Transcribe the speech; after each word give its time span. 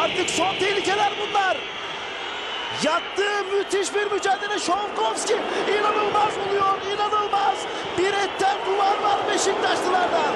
Artık 0.00 0.30
son 0.30 0.54
tehlikeler 0.58 1.12
bunlar. 1.20 1.56
Yattı 2.84 3.22
müthiş 3.52 3.94
bir 3.94 4.12
mücadele 4.12 4.58
Şovkovski 4.58 5.34
inanılmaz 5.80 6.32
oluyor 6.38 6.94
inanılmaz 6.94 7.58
bir 7.98 8.12
etten 8.12 8.58
duvar 8.66 9.02
var 9.02 9.20
Beşiktaşlılardan 9.28 10.34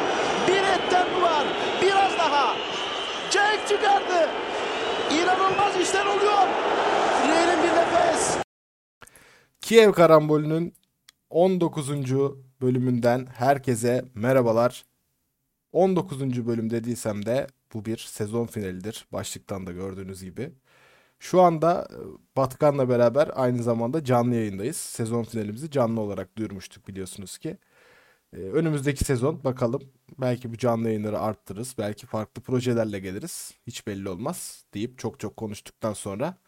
bir 0.48 0.62
etten 0.62 1.06
duvar 1.16 1.44
biraz 1.82 2.18
daha 2.18 2.56
Cenk 3.30 3.68
çıkardı 3.68 4.28
inanılmaz 5.10 5.80
işler 5.80 6.06
oluyor 6.06 6.48
Frey'nin 7.22 7.62
bir 7.62 7.68
nefes 7.68 8.36
Kiev 9.60 9.92
Karambolü'nün 9.92 10.74
19. 11.30 11.90
bölümünden 12.60 13.26
herkese 13.36 14.04
merhabalar. 14.14 14.84
19. 15.72 16.46
bölüm 16.46 16.70
dediysem 16.70 17.26
de 17.26 17.46
bu 17.74 17.84
bir 17.84 17.96
sezon 17.96 18.46
finalidir. 18.46 19.06
Başlıktan 19.12 19.66
da 19.66 19.72
gördüğünüz 19.72 20.24
gibi. 20.24 20.52
Şu 21.18 21.40
anda 21.40 21.88
e, 21.90 21.98
Batkan'la 22.36 22.88
beraber 22.88 23.30
aynı 23.34 23.62
zamanda 23.62 24.04
canlı 24.04 24.34
yayındayız. 24.34 24.76
Sezon 24.76 25.24
finalimizi 25.24 25.70
canlı 25.70 26.00
olarak 26.00 26.36
duyurmuştuk 26.38 26.88
biliyorsunuz 26.88 27.38
ki. 27.38 27.58
E, 28.32 28.36
Önümüzdeki 28.36 29.04
sezon 29.04 29.44
bakalım 29.44 29.82
belki 30.20 30.52
bu 30.52 30.58
canlı 30.58 30.88
yayınları 30.88 31.18
arttırırız. 31.20 31.74
Belki 31.78 32.06
farklı 32.06 32.42
projelerle 32.42 32.98
geliriz. 32.98 33.52
Hiç 33.66 33.86
belli 33.86 34.08
olmaz 34.08 34.64
deyip 34.74 34.98
çok 34.98 35.20
çok 35.20 35.36
konuştuktan 35.36 35.92
sonra 35.92 36.38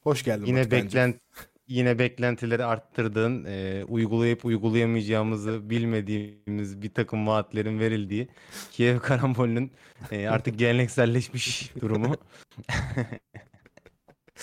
hoş 0.00 0.22
geldin 0.24 0.46
Yine 0.46 0.70
beklent 0.70 1.20
yine 1.68 1.98
beklentileri 1.98 2.64
arttırdığın, 2.64 3.44
e, 3.44 3.84
uygulayıp 3.88 4.44
uygulayamayacağımızı 4.44 5.70
bilmediğimiz 5.70 6.82
bir 6.82 6.94
takım 6.94 7.26
vaatlerin 7.26 7.80
verildiği 7.80 8.28
Kiev 8.72 8.98
Karambolü'nün 9.02 9.72
e, 10.12 10.28
artık 10.28 10.58
gelenekselleşmiş 10.58 11.72
durumu. 11.80 12.16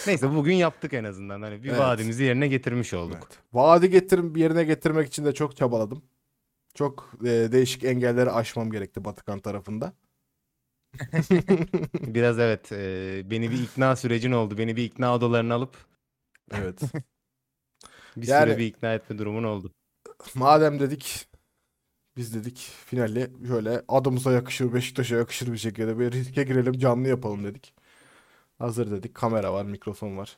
Neyse 0.07 0.35
bugün 0.35 0.53
yaptık 0.53 0.93
en 0.93 1.03
azından. 1.03 1.41
Hani 1.41 1.63
bir 1.63 1.69
Evet. 1.69 1.79
vaadimizi 1.79 2.23
yerine 2.23 2.47
getirmiş 2.47 2.93
olduk. 2.93 3.17
Evet. 3.21 3.39
Vaadi 3.53 3.89
getirim 3.89 4.35
yerine 4.35 4.63
getirmek 4.63 5.07
için 5.07 5.25
de 5.25 5.33
çok 5.33 5.55
çabaladım. 5.55 6.03
Çok 6.73 7.13
e, 7.21 7.27
değişik 7.27 7.83
engelleri 7.83 8.31
aşmam 8.31 8.71
gerekti 8.71 9.05
Batıkan 9.05 9.39
tarafında. 9.39 9.93
Biraz 11.93 12.39
evet 12.39 12.71
e, 12.71 13.21
beni 13.31 13.51
bir 13.51 13.63
ikna 13.63 13.95
sürecin 13.95 14.31
oldu. 14.31 14.57
Beni 14.57 14.75
bir 14.75 14.83
ikna 14.83 15.15
odalarına 15.15 15.55
alıp 15.55 15.75
Evet. 16.53 16.81
Bir 18.17 18.27
Yani- 18.27 18.49
süre 18.49 18.57
bir 18.57 18.65
ikna 18.65 18.93
etme 18.93 19.17
durumun 19.17 19.43
oldu. 19.43 19.71
Madem 20.35 20.79
dedik 20.79 21.27
biz 22.17 22.35
dedik 22.35 22.57
finali 22.85 23.31
şöyle 23.47 23.81
adımıza 23.87 24.31
yakışır 24.31 24.73
Beşiktaş'a 24.73 25.15
yakışır 25.15 25.53
bir 25.53 25.57
şekilde 25.57 25.99
bir 25.99 26.11
riske 26.11 26.43
girelim 26.43 26.73
canlı 26.73 27.07
yapalım 27.07 27.43
dedik. 27.43 27.73
Hazır 28.59 28.91
dedik 28.91 29.15
kamera 29.15 29.53
var 29.53 29.65
mikrofon 29.65 30.17
var. 30.17 30.37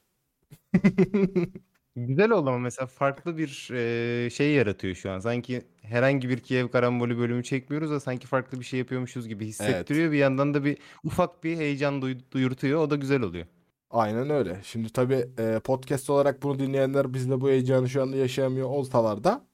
Güzel 1.95 2.31
oldu 2.31 2.49
ama 2.49 2.59
mesela 2.59 2.85
farklı 2.87 3.37
bir 3.37 3.69
e, 3.73 4.29
şey 4.29 4.53
yaratıyor 4.53 4.95
şu 4.95 5.11
an. 5.11 5.19
Sanki 5.19 5.61
herhangi 5.81 6.29
bir 6.29 6.39
Kiev 6.39 6.67
Karambolü 6.67 7.17
bölümü 7.17 7.43
çekmiyoruz 7.43 7.91
da 7.91 7.99
sanki 7.99 8.27
farklı 8.27 8.59
bir 8.59 8.65
şey 8.65 8.79
yapıyormuşuz 8.79 9.27
gibi 9.27 9.45
hissettiriyor. 9.45 10.11
Bir 10.11 10.17
yandan 10.17 10.53
da 10.53 10.63
bir 10.65 10.77
ufak 11.03 11.43
bir 11.43 11.57
heyecan 11.57 12.01
duy- 12.01 12.31
duyurtuyor. 12.31 12.79
O 12.81 12.89
da 12.89 12.95
güzel 12.95 13.21
oluyor. 13.21 13.45
Aynen 13.89 14.29
öyle. 14.29 14.61
Şimdi 14.63 14.89
tabii 14.89 15.29
e, 15.37 15.59
podcast 15.59 16.09
olarak 16.09 16.43
bunu 16.43 16.59
dinleyenler 16.59 17.13
bizle 17.13 17.41
bu 17.41 17.49
heyecanı 17.49 17.89
şu 17.89 18.01
anda 18.01 18.17
yaşayamıyor 18.17 18.69
olsalar 18.69 19.23
da 19.23 19.45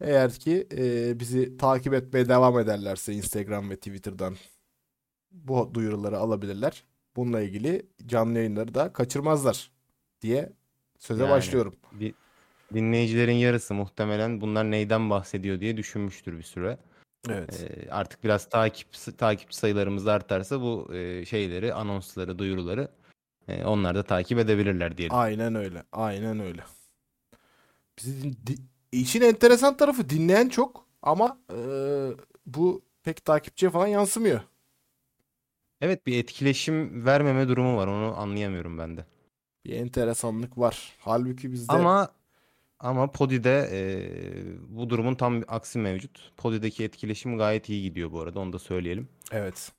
eğer 0.00 0.32
ki 0.32 0.66
e, 0.76 1.20
bizi 1.20 1.56
takip 1.56 1.94
etmeye 1.94 2.28
devam 2.28 2.58
ederlerse 2.58 3.12
Instagram 3.12 3.70
ve 3.70 3.76
Twitter'dan 3.76 4.36
bu 5.30 5.70
duyuruları 5.74 6.18
alabilirler. 6.18 6.84
Bununla 7.16 7.40
ilgili 7.40 7.86
canlı 8.06 8.38
yayınları 8.38 8.74
da 8.74 8.92
kaçırmazlar 8.92 9.70
diye 10.22 10.52
söze 10.98 11.22
Yani. 11.22 11.30
başlıyorum. 11.30 11.74
Bir 11.92 12.14
dinleyicilerin 12.74 13.32
yarısı 13.32 13.74
muhtemelen 13.74 14.40
bunlar 14.40 14.70
neyden 14.70 15.10
bahsediyor 15.10 15.60
diye 15.60 15.76
düşünmüştür 15.76 16.38
bir 16.38 16.42
süre. 16.42 16.78
Evet. 17.28 17.66
E, 17.70 17.90
artık 17.90 18.24
biraz 18.24 18.48
takip 18.48 18.88
takipçi 19.18 19.56
sayılarımız 19.56 20.06
artarsa 20.06 20.60
bu 20.60 20.94
e, 20.94 21.24
şeyleri, 21.24 21.74
anonsları, 21.74 22.38
duyuruları 22.38 22.88
e, 23.48 23.64
onlar 23.64 23.94
da 23.94 24.02
takip 24.02 24.38
edebilirler 24.38 24.96
diyelim. 24.98 25.16
Aynen 25.16 25.54
öyle. 25.54 25.82
Aynen 25.92 26.40
öyle. 26.40 26.62
Bizi 27.98 28.22
din- 28.22 28.36
di- 28.46 28.58
işin 28.92 29.20
enteresan 29.20 29.76
tarafı 29.76 30.10
dinleyen 30.10 30.48
çok 30.48 30.86
ama 31.02 31.38
e, 31.52 31.58
bu 32.46 32.82
pek 33.02 33.24
takipçiye 33.24 33.70
falan 33.70 33.86
yansımıyor. 33.86 34.40
Evet 35.80 36.06
bir 36.06 36.18
etkileşim 36.18 37.06
vermeme 37.06 37.48
durumu 37.48 37.76
var. 37.76 37.86
Onu 37.86 38.16
anlayamıyorum 38.18 38.78
ben 38.78 38.96
de. 38.96 39.04
Bir 39.64 39.72
enteresanlık 39.72 40.58
var. 40.58 40.92
Halbuki 40.98 41.52
bizde 41.52 41.72
Ama 41.72 42.08
ama 42.80 43.10
Podi'de 43.12 43.68
e, 43.72 43.80
bu 44.76 44.90
durumun 44.90 45.14
tam 45.14 45.42
aksi 45.48 45.78
mevcut. 45.78 46.32
Podi'deki 46.36 46.84
etkileşim 46.84 47.38
gayet 47.38 47.68
iyi 47.68 47.82
gidiyor 47.82 48.12
bu 48.12 48.20
arada 48.20 48.40
onu 48.40 48.52
da 48.52 48.58
söyleyelim. 48.58 49.08
evet. 49.32 49.72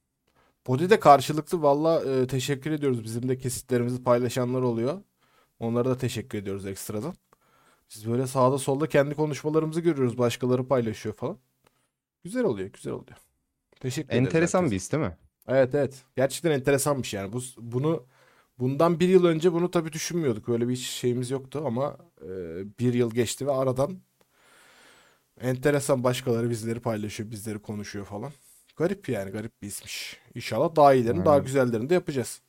Podi'de 0.70 1.00
karşılıklı 1.00 1.62
valla 1.62 2.04
e, 2.04 2.28
teşekkür 2.28 2.72
ediyoruz. 2.72 3.04
Bizim 3.04 3.30
de 3.30 3.38
kesitlerimizi 3.38 4.04
paylaşanlar 4.04 4.62
oluyor. 4.62 5.02
Onlara 5.60 5.90
da 5.90 5.98
teşekkür 5.98 6.38
ediyoruz 6.38 6.66
ekstradan. 6.66 7.14
Biz 7.90 8.10
böyle 8.10 8.28
sağda 8.28 8.58
solda 8.58 8.90
kendi 8.90 9.16
konuşmalarımızı 9.16 9.82
görüyoruz. 9.82 10.18
Başkaları 10.18 10.68
paylaşıyor 10.68 11.16
falan. 11.16 11.38
Güzel 12.24 12.44
oluyor, 12.44 12.70
güzel 12.70 12.94
oluyor. 12.94 13.18
Teşekkür 13.80 14.10
ederiz 14.10 14.28
Enteresan 14.28 14.60
herkese. 14.60 14.72
bir 14.72 14.80
his 14.80 14.92
değil 14.92 15.04
mi? 15.04 15.18
Evet 15.48 15.76
evet. 15.76 16.04
Gerçekten 16.16 16.52
enteresanmış 16.52 17.14
yani. 17.14 17.34
Bu, 17.34 17.42
bunu 17.58 18.06
bundan 18.60 19.00
bir 19.00 19.10
yıl 19.10 19.26
önce 19.26 19.54
bunu 19.54 19.72
tabii 19.72 19.94
düşünmüyorduk. 19.94 20.50
Öyle 20.50 20.68
bir 20.68 20.76
şeyimiz 20.76 21.32
yoktu 21.32 21.64
ama 21.66 21.98
e, 22.22 22.28
bir 22.80 22.94
yıl 22.94 23.12
geçti 23.12 23.48
ve 23.48 23.52
aradan 23.52 24.00
enteresan 25.42 26.04
başkaları 26.04 26.50
bizleri 26.50 26.80
paylaşıyor, 26.80 27.32
bizleri 27.32 27.60
konuşuyor 27.60 28.06
falan. 28.06 28.32
Garip 28.80 29.10
yani 29.10 29.32
garip 29.32 29.62
bir 29.62 29.68
ismiş. 29.68 30.18
İnşallah 30.36 30.76
daha 30.76 30.94
iyilerini, 30.94 31.26
daha 31.26 31.38
güzellerini 31.38 31.90
de 31.90 31.94
yapacağız. 31.94 32.42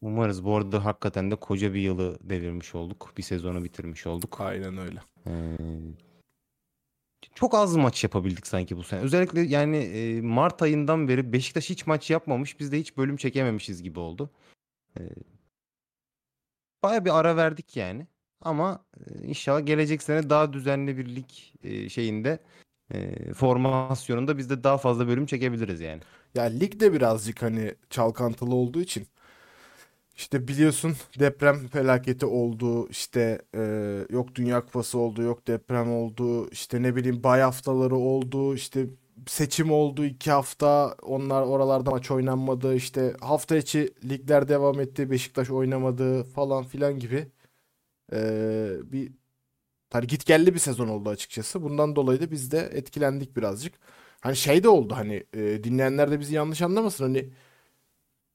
Umarız 0.00 0.44
bu 0.44 0.56
arada 0.56 0.84
hakikaten 0.84 1.30
de 1.30 1.36
koca 1.36 1.74
bir 1.74 1.80
yılı 1.80 2.18
devirmiş 2.22 2.74
olduk. 2.74 3.12
Bir 3.16 3.22
sezonu 3.22 3.64
bitirmiş 3.64 4.06
olduk. 4.06 4.40
Aynen 4.40 4.78
öyle. 4.78 5.00
Ee, 5.26 5.56
çok 7.34 7.54
az 7.54 7.76
maç 7.76 8.04
yapabildik 8.04 8.46
sanki 8.46 8.76
bu 8.76 8.82
sene. 8.82 9.00
Özellikle 9.00 9.40
yani 9.40 9.76
e, 9.76 10.20
Mart 10.20 10.62
ayından 10.62 11.08
beri 11.08 11.32
Beşiktaş 11.32 11.70
hiç 11.70 11.86
maç 11.86 12.10
yapmamış. 12.10 12.60
Biz 12.60 12.72
de 12.72 12.78
hiç 12.78 12.96
bölüm 12.96 13.16
çekememişiz 13.16 13.82
gibi 13.82 14.00
oldu. 14.00 14.30
Ee, 14.98 15.02
Baya 16.82 17.04
bir 17.04 17.18
ara 17.18 17.36
verdik 17.36 17.76
yani. 17.76 18.06
Ama 18.40 18.84
e, 19.06 19.26
inşallah 19.26 19.66
gelecek 19.66 20.02
sene 20.02 20.30
daha 20.30 20.52
düzenli 20.52 20.98
bir 20.98 21.16
lig 21.16 21.30
e, 21.62 21.88
şeyinde 21.88 22.38
e, 22.94 23.32
formasyonunda 23.34 24.38
biz 24.38 24.50
de 24.50 24.64
daha 24.64 24.78
fazla 24.78 25.08
bölüm 25.08 25.26
çekebiliriz 25.26 25.80
yani. 25.80 26.02
Ya 26.34 26.44
lig 26.44 26.80
de 26.80 26.92
birazcık 26.92 27.42
hani 27.42 27.74
çalkantılı 27.90 28.54
olduğu 28.54 28.80
için 28.80 29.06
işte 30.16 30.48
biliyorsun 30.48 30.96
deprem 31.18 31.68
felaketi 31.68 32.26
oldu 32.26 32.88
işte 32.88 33.42
e, 33.54 33.60
yok 34.10 34.34
Dünya 34.34 34.64
Kupası 34.64 34.98
oldu 34.98 35.22
yok 35.22 35.46
deprem 35.46 35.92
oldu 35.92 36.48
işte 36.50 36.82
ne 36.82 36.96
bileyim 36.96 37.22
bay 37.22 37.40
haftaları 37.40 37.96
oldu 37.96 38.54
işte 38.54 38.86
seçim 39.26 39.72
oldu 39.72 40.04
iki 40.04 40.30
hafta 40.30 40.94
onlar 41.02 41.42
oralarda 41.42 41.90
maç 41.90 42.10
oynanmadı 42.10 42.74
işte 42.74 43.14
hafta 43.20 43.56
içi 43.56 43.94
ligler 44.08 44.48
devam 44.48 44.80
etti 44.80 45.10
Beşiktaş 45.10 45.50
oynamadı 45.50 46.24
falan 46.24 46.64
filan 46.64 46.98
gibi 46.98 47.26
e, 48.12 48.18
bir 48.92 49.12
hani 49.92 50.06
git 50.06 50.26
gelli 50.26 50.54
bir 50.54 50.58
sezon 50.58 50.88
oldu 50.88 51.08
açıkçası 51.08 51.62
bundan 51.62 51.96
dolayı 51.96 52.20
da 52.20 52.30
biz 52.30 52.50
de 52.50 52.58
etkilendik 52.72 53.36
birazcık. 53.36 53.74
Hani 54.20 54.36
şey 54.36 54.62
de 54.62 54.68
oldu 54.68 54.94
hani 54.96 55.24
e, 55.34 55.64
dinleyenler 55.64 56.10
de 56.10 56.20
bizi 56.20 56.34
yanlış 56.34 56.62
anlamasın 56.62 57.04
hani 57.04 57.30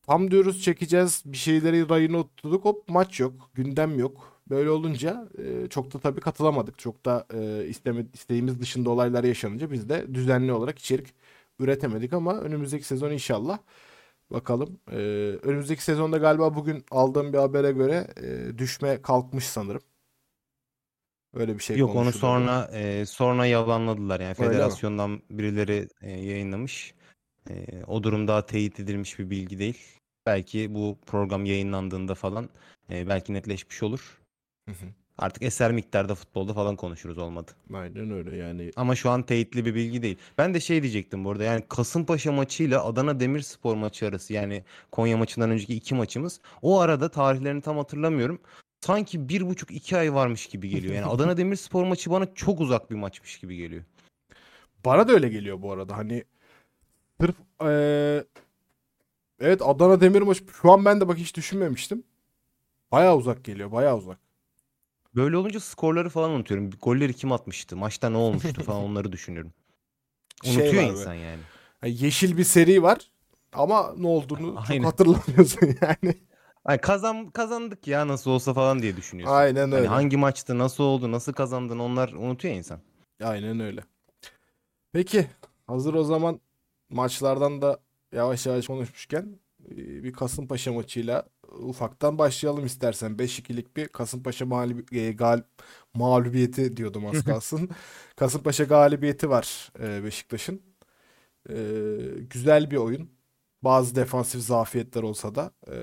tam 0.07 0.31
diyoruz 0.31 0.61
çekeceğiz 0.63 1.23
bir 1.25 1.37
şeyleri 1.37 1.89
rayına 1.89 2.17
oturduk 2.17 2.65
hop 2.65 2.89
maç 2.89 3.19
yok 3.19 3.49
gündem 3.53 3.99
yok. 3.99 4.41
Böyle 4.49 4.69
olunca 4.69 5.29
e, 5.37 5.69
çok 5.69 5.93
da 5.93 5.99
tabii 5.99 6.21
katılamadık. 6.21 6.79
Çok 6.79 7.05
da 7.05 7.27
e, 7.33 7.67
isteme, 7.67 8.05
isteğimiz 8.13 8.59
dışında 8.61 8.89
olaylar 8.89 9.23
yaşanınca 9.23 9.71
biz 9.71 9.89
de 9.89 10.13
düzenli 10.15 10.53
olarak 10.53 10.79
içerik 10.79 11.13
üretemedik 11.59 12.13
ama 12.13 12.39
önümüzdeki 12.39 12.85
sezon 12.85 13.11
inşallah 13.11 13.59
bakalım. 14.31 14.79
E, 14.91 14.95
önümüzdeki 15.43 15.83
sezonda 15.83 16.17
galiba 16.17 16.55
bugün 16.55 16.85
aldığım 16.91 17.33
bir 17.33 17.37
habere 17.37 17.71
göre 17.71 18.07
e, 18.23 18.57
düşme 18.57 19.01
kalkmış 19.01 19.45
sanırım. 19.47 19.81
Öyle 21.33 21.55
bir 21.55 21.63
şey 21.63 21.77
Yok 21.77 21.95
onu 21.95 22.11
sonra 22.11 22.69
e, 22.73 23.05
sonra 23.05 23.45
yalanladılar 23.45 24.19
yani 24.19 24.35
Öyle 24.39 24.49
mi? 24.49 24.53
federasyondan 24.53 25.21
birileri 25.29 25.87
e, 26.01 26.11
yayınlamış. 26.11 26.93
E, 27.49 27.53
o 27.87 28.03
durum 28.03 28.27
daha 28.27 28.45
teyit 28.45 28.79
edilmiş 28.79 29.19
bir 29.19 29.29
bilgi 29.29 29.59
değil. 29.59 29.77
Belki 30.25 30.73
bu 30.75 30.97
program 31.05 31.45
yayınlandığında 31.45 32.15
falan 32.15 32.49
e, 32.89 33.07
belki 33.07 33.33
netleşmiş 33.33 33.83
olur. 33.83 34.19
Hı 34.69 34.71
hı. 34.71 34.85
Artık 35.17 35.43
eser 35.43 35.71
miktarda 35.71 36.15
futbolda 36.15 36.53
falan 36.53 36.75
konuşuruz 36.75 37.17
olmadı. 37.17 37.51
Aynen 37.73 38.11
öyle 38.11 38.35
yani. 38.37 38.71
Ama 38.75 38.95
şu 38.95 39.09
an 39.09 39.23
teyitli 39.23 39.65
bir 39.65 39.75
bilgi 39.75 40.01
değil. 40.01 40.17
Ben 40.37 40.53
de 40.53 40.59
şey 40.59 40.81
diyecektim 40.81 41.25
bu 41.25 41.31
arada 41.31 41.43
yani 41.43 41.63
Kasımpaşa 41.69 42.31
maçıyla 42.31 42.85
Adana 42.85 43.19
Demirspor 43.19 43.75
maçı 43.75 44.07
arası 44.07 44.33
yani 44.33 44.63
Konya 44.91 45.17
maçından 45.17 45.49
önceki 45.49 45.75
iki 45.75 45.95
maçımız. 45.95 46.39
O 46.61 46.79
arada 46.79 47.09
tarihlerini 47.09 47.61
tam 47.61 47.77
hatırlamıyorum. 47.77 48.39
Sanki 48.85 49.29
bir 49.29 49.47
buçuk 49.49 49.71
iki 49.71 49.97
ay 49.97 50.13
varmış 50.13 50.45
gibi 50.45 50.69
geliyor. 50.69 50.93
Yani 50.95 51.05
Adana 51.05 51.37
Demirspor 51.37 51.83
maçı 51.83 52.11
bana 52.11 52.33
çok 52.33 52.59
uzak 52.61 52.91
bir 52.91 52.95
maçmış 52.95 53.39
gibi 53.39 53.55
geliyor. 53.57 53.83
Bana 54.85 55.07
da 55.07 55.11
öyle 55.13 55.29
geliyor 55.29 55.61
bu 55.61 55.71
arada. 55.71 55.97
Hani 55.97 56.23
sırf 57.21 57.35
eee, 57.61 58.25
evet 59.39 59.61
Adana 59.61 60.01
Demir 60.01 60.21
maçı 60.21 60.43
şu 60.61 60.71
an 60.71 60.85
ben 60.85 61.01
de 61.01 61.07
bak 61.07 61.17
hiç 61.17 61.35
düşünmemiştim. 61.35 62.03
Bayağı 62.91 63.15
uzak 63.17 63.43
geliyor. 63.43 63.71
Bayağı 63.71 63.97
uzak. 63.97 64.19
Böyle 65.15 65.37
olunca 65.37 65.59
skorları 65.59 66.09
falan 66.09 66.31
unutuyorum. 66.31 66.69
Golleri 66.81 67.13
kim 67.13 67.31
atmıştı? 67.31 67.77
Maçta 67.77 68.09
ne 68.09 68.17
olmuştu 68.17 68.63
falan 68.63 68.83
onları 68.83 69.11
düşünüyorum. 69.11 69.53
Şey 70.43 70.53
Unutuyor 70.55 70.83
böyle. 70.83 70.91
insan 70.91 71.13
yani. 71.13 71.39
Yani 71.83 72.03
yeşil 72.03 72.37
bir 72.37 72.43
seri 72.43 72.83
var 72.83 73.11
ama 73.53 73.93
ne 73.97 74.07
olduğunu 74.07 74.55
çok 74.55 74.69
Aynen. 74.69 74.83
hatırlamıyorsun 74.83 75.59
yani. 75.81 76.15
Ay 76.65 76.77
kazan 76.77 77.29
kazandık 77.29 77.87
ya 77.87 78.07
nasıl 78.07 78.31
olsa 78.31 78.53
falan 78.53 78.81
diye 78.81 78.97
düşünüyorsun. 78.97 79.35
Aynen 79.35 79.61
Hani 79.61 79.75
öyle. 79.75 79.87
hangi 79.87 80.17
maçtı, 80.17 80.57
nasıl 80.57 80.83
oldu, 80.83 81.11
nasıl 81.11 81.33
kazandın 81.33 81.79
onlar 81.79 82.09
unutuyor 82.13 82.53
insan. 82.55 82.79
Aynen 83.23 83.59
öyle. 83.59 83.83
Peki 84.93 85.27
hazır 85.67 85.93
o 85.93 86.03
zaman 86.03 86.39
maçlardan 86.89 87.61
da 87.61 87.79
yavaş 88.11 88.45
yavaş 88.45 88.67
konuşmuşken 88.67 89.39
bir 89.69 90.13
Kasımpaşa 90.13 90.73
maçıyla 90.73 91.23
ufaktan 91.59 92.17
başlayalım 92.17 92.65
istersen. 92.65 93.11
5-2'lik 93.19 93.77
bir 93.77 93.87
Kasımpaşa 93.87 94.45
mağlubi- 94.45 94.97
e, 94.97 95.11
gal 95.11 95.41
mağlubiyeti 95.93 96.77
diyordum 96.77 97.05
az 97.07 97.23
kalsın. 97.25 97.69
Kasımpaşa 98.15 98.63
galibiyeti 98.63 99.29
var 99.29 99.71
e, 99.79 100.03
Beşiktaş'ın. 100.03 100.61
E, 101.49 101.55
güzel 102.29 102.71
bir 102.71 102.77
oyun. 102.77 103.09
Bazı 103.63 103.95
defansif 103.95 104.41
zafiyetler 104.41 105.03
olsa 105.03 105.35
da 105.35 105.51
e, 105.67 105.75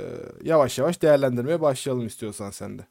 yavaş 0.44 0.78
yavaş 0.78 1.02
değerlendirmeye 1.02 1.60
başlayalım 1.60 2.06
istiyorsan 2.06 2.50
sen 2.50 2.78
de. 2.78 2.86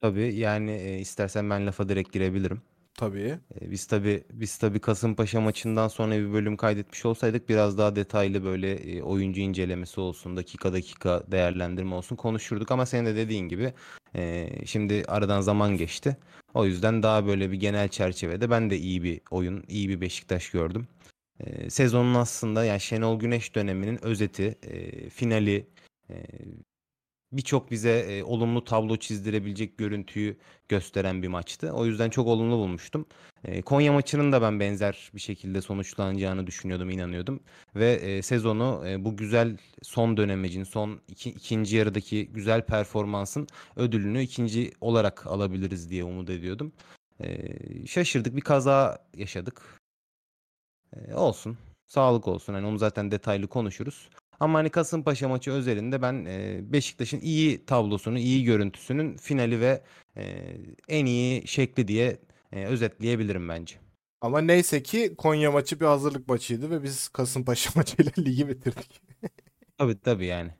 Tabii 0.00 0.34
yani 0.34 0.70
e, 0.70 0.98
istersen 0.98 1.50
ben 1.50 1.66
lafa 1.66 1.88
direkt 1.88 2.12
girebilirim. 2.12 2.62
Tabii. 2.94 3.38
E, 3.60 3.70
Biz 3.70 3.86
tabii 3.86 4.24
biz 4.32 4.58
tabii 4.58 4.80
Kasımpaşa 4.80 5.40
maçından 5.40 5.88
sonra 5.88 6.14
bir 6.18 6.32
bölüm 6.32 6.56
kaydetmiş 6.56 7.04
olsaydık 7.06 7.48
biraz 7.48 7.78
daha 7.78 7.96
detaylı 7.96 8.44
böyle 8.44 8.72
e, 8.74 9.02
oyuncu 9.02 9.40
incelemesi 9.40 10.00
olsun, 10.00 10.36
dakika 10.36 10.72
dakika 10.72 11.22
değerlendirme 11.30 11.94
olsun 11.94 12.16
konuşurduk 12.16 12.70
ama 12.70 12.86
senin 12.86 13.06
de 13.06 13.16
dediğin 13.16 13.48
gibi 13.48 13.72
e, 14.14 14.48
şimdi 14.66 15.04
aradan 15.08 15.40
zaman 15.40 15.76
geçti. 15.76 16.16
O 16.54 16.64
yüzden 16.66 17.02
daha 17.02 17.26
böyle 17.26 17.50
bir 17.52 17.56
genel 17.60 17.88
çerçevede 17.88 18.50
ben 18.50 18.70
de 18.70 18.78
iyi 18.78 19.02
bir 19.02 19.20
oyun, 19.30 19.64
iyi 19.68 19.88
bir 19.88 20.00
Beşiktaş 20.00 20.50
gördüm. 20.50 20.86
E, 21.46 21.70
Sezonun 21.70 22.14
aslında 22.14 22.64
yani 22.64 22.80
Şenol 22.80 23.18
Güneş 23.18 23.54
döneminin 23.54 24.04
özeti, 24.04 24.58
e, 24.62 25.08
finali, 25.10 25.66
e, 26.10 26.14
birçok 27.32 27.70
bize 27.70 27.90
e, 27.90 28.22
olumlu 28.22 28.64
tablo 28.64 28.96
çizdirebilecek 28.96 29.78
görüntüyü 29.78 30.36
gösteren 30.68 31.22
bir 31.22 31.28
maçtı. 31.28 31.72
O 31.72 31.86
yüzden 31.86 32.10
çok 32.10 32.26
olumlu 32.26 32.56
bulmuştum. 32.56 33.06
E, 33.44 33.62
Konya 33.62 33.92
maçının 33.92 34.32
da 34.32 34.42
ben 34.42 34.60
benzer 34.60 35.10
bir 35.14 35.20
şekilde 35.20 35.60
sonuçlanacağını 35.60 36.46
düşünüyordum, 36.46 36.90
inanıyordum. 36.90 37.40
Ve 37.76 37.92
e, 37.92 38.22
sezonu 38.22 38.82
e, 38.86 39.04
bu 39.04 39.16
güzel 39.16 39.56
son 39.82 40.16
dönemecin, 40.16 40.64
son 40.64 41.00
iki, 41.08 41.30
ikinci 41.30 41.76
yarıdaki 41.76 42.26
güzel 42.26 42.66
performansın 42.66 43.46
ödülünü 43.76 44.22
ikinci 44.22 44.72
olarak 44.80 45.26
alabiliriz 45.26 45.90
diye 45.90 46.04
umut 46.04 46.30
ediyordum. 46.30 46.72
E, 47.20 47.48
şaşırdık, 47.86 48.36
bir 48.36 48.40
kaza 48.40 48.98
yaşadık. 49.16 49.81
E, 50.96 51.14
olsun, 51.14 51.58
sağlık 51.86 52.28
olsun. 52.28 52.54
Hani 52.54 52.66
onu 52.66 52.78
zaten 52.78 53.10
detaylı 53.10 53.46
konuşuruz. 53.46 54.08
Ama 54.40 54.58
hani 54.58 54.70
Kasımpaşa 54.70 55.28
maçı 55.28 55.50
özelinde 55.50 56.02
ben 56.02 56.24
e, 56.24 56.60
Beşiktaş'ın 56.72 57.20
iyi 57.20 57.66
tablosunu, 57.66 58.18
iyi 58.18 58.44
görüntüsünün 58.44 59.16
finali 59.16 59.60
ve 59.60 59.82
e, 60.16 60.22
en 60.88 61.06
iyi 61.06 61.48
şekli 61.48 61.88
diye 61.88 62.18
e, 62.52 62.64
özetleyebilirim 62.64 63.48
bence. 63.48 63.76
Ama 64.20 64.40
neyse 64.40 64.82
ki 64.82 65.14
Konya 65.18 65.50
maçı 65.52 65.80
bir 65.80 65.86
hazırlık 65.86 66.28
maçıydı 66.28 66.70
ve 66.70 66.82
biz 66.82 67.08
Kasımpaşa 67.08 67.70
maçıyla 67.76 68.12
ligi 68.18 68.48
bitirdik. 68.48 69.02
Tabii 69.78 70.00
tabii 70.00 70.26
yani. 70.26 70.50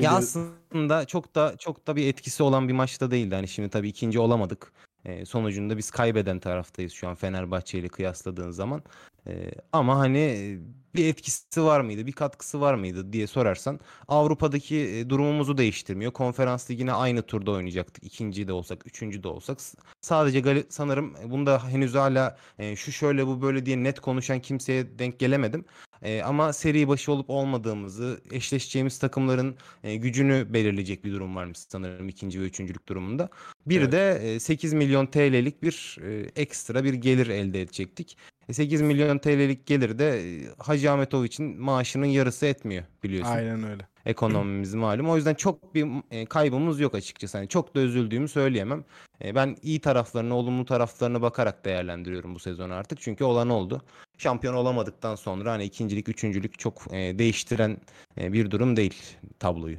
Ya 0.00 0.12
aslında 0.12 1.04
çok 1.04 1.34
da 1.34 1.56
çok 1.56 1.86
da 1.86 1.96
bir 1.96 2.06
etkisi 2.06 2.42
olan 2.42 2.68
bir 2.68 2.72
maçta 2.72 3.10
değildi. 3.10 3.34
Hani 3.34 3.48
şimdi 3.48 3.68
tabii 3.70 3.88
ikinci 3.88 4.18
olamadık. 4.18 4.72
E, 5.08 5.24
sonucunda 5.24 5.76
biz 5.76 5.90
kaybeden 5.90 6.38
taraftayız 6.40 6.92
şu 6.92 7.08
an 7.08 7.14
Fenerbahçe 7.14 7.78
ile 7.78 7.88
kıyasladığın 7.88 8.50
zaman. 8.50 8.82
E, 9.26 9.50
ama 9.72 9.98
hani 9.98 10.18
e, 10.18 10.58
bir 10.94 11.06
etkisi 11.06 11.64
var 11.64 11.80
mıydı, 11.80 12.06
bir 12.06 12.12
katkısı 12.12 12.60
var 12.60 12.74
mıydı 12.74 13.12
diye 13.12 13.26
sorarsan 13.26 13.80
Avrupa'daki 14.08 14.76
e, 14.76 15.10
durumumuzu 15.10 15.58
değiştirmiyor. 15.58 16.12
Konferans 16.12 16.70
ligine 16.70 16.92
aynı 16.92 17.22
turda 17.22 17.50
oynayacaktık. 17.50 18.04
İkinci 18.04 18.48
de 18.48 18.52
olsak, 18.52 18.86
üçüncü 18.86 19.22
de 19.22 19.28
olsak. 19.28 19.58
Sadece 20.00 20.38
gali- 20.40 20.66
sanırım 20.68 21.16
e, 21.16 21.30
bunda 21.30 21.68
henüz 21.68 21.94
hala 21.94 22.38
şu 22.76 22.92
şöyle 22.92 23.26
bu 23.26 23.42
böyle 23.42 23.66
diye 23.66 23.84
net 23.84 24.00
konuşan 24.00 24.40
kimseye 24.40 24.98
denk 24.98 25.18
gelemedim. 25.18 25.64
E, 26.02 26.22
ama 26.22 26.52
seri 26.52 26.88
başı 26.88 27.12
olup 27.12 27.30
olmadığımızı, 27.30 28.20
eşleşeceğimiz 28.32 28.98
takımların 28.98 29.56
e, 29.84 29.96
gücünü 29.96 30.46
belirleyecek 30.54 31.04
bir 31.04 31.12
durum 31.12 31.36
varmış 31.36 31.58
sanırım 31.58 32.08
ikinci 32.08 32.40
ve 32.40 32.44
üçüncülük 32.44 32.88
durumunda. 32.88 33.28
Bir 33.66 33.80
Evet. 33.80 33.92
de 33.92 34.34
e, 34.34 34.40
8 34.40 34.72
milyon 34.72 35.06
TL'lik 35.06 35.62
bir 35.62 35.96
e, 36.02 36.40
ekstra 36.42 36.84
bir 36.84 36.94
gelir 36.94 37.26
elde 37.26 37.62
edecektik. 37.62 38.16
E, 38.48 38.52
8 38.52 38.80
milyon 38.80 39.18
TL'lik 39.18 39.66
gelir 39.66 39.98
de 39.98 40.36
e, 40.36 40.46
Hacı 40.58 40.92
Ahmetoviç'in 40.92 41.60
maaşının 41.60 42.06
yarısı 42.06 42.46
etmiyor 42.46 42.84
biliyorsun. 43.02 43.32
Aynen 43.32 43.70
öyle. 43.70 43.86
Ekonomimiz 44.08 44.74
malum. 44.74 45.10
O 45.10 45.16
yüzden 45.16 45.34
çok 45.34 45.74
bir 45.74 45.86
e, 46.10 46.26
kaybımız 46.26 46.80
yok 46.80 46.94
açıkçası. 46.94 47.38
Hani 47.38 47.48
çok 47.48 47.74
da 47.74 47.80
üzüldüğümü 47.80 48.28
söyleyemem. 48.28 48.84
E, 49.24 49.34
ben 49.34 49.56
iyi 49.62 49.80
taraflarını, 49.80 50.34
olumlu 50.34 50.64
taraflarına 50.64 51.22
bakarak 51.22 51.64
değerlendiriyorum 51.64 52.34
bu 52.34 52.38
sezonu 52.38 52.74
artık. 52.74 53.00
Çünkü 53.00 53.24
olan 53.24 53.48
oldu. 53.48 53.82
Şampiyon 54.18 54.54
olamadıktan 54.54 55.14
sonra 55.14 55.52
hani 55.52 55.64
ikincilik, 55.64 56.08
üçüncülük 56.08 56.58
çok 56.58 56.82
e, 56.90 57.18
değiştiren 57.18 57.76
bir 58.16 58.50
durum 58.50 58.76
değil 58.76 59.02
tabloyu. 59.38 59.76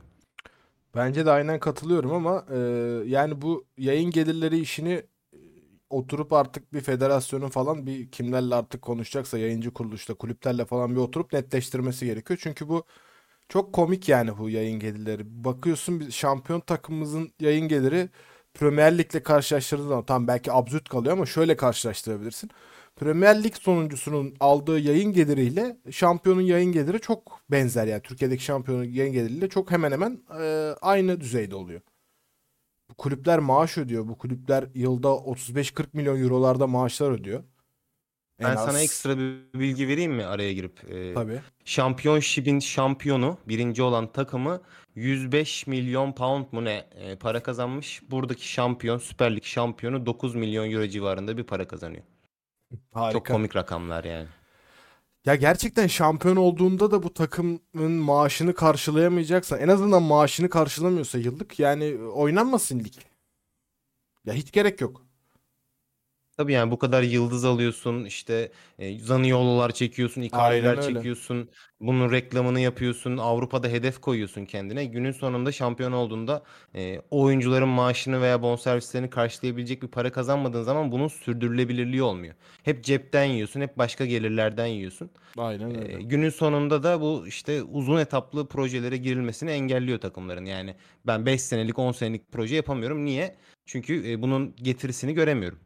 Bence 0.95 1.25
de 1.25 1.31
aynen 1.31 1.59
katılıyorum 1.59 2.13
ama 2.13 2.45
yani 3.05 3.41
bu 3.41 3.65
yayın 3.77 4.11
gelirleri 4.11 4.59
işini 4.59 5.03
oturup 5.89 6.33
artık 6.33 6.73
bir 6.73 6.81
federasyonun 6.81 7.49
falan 7.49 7.85
bir 7.87 8.11
kimlerle 8.11 8.55
artık 8.55 8.81
konuşacaksa 8.81 9.37
yayıncı 9.37 9.73
kuruluşta 9.73 10.13
kulüplerle 10.13 10.65
falan 10.65 10.95
bir 10.95 10.99
oturup 10.99 11.33
netleştirmesi 11.33 12.05
gerekiyor. 12.05 12.39
Çünkü 12.43 12.69
bu 12.69 12.83
çok 13.49 13.73
komik 13.73 14.09
yani 14.09 14.37
bu 14.37 14.49
yayın 14.49 14.79
gelirleri. 14.79 15.43
Bakıyorsun 15.45 15.99
bir 15.99 16.11
şampiyon 16.11 16.59
takımımızın 16.59 17.31
yayın 17.39 17.67
geliri 17.67 18.09
Premier 18.53 18.97
Lig'le 18.97 19.23
karşılaştırdığın 19.23 19.87
zaman 19.87 20.05
tam 20.05 20.27
belki 20.27 20.51
absürt 20.51 20.89
kalıyor 20.89 21.13
ama 21.13 21.25
şöyle 21.25 21.55
karşılaştırabilirsin. 21.57 22.49
Premier 22.95 23.43
Lig 23.43 23.55
sonuncusunun 23.55 24.35
aldığı 24.39 24.79
yayın 24.79 25.13
geliriyle 25.13 25.77
şampiyonun 25.91 26.41
yayın 26.41 26.71
geliri 26.71 27.01
çok 27.01 27.39
benzer 27.51 27.87
yani 27.87 28.01
Türkiye'deki 28.01 28.43
şampiyonun 28.43 28.83
yayın 28.83 29.13
geliriyle 29.13 29.49
çok 29.49 29.71
hemen 29.71 29.91
hemen 29.91 30.19
e, 30.41 30.75
aynı 30.81 31.21
düzeyde 31.21 31.55
oluyor. 31.55 31.81
Bu 32.89 32.93
kulüpler 32.93 33.39
maaş 33.39 33.77
ödüyor. 33.77 34.07
Bu 34.07 34.17
kulüpler 34.17 34.65
yılda 34.73 35.07
35-40 35.07 35.85
milyon 35.93 36.21
eurolarda 36.21 36.67
maaşlar 36.67 37.11
ödüyor. 37.11 37.43
En 38.39 38.45
Ben 38.45 38.55
az. 38.55 38.65
sana 38.65 38.79
ekstra 38.81 39.17
bir 39.17 39.59
bilgi 39.59 39.87
vereyim 39.87 40.11
mi 40.13 40.25
araya 40.25 40.53
girip? 40.53 40.91
E, 40.91 41.13
Tabii. 41.13 41.41
Şampiyonship'in 41.65 42.59
şampiyonu, 42.59 43.37
birinci 43.47 43.83
olan 43.83 44.11
takımı 44.11 44.61
105 44.95 45.67
milyon 45.67 46.11
pound 46.13 46.45
mu 46.51 46.65
ne 46.65 46.85
e, 46.95 47.15
para 47.15 47.43
kazanmış. 47.43 48.01
Buradaki 48.11 48.47
şampiyon, 48.51 48.97
Süper 48.97 49.35
Lig 49.35 49.43
şampiyonu 49.43 50.05
9 50.05 50.35
milyon 50.35 50.71
euro 50.71 50.87
civarında 50.87 51.37
bir 51.37 51.43
para 51.43 51.67
kazanıyor. 51.67 52.03
Harika. 52.93 53.11
Çok 53.19 53.27
komik 53.27 53.55
rakamlar 53.55 54.03
yani. 54.03 54.27
Ya 55.25 55.35
gerçekten 55.35 55.87
şampiyon 55.87 56.35
olduğunda 56.35 56.91
da 56.91 57.03
bu 57.03 57.13
takımın 57.13 57.91
maaşını 57.91 58.53
karşılayamayacaksa 58.53 59.57
en 59.57 59.67
azından 59.67 60.03
maaşını 60.03 60.49
karşılamıyorsa 60.49 61.17
yıllık 61.17 61.59
yani 61.59 61.97
oynanmasın 62.03 62.79
lig. 62.79 62.93
Ya 64.25 64.33
hiç 64.33 64.51
gerek 64.51 64.81
yok. 64.81 65.08
Tabii 66.39 66.53
yani 66.53 66.71
bu 66.71 66.79
kadar 66.79 67.03
yıldız 67.03 67.45
alıyorsun, 67.45 68.05
işte 68.05 68.51
e, 68.79 68.99
Zaniolo'lar 68.99 69.71
çekiyorsun, 69.71 70.21
Icardi'ler 70.21 70.81
çekiyorsun, 70.81 71.49
bunun 71.81 72.11
reklamını 72.11 72.59
yapıyorsun, 72.59 73.17
Avrupa'da 73.17 73.67
hedef 73.67 74.01
koyuyorsun 74.01 74.45
kendine. 74.45 74.85
Günün 74.85 75.11
sonunda 75.11 75.51
şampiyon 75.51 75.91
olduğunda 75.91 76.43
e, 76.75 76.99
o 77.11 77.21
oyuncuların 77.21 77.67
maaşını 77.69 78.21
veya 78.21 78.41
bonservislerini 78.41 79.09
karşılayabilecek 79.09 79.83
bir 79.83 79.87
para 79.87 80.11
kazanmadığın 80.11 80.63
zaman 80.63 80.91
bunun 80.91 81.07
sürdürülebilirliği 81.07 82.03
olmuyor. 82.03 82.35
Hep 82.63 82.83
cepten 82.83 83.23
yiyorsun, 83.25 83.61
hep 83.61 83.77
başka 83.77 84.05
gelirlerden 84.05 84.65
yiyorsun. 84.65 85.09
Aynen 85.37 85.69
E, 85.69 85.77
öyle. 85.77 86.01
günün 86.01 86.29
sonunda 86.29 86.83
da 86.83 87.01
bu 87.01 87.27
işte 87.27 87.63
uzun 87.63 87.97
etaplı 87.97 88.47
projelere 88.47 88.97
girilmesini 88.97 89.51
engelliyor 89.51 89.99
takımların. 89.99 90.45
Yani 90.45 90.75
ben 91.07 91.25
5 91.25 91.41
senelik 91.41 91.79
10 91.79 91.91
senelik 91.91 92.31
proje 92.31 92.55
yapamıyorum. 92.55 93.05
Niye? 93.05 93.35
Çünkü 93.65 94.11
e, 94.11 94.21
bunun 94.21 94.55
getirisini 94.55 95.13
göremiyorum. 95.13 95.59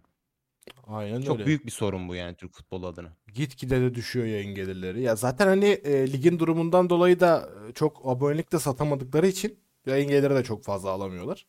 Aynen 0.87 1.21
Çok 1.21 1.35
öyle. 1.35 1.45
büyük 1.45 1.65
bir 1.65 1.71
sorun 1.71 2.09
bu 2.09 2.15
yani 2.15 2.35
Türk 2.35 2.53
futbolu 2.53 2.87
adına. 2.87 3.13
Gitgide 3.33 3.81
de 3.81 3.95
düşüyor 3.95 4.25
yayın 4.25 4.55
gelirleri. 4.55 5.01
Ya 5.01 5.15
zaten 5.15 5.47
hani 5.47 5.65
e, 5.65 6.13
ligin 6.13 6.39
durumundan 6.39 6.89
dolayı 6.89 7.19
da 7.19 7.49
e, 7.69 7.73
çok 7.73 8.01
abonelik 8.07 8.51
de 8.51 8.59
satamadıkları 8.59 9.27
için 9.27 9.59
yayın 9.85 10.09
geliri 10.09 10.35
de 10.35 10.43
çok 10.43 10.63
fazla 10.63 10.89
alamıyorlar. 10.89 11.47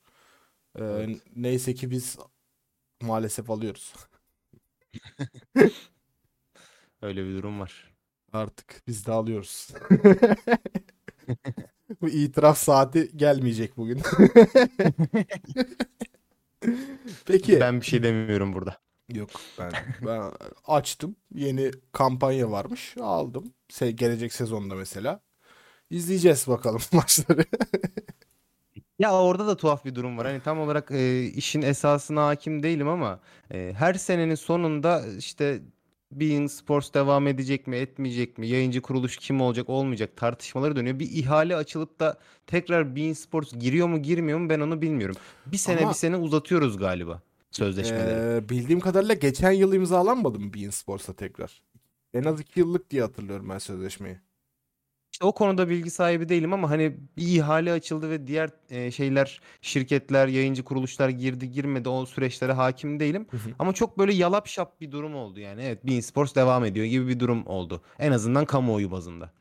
E, 0.79 0.85
Evet. 0.85 1.19
neyse 1.37 1.75
ki 1.75 1.91
biz 1.91 2.19
maalesef 3.03 3.51
alıyoruz. 3.51 3.95
Öyle 7.03 7.25
bir 7.25 7.35
durum 7.35 7.61
var. 7.61 7.95
Artık 8.33 8.83
biz 8.87 9.07
de 9.07 9.13
alıyoruz. 9.13 9.69
Bu 12.01 12.09
itiraf 12.09 12.59
saati 12.59 13.11
gelmeyecek 13.17 13.77
bugün. 13.77 14.01
Peki. 17.27 17.61
Ben 17.61 17.81
bir 17.81 17.87
şey 17.87 18.03
demiyorum 18.03 18.53
burada. 18.53 18.79
Yok 19.13 19.31
ben 19.59 19.73
ben 20.07 20.33
açtım. 20.67 21.17
Yeni 21.35 21.71
kampanya 21.93 22.51
varmış. 22.51 22.95
Aldım. 23.01 23.53
Se 23.69 23.91
gelecek 23.91 24.33
sezonda 24.33 24.75
mesela. 24.75 25.21
İzleyeceğiz 25.91 26.49
bakalım 26.49 26.81
maçları. 26.93 27.45
Ya 28.99 29.15
orada 29.15 29.47
da 29.47 29.57
tuhaf 29.57 29.85
bir 29.85 29.95
durum 29.95 30.19
var. 30.19 30.27
Hani 30.27 30.41
tam 30.41 30.61
olarak 30.61 30.91
e, 30.91 31.23
işin 31.25 31.63
esasına 31.63 32.27
hakim 32.27 32.63
değilim 32.63 32.89
ama 32.89 33.21
e, 33.53 33.73
her 33.79 33.95
senenin 33.95 34.35
sonunda 34.35 35.03
işte 35.19 35.63
Bein 36.13 36.47
Sports 36.47 36.95
devam 36.95 37.27
edecek 37.27 37.67
mi, 37.67 37.77
etmeyecek 37.77 38.39
mi, 38.39 38.49
yayıncı 38.49 38.83
kuruluş 38.83 39.17
kim 39.17 39.41
olacak, 39.41 39.69
olmayacak 39.69 40.17
tartışmaları 40.17 40.77
dönüyor. 40.77 40.99
Bir 40.99 41.11
ihale 41.11 41.57
açılıp 41.57 42.01
da 42.01 42.19
tekrar 42.47 42.97
Bein 42.97 43.13
Sports 43.13 43.53
giriyor 43.53 43.89
mu, 43.89 44.03
girmiyor 44.03 44.39
mu 44.39 44.49
ben 44.51 44.61
onu 44.61 44.83
bilmiyorum. 44.83 45.17
Bir 45.47 45.57
sene 45.57 45.81
Ama- 45.81 45.91
bir 45.91 45.95
sene 45.95 46.17
uzatıyoruz 46.17 46.79
galiba 46.79 47.23
sözleşmeleri. 47.57 48.37
Ee, 48.37 48.49
bildiğim 48.49 48.81
kadarıyla 48.81 49.15
geçen 49.15 49.53
yıl 49.53 49.73
imzalanmadı 49.73 50.41
mı 50.41 50.55
Bein 50.55 50.71
Sports'a 50.71 51.13
tekrar? 51.13 51.63
En 52.15 52.25
az 52.25 52.41
iki 52.41 52.61
yıllık 52.61 52.91
diye 52.91 53.03
hatırlıyorum 53.03 53.49
ben 53.49 53.59
sözleşmeyi. 53.59 54.19
İşte 55.13 55.27
o 55.27 55.35
konuda 55.35 55.69
bilgi 55.69 55.91
sahibi 55.91 56.29
değilim 56.29 56.53
ama 56.53 56.71
hani 56.71 56.97
bir 57.17 57.37
ihale 57.37 57.73
açıldı 57.73 58.11
ve 58.11 58.27
diğer 58.27 58.51
e, 58.71 58.91
şeyler, 58.91 59.41
şirketler, 59.63 60.29
yayıncı 60.29 60.65
kuruluşlar 60.65 61.09
girdi 61.09 61.51
girmedi 61.51 61.89
o 61.89 62.07
süreçlere 62.07 62.53
hakim 62.53 63.01
değilim. 63.01 63.27
Hı 63.31 63.37
hı. 63.37 63.51
Ama 63.59 63.73
çok 63.73 63.99
böyle 63.99 64.15
yalap 64.15 64.47
şap 64.47 64.81
bir 64.81 64.93
durum 64.93 65.15
oldu 65.15 65.41
yani. 65.41 65.63
Evet 65.63 65.87
Bein 65.87 66.01
Sports 66.01 66.35
devam 66.35 66.65
ediyor 66.65 66.87
gibi 66.87 67.09
bir 67.09 67.21
durum 67.21 67.47
oldu. 67.47 67.83
En 67.99 68.13
azından 68.13 68.45
kamuoyu 68.45 68.91
bazında. 68.91 69.33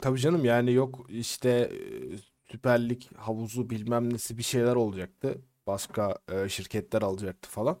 Tabii 0.00 0.20
canım 0.20 0.44
yani 0.44 0.72
yok 0.72 1.06
işte 1.08 1.50
e, 1.50 1.78
Süper 2.50 2.88
Lig 2.88 3.02
havuzu 3.16 3.70
bilmem 3.70 4.14
nesi 4.14 4.38
bir 4.38 4.42
şeyler 4.42 4.74
olacaktı. 4.74 5.38
Başka 5.68 6.18
e, 6.32 6.48
şirketler 6.48 7.02
alacaktı 7.02 7.48
falan. 7.50 7.78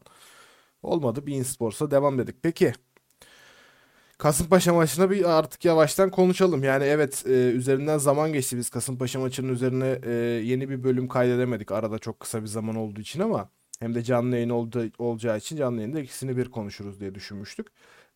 Olmadı. 0.82 1.26
Bein 1.26 1.42
Sports'a 1.42 1.90
devam 1.90 2.18
dedik. 2.18 2.42
Peki. 2.42 2.72
Kasımpaşa 4.18 4.74
maçına 4.74 5.10
bir 5.10 5.24
artık 5.38 5.64
yavaştan 5.64 6.10
konuşalım. 6.10 6.64
Yani 6.64 6.84
evet 6.84 7.24
e, 7.26 7.30
üzerinden 7.30 7.98
zaman 7.98 8.32
geçti. 8.32 8.56
Biz 8.56 8.70
Kasımpaşa 8.70 9.20
maçının 9.20 9.52
üzerine 9.52 10.00
e, 10.02 10.12
yeni 10.44 10.70
bir 10.70 10.84
bölüm 10.84 11.08
kaydedemedik. 11.08 11.72
Arada 11.72 11.98
çok 11.98 12.20
kısa 12.20 12.42
bir 12.42 12.46
zaman 12.46 12.76
olduğu 12.76 13.00
için 13.00 13.20
ama 13.20 13.50
hem 13.80 13.94
de 13.94 14.02
canlı 14.02 14.34
yayın 14.34 14.50
oldu, 14.50 14.84
olacağı 14.98 15.38
için 15.38 15.56
canlı 15.56 15.80
yayında 15.80 16.00
ikisini 16.00 16.36
bir 16.36 16.50
konuşuruz 16.50 17.00
diye 17.00 17.14
düşünmüştük. 17.14 17.66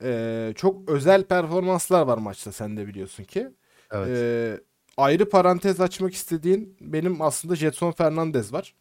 E, 0.02 0.52
çok 0.56 0.90
özel 0.90 1.24
performanslar 1.24 2.06
var 2.06 2.18
maçta 2.18 2.52
sen 2.52 2.76
de 2.76 2.86
biliyorsun 2.86 3.24
ki. 3.24 3.48
Evet. 3.92 4.08
Ee, 4.08 4.60
ayrı 4.96 5.28
parantez 5.28 5.80
açmak 5.80 6.14
istediğin 6.14 6.76
benim 6.80 7.22
aslında 7.22 7.56
Jetson 7.56 7.92
Fernandez 7.92 8.52
var. 8.52 8.74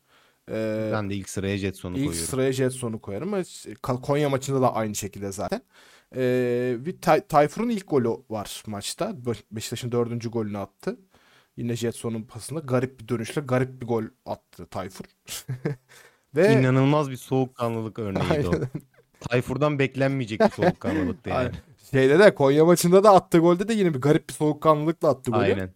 Ee, 0.51 0.89
ben 0.93 1.09
de 1.09 1.15
ilk 1.15 1.29
sıraya 1.29 1.57
Jetson'u 1.57 1.97
ilk 1.97 2.05
koyuyorum. 2.05 2.29
sıraya 2.29 2.51
Jetson'u 2.53 3.01
koyarım. 3.01 3.43
Konya 4.01 4.29
maçında 4.29 4.61
da 4.61 4.75
aynı 4.75 4.95
şekilde 4.95 5.31
zaten. 5.31 5.61
Ee, 6.15 6.75
bir 6.79 7.01
Tay- 7.01 7.27
Tayfur'un 7.27 7.69
ilk 7.69 7.89
golü 7.89 8.09
var 8.29 8.63
maçta. 8.67 9.25
Be- 9.25 9.31
Beşiktaş'ın 9.51 9.91
dördüncü 9.91 10.29
golünü 10.29 10.57
attı. 10.57 10.99
Yine 11.57 11.75
Jetson'un 11.75 12.23
pasında 12.23 12.59
garip 12.59 12.99
bir 12.99 13.07
dönüşle 13.07 13.41
garip 13.41 13.81
bir 13.81 13.87
gol 13.87 14.03
attı 14.25 14.65
Tayfur. 14.65 15.05
Ve 16.35 16.53
İnanılmaz 16.53 17.11
bir 17.11 17.15
soğukkanlılık 17.17 17.99
örneğiydi 17.99 18.47
o. 18.47 18.51
Tayfur'dan 19.19 19.79
beklenmeyecek 19.79 20.39
bir 20.39 20.49
soğukkanlılıktı 20.49 21.29
yani. 21.29 21.37
Aynen. 21.37 21.53
şeyde 21.91 22.19
de 22.19 22.35
Konya 22.35 22.65
maçında 22.65 23.03
da 23.03 23.11
attığı 23.11 23.37
golde 23.37 23.67
de 23.67 23.73
yine 23.73 23.93
bir 23.93 24.01
garip 24.01 24.29
bir 24.29 24.33
soğukkanlılıkla 24.33 25.09
attı 25.09 25.31
golü. 25.31 25.41
Aynen. 25.41 25.69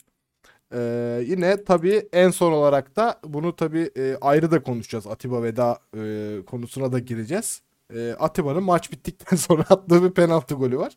Ee, 0.74 1.24
yine 1.27 1.63
tabii 1.63 2.10
en 2.13 2.29
son 2.29 2.51
olarak 2.51 2.95
da 2.95 3.19
bunu 3.24 3.55
tabii 3.55 3.91
e, 3.98 4.17
ayrı 4.22 4.51
da 4.51 4.63
konuşacağız. 4.63 5.07
Atiba 5.07 5.43
Veda 5.43 5.79
e, 5.98 6.38
konusuna 6.45 6.91
da 6.91 7.00
gireceğiz. 7.00 7.62
E, 7.95 8.12
Atiba'nın 8.19 8.63
maç 8.63 8.91
bittikten 8.91 9.36
sonra 9.38 9.63
attığı 9.69 10.03
bir 10.03 10.12
penaltı 10.12 10.55
golü 10.55 10.77
var. 10.77 10.93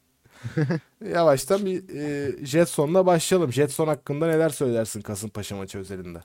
Yavaştan 1.12 1.66
bir 1.66 1.88
e, 1.94 2.32
Jetson'la 2.46 3.06
başlayalım. 3.06 3.52
Jetson 3.52 3.88
hakkında 3.88 4.26
neler 4.26 4.48
söylersin 4.48 5.00
Kasımpaşa 5.00 5.56
maçı 5.56 5.78
özelinde? 5.78 6.20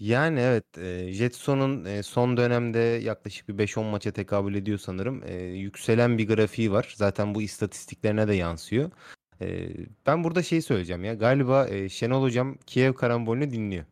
Yani 0.00 0.40
evet 0.40 0.78
e, 0.78 1.12
Jetson'un 1.12 1.84
e, 1.84 2.02
son 2.02 2.36
dönemde 2.36 2.78
yaklaşık 2.78 3.48
bir 3.48 3.54
5-10 3.66 3.90
maça 3.90 4.12
tekabül 4.12 4.54
ediyor 4.54 4.78
sanırım. 4.78 5.22
E, 5.26 5.34
yükselen 5.34 6.18
bir 6.18 6.28
grafiği 6.28 6.72
var. 6.72 6.94
Zaten 6.96 7.34
bu 7.34 7.42
istatistiklerine 7.42 8.28
de 8.28 8.34
yansıyor. 8.34 8.90
Ben 10.06 10.24
burada 10.24 10.42
şey 10.42 10.62
söyleyeceğim 10.62 11.04
ya 11.04 11.14
galiba 11.14 11.68
e, 11.68 11.88
Şenol 11.88 12.22
Hocam 12.22 12.54
Kiev 12.66 12.92
karambolünü 12.92 13.50
dinliyor. 13.50 13.84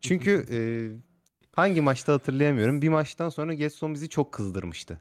Çünkü 0.00 0.46
e, 0.50 0.58
hangi 1.52 1.80
maçta 1.80 2.12
hatırlayamıyorum. 2.12 2.82
Bir 2.82 2.88
maçtan 2.88 3.28
sonra 3.28 3.54
Getson 3.54 3.94
bizi 3.94 4.08
çok 4.08 4.32
kızdırmıştı. 4.32 5.00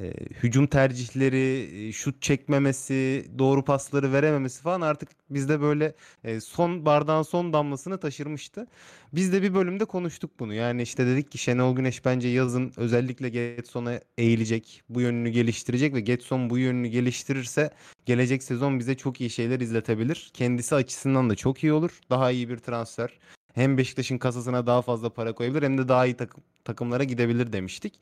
E, 0.00 0.12
hücum 0.42 0.66
tercihleri, 0.66 1.70
e, 1.88 1.92
şut 1.92 2.22
çekmemesi, 2.22 3.26
doğru 3.38 3.64
pasları 3.64 4.12
verememesi 4.12 4.62
falan 4.62 4.80
artık 4.80 5.08
bizde 5.30 5.60
böyle 5.60 5.94
e, 6.24 6.40
son 6.40 6.86
bardağın 6.86 7.22
son 7.22 7.52
damlasını 7.52 8.00
taşırmıştı. 8.00 8.66
Biz 9.12 9.32
de 9.32 9.42
bir 9.42 9.54
bölümde 9.54 9.84
konuştuk 9.84 10.30
bunu. 10.40 10.54
Yani 10.54 10.82
işte 10.82 11.06
dedik 11.06 11.30
ki 11.30 11.38
Şenol 11.38 11.76
Güneş 11.76 12.04
bence 12.04 12.28
yazın 12.28 12.72
özellikle 12.76 13.28
Getson'a 13.28 14.00
eğilecek, 14.18 14.82
bu 14.88 15.00
yönünü 15.00 15.30
geliştirecek 15.30 15.94
ve 15.94 16.00
Getson 16.00 16.50
bu 16.50 16.58
yönünü 16.58 16.88
geliştirirse 16.88 17.70
gelecek 18.06 18.42
sezon 18.42 18.78
bize 18.78 18.94
çok 18.96 19.20
iyi 19.20 19.30
şeyler 19.30 19.60
izletebilir. 19.60 20.30
Kendisi 20.34 20.74
açısından 20.74 21.30
da 21.30 21.34
çok 21.34 21.64
iyi 21.64 21.72
olur. 21.72 22.00
Daha 22.10 22.30
iyi 22.30 22.48
bir 22.48 22.58
transfer. 22.58 23.18
Hem 23.54 23.78
Beşiktaş'ın 23.78 24.18
kasasına 24.18 24.66
daha 24.66 24.82
fazla 24.82 25.10
para 25.10 25.32
koyabilir 25.32 25.62
hem 25.62 25.78
de 25.78 25.88
daha 25.88 26.06
iyi 26.06 26.14
takım, 26.16 26.44
takımlara 26.64 27.04
gidebilir 27.04 27.52
demiştik. 27.52 27.94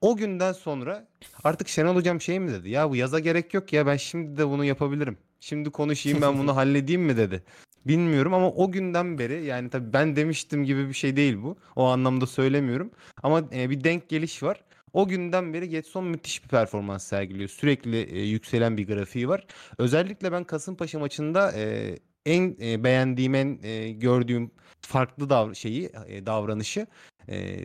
O 0.00 0.16
günden 0.16 0.52
sonra 0.52 1.08
artık 1.44 1.68
Şenol 1.68 1.94
Hocam 1.94 2.20
şey 2.20 2.40
mi 2.40 2.50
dedi? 2.52 2.70
Ya 2.70 2.90
bu 2.90 2.96
yaza 2.96 3.18
gerek 3.18 3.54
yok 3.54 3.72
ya 3.72 3.86
ben 3.86 3.96
şimdi 3.96 4.36
de 4.38 4.48
bunu 4.48 4.64
yapabilirim. 4.64 5.18
Şimdi 5.40 5.70
konuşayım 5.70 6.22
ben 6.22 6.38
bunu 6.38 6.56
halledeyim 6.56 7.02
mi 7.02 7.16
dedi. 7.16 7.42
Bilmiyorum 7.86 8.34
ama 8.34 8.50
o 8.50 8.72
günden 8.72 9.18
beri 9.18 9.44
yani 9.44 9.70
tabii 9.70 9.92
ben 9.92 10.16
demiştim 10.16 10.64
gibi 10.64 10.88
bir 10.88 10.94
şey 10.94 11.16
değil 11.16 11.36
bu. 11.42 11.56
O 11.76 11.84
anlamda 11.84 12.26
söylemiyorum. 12.26 12.90
Ama 13.22 13.42
e, 13.52 13.70
bir 13.70 13.84
denk 13.84 14.08
geliş 14.08 14.42
var. 14.42 14.64
O 14.92 15.08
günden 15.08 15.54
beri 15.54 15.68
Getson 15.68 16.04
müthiş 16.04 16.44
bir 16.44 16.48
performans 16.48 17.04
sergiliyor. 17.04 17.48
Sürekli 17.48 17.96
e, 17.96 18.22
yükselen 18.22 18.76
bir 18.76 18.86
grafiği 18.86 19.28
var. 19.28 19.46
Özellikle 19.78 20.32
ben 20.32 20.44
Kasımpaşa 20.44 20.98
maçında 20.98 21.52
e, 21.52 21.96
en 22.26 22.56
e, 22.62 22.84
beğendiğim, 22.84 23.34
en 23.34 23.58
e, 23.62 23.90
gördüğüm 23.92 24.50
farklı 24.80 25.24
dav- 25.24 25.54
şeyi, 25.54 25.90
e, 26.06 26.26
davranışı 26.26 26.86
e, 27.28 27.58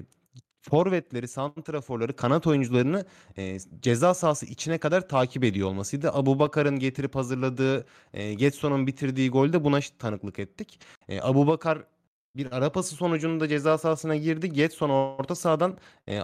forvetleri, 0.70 1.28
santraforları, 1.28 2.16
kanat 2.16 2.48
oyuncularını 2.48 3.06
e, 3.38 3.58
ceza 3.82 4.14
sahası 4.14 4.46
içine 4.46 4.78
kadar 4.78 5.08
takip 5.08 5.44
ediyor 5.44 5.68
olmasıydı. 5.68 6.12
Abu 6.14 6.40
Bakar'ın 6.40 6.80
getirip 6.80 7.16
hazırladığı, 7.16 7.86
e, 8.14 8.34
Getson'un 8.34 8.88
bitirdiği 8.88 9.30
golde 9.30 9.64
buna 9.64 9.80
tanıklık 10.00 10.40
ettik. 10.40 10.80
E, 11.10 11.22
Abu 11.22 11.48
Bakar 11.48 11.84
bir 12.36 12.52
ara 12.52 12.72
pası 12.72 12.96
sonucunda 12.96 13.48
ceza 13.48 13.78
sahasına 13.78 14.16
girdi. 14.16 14.54
Getson 14.54 14.90
orta 14.90 15.36
sahadan 15.36 15.78
e, 16.10 16.22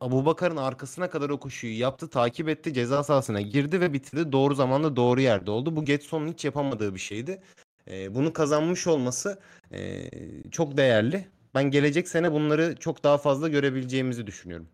Abu 0.00 0.26
Bakar'ın 0.26 0.56
arkasına 0.56 1.10
kadar 1.10 1.30
o 1.30 1.40
koşuyu 1.40 1.78
yaptı, 1.78 2.08
takip 2.10 2.48
etti, 2.48 2.74
ceza 2.74 3.04
sahasına 3.04 3.40
girdi 3.40 3.80
ve 3.80 3.92
bitirdi. 3.92 4.32
Doğru 4.32 4.54
zamanda 4.54 4.96
doğru 4.96 5.20
yerde 5.20 5.50
oldu. 5.50 5.76
Bu 5.76 5.84
Getson'un 5.84 6.28
hiç 6.28 6.44
yapamadığı 6.44 6.94
bir 6.94 7.00
şeydi. 7.00 7.42
E, 7.90 8.14
bunu 8.14 8.32
kazanmış 8.32 8.86
olması 8.86 9.40
e, 9.72 10.10
çok 10.50 10.76
değerli. 10.76 11.28
Ben 11.58 11.70
gelecek 11.70 12.08
sene 12.08 12.32
bunları 12.32 12.76
çok 12.80 13.04
daha 13.04 13.18
fazla 13.18 13.48
görebileceğimizi 13.48 14.26
düşünüyorum. 14.26 14.68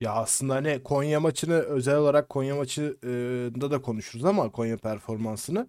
Ya 0.00 0.12
aslında 0.12 0.54
hani 0.54 0.82
Konya 0.82 1.20
maçını 1.20 1.54
özel 1.54 1.96
olarak 1.96 2.28
Konya 2.28 2.56
maçında 2.56 3.70
da 3.70 3.82
konuşuruz 3.82 4.24
ama 4.24 4.52
Konya 4.52 4.76
performansını. 4.76 5.68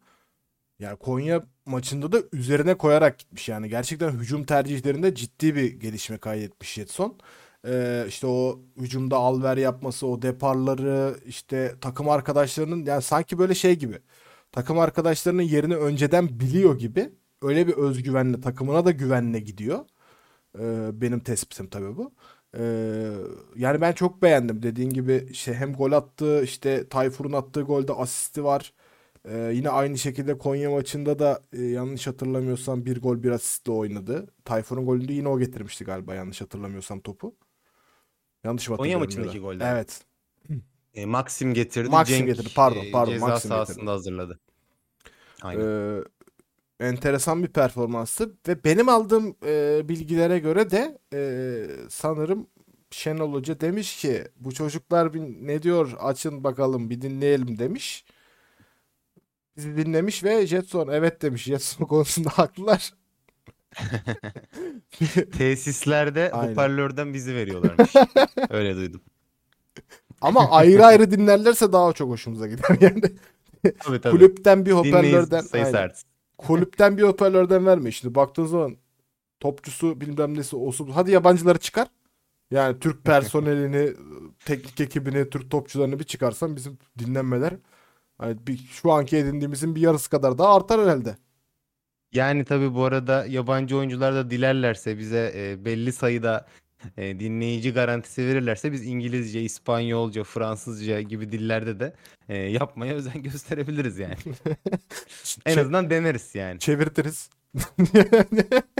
Yani 0.80 0.98
Konya 0.98 1.44
maçında 1.66 2.12
da 2.12 2.22
üzerine 2.34 2.76
koyarak 2.78 3.20
gitmiş 3.20 3.50
yani. 3.50 3.70
Gerçekten 3.70 4.12
hücum 4.12 4.44
tercihlerinde 4.46 5.16
ciddi 5.16 5.56
bir 5.56 5.80
gelişme 5.80 6.18
kaydetmiş 6.18 6.74
Jetson. 6.74 7.20
Ee, 7.68 8.06
işte 8.08 8.28
o 8.28 8.60
hücumda 8.78 9.18
alver 9.18 9.58
yapması, 9.58 10.08
o 10.08 10.22
deparları, 10.22 11.16
işte 11.26 11.76
takım 11.82 12.10
arkadaşlarının 12.10 12.86
yani 12.86 13.02
sanki 13.02 13.40
böyle 13.40 13.56
şey 13.56 13.76
gibi. 13.76 14.00
Takım 14.52 14.80
arkadaşlarının 14.80 15.42
yerini 15.42 15.76
önceden 15.76 16.40
biliyor 16.40 16.80
gibi. 16.80 17.10
Öyle 17.42 17.68
bir 17.68 17.74
özgüvenle 17.74 18.42
takımına 18.42 18.86
da 18.86 18.92
güvenle 18.92 19.40
gidiyor. 19.40 19.86
Ee, 20.60 20.90
benim 21.02 21.20
tespitim 21.20 21.70
tabii 21.70 21.98
bu. 21.98 22.14
Ee, 22.58 23.12
yani 23.56 23.82
ben 23.82 23.92
çok 23.94 24.22
beğendim. 24.22 24.64
Dediğin 24.64 24.90
gibi 24.90 25.28
işte 25.32 25.54
hem 25.54 25.74
gol 25.74 25.92
attı, 25.92 26.44
işte 26.44 26.90
Tayfur'un 26.90 27.34
attığı 27.34 27.62
golde 27.62 27.94
asisti 27.94 28.44
var. 28.44 28.74
Ee, 29.26 29.52
yine 29.54 29.70
aynı 29.70 29.98
şekilde 29.98 30.38
Konya 30.38 30.72
maçında 30.72 31.20
da 31.20 31.42
e, 31.54 31.62
yanlış 31.64 32.08
hatırlamıyorsam 32.08 32.86
bir 32.86 33.02
gol 33.02 33.24
bir 33.24 33.32
asistle 33.32 33.72
oynadı. 33.72 34.28
Tayfur'un 34.46 34.86
golünde 34.86 35.14
yine 35.14 35.28
o 35.28 35.40
getirmişti 35.40 35.86
galiba 35.86 36.16
yanlış 36.16 36.42
hatırlamıyorsam 36.42 37.00
topu. 37.00 37.36
Yanlış 38.44 38.70
mı 38.70 38.78
Konya 38.78 39.00
maçındaki 39.00 39.40
da? 39.40 39.42
golde. 39.42 39.64
Evet. 39.64 40.06
E, 40.94 41.06
Maxim 41.06 41.54
getirdi. 41.54 41.90
Maxim 41.90 42.18
Cenk 42.18 42.28
getirdi, 42.28 42.50
pardon, 42.56 42.86
e, 42.86 42.92
pardon, 42.92 43.14
ceza 43.14 43.28
Maxim 43.28 43.50
sahasında 43.50 43.80
getirdi. 43.80 43.92
hazırladı. 43.92 44.40
Aynen. 45.44 45.62
Ee, 45.62 46.04
enteresan 46.80 47.44
bir 47.44 47.48
performanstı 47.48 48.34
ve 48.48 48.64
benim 48.64 48.90
aldığım 48.90 49.36
e, 49.46 49.82
bilgilere 49.90 50.40
göre 50.40 50.72
de 50.72 50.98
e, 51.14 51.20
sanırım 51.90 52.48
Şenol 52.92 53.34
Hoca 53.34 53.60
demiş 53.60 53.98
ki 53.98 54.24
bu 54.40 54.52
çocuklar 54.52 55.14
bir, 55.14 55.20
ne 55.20 55.64
diyor 55.64 55.94
açın 56.00 56.44
bakalım 56.44 56.90
bir 56.90 57.02
dinleyelim 57.02 57.60
demiş. 57.60 58.06
Bizi 59.58 59.78
dinlemiş 59.78 60.24
ve 60.24 60.48
Jetson 60.48 60.88
evet 60.88 61.22
demiş. 61.22 61.44
Jetson 61.44 61.86
konusunda 61.88 62.30
haklılar. 62.30 62.94
Tesislerde 65.38 66.32
Aynen. 66.32 66.52
hoparlörden 66.52 67.14
bizi 67.14 67.36
veriyorlarmış. 67.36 67.94
Öyle 68.50 68.76
duydum. 68.76 69.02
Ama 70.22 70.52
ayrı 70.52 70.86
ayrı 70.86 71.12
dinlerlerse 71.12 71.74
daha 71.74 71.94
çok 71.94 72.10
hoşumuza 72.10 72.48
gider. 72.48 72.78
Yani 72.82 73.02
Tabii 73.80 74.02
tabii. 74.02 74.12
kulüpten 74.12 74.66
bir 74.66 74.72
hoparlörden 74.72 75.42
sayısı 75.42 75.78
aynen. 75.78 75.88
artsın. 75.88 76.09
Kulüpten 76.40 76.98
bir 76.98 77.04
hoparlörden 77.04 77.66
verme. 77.66 77.92
Şimdi 77.92 78.16
baktığın 78.16 78.46
zaman 78.46 78.78
topçusu 79.40 80.02
bilmem 80.02 80.38
nesi 80.38 80.56
olsun. 80.56 80.90
Hadi 80.90 81.12
yabancıları 81.12 81.60
çıkar. 81.60 81.88
Yani 82.52 82.80
Türk 82.80 83.04
personelini, 83.04 83.94
teknik 84.46 84.82
ekibini, 84.82 85.30
Türk 85.30 85.52
topçularını 85.52 86.00
bir 86.00 86.04
çıkarsan 86.04 86.56
bizim 86.56 86.78
dinlenmeler 87.00 87.54
hani 88.18 88.48
bir, 88.48 88.58
şu 88.58 88.92
anki 88.92 89.18
edindiğimizin 89.18 89.76
bir 89.76 89.82
yarısı 89.82 90.10
kadar 90.10 90.38
daha 90.38 90.56
artar 90.56 90.82
herhalde. 90.82 91.18
Yani 92.14 92.46
tabii 92.46 92.74
bu 92.74 92.84
arada 92.84 93.26
yabancı 93.26 93.78
oyuncular 93.78 94.16
da 94.16 94.30
dilerlerse 94.30 94.98
bize 94.98 95.34
e, 95.36 95.66
belli 95.66 95.94
sayıda 95.94 96.48
e, 96.98 97.20
dinleyici 97.20 97.74
garantisi 97.74 98.28
verirlerse 98.28 98.72
biz 98.72 98.86
İngilizce, 98.86 99.42
İspanyolca, 99.42 100.24
Fransızca 100.24 101.02
gibi 101.02 101.32
dillerde 101.32 101.80
de 101.80 101.94
e, 102.30 102.38
yapmaya 102.38 102.94
özen 102.94 103.22
gösterebiliriz 103.24 103.98
yani. 104.00 104.16
En 105.46 105.56
Çe- 105.56 105.60
azından 105.62 105.90
deneriz 105.90 106.36
yani. 106.36 106.60
çevirtiriz. 106.60 107.30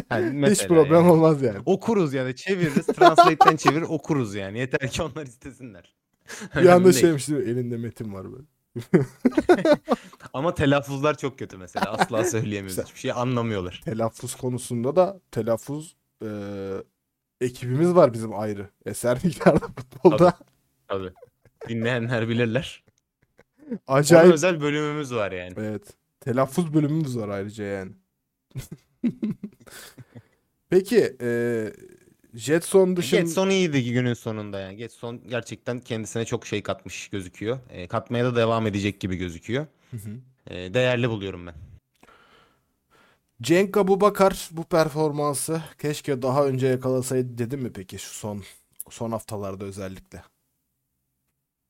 Hani 0.10 0.50
Hiç 0.52 0.68
problem 0.68 1.02
yani. 1.02 1.12
olmaz 1.12 1.42
yani. 1.42 1.58
Okuruz 1.66 2.14
yani 2.14 2.36
çeviririz. 2.36 2.86
Translate'ten 2.86 3.56
çevir 3.56 3.82
okuruz 3.82 4.36
yani. 4.36 4.60
Yeter 4.60 4.90
ki 4.90 5.02
onlar 5.02 5.26
istesinler. 5.26 5.96
Bir 6.56 6.66
anda 6.70 6.94
şeymiş 6.94 7.28
değil 7.28 7.40
mi? 7.40 7.50
Elinde 7.52 7.78
metin 7.78 8.14
var 8.14 8.26
böyle. 8.32 8.44
Ama 10.34 10.54
telaffuzlar 10.54 11.18
çok 11.18 11.40
kötü 11.40 11.58
mesela. 11.58 11.86
Asla 11.86 12.24
söyleyemiyoruz. 12.24 12.84
Hiçbir 12.86 13.00
şey 13.00 13.12
anlamıyorlar. 13.12 13.82
Telaffuz 13.86 14.36
konusunda 14.36 14.96
da 14.96 15.20
telaffuz 15.32 15.96
e, 16.24 16.28
ekibimiz 17.42 17.96
var 17.96 18.14
bizim 18.14 18.40
ayrı. 18.40 18.70
Eser 18.86 19.20
miktarda 19.24 19.68
futbolda. 19.78 20.38
Tabii. 20.88 21.12
Dinleyenler 21.68 22.30
bilirler. 22.30 22.84
Acayip. 23.88 24.34
özel 24.34 24.62
bölümümüz 24.62 25.14
var 25.14 25.32
yani. 25.32 25.54
Evet. 25.58 25.94
Telaffuz 26.20 26.74
bölümümüz 26.74 27.18
var 27.18 27.30
ayrıca 27.30 27.64
yani. 27.64 27.92
Peki 30.70 31.18
e, 31.22 31.30
Jetson 32.34 32.98
dışında 32.98 33.22
Getson 33.22 33.50
iyiydi 33.50 33.92
günün 33.94 34.14
sonunda 34.14 34.60
yani. 34.60 34.76
Getson 34.76 35.22
gerçekten 35.28 35.80
kendisine 35.80 36.26
çok 36.26 36.46
şey 36.46 36.64
katmış 36.64 37.08
gözüküyor. 37.08 37.60
E, 37.70 37.88
katmaya 37.88 38.26
da 38.26 38.36
devam 38.36 38.68
edecek 38.68 39.00
gibi 39.00 39.16
gözüküyor. 39.16 39.68
Hı 39.92 39.98
hı. 39.98 40.10
E, 40.48 40.74
değerli 40.74 41.10
buluyorum 41.10 41.48
ben. 41.48 41.56
Cenk 43.42 43.78
Abubakar 43.78 44.50
bu 44.52 44.64
performansı 44.64 45.62
keşke 45.78 46.22
daha 46.22 46.46
önce 46.48 46.68
yakalasaydı 46.68 47.38
dedi 47.38 47.58
mi 47.58 47.74
peki 47.74 48.00
şu 48.00 48.14
son 48.14 48.44
son 48.90 49.12
haftalarda 49.12 49.66
özellikle? 49.66 50.24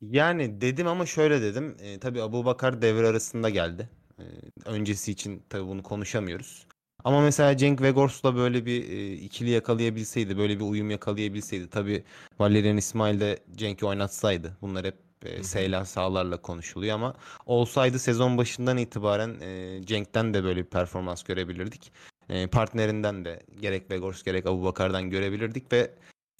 Yani 0.01 0.61
dedim 0.61 0.87
ama 0.87 1.05
şöyle 1.05 1.41
dedim. 1.41 1.77
E, 1.79 1.99
tabii 1.99 2.21
Abubakar 2.21 2.81
devre 2.81 3.07
arasında 3.07 3.49
geldi. 3.49 3.89
E, 4.19 4.23
öncesi 4.65 5.11
için 5.11 5.43
tabii 5.49 5.67
bunu 5.67 5.83
konuşamıyoruz. 5.83 6.67
Ama 7.03 7.21
mesela 7.21 7.57
Cenk 7.57 7.81
Vegors'la 7.81 8.35
böyle 8.35 8.65
bir 8.65 8.89
e, 8.89 9.13
ikili 9.13 9.49
yakalayabilseydi, 9.49 10.37
böyle 10.37 10.55
bir 10.59 10.63
uyum 10.65 10.89
yakalayabilseydi. 10.91 11.69
Tabii 11.69 12.03
Valerian 12.39 12.77
İsmail 12.77 13.19
de 13.19 13.39
Cenk'i 13.55 13.85
oynatsaydı. 13.85 14.57
Bunlar 14.61 14.85
hep 14.85 15.08
e, 15.25 15.43
seyler 15.43 15.85
sahalarla 15.85 16.37
konuşuluyor 16.37 16.95
ama 16.95 17.15
olsaydı 17.45 17.99
sezon 17.99 18.37
başından 18.37 18.77
itibaren 18.77 19.39
e, 19.41 19.81
Cenk'ten 19.85 20.33
de 20.33 20.43
böyle 20.43 20.59
bir 20.59 20.69
performans 20.69 21.23
görebilirdik. 21.23 21.91
E, 22.29 22.47
partnerinden 22.47 23.25
de 23.25 23.43
gerek 23.61 23.91
Vegors 23.91 24.23
gerek 24.23 24.45
Abubakar'dan 24.45 25.09
görebilirdik 25.09 25.71
ve 25.71 25.91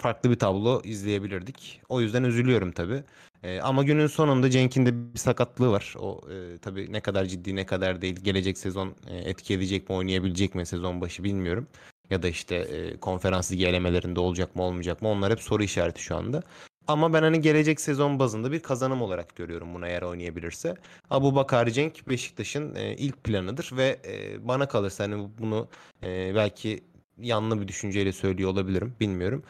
farklı 0.02 0.32
bir 0.32 0.40
tablo 0.40 0.82
izleyebilirdik. 0.84 1.82
O 1.90 2.02
yüzden 2.02 2.24
üzülüyorum 2.24 2.72
tabii. 2.72 3.04
E, 3.44 3.62
ama 3.62 3.84
günün 3.84 4.08
sonunda 4.08 4.50
Cenk'in 4.50 4.86
de 4.86 5.14
bir 5.14 5.20
sakatlığı 5.20 5.72
var. 5.72 5.96
O 6.00 6.22
e, 6.32 6.58
tabii 6.58 6.94
ne 6.94 7.02
kadar 7.02 7.26
ciddi 7.26 7.56
ne 7.56 7.66
kadar 7.66 8.02
değil. 8.02 8.16
Gelecek 8.16 8.58
sezon 8.58 8.96
e, 9.08 9.18
etki 9.18 9.54
edecek 9.54 9.90
mi 9.90 9.96
oynayabilecek 9.96 10.56
mi 10.56 10.66
sezon 10.66 11.02
başı 11.02 11.24
bilmiyorum. 11.24 11.68
Ya 12.10 12.24
da 12.24 12.28
işte 12.28 12.56
e, 12.56 12.98
konferans 12.98 13.52
ligi 13.52 13.68
elemelerinde 13.68 14.20
olacak 14.20 14.56
mı 14.56 14.64
olmayacak 14.64 15.02
mı 15.02 15.10
onlar 15.10 15.32
hep 15.32 15.42
soru 15.42 15.64
işareti 15.64 16.02
şu 16.02 16.16
anda. 16.16 16.44
Ama 16.90 17.14
ben 17.14 17.22
hani 17.22 17.42
gelecek 17.42 17.82
sezon 17.82 18.20
bazında 18.20 18.52
bir 18.52 18.60
kazanım 18.60 19.02
olarak 19.02 19.36
görüyorum 19.36 19.74
bunu 19.74 19.88
eğer 19.88 20.02
oynayabilirse. 20.02 20.76
Abu 21.10 21.36
Bakar 21.36 21.68
Cenk 21.68 22.10
Beşiktaş'ın 22.10 22.76
e, 22.76 22.96
ilk 22.96 23.24
planıdır 23.24 23.72
ve 23.78 24.00
e, 24.06 24.48
bana 24.48 24.68
kalırsa 24.68 25.04
hani 25.04 25.30
bunu 25.40 25.68
e, 26.04 26.36
belki 26.36 26.84
yanlı 27.18 27.62
bir 27.62 27.68
düşünceyle 27.68 28.12
söylüyor 28.12 28.50
olabilirim 28.50 28.96
bilmiyorum. 29.00 29.44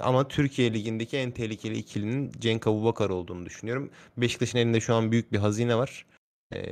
Ama 0.00 0.28
Türkiye 0.28 0.74
Ligi'ndeki 0.74 1.16
en 1.16 1.30
tehlikeli 1.30 1.78
ikilinin 1.78 2.32
Cenk 2.38 2.66
Abubakar 2.66 3.10
olduğunu 3.10 3.46
düşünüyorum. 3.46 3.90
Beşiktaş'ın 4.16 4.58
elinde 4.58 4.80
şu 4.80 4.94
an 4.94 5.12
büyük 5.12 5.32
bir 5.32 5.38
hazine 5.38 5.76
var. 5.76 6.06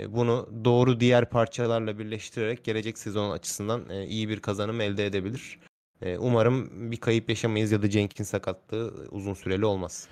Bunu 0.09 0.48
doğru 0.64 1.00
diğer 1.00 1.30
parçalarla 1.30 1.98
birleştirerek 1.98 2.64
gelecek 2.64 2.98
sezon 2.98 3.30
açısından 3.30 3.88
iyi 3.88 4.28
bir 4.28 4.40
kazanım 4.40 4.80
elde 4.80 5.06
edebilir. 5.06 5.59
E, 6.02 6.18
umarım 6.18 6.90
bir 6.90 6.96
kayıp 6.96 7.28
yaşamayız 7.28 7.72
ya 7.72 7.82
da 7.82 7.90
Cenk'in 7.90 8.24
sakatlığı 8.24 9.08
uzun 9.10 9.34
süreli 9.34 9.64
olmaz. 9.66 10.08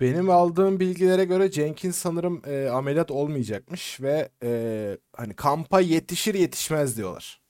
Benim 0.00 0.30
aldığım 0.30 0.80
bilgilere 0.80 1.24
göre 1.24 1.50
Cenk'in 1.50 1.90
sanırım 1.90 2.42
e, 2.46 2.68
ameliyat 2.68 3.10
olmayacakmış 3.10 4.00
ve 4.00 4.28
e, 4.42 4.98
hani 5.16 5.34
kampa 5.34 5.80
yetişir 5.80 6.34
yetişmez 6.34 6.96
diyorlar. 6.96 7.40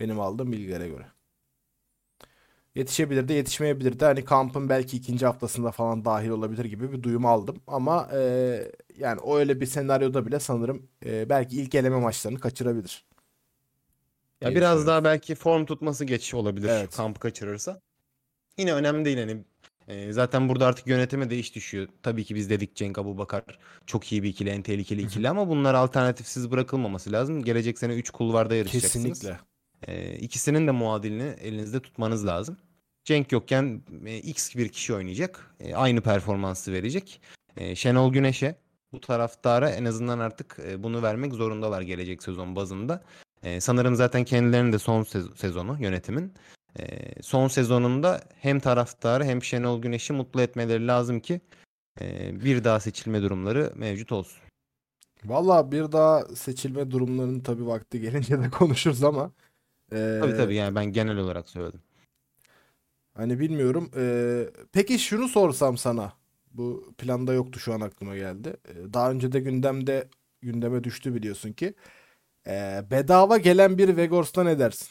Benim 0.00 0.20
aldığım 0.20 0.52
bilgilere 0.52 0.88
göre. 0.88 1.06
Yetişebilir 2.74 3.28
de 3.28 3.34
yetişmeyebilir 3.34 4.00
de 4.00 4.04
hani 4.04 4.24
kampın 4.24 4.68
belki 4.68 4.96
ikinci 4.96 5.26
haftasında 5.26 5.70
falan 5.70 6.04
dahil 6.04 6.28
olabilir 6.28 6.64
gibi 6.64 6.92
bir 6.92 7.02
duyum 7.02 7.26
aldım. 7.26 7.56
Ama 7.66 8.08
e, 8.12 8.18
yani 8.98 9.20
öyle 9.34 9.60
bir 9.60 9.66
senaryoda 9.66 10.26
bile 10.26 10.40
sanırım 10.40 10.88
e, 11.06 11.28
belki 11.28 11.56
ilk 11.62 11.74
eleme 11.74 12.00
maçlarını 12.00 12.40
kaçırabilir. 12.40 13.04
Ya 14.44 14.50
diye 14.50 14.56
biraz 14.56 14.86
daha 14.86 15.04
belki 15.04 15.34
form 15.34 15.64
tutması 15.64 16.04
geç 16.04 16.34
olabilir 16.34 16.68
Evet. 16.68 16.96
kamp 16.96 17.20
kaçırırsa. 17.20 17.80
Yine 18.58 18.72
önemli 18.74 19.04
değil 19.04 19.18
hani. 19.18 19.44
E, 19.88 20.12
zaten 20.12 20.48
burada 20.48 20.66
artık 20.66 20.86
yönetime 20.86 21.30
de 21.30 21.38
iş 21.38 21.54
düşüyor. 21.54 21.88
Tabii 22.02 22.24
ki 22.24 22.34
biz 22.34 22.50
dedik 22.50 22.76
Cenk 22.76 22.98
Abubakar 22.98 23.44
çok 23.86 24.12
iyi 24.12 24.22
bir 24.22 24.28
ikili, 24.28 24.50
en 24.50 24.62
tehlikeli 24.62 25.02
ikili 25.02 25.28
ama 25.28 25.48
bunlar 25.48 25.74
alternatifsiz 25.74 26.50
bırakılmaması 26.50 27.12
lazım. 27.12 27.44
Gelecek 27.44 27.78
sene 27.78 27.94
3 27.94 28.10
kulvarda 28.10 28.54
yarışacaksınız. 28.54 29.20
Kesinlikle. 29.20 29.38
E, 29.88 30.16
ikisinin 30.16 30.66
de 30.66 30.70
muadilini 30.70 31.34
elinizde 31.42 31.80
tutmanız 31.80 32.26
lazım. 32.26 32.56
Cenk 33.04 33.32
yokken 33.32 33.82
e, 34.06 34.18
X 34.18 34.56
bir 34.56 34.68
kişi 34.68 34.94
oynayacak. 34.94 35.54
E, 35.60 35.74
aynı 35.74 36.00
performansı 36.00 36.72
verecek. 36.72 37.20
E, 37.56 37.76
Şenol 37.76 38.12
Güneş'e 38.12 38.56
bu 38.92 39.00
taraftara 39.00 39.70
en 39.70 39.84
azından 39.84 40.18
artık 40.18 40.58
e, 40.68 40.82
bunu 40.82 41.02
vermek 41.02 41.34
zorundalar 41.34 41.82
gelecek 41.82 42.22
sezon 42.22 42.56
bazında. 42.56 43.02
E, 43.44 43.60
sanırım 43.60 43.94
zaten 43.96 44.24
kendilerinin 44.24 44.72
de 44.72 44.78
son 44.78 45.02
sez- 45.02 45.36
sezonu 45.36 45.76
yönetimin. 45.80 46.32
E, 46.78 46.84
son 47.22 47.48
sezonunda 47.48 48.20
hem 48.40 48.60
taraftarı 48.60 49.24
hem 49.24 49.42
Şenol 49.42 49.82
Güneş'i 49.82 50.12
mutlu 50.12 50.42
etmeleri 50.42 50.86
lazım 50.86 51.20
ki 51.20 51.40
e, 52.00 52.30
bir 52.44 52.64
daha 52.64 52.80
seçilme 52.80 53.22
durumları 53.22 53.72
mevcut 53.76 54.12
olsun. 54.12 54.38
Valla 55.24 55.72
bir 55.72 55.92
daha 55.92 56.22
seçilme 56.26 56.90
durumlarının 56.90 57.40
tabii 57.40 57.66
vakti 57.66 58.00
gelince 58.00 58.40
de 58.42 58.50
konuşuruz 58.58 59.04
ama 59.04 59.32
e, 59.92 60.18
Tabii 60.20 60.36
tabii 60.36 60.54
yani 60.54 60.74
ben 60.74 60.84
genel 60.86 61.16
olarak 61.16 61.48
söyledim. 61.48 61.80
hani 63.14 63.40
bilmiyorum. 63.40 63.90
E, 63.96 64.44
peki 64.72 64.98
şunu 64.98 65.28
sorsam 65.28 65.76
sana. 65.78 66.12
Bu 66.52 66.92
planda 66.98 67.32
yoktu 67.32 67.58
şu 67.60 67.74
an 67.74 67.80
aklıma 67.80 68.16
geldi. 68.16 68.56
E, 68.68 68.92
daha 68.94 69.10
önce 69.10 69.32
de 69.32 69.40
gündemde 69.40 70.08
gündeme 70.42 70.84
düştü 70.84 71.14
biliyorsun 71.14 71.52
ki. 71.52 71.74
E, 72.46 72.84
bedava 72.90 73.36
gelen 73.36 73.78
bir 73.78 73.96
Vegors'ta 73.96 74.44
ne 74.44 74.58
dersin? 74.58 74.88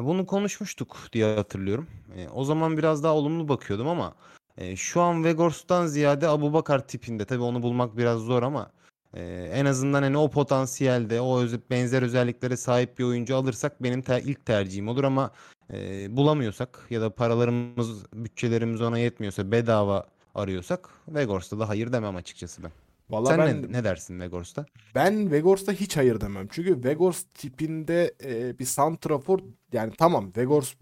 Bunu 0.00 0.26
konuşmuştuk 0.26 0.96
diye 1.12 1.34
hatırlıyorum. 1.34 1.86
E, 2.16 2.28
o 2.28 2.44
zaman 2.44 2.78
biraz 2.78 3.02
daha 3.02 3.14
olumlu 3.14 3.48
bakıyordum 3.48 3.88
ama 3.88 4.14
e, 4.58 4.76
şu 4.76 5.00
an 5.00 5.24
Vegors'tan 5.24 5.86
ziyade 5.86 6.28
Abubakar 6.28 6.88
tipinde 6.88 7.24
tabii 7.24 7.42
onu 7.42 7.62
bulmak 7.62 7.96
biraz 7.96 8.20
zor 8.20 8.42
ama 8.42 8.70
e, 9.14 9.50
en 9.54 9.64
azından 9.66 10.02
hani 10.02 10.16
o 10.18 10.30
potansiyelde 10.30 11.20
o 11.20 11.40
öz- 11.40 11.70
benzer 11.70 12.02
özelliklere 12.02 12.56
sahip 12.56 12.98
bir 12.98 13.04
oyuncu 13.04 13.36
alırsak 13.36 13.82
benim 13.82 14.02
te- 14.02 14.22
ilk 14.22 14.46
tercihim 14.46 14.88
olur 14.88 15.04
ama 15.04 15.30
e, 15.72 16.06
bulamıyorsak 16.16 16.86
ya 16.90 17.00
da 17.00 17.10
paralarımız 17.14 18.04
bütçelerimiz 18.14 18.80
ona 18.80 18.98
yetmiyorsa 18.98 19.50
bedava 19.52 20.06
arıyorsak 20.34 20.88
Vegors'ta 21.08 21.58
da 21.58 21.68
hayır 21.68 21.92
demem 21.92 22.16
açıkçası 22.16 22.62
ben. 22.62 22.72
Valla 23.10 23.28
Sen 23.28 23.38
ben 23.38 23.62
ne, 23.62 23.72
ne 23.72 23.84
dersin 23.84 24.20
Vegors'ta? 24.20 24.66
Ben 24.94 25.30
Vegors'ta 25.30 25.72
hiç 25.72 25.96
hayır 25.96 26.20
demem. 26.20 26.48
Çünkü 26.50 26.84
Vegors 26.84 27.22
tipinde 27.34 28.14
e, 28.24 28.58
bir 28.58 28.64
santrafor 28.64 29.38
yani 29.72 29.92
tamam 29.98 30.32
Vegors 30.36 30.74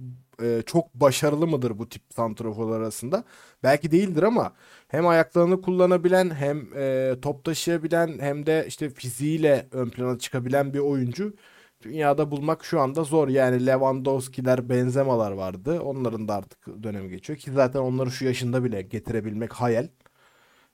e, 0.42 0.62
çok 0.66 0.94
başarılı 0.94 1.46
mıdır 1.46 1.78
bu 1.78 1.88
tip 1.88 2.02
santraforlar 2.14 2.80
arasında? 2.80 3.24
Belki 3.62 3.90
değildir 3.90 4.22
ama 4.22 4.52
hem 4.88 5.06
ayaklarını 5.06 5.62
kullanabilen 5.62 6.30
hem 6.30 6.68
e, 6.76 7.14
top 7.22 7.44
taşıyabilen 7.44 8.18
hem 8.18 8.46
de 8.46 8.64
işte 8.68 8.90
fiziğiyle 8.90 9.68
ön 9.72 9.90
plana 9.90 10.18
çıkabilen 10.18 10.74
bir 10.74 10.78
oyuncu 10.78 11.34
dünyada 11.82 12.30
bulmak 12.30 12.64
şu 12.64 12.80
anda 12.80 13.04
zor. 13.04 13.28
Yani 13.28 13.66
Lewandowski'ler, 13.66 14.68
Benzema'lar 14.68 15.32
vardı. 15.32 15.80
Onların 15.80 16.28
da 16.28 16.34
artık 16.34 16.82
dönemi 16.82 17.10
geçiyor 17.10 17.38
ki 17.38 17.50
zaten 17.52 17.80
onları 17.80 18.10
şu 18.10 18.24
yaşında 18.24 18.64
bile 18.64 18.82
getirebilmek 18.82 19.52
hayal. 19.52 19.88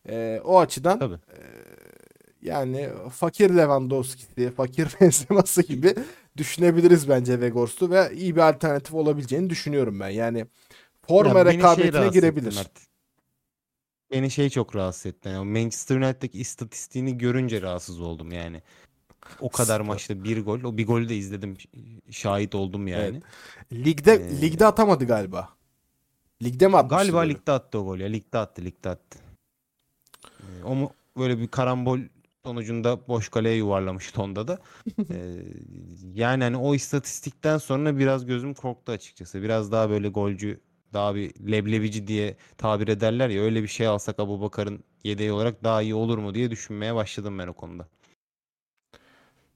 E, 0.08 0.40
o 0.44 0.58
açıdan 0.58 0.98
Tabii. 0.98 1.18
yani 2.42 2.88
fakir 3.12 3.50
Lewandowski'si, 3.50 4.50
fakir 4.50 4.88
Benzema'sı 5.00 5.62
gibi 5.62 5.94
düşünebiliriz 6.36 7.08
bence 7.08 7.40
Vegors'u 7.40 7.90
ve 7.90 8.10
iyi 8.14 8.36
bir 8.36 8.40
alternatif 8.40 8.94
olabileceğini 8.94 9.50
düşünüyorum 9.50 10.00
ben. 10.00 10.08
Yani 10.08 10.46
forma 11.06 11.38
Ya 11.38 11.44
şey 11.44 11.54
rekabetine 11.54 12.00
etti 12.04 12.12
girebilir. 12.12 12.58
Beni 14.12 14.30
şey 14.30 14.50
çok 14.50 14.76
rahatsız 14.76 15.06
etti. 15.06 15.28
Yani 15.28 15.60
Manchester 15.60 15.96
United'daki 15.96 16.40
istatistiğini 16.40 17.18
görünce 17.18 17.62
rahatsız 17.62 18.00
oldum 18.00 18.32
yani. 18.32 18.62
O 19.40 19.48
kadar 19.50 19.80
maçta 19.80 20.24
bir 20.24 20.44
gol. 20.44 20.62
O 20.62 20.76
bir 20.76 20.86
golü 20.86 21.08
de 21.08 21.16
izledim. 21.16 21.56
Şahit 22.10 22.54
oldum 22.54 22.88
yani. 22.88 23.22
Ligde 23.72 24.12
Ee, 24.12 24.40
ligde 24.40 24.66
atamadı 24.66 25.04
galiba. 25.06 25.48
Ligde 26.42 26.68
mi 26.68 26.76
atmıştı 26.76 26.96
Galiba 26.96 27.24
golü? 27.24 27.34
ligde 27.34 27.52
attı 27.52 27.78
o 27.78 27.84
gol 27.84 27.98
ya. 27.98 28.06
Ligde 28.08 28.38
attı, 28.38 28.64
ligde 28.64 28.88
attı. 28.88 29.18
Ee, 30.42 30.64
O 30.64 30.74
mu 30.74 30.92
böyle 31.16 31.38
bir 31.38 31.48
karambol 31.48 31.98
sonucunda 32.44 33.08
boş 33.08 33.28
kaleye 33.28 33.56
yuvarlamıştı 33.56 34.22
onda 34.22 34.48
da. 34.48 34.58
Ee, 35.10 35.42
yani 36.14 36.44
hani 36.44 36.56
o 36.56 36.74
istatistikten 36.74 37.58
sonra 37.58 37.98
biraz 37.98 38.26
gözüm 38.26 38.54
korktu 38.54 38.92
açıkçası. 38.92 39.42
Biraz 39.42 39.72
daha 39.72 39.90
böyle 39.90 40.08
golcü, 40.08 40.60
daha 40.92 41.14
bir 41.14 41.50
leblebici 41.52 42.06
diye 42.06 42.36
tabir 42.58 42.88
ederler 42.88 43.28
ya 43.28 43.42
öyle 43.42 43.62
bir 43.62 43.68
şey 43.68 43.86
alsak 43.86 44.20
Abubakar'ın 44.20 44.84
yedeği 45.04 45.32
olarak 45.32 45.64
daha 45.64 45.82
iyi 45.82 45.94
olur 45.94 46.18
mu 46.18 46.34
diye 46.34 46.50
düşünmeye 46.50 46.94
başladım 46.94 47.38
ben 47.38 47.46
o 47.48 47.52
konuda. 47.52 47.88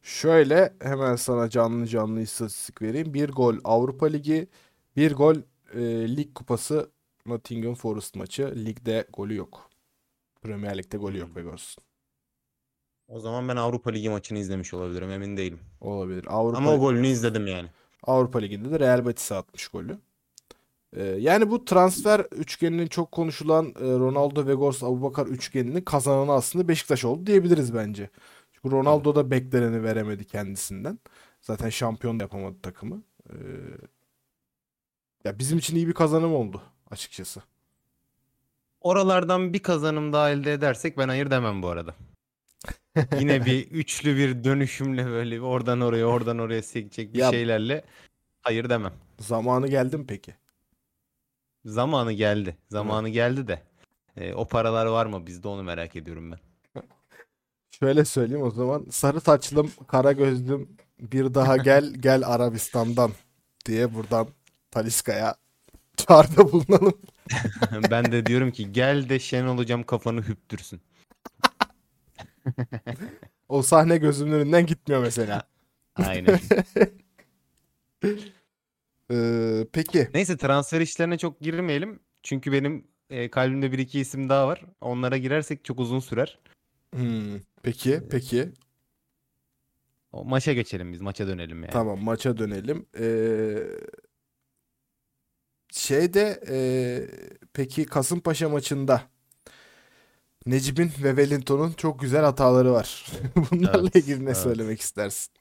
Şöyle 0.02 0.74
hemen 0.82 1.16
sana 1.16 1.50
canlı 1.50 1.86
canlı 1.86 2.20
istatistik 2.20 2.82
vereyim. 2.82 3.14
Bir 3.14 3.28
gol 3.28 3.56
Avrupa 3.64 4.06
Ligi, 4.06 4.48
bir 4.96 5.12
gol 5.14 5.36
e, 5.74 5.80
Lig 6.16 6.34
Kupası 6.34 6.90
Nottingham 7.26 7.74
Forest 7.74 8.16
maçı. 8.16 8.54
Ligde 8.66 9.06
golü 9.12 9.36
yok. 9.36 9.70
Premier 10.42 10.78
Lig'de 10.78 10.96
golü 10.96 11.18
yok 11.18 11.28
Hmm. 11.28 11.36
Vegors'un. 11.36 11.84
O 13.08 13.20
zaman 13.20 13.48
ben 13.48 13.56
Avrupa 13.56 13.90
Ligi 13.90 14.10
maçını 14.10 14.38
izlemiş 14.38 14.74
olabilirim 14.74 15.10
emin 15.10 15.36
değilim. 15.36 15.60
Olabilir. 15.80 16.24
Avrupa 16.28 16.58
Ama 16.58 16.72
o 16.72 16.80
golünü 16.80 17.06
izledim 17.06 17.46
yani. 17.46 17.68
Avrupa 18.02 18.38
Ligi'nde 18.38 18.70
de 18.70 18.80
Real 18.80 19.06
Betis'e 19.06 19.34
atmış 19.34 19.68
golü. 19.68 19.98
Ee, 20.96 21.02
yani 21.04 21.50
bu 21.50 21.64
transfer 21.64 22.20
üçgeninin 22.20 22.86
çok 22.86 23.12
konuşulan 23.12 23.66
e, 23.66 23.80
Ronaldo, 23.80 24.46
Vegors, 24.46 24.82
Abubakar 24.82 25.26
üçgeninin 25.26 25.80
kazananı 25.80 26.32
aslında 26.32 26.68
Beşiktaş 26.68 27.04
oldu 27.04 27.26
diyebiliriz 27.26 27.74
bence. 27.74 28.10
Çünkü 28.52 28.70
Ronaldo 28.76 29.14
da 29.14 29.30
bekleneni 29.30 29.82
veremedi 29.82 30.24
kendisinden. 30.24 30.98
Zaten 31.40 31.68
şampiyon 31.68 32.20
da 32.20 32.24
yapamadı 32.24 32.56
takımı. 32.62 33.02
Ee, 33.30 33.34
ya 35.24 35.38
bizim 35.38 35.58
için 35.58 35.76
iyi 35.76 35.88
bir 35.88 35.92
kazanım 35.94 36.34
oldu 36.34 36.62
açıkçası. 36.90 37.42
Oralardan 38.82 39.52
bir 39.52 39.58
kazanım 39.58 40.12
daha 40.12 40.30
elde 40.30 40.52
edersek 40.52 40.98
ben 40.98 41.08
hayır 41.08 41.30
demem 41.30 41.62
bu 41.62 41.68
arada. 41.68 41.94
Yine 43.18 43.44
bir 43.46 43.70
üçlü 43.70 44.16
bir 44.16 44.44
dönüşümle 44.44 45.06
böyle 45.06 45.40
oradan 45.40 45.80
oraya 45.80 46.06
oradan 46.06 46.38
oraya 46.38 46.62
sekecek 46.62 47.14
bir 47.14 47.18
Ya- 47.18 47.30
şeylerle 47.30 47.84
hayır 48.42 48.68
demem. 48.70 48.92
Zamanı 49.20 49.68
geldi 49.68 49.96
mi 49.96 50.06
peki? 50.06 50.34
Zamanı 51.64 52.12
geldi. 52.12 52.56
Zamanı 52.70 53.08
geldi 53.08 53.48
de. 53.48 53.62
e, 54.16 54.34
o 54.34 54.48
paralar 54.48 54.86
var 54.86 55.06
mı 55.06 55.26
bizde 55.26 55.48
onu 55.48 55.62
merak 55.62 55.96
ediyorum 55.96 56.30
ben. 56.32 56.38
Şöyle 57.80 58.04
söyleyeyim 58.04 58.46
o 58.46 58.50
zaman. 58.50 58.86
Sarı 58.90 59.20
saçlım, 59.20 59.70
kara 59.88 60.12
gözlüm 60.12 60.76
bir 61.00 61.34
daha 61.34 61.56
gel 61.56 61.94
gel 62.00 62.22
Arabistan'dan 62.26 63.10
diye 63.66 63.94
buradan 63.94 64.28
Taliska'ya 64.70 65.34
çağrıda 65.96 66.52
bulunalım. 66.52 66.94
ben 67.90 68.12
de 68.12 68.26
diyorum 68.26 68.50
ki 68.50 68.72
gel 68.72 69.08
de 69.08 69.18
Şenol 69.18 69.58
hocam 69.58 69.82
kafanı 69.82 70.22
hüptürsün. 70.22 70.80
O 73.48 73.62
sahne 73.62 73.96
gözümün 73.96 74.32
önünden 74.32 74.66
gitmiyor 74.66 75.02
mesela. 75.02 75.42
Aynen. 75.96 76.40
Ee, 79.10 79.66
peki. 79.72 80.08
Neyse 80.14 80.36
transfer 80.36 80.80
işlerine 80.80 81.18
çok 81.18 81.40
girmeyelim. 81.40 82.00
Çünkü 82.22 82.52
benim 82.52 82.86
e, 83.10 83.30
kalbimde 83.30 83.72
bir 83.72 83.78
iki 83.78 84.00
isim 84.00 84.28
daha 84.28 84.48
var. 84.48 84.64
Onlara 84.80 85.16
girersek 85.16 85.64
çok 85.64 85.80
uzun 85.80 86.00
sürer. 86.00 86.38
Hmm, 86.94 87.40
peki, 87.62 88.00
peki. 88.10 88.52
O 90.12 90.24
maça 90.24 90.52
geçelim 90.52 90.92
biz. 90.92 91.00
Maça 91.00 91.26
dönelim 91.26 91.62
yani. 91.62 91.72
Tamam, 91.72 92.02
maça 92.02 92.38
dönelim. 92.38 92.86
Ee, 92.98 93.58
şeyde 95.72 96.40
ee, 96.48 97.08
peki 97.52 97.84
Kasımpaşa 97.86 98.48
maçında 98.48 99.02
Necip'in 100.46 100.92
ve 101.02 101.08
Wellington'un 101.08 101.72
çok 101.72 102.00
güzel 102.00 102.24
hataları 102.24 102.72
var. 102.72 103.06
Bunlarla 103.36 103.80
Evet, 103.80 103.96
ilgili 103.96 104.20
ne 104.20 104.24
evet. 104.24 104.36
söylemek 104.36 104.80
istersin? 104.80 105.32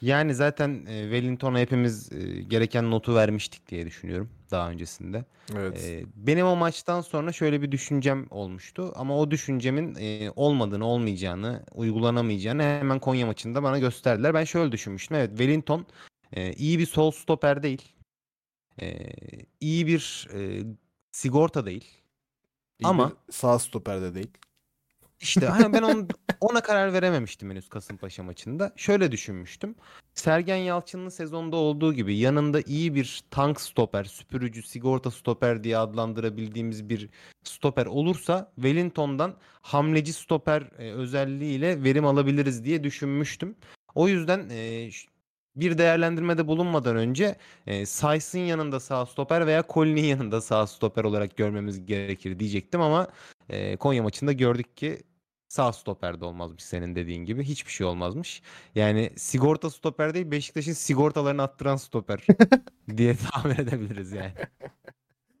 Yani 0.00 0.34
zaten 0.34 0.86
e, 0.86 1.02
Wellington'a 1.02 1.58
hepimiz 1.58 2.12
e, 2.12 2.42
gereken 2.42 2.90
notu 2.90 3.14
vermiştik 3.14 3.68
diye 3.68 3.86
düşünüyorum 3.86 4.30
daha 4.50 4.70
öncesinde. 4.70 5.24
Evet. 5.56 5.84
E, 5.84 6.04
benim 6.14 6.46
o 6.46 6.56
maçtan 6.56 7.00
sonra 7.00 7.32
şöyle 7.32 7.62
bir 7.62 7.72
düşüncem 7.72 8.26
olmuştu 8.30 8.92
ama 8.96 9.18
o 9.18 9.30
düşüncemin 9.30 9.94
e, 10.00 10.30
olmadığını, 10.36 10.86
olmayacağını, 10.86 11.64
uygulanamayacağını 11.74 12.62
hemen 12.62 12.98
Konya 12.98 13.26
maçında 13.26 13.62
bana 13.62 13.78
gösterdiler. 13.78 14.34
Ben 14.34 14.44
şöyle 14.44 14.72
düşünmüştüm. 14.72 15.16
Evet, 15.16 15.30
Wellington 15.30 15.86
e, 16.32 16.52
iyi 16.52 16.78
bir 16.78 16.86
sol 16.86 17.10
stoper 17.10 17.62
değil. 17.62 17.92
E, 18.82 19.08
iyi 19.60 19.86
bir 19.86 20.28
e, 20.34 20.64
sigorta 21.12 21.66
değil. 21.66 21.84
İyi 22.78 22.86
ama- 22.88 23.12
sağ 23.30 23.58
stoper 23.58 24.02
de 24.02 24.14
değil. 24.14 24.30
İşte 25.20 25.46
hani 25.46 25.72
ben 25.72 25.82
onun, 25.82 26.08
ona 26.40 26.60
karar 26.60 26.92
verememiştim 26.92 27.50
henüz 27.50 27.68
Kasımpaşa 27.68 28.22
maçında. 28.22 28.72
Şöyle 28.76 29.12
düşünmüştüm. 29.12 29.74
Sergen 30.14 30.56
Yalçın'ın 30.56 31.08
sezonda 31.08 31.56
olduğu 31.56 31.94
gibi 31.94 32.16
yanında 32.16 32.60
iyi 32.60 32.94
bir 32.94 33.22
tank 33.30 33.60
stoper, 33.60 34.04
süpürücü, 34.04 34.62
sigorta 34.62 35.10
stoper 35.10 35.64
diye 35.64 35.78
adlandırabildiğimiz 35.78 36.88
bir 36.88 37.08
stoper 37.44 37.86
olursa 37.86 38.52
Wellington'dan 38.54 39.36
hamleci 39.62 40.12
stoper 40.12 40.62
e, 40.78 40.92
özelliğiyle 40.92 41.82
verim 41.82 42.06
alabiliriz 42.06 42.64
diye 42.64 42.84
düşünmüştüm. 42.84 43.56
O 43.94 44.08
yüzden 44.08 44.48
e, 44.50 44.90
bir 45.60 45.78
değerlendirmede 45.78 46.46
bulunmadan 46.46 46.96
önce 46.96 47.36
e, 47.66 47.86
Says'ın 47.86 48.38
yanında 48.38 48.80
sağ 48.80 49.06
stoper 49.06 49.46
veya 49.46 49.64
Colin'in 49.68 50.04
yanında 50.04 50.40
sağ 50.40 50.66
stoper 50.66 51.04
olarak 51.04 51.36
görmemiz 51.36 51.86
gerekir 51.86 52.38
diyecektim 52.38 52.80
ama 52.80 53.08
e, 53.48 53.76
Konya 53.76 54.02
maçında 54.02 54.32
gördük 54.32 54.76
ki 54.76 55.02
sağ 55.48 55.72
stoper 55.72 56.20
de 56.20 56.24
olmazmış 56.24 56.62
senin 56.62 56.94
dediğin 56.94 57.24
gibi. 57.24 57.44
Hiçbir 57.44 57.72
şey 57.72 57.86
olmazmış. 57.86 58.42
Yani 58.74 59.10
sigorta 59.16 59.70
stoper 59.70 60.14
değil 60.14 60.30
Beşiktaş'ın 60.30 60.72
sigortalarını 60.72 61.42
attıran 61.42 61.76
stoper 61.76 62.26
diye 62.96 63.16
tahmin 63.16 63.54
edebiliriz 63.54 64.12
yani. 64.12 64.32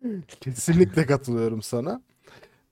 Kesinlikle 0.40 1.06
katılıyorum 1.06 1.62
sana. 1.62 2.02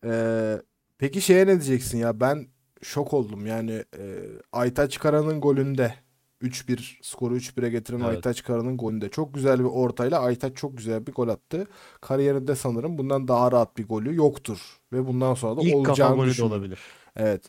Ee, 0.05 0.57
peki 0.99 1.21
şeye 1.21 1.47
ne 1.47 1.51
diyeceksin 1.51 1.99
ya? 1.99 2.21
Ben 2.21 2.49
şok 2.83 3.15
oldum. 3.15 3.47
Yani 3.47 3.85
e, 3.99 4.25
Aytaç 4.53 4.99
Kara'nın 4.99 5.41
golünde 5.41 5.95
3-1 6.43 6.97
skoru 7.03 7.37
3-1'e 7.37 7.69
getiren 7.71 7.99
Evet. 8.01 8.09
Aytaç 8.09 8.43
Kara'nın 8.45 8.77
golünde 8.77 9.09
çok 9.09 9.35
güzel 9.35 9.59
bir 9.59 9.65
ortayla 9.65 10.21
Aytaç 10.21 10.57
çok 10.57 10.77
güzel 10.77 11.07
bir 11.07 11.13
gol 11.13 11.29
attı. 11.29 11.67
Kariyerinde 12.01 12.55
sanırım 12.55 12.99
bundan 12.99 13.29
daha 13.29 13.53
rahat 13.53 13.77
bir 13.77 13.89
golü 13.89 14.17
yoktur 14.17 14.59
ve 14.93 15.07
bundan 15.07 15.35
sonra 15.35 15.57
da 15.57 15.61
İlk 15.63 15.73
kafa 15.73 15.79
olacağını 15.91 16.17
golü 16.17 16.27
de 16.27 16.31
düşünüyorum. 16.31 16.57
olabilir. 16.59 16.79
Evet. 17.17 17.43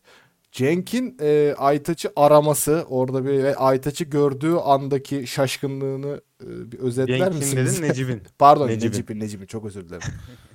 Cenk'in 0.51 1.17
e, 1.21 1.55
Aytaç'ı 1.57 2.11
araması 2.15 2.85
orada 2.89 3.25
bir 3.25 3.43
ve 3.43 3.55
Aytaç'ı 3.55 4.03
gördüğü 4.03 4.53
andaki 4.53 5.27
şaşkınlığını 5.27 6.21
e, 6.43 6.71
bir 6.71 6.79
özetler 6.79 7.17
Cenk'in 7.17 7.37
misiniz? 7.37 7.77
dedin 7.77 7.89
Necip'in. 7.89 8.21
Pardon 8.39 8.67
Necip'in. 8.67 8.87
Necip'in 8.89 9.19
Necip'in 9.19 9.45
çok 9.45 9.65
özür 9.65 9.85
dilerim. 9.89 10.01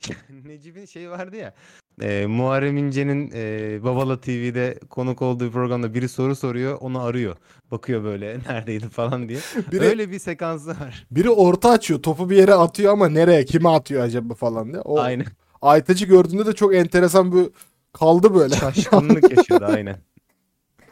Necip'in 0.44 0.84
şey 0.84 1.10
vardı 1.10 1.36
ya. 1.36 1.54
E, 2.02 2.26
Muharrem 2.26 2.76
İnce'nin 2.76 3.30
e, 3.34 3.78
Babala 3.84 4.20
TV'de 4.20 4.78
konuk 4.90 5.22
olduğu 5.22 5.50
programda 5.52 5.94
biri 5.94 6.08
soru 6.08 6.36
soruyor, 6.36 6.78
onu 6.80 7.00
arıyor. 7.02 7.36
Bakıyor 7.70 8.04
böyle 8.04 8.38
neredeydi 8.48 8.88
falan 8.88 9.28
diye. 9.28 9.38
Biri, 9.72 9.80
Öyle 9.80 10.10
bir 10.10 10.18
sekansı 10.18 10.68
var. 10.70 11.06
biri 11.10 11.30
orta 11.30 11.70
açıyor 11.70 12.02
topu 12.02 12.30
bir 12.30 12.36
yere 12.36 12.54
atıyor 12.54 12.92
ama 12.92 13.08
nereye 13.08 13.44
kime 13.44 13.68
atıyor 13.68 14.02
acaba 14.02 14.34
falan 14.34 14.72
diye. 14.72 14.80
O 14.82 14.98
Aynen. 15.00 15.26
Aytaç'ı 15.62 16.04
gördüğünde 16.06 16.46
de 16.46 16.52
çok 16.52 16.74
enteresan 16.74 17.32
bir 17.32 17.48
kaldı 17.92 18.34
böyle. 18.34 18.54
Şaşkınlık 18.54 19.30
yaşadı 19.36 19.66
aynen. 19.66 19.96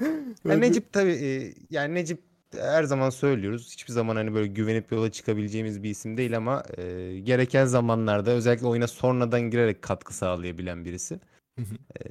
Böyle 0.00 0.54
Ya 0.54 0.56
bir- 0.56 0.60
Necip 0.68 0.92
tabii 0.92 1.54
yani 1.70 1.94
Necip 1.94 2.20
her 2.56 2.84
zaman 2.84 3.10
söylüyoruz. 3.10 3.72
Hiçbir 3.72 3.92
zaman 3.92 4.16
hani 4.16 4.34
böyle 4.34 4.46
güvenip 4.46 4.92
yola 4.92 5.12
çıkabileceğimiz 5.12 5.82
bir 5.82 5.90
isim 5.90 6.16
değil 6.16 6.36
ama 6.36 6.62
e, 6.76 7.18
gereken 7.20 7.64
zamanlarda 7.64 8.30
özellikle 8.30 8.66
oyuna 8.66 8.86
sonradan 8.86 9.40
girerek 9.40 9.82
katkı 9.82 10.14
sağlayabilen 10.14 10.84
birisi. 10.84 11.20
Hı 11.58 11.62
hı. 11.62 11.74
E, 12.00 12.04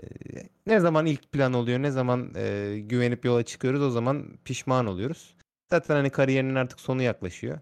ne 0.67 0.79
zaman 0.79 1.05
ilk 1.05 1.31
plan 1.31 1.53
oluyor, 1.53 1.79
ne 1.79 1.91
zaman 1.91 2.33
e, 2.35 2.77
güvenip 2.79 3.25
yola 3.25 3.43
çıkıyoruz 3.43 3.81
o 3.81 3.89
zaman 3.89 4.37
pişman 4.45 4.85
oluyoruz. 4.85 5.35
Zaten 5.69 5.95
hani 5.95 6.09
kariyerinin 6.09 6.55
artık 6.55 6.79
sonu 6.79 7.01
yaklaşıyor. 7.01 7.59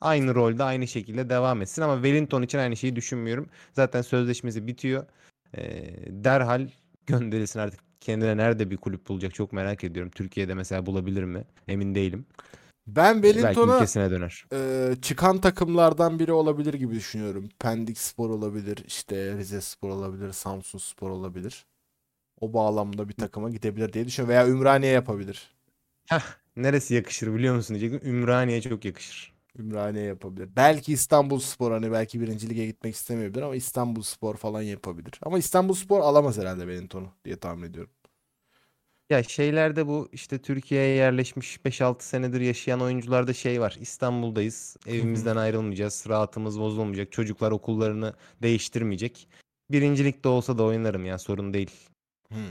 Aynı 0.00 0.34
rolde 0.34 0.62
aynı 0.62 0.86
şekilde 0.86 1.30
devam 1.30 1.62
etsin 1.62 1.82
ama 1.82 1.94
Wellington 1.94 2.42
için 2.42 2.58
aynı 2.58 2.76
şeyi 2.76 2.96
düşünmüyorum. 2.96 3.48
Zaten 3.72 4.02
sözleşmesi 4.02 4.66
bitiyor. 4.66 5.06
E, 5.56 5.92
derhal 6.24 6.68
gönderilsin 7.06 7.60
artık 7.60 7.85
kendine 8.06 8.36
nerede 8.36 8.70
bir 8.70 8.76
kulüp 8.76 9.08
bulacak 9.08 9.34
çok 9.34 9.52
merak 9.52 9.84
ediyorum. 9.84 10.12
Türkiye'de 10.14 10.54
mesela 10.54 10.86
bulabilir 10.86 11.24
mi? 11.24 11.44
Emin 11.68 11.94
değilim. 11.94 12.26
Ben 12.86 13.22
Belki 13.22 13.34
Wellington'a 13.38 13.76
ülkesine 13.76 14.10
döner. 14.10 14.44
e, 14.52 14.90
çıkan 15.02 15.40
takımlardan 15.40 16.18
biri 16.18 16.32
olabilir 16.32 16.74
gibi 16.74 16.94
düşünüyorum. 16.94 17.48
Pendik 17.58 17.98
Spor 17.98 18.30
olabilir, 18.30 18.84
işte 18.86 19.36
Rize 19.36 19.60
Spor 19.60 19.90
olabilir, 19.90 20.32
Samsun 20.32 20.78
Spor 20.78 21.10
olabilir. 21.10 21.66
O 22.40 22.52
bağlamda 22.52 23.08
bir 23.08 23.14
takıma 23.14 23.50
gidebilir 23.50 23.92
diye 23.92 24.06
düşünüyorum. 24.06 24.30
Veya 24.30 24.48
Ümraniye 24.48 24.92
yapabilir. 24.92 25.54
Neresi 26.56 26.94
yakışır 26.94 27.34
biliyor 27.34 27.54
musun 27.56 27.76
diyecektim. 27.80 28.10
Ümraniye 28.10 28.60
çok 28.60 28.84
yakışır. 28.84 29.36
Ümraniye 29.58 30.04
yapabilir. 30.04 30.48
Belki 30.56 30.92
İstanbul 30.92 31.38
Spor 31.38 31.72
hani 31.72 31.92
belki 31.92 32.20
birinci 32.20 32.50
lige 32.50 32.66
gitmek 32.66 32.94
istemeyebilir 32.94 33.42
ama 33.42 33.56
İstanbul 33.56 34.02
Spor 34.02 34.36
falan 34.36 34.62
yapabilir. 34.62 35.12
Ama 35.22 35.38
İstanbul 35.38 35.74
Spor 35.74 36.00
alamaz 36.00 36.38
herhalde 36.38 36.60
Wellington'u 36.60 37.08
diye 37.24 37.36
tahmin 37.36 37.62
ediyorum. 37.62 37.90
Ya 39.10 39.22
şeylerde 39.22 39.86
bu 39.86 40.08
işte 40.12 40.38
Türkiye'ye 40.38 40.94
yerleşmiş 40.94 41.56
5-6 41.64 42.02
senedir 42.02 42.40
yaşayan 42.40 42.80
oyuncularda 42.80 43.32
şey 43.32 43.60
var. 43.60 43.76
İstanbul'dayız. 43.80 44.76
Evimizden 44.86 45.36
ayrılmayacağız. 45.36 46.04
Rahatımız 46.08 46.60
bozulmayacak. 46.60 47.12
Çocuklar 47.12 47.50
okullarını 47.50 48.14
değiştirmeyecek. 48.42 49.28
Birincilikte 49.70 50.28
olsa 50.28 50.58
da 50.58 50.62
oynarım 50.62 51.04
ya 51.04 51.18
sorun 51.18 51.54
değil 51.54 51.70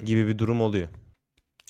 gibi 0.05 0.27
bir 0.27 0.39
durum 0.39 0.61
oluyor. 0.61 0.87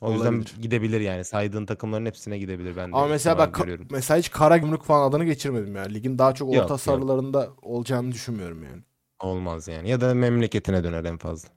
O 0.02 0.12
yüzden 0.12 0.34
Olabilir. 0.34 0.56
gidebilir 0.62 1.02
yani. 1.02 1.24
Saydığın 1.24 1.66
takımların 1.66 2.06
hepsine 2.06 2.38
gidebilir 2.38 2.78
ben 2.78 2.92
de. 2.92 2.96
Ama 2.96 3.08
mesela 3.08 3.38
bak 3.38 3.56
görüyorum. 3.56 3.88
mesela 3.92 4.18
hiç 4.18 4.32
Karagümrük 4.32 4.84
falan 4.84 5.10
adını 5.10 5.26
geçirmedim 5.26 5.76
ya. 5.76 5.84
Ligin 5.84 6.18
daha 6.18 6.34
çok 6.34 6.50
orta 6.50 6.60
yok. 6.60 6.82
sarılarında 6.82 7.50
olacağını 7.62 8.12
düşünmüyorum 8.12 8.64
yani. 8.64 8.82
Olmaz 9.20 9.68
yani. 9.68 9.90
Ya 9.90 10.02
da 10.02 10.14
memleketine 10.14 10.84
döner 10.84 11.04
en 11.04 11.18
fazla. 11.18 11.50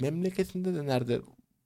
Memleketinde 0.00 0.74
de 0.74 0.86
nerede 0.86 1.20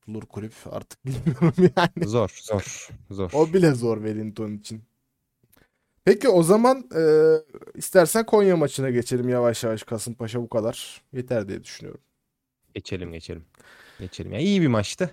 bulur 0.06 0.22
kulüp 0.22 0.52
artık 0.70 0.98
bilmiyorum 1.06 1.54
yani. 1.76 2.08
Zor, 2.08 2.40
zor, 2.42 2.88
zor. 3.10 3.30
O 3.34 3.52
bile 3.52 3.72
zor 3.72 3.96
Wellington 3.96 4.52
için. 4.52 4.82
Peki 6.04 6.28
o 6.28 6.42
zaman 6.42 6.88
e, 6.96 7.02
istersen 7.74 8.26
Konya 8.26 8.56
maçına 8.56 8.90
geçelim 8.90 9.28
yavaş 9.28 9.64
yavaş. 9.64 9.82
Kasımpaşa 9.82 10.42
bu 10.42 10.48
kadar. 10.48 11.02
Yeter 11.12 11.48
diye 11.48 11.64
düşünüyorum. 11.64 12.00
Geçelim, 12.74 13.12
geçelim. 13.12 13.44
Geçelim. 14.00 14.32
Ya 14.32 14.38
iyi 14.38 14.62
bir 14.62 14.66
maçtı. 14.66 15.10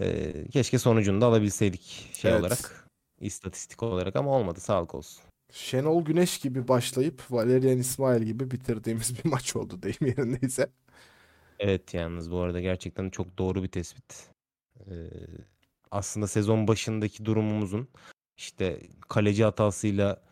Ee, 0.00 0.48
keşke 0.52 0.78
sonucunu 0.78 1.20
da 1.20 1.26
alabilseydik 1.26 2.10
şey 2.12 2.30
Evet. 2.30 2.40
olarak. 2.40 2.88
istatistik 3.20 3.82
olarak 3.82 4.16
ama 4.16 4.30
olmadı. 4.30 4.60
Sağlık 4.60 4.94
olsun. 4.94 5.22
Şenol 5.52 6.04
Güneş 6.04 6.38
gibi 6.38 6.68
başlayıp 6.68 7.22
Valerian 7.30 7.78
İsmail 7.78 8.22
gibi 8.22 8.50
bitirdiğimiz 8.50 9.24
bir 9.24 9.30
maç 9.30 9.56
oldu 9.56 9.82
deyim 9.82 9.96
yerindeyse. 10.16 10.70
Evet 11.58 11.94
yalnız 11.94 12.30
bu 12.30 12.38
arada 12.38 12.60
gerçekten 12.60 13.10
çok 13.10 13.38
doğru 13.38 13.62
bir 13.62 13.68
tespit. 13.68 14.30
Ee, 14.80 14.92
aslında 15.90 16.26
sezon 16.26 16.68
başındaki 16.68 17.24
durumumuzun 17.24 17.88
işte 18.36 18.80
kaleci 19.08 19.44
hatasıyla 19.44 20.22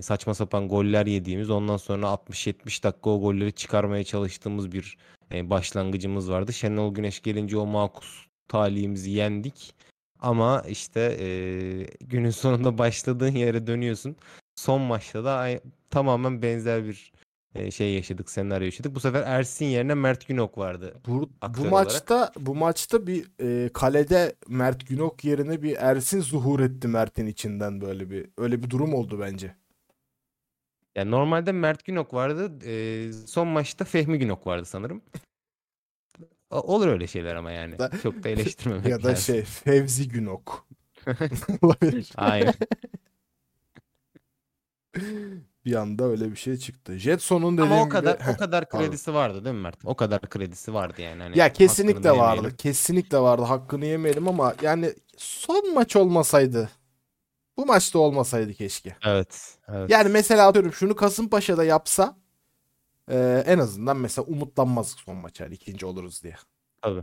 saçma 0.00 0.34
sapan 0.34 0.68
goller 0.68 1.06
yediğimiz 1.06 1.50
ondan 1.50 1.76
sonra 1.76 2.06
60-70 2.06 2.82
dakika 2.82 3.10
o 3.10 3.20
golleri 3.20 3.52
çıkarmaya 3.52 4.04
çalıştığımız 4.04 4.72
bir 4.72 4.98
başlangıcımız 5.32 6.30
vardı. 6.30 6.52
Şenol 6.52 6.94
Güneş 6.94 7.22
gelince 7.22 7.56
o 7.56 7.66
makus 7.66 8.26
talihimizi 8.48 9.10
yendik. 9.10 9.74
Ama 10.20 10.62
işte 10.68 11.16
e, 11.20 11.26
günün 12.00 12.30
sonunda 12.30 12.78
başladığın 12.78 13.34
yere 13.34 13.66
dönüyorsun. 13.66 14.16
Son 14.56 14.80
maçta 14.80 15.24
da 15.24 15.60
tamamen 15.90 16.42
benzer 16.42 16.84
bir 16.84 17.12
e, 17.54 17.70
şey 17.70 17.94
yaşadık, 17.94 18.30
senaryo 18.30 18.64
yaşadık. 18.64 18.94
Bu 18.94 19.00
sefer 19.00 19.22
Ersin 19.26 19.64
yerine 19.64 19.94
Mert 19.94 20.28
Günok 20.28 20.58
vardı. 20.58 20.94
Bu, 21.06 21.30
bu 21.58 21.64
maçta 21.64 22.32
bu 22.38 22.54
maçta 22.54 23.06
bir 23.06 23.26
e, 23.40 23.68
kalede 23.72 24.36
Mert 24.48 24.86
Günok 24.88 25.24
yerine 25.24 25.62
bir 25.62 25.76
Ersin 25.76 26.20
zuhur 26.20 26.60
etti 26.60 26.88
Mert'in 26.88 27.26
içinden 27.26 27.80
böyle 27.80 28.10
bir 28.10 28.28
öyle 28.38 28.62
bir 28.62 28.70
durum 28.70 28.94
oldu 28.94 29.20
bence. 29.20 29.56
Yani 30.96 31.10
normalde 31.10 31.52
Mert 31.52 31.84
Günok 31.84 32.14
vardı. 32.14 32.66
e, 32.66 33.12
son 33.12 33.48
maçta 33.48 33.84
Fehmi 33.84 34.18
Günok 34.18 34.46
vardı 34.46 34.64
sanırım. 34.64 35.02
Olur 36.50 36.88
öyle 36.88 37.06
şeyler 37.06 37.34
ama 37.34 37.50
yani. 37.50 37.78
Da- 37.78 37.90
Çok 38.02 38.22
da 38.24 38.28
eleştirmemek 38.28 38.86
Ya 38.88 39.02
da 39.02 39.08
lazım. 39.08 39.24
şey 39.34 39.42
Fevzi 39.42 40.08
Günok. 40.08 40.66
Olabilir. 41.62 42.10
Aynen. 42.16 42.54
Bir 45.64 45.74
anda 45.74 46.04
öyle 46.04 46.30
bir 46.30 46.36
şey 46.36 46.56
çıktı. 46.56 46.96
Jetson'un 46.98 47.58
dediğim 47.58 47.72
Ama 47.72 47.82
o 47.82 47.84
gibi 47.84 47.92
kadar 47.92 48.20
Heh. 48.20 48.34
o 48.34 48.36
kadar 48.36 48.68
pardon. 48.68 48.86
kredisi 48.86 49.14
vardı 49.14 49.44
değil 49.44 49.54
mi 49.56 49.60
Mert? 49.62 49.76
O 49.84 49.96
kadar 49.96 50.20
kredisi 50.20 50.74
vardı 50.74 51.02
yani. 51.02 51.22
Hani 51.22 51.38
Ya 51.38 51.52
kesinlikle 51.52 52.10
vardı. 52.10 52.36
yemeyelim. 52.36 52.56
Kesinlikle 52.56 53.18
vardı. 53.18 53.42
Hakkını 53.42 53.86
yemeyelim 53.86 54.28
ama 54.28 54.54
yani 54.62 54.94
son 55.16 55.74
maç 55.74 55.96
olmasaydı 55.96 56.70
bu 57.56 57.66
maçta 57.66 57.98
olmasaydı 57.98 58.54
keşke. 58.54 58.96
Evet. 59.06 59.58
evet. 59.68 59.90
Yani 59.90 60.08
mesela 60.08 60.48
atıyorum 60.48 60.72
şunu 60.72 60.96
Kasımpaşa'da 60.96 61.64
yapsa 61.64 62.16
e, 63.10 63.44
en 63.46 63.58
azından 63.58 63.96
mesela 63.96 64.24
umutlanmazdık 64.26 65.00
son 65.00 65.16
maça 65.16 65.44
yani 65.44 65.54
ikinci 65.54 65.86
oluruz 65.86 66.22
diye. 66.22 66.36
Tabii. 66.82 67.02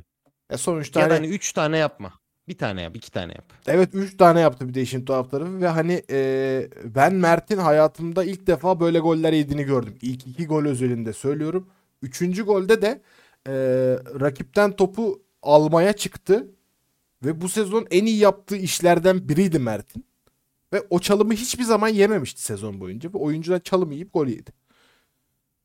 E 0.49 0.57
sonuçta 0.57 0.99
Ya 0.99 1.09
da 1.09 1.13
hani, 1.13 1.25
hani 1.25 1.35
3 1.35 1.53
tane 1.53 1.77
yapma. 1.77 2.13
Bir 2.47 2.57
tane 2.57 2.81
yap, 2.81 2.95
iki 2.95 3.11
tane 3.11 3.33
yap. 3.33 3.45
evet 3.67 3.89
3 3.93 4.17
tane 4.17 4.39
yaptı 4.39 4.69
bir 4.69 4.73
de 4.73 4.81
işin 4.81 5.05
tuhaf 5.05 5.31
tarafı 5.31 5.61
ve 5.61 5.67
hani 5.67 6.03
e, 6.09 6.69
ben 6.83 7.13
Mert'in 7.15 7.57
hayatımda 7.57 8.23
ilk 8.23 8.47
defa 8.47 8.79
böyle 8.79 8.99
goller 8.99 9.33
yediğini 9.33 9.63
gördüm. 9.63 9.95
İlk 10.01 10.27
iki 10.27 10.47
gol 10.47 10.65
özelinde 10.65 11.13
söylüyorum. 11.13 11.67
Üçüncü 12.01 12.43
golde 12.43 12.81
de 12.81 13.01
e, 13.47 13.53
rakipten 14.19 14.71
topu 14.75 15.21
almaya 15.41 15.93
çıktı 15.93 16.47
ve 17.25 17.41
bu 17.41 17.49
sezon 17.49 17.87
en 17.91 18.05
iyi 18.05 18.17
yaptığı 18.17 18.57
işlerden 18.57 19.29
biriydi 19.29 19.59
Mert'in. 19.59 20.05
Ve 20.73 20.83
o 20.89 20.99
çalımı 20.99 21.33
hiçbir 21.33 21.63
zaman 21.63 21.87
yememişti 21.87 22.41
sezon 22.41 22.79
boyunca. 22.79 23.13
Ve 23.13 23.17
oyuncudan 23.17 23.59
çalım 23.59 23.91
yiyip 23.91 24.13
gol 24.13 24.27
yedi. 24.27 24.51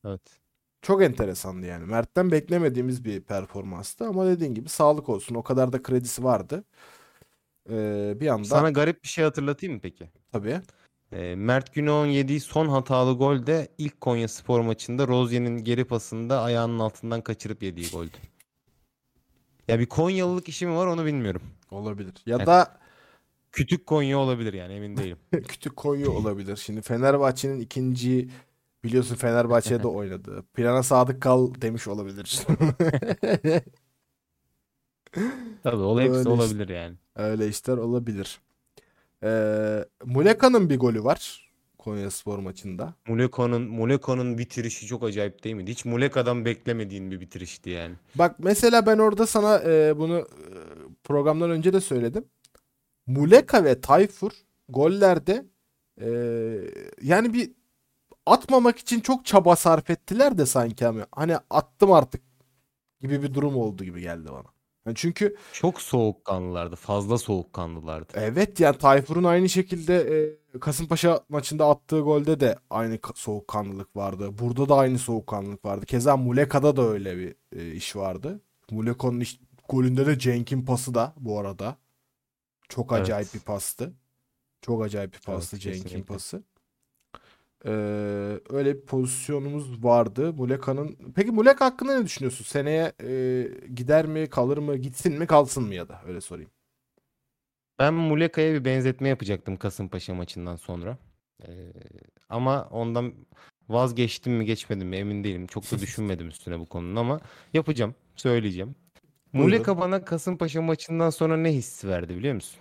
Evet. 0.07 0.41
Çok 0.83 1.03
enteresandı 1.03 1.66
yani. 1.66 1.87
Mert'ten 1.87 2.31
beklemediğimiz 2.31 3.05
bir 3.05 3.21
performanstı 3.21 4.05
ama 4.07 4.27
dediğin 4.27 4.55
gibi 4.55 4.68
sağlık 4.68 5.09
olsun. 5.09 5.35
O 5.35 5.42
kadar 5.42 5.73
da 5.73 5.83
kredisi 5.83 6.25
vardı. 6.25 6.64
Ee, 7.71 8.12
bir 8.21 8.27
anda 8.27 8.45
Sana 8.45 8.71
garip 8.71 9.03
bir 9.03 9.09
şey 9.09 9.25
hatırlatayım 9.25 9.75
mı 9.75 9.81
peki? 9.83 10.09
tabii. 10.33 10.61
E, 11.12 11.35
Mert 11.35 11.75
Günok'un 11.75 12.07
yediği 12.07 12.40
son 12.40 12.68
hatalı 12.68 13.18
gol 13.18 13.47
de 13.47 13.68
ilk 13.79 14.01
Konya 14.01 14.29
Spor 14.29 14.61
maçında 14.61 15.09
Rozier'in 15.09 15.59
geri 15.64 15.85
pasında 15.85 16.40
ayağının 16.42 16.79
altından 16.79 17.21
kaçırıp 17.21 17.62
yediği 17.62 17.90
goldü. 17.90 18.16
Ya 19.68 19.79
bir 19.79 19.87
Konyalılık 19.87 20.49
işi 20.49 20.66
mi 20.66 20.77
var 20.77 20.87
onu 20.87 21.07
bilmiyorum. 21.07 21.42
Olabilir. 21.71 22.14
Ya 22.27 22.37
Evet. 22.37 22.47
da 22.47 22.79
Kütük 23.53 23.87
Konya 23.87 24.18
olabilir 24.18 24.53
yani 24.53 24.73
emin 24.73 24.97
değilim. 24.97 25.18
küçük 25.49 25.77
Konya 25.77 26.11
olabilir. 26.11 26.57
Şimdi 26.57 26.83
Fenerbahçe'nin 26.83 27.61
ikinci 27.61 28.29
Biliyorsun 28.85 29.14
Fenerbahçe'de 29.16 29.87
oynadı. 29.88 30.45
Plana 30.55 30.83
sadık 30.83 31.23
kal 31.23 31.55
demiş 31.61 31.88
olabilir. 31.88 32.40
Tabii 35.62 35.83
o 35.83 36.01
hepsi 36.01 36.18
işte. 36.18 36.29
olabilir 36.29 36.68
yani. 36.68 36.97
Öyle 37.16 37.49
işler 37.49 37.77
olabilir. 37.77 38.40
Ee, 39.25 39.85
Muleka'nın 40.05 40.71
bir 40.71 40.79
golü 40.79 41.05
var 41.05 41.53
Konyaspor 41.79 42.38
maçında. 42.38 42.95
Muleko'nun 43.09 43.62
Muleko'nun 43.62 44.38
bitirişi 44.38 44.87
çok 44.87 45.05
acayip 45.05 45.45
değil 45.45 45.57
miydi? 45.57 45.71
Hiç 45.71 45.85
Muleka'dan 45.85 46.45
beklemediğin 46.45 47.11
bir 47.11 47.21
bitirişti 47.21 47.71
yani. 47.71 47.95
Bak 48.14 48.37
mesela 48.38 48.87
ben 48.87 48.99
orada 48.99 49.27
sana 49.27 49.59
e, 49.59 49.99
bunu 49.99 50.18
e, 50.18 50.49
programdan 51.05 51.51
önce 51.51 51.73
de 51.73 51.81
söyledim. 51.81 52.25
Muleka 53.07 53.64
ve 53.64 53.81
Tayfur 53.81 54.33
gollerde 54.68 55.47
e, 56.01 56.09
yani 57.03 57.33
bir 57.33 57.51
atmamak 58.26 58.78
için 58.78 59.00
çok 59.00 59.24
çaba 59.26 59.56
sarf 59.56 59.90
ettiler 59.90 60.38
de 60.38 60.46
sanki 60.46 60.87
ama 60.87 61.06
hani 61.12 61.37
attım 61.50 61.92
artık 61.92 62.22
gibi 63.00 63.22
bir 63.22 63.35
durum 63.35 63.56
oldu 63.56 63.85
gibi 63.85 64.00
geldi 64.00 64.28
bana. 64.32 64.52
Yani 64.87 64.96
çünkü 64.96 65.37
Çok 65.52 65.80
soğukkanlılardı. 65.82 66.76
Fazla 66.76 67.18
soğukkanlılardı. 67.18 68.12
evet 68.16 68.61
yani 68.61 68.78
Tayfur'un 68.78 69.24
aynı 69.24 69.48
şekilde 69.48 69.96
e, 70.54 70.58
Kasımpaşa 70.58 71.20
maçında 71.28 71.68
attığı 71.70 72.00
golde 72.00 72.40
de 72.40 72.56
aynı 72.70 72.94
ka- 72.96 73.16
soğukkanlılık 73.18 73.96
vardı. 73.96 74.38
Burada 74.38 74.68
da 74.68 74.76
aynı 74.76 74.98
soğukkanlılık 74.98 75.64
vardı. 75.64 75.87
Keza 75.87 76.16
Muleka'da 76.16 76.76
da 76.76 76.82
öyle 76.88 77.16
bir 77.18 77.35
e, 77.58 77.72
iş 77.72 77.96
vardı. 77.96 78.40
Muleka'nın 78.70 79.20
iş- 79.20 79.40
golünde 79.68 80.06
de 80.06 80.18
Cenk'in 80.18 80.64
pası 80.64 80.94
da 80.94 81.12
bu 81.16 81.38
arada. 81.38 81.76
Çok 82.68 82.92
Evet. 82.92 83.02
acayip 83.02 83.35
bir 83.35 83.40
pastı. 83.40 83.92
Çok 84.62 84.85
acayip 84.85 85.12
bir 85.14 85.20
pastı 85.20 85.56
Evet, 85.56 85.62
Cenk'in 85.62 86.02
pası. 86.02 86.42
Ee, 87.66 87.70
öyle 88.51 88.75
bir 88.75 88.81
pozisyonumuz 88.81 89.85
vardı. 89.85 90.33
Muleka'nın. 90.33 90.98
Peki 91.14 91.31
Muleka 91.31 91.64
hakkında 91.64 91.98
ne 91.98 92.05
düşünüyorsun? 92.05 92.44
Seneye 92.44 92.92
e, 93.03 93.48
gider 93.75 94.07
mi, 94.07 94.27
kalır 94.27 94.59
mı, 94.59 94.77
gitsin 94.77 95.18
mi, 95.18 95.27
kalsın 95.27 95.64
mı 95.64 95.75
ya 95.75 95.88
da 95.88 96.03
öyle 96.07 96.20
sorayım. 96.20 96.51
Ben 97.79 97.94
Muleka'ya 97.94 98.55
bir 98.55 98.64
benzetme 98.64 99.09
yapacaktım 99.09 99.57
Kasımpaşa 99.57 100.14
maçından 100.14 100.57
sonra. 100.57 100.98
Ee, 101.48 101.72
ama 102.29 102.68
ondan 102.70 103.14
vazgeçtim 103.68 104.33
mi 104.33 104.44
geçmedim 104.44 104.88
mi 104.88 104.96
emin 104.96 105.25
değilim. 105.25 105.46
Çok 105.46 105.72
da 105.72 105.79
düşünmedim 105.79 106.29
üstüne 106.29 106.59
bu 106.59 106.68
konunun 106.68 106.96
ama 106.96 107.20
yapacağım. 107.53 107.94
Söyleyeceğim. 108.16 108.75
Buyurun. 109.35 109.51
Muleka 109.51 109.79
bana 109.79 110.05
Kasımpaşa 110.05 110.62
maçından 110.62 111.11
sonra 111.11 111.37
ne 111.37 111.53
hissi 111.53 111.88
verdi 111.88 112.16
biliyor 112.16 112.35
musun? 112.35 112.61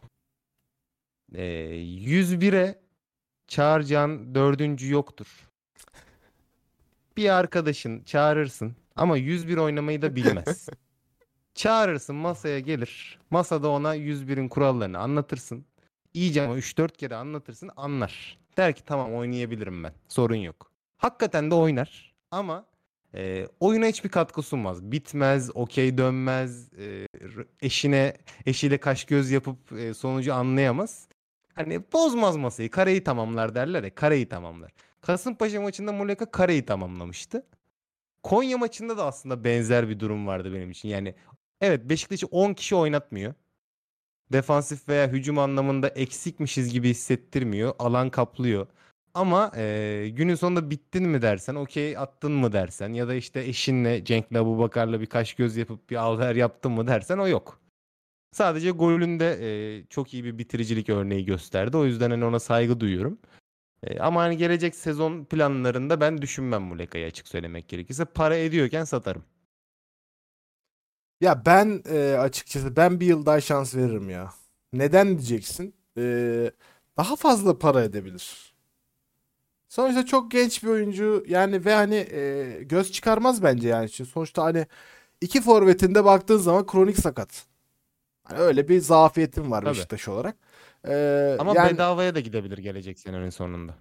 Ee, 1.35 1.43
101'e 1.43 2.81
çağıracağın 3.51 4.35
dördüncü 4.35 4.91
yoktur. 4.91 5.27
Bir 7.17 7.29
arkadaşın 7.29 8.03
çağırırsın 8.03 8.75
ama 8.95 9.17
101 9.17 9.57
oynamayı 9.57 10.01
da 10.01 10.15
bilmez. 10.15 10.69
Çağırırsın 11.55 12.15
masaya 12.15 12.59
gelir. 12.59 13.19
Masada 13.29 13.69
ona 13.69 13.95
101'in 13.95 14.49
kurallarını 14.49 14.99
anlatırsın. 14.99 15.65
İyice 16.13 16.43
ama 16.43 16.57
3-4 16.57 16.97
kere 16.97 17.15
anlatırsın 17.15 17.69
anlar. 17.75 18.39
Der 18.57 18.75
ki 18.75 18.83
tamam 18.85 19.15
oynayabilirim 19.15 19.83
ben. 19.83 19.93
Sorun 20.07 20.35
yok. 20.35 20.71
Hakikaten 20.97 21.51
de 21.51 21.55
oynar. 21.55 22.13
Ama 22.31 22.65
e, 23.15 23.47
oyuna 23.59 23.85
hiçbir 23.85 24.09
katkı 24.09 24.41
sunmaz. 24.41 24.91
Bitmez, 24.91 25.49
okey 25.55 25.97
dönmez. 25.97 26.73
e, 26.73 27.07
eşine 27.61 28.17
eşiyle 28.45 28.77
kaş 28.77 29.05
göz 29.05 29.31
yapıp 29.31 29.71
e, 29.71 29.93
sonucu 29.93 30.33
anlayamaz. 30.33 31.07
Hani 31.55 31.81
bozmaz 31.93 32.37
masayı. 32.37 32.71
Kareyi 32.71 33.03
tamamlar 33.03 33.55
derler 33.55 33.83
ya. 33.83 33.95
Kareyi 33.95 34.29
tamamlar. 34.29 34.71
Kasımpaşa 35.01 35.61
maçında 35.61 35.93
Muleka 35.93 36.31
kareyi 36.31 36.65
tamamlamıştı. 36.65 37.45
Konya 38.23 38.57
maçında 38.57 38.97
da 38.97 39.05
aslında 39.05 39.43
benzer 39.43 39.89
bir 39.89 39.99
durum 39.99 40.27
vardı 40.27 40.53
benim 40.53 40.71
için. 40.71 40.89
Yani 40.89 41.15
evet 41.61 41.89
Beşiktaş'ı 41.89 42.27
10 42.27 42.53
kişi 42.53 42.75
oynatmıyor. 42.75 43.33
Defansif 44.33 44.89
veya 44.89 45.07
hücum 45.07 45.39
anlamında 45.39 45.87
eksikmişiz 45.89 46.73
gibi 46.73 46.89
hissettirmiyor. 46.89 47.75
Alan 47.79 48.09
kaplıyor. 48.09 48.67
Ama 49.13 49.51
e, 49.57 50.09
günün 50.13 50.35
sonunda 50.35 50.69
bittin 50.71 51.09
mi 51.09 51.21
dersen, 51.21 51.55
okey 51.55 51.97
attın 51.97 52.31
mı 52.31 52.51
dersen 52.53 52.93
ya 52.93 53.07
da 53.07 53.13
işte 53.13 53.41
eşinle 53.41 54.05
Cenk'le 54.05 54.35
Abubakar'la 54.35 55.01
bir 55.01 55.05
kaş 55.05 55.33
göz 55.33 55.57
yapıp 55.57 55.89
bir 55.89 55.95
alver 55.95 56.35
yaptın 56.35 56.71
mı 56.71 56.87
dersen 56.87 57.17
o 57.17 57.27
yok. 57.27 57.61
Sadece 58.31 58.71
golünde 58.71 59.37
e, 59.81 59.85
çok 59.89 60.13
iyi 60.13 60.23
bir 60.23 60.37
bitiricilik 60.37 60.89
örneği 60.89 61.25
gösterdi. 61.25 61.77
O 61.77 61.85
yüzden 61.85 62.11
hani 62.11 62.25
ona 62.25 62.39
saygı 62.39 62.79
duyuyorum. 62.79 63.19
E, 63.83 63.99
ama 63.99 64.21
hani 64.21 64.37
gelecek 64.37 64.75
sezon 64.75 65.25
planlarında 65.25 66.01
ben 66.01 66.21
düşünmem 66.21 66.61
Muleka'yı 66.63 67.07
açık 67.07 67.27
söylemek 67.27 67.67
gerekirse. 67.69 68.05
Para 68.05 68.35
ediyorken 68.37 68.83
satarım. 68.83 69.23
Ya 71.21 71.45
ben 71.45 71.83
e, 71.89 72.13
açıkçası 72.17 72.75
ben 72.75 72.99
bir 72.99 73.05
yıl 73.05 73.25
daha 73.25 73.41
şans 73.41 73.75
veririm 73.75 74.09
ya. 74.09 74.33
Neden 74.73 75.07
diyeceksin? 75.07 75.75
E, 75.97 76.51
daha 76.97 77.15
fazla 77.15 77.59
para 77.59 77.83
edebilir. 77.83 78.53
Sonuçta 79.69 80.05
çok 80.05 80.31
genç 80.31 80.63
bir 80.63 80.67
oyuncu 80.69 81.23
yani 81.27 81.65
ve 81.65 81.73
hani 81.73 81.95
e, 81.95 82.63
göz 82.63 82.91
çıkarmaz 82.91 83.43
bence 83.43 83.67
yani. 83.69 83.89
Sonuçta 83.89 84.43
hani 84.43 84.67
iki 85.21 85.41
forvetinde 85.41 86.05
baktığın 86.05 86.37
zaman 86.37 86.65
kronik 86.65 86.97
sakat. 86.99 87.50
Hani 88.23 88.39
öyle 88.39 88.67
bir 88.67 88.79
zafiyetim 88.79 89.51
var 89.51 89.61
Tabii. 89.63 89.71
Beşiktaş 89.75 90.07
olarak. 90.07 90.35
E, 90.87 91.35
Ama 91.39 91.53
yani 91.55 91.73
bedavaya 91.73 92.15
da 92.15 92.19
gidebilir 92.19 92.57
gelecek 92.57 92.99
senenin 92.99 93.29
sonunda. 93.29 93.75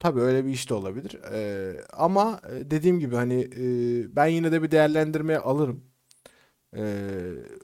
tabii 0.00 0.20
öyle 0.20 0.44
bir 0.44 0.50
iş 0.50 0.70
de 0.70 0.74
olabilir. 0.74 1.14
E, 1.32 1.76
ama 1.92 2.40
e, 2.50 2.70
dediğim 2.70 3.00
gibi 3.00 3.16
hani 3.16 3.40
e, 3.42 4.16
ben 4.16 4.26
yine 4.26 4.52
de 4.52 4.62
bir 4.62 4.70
değerlendirmeye 4.70 5.38
alırım. 5.38 5.84
Ee, 6.76 6.82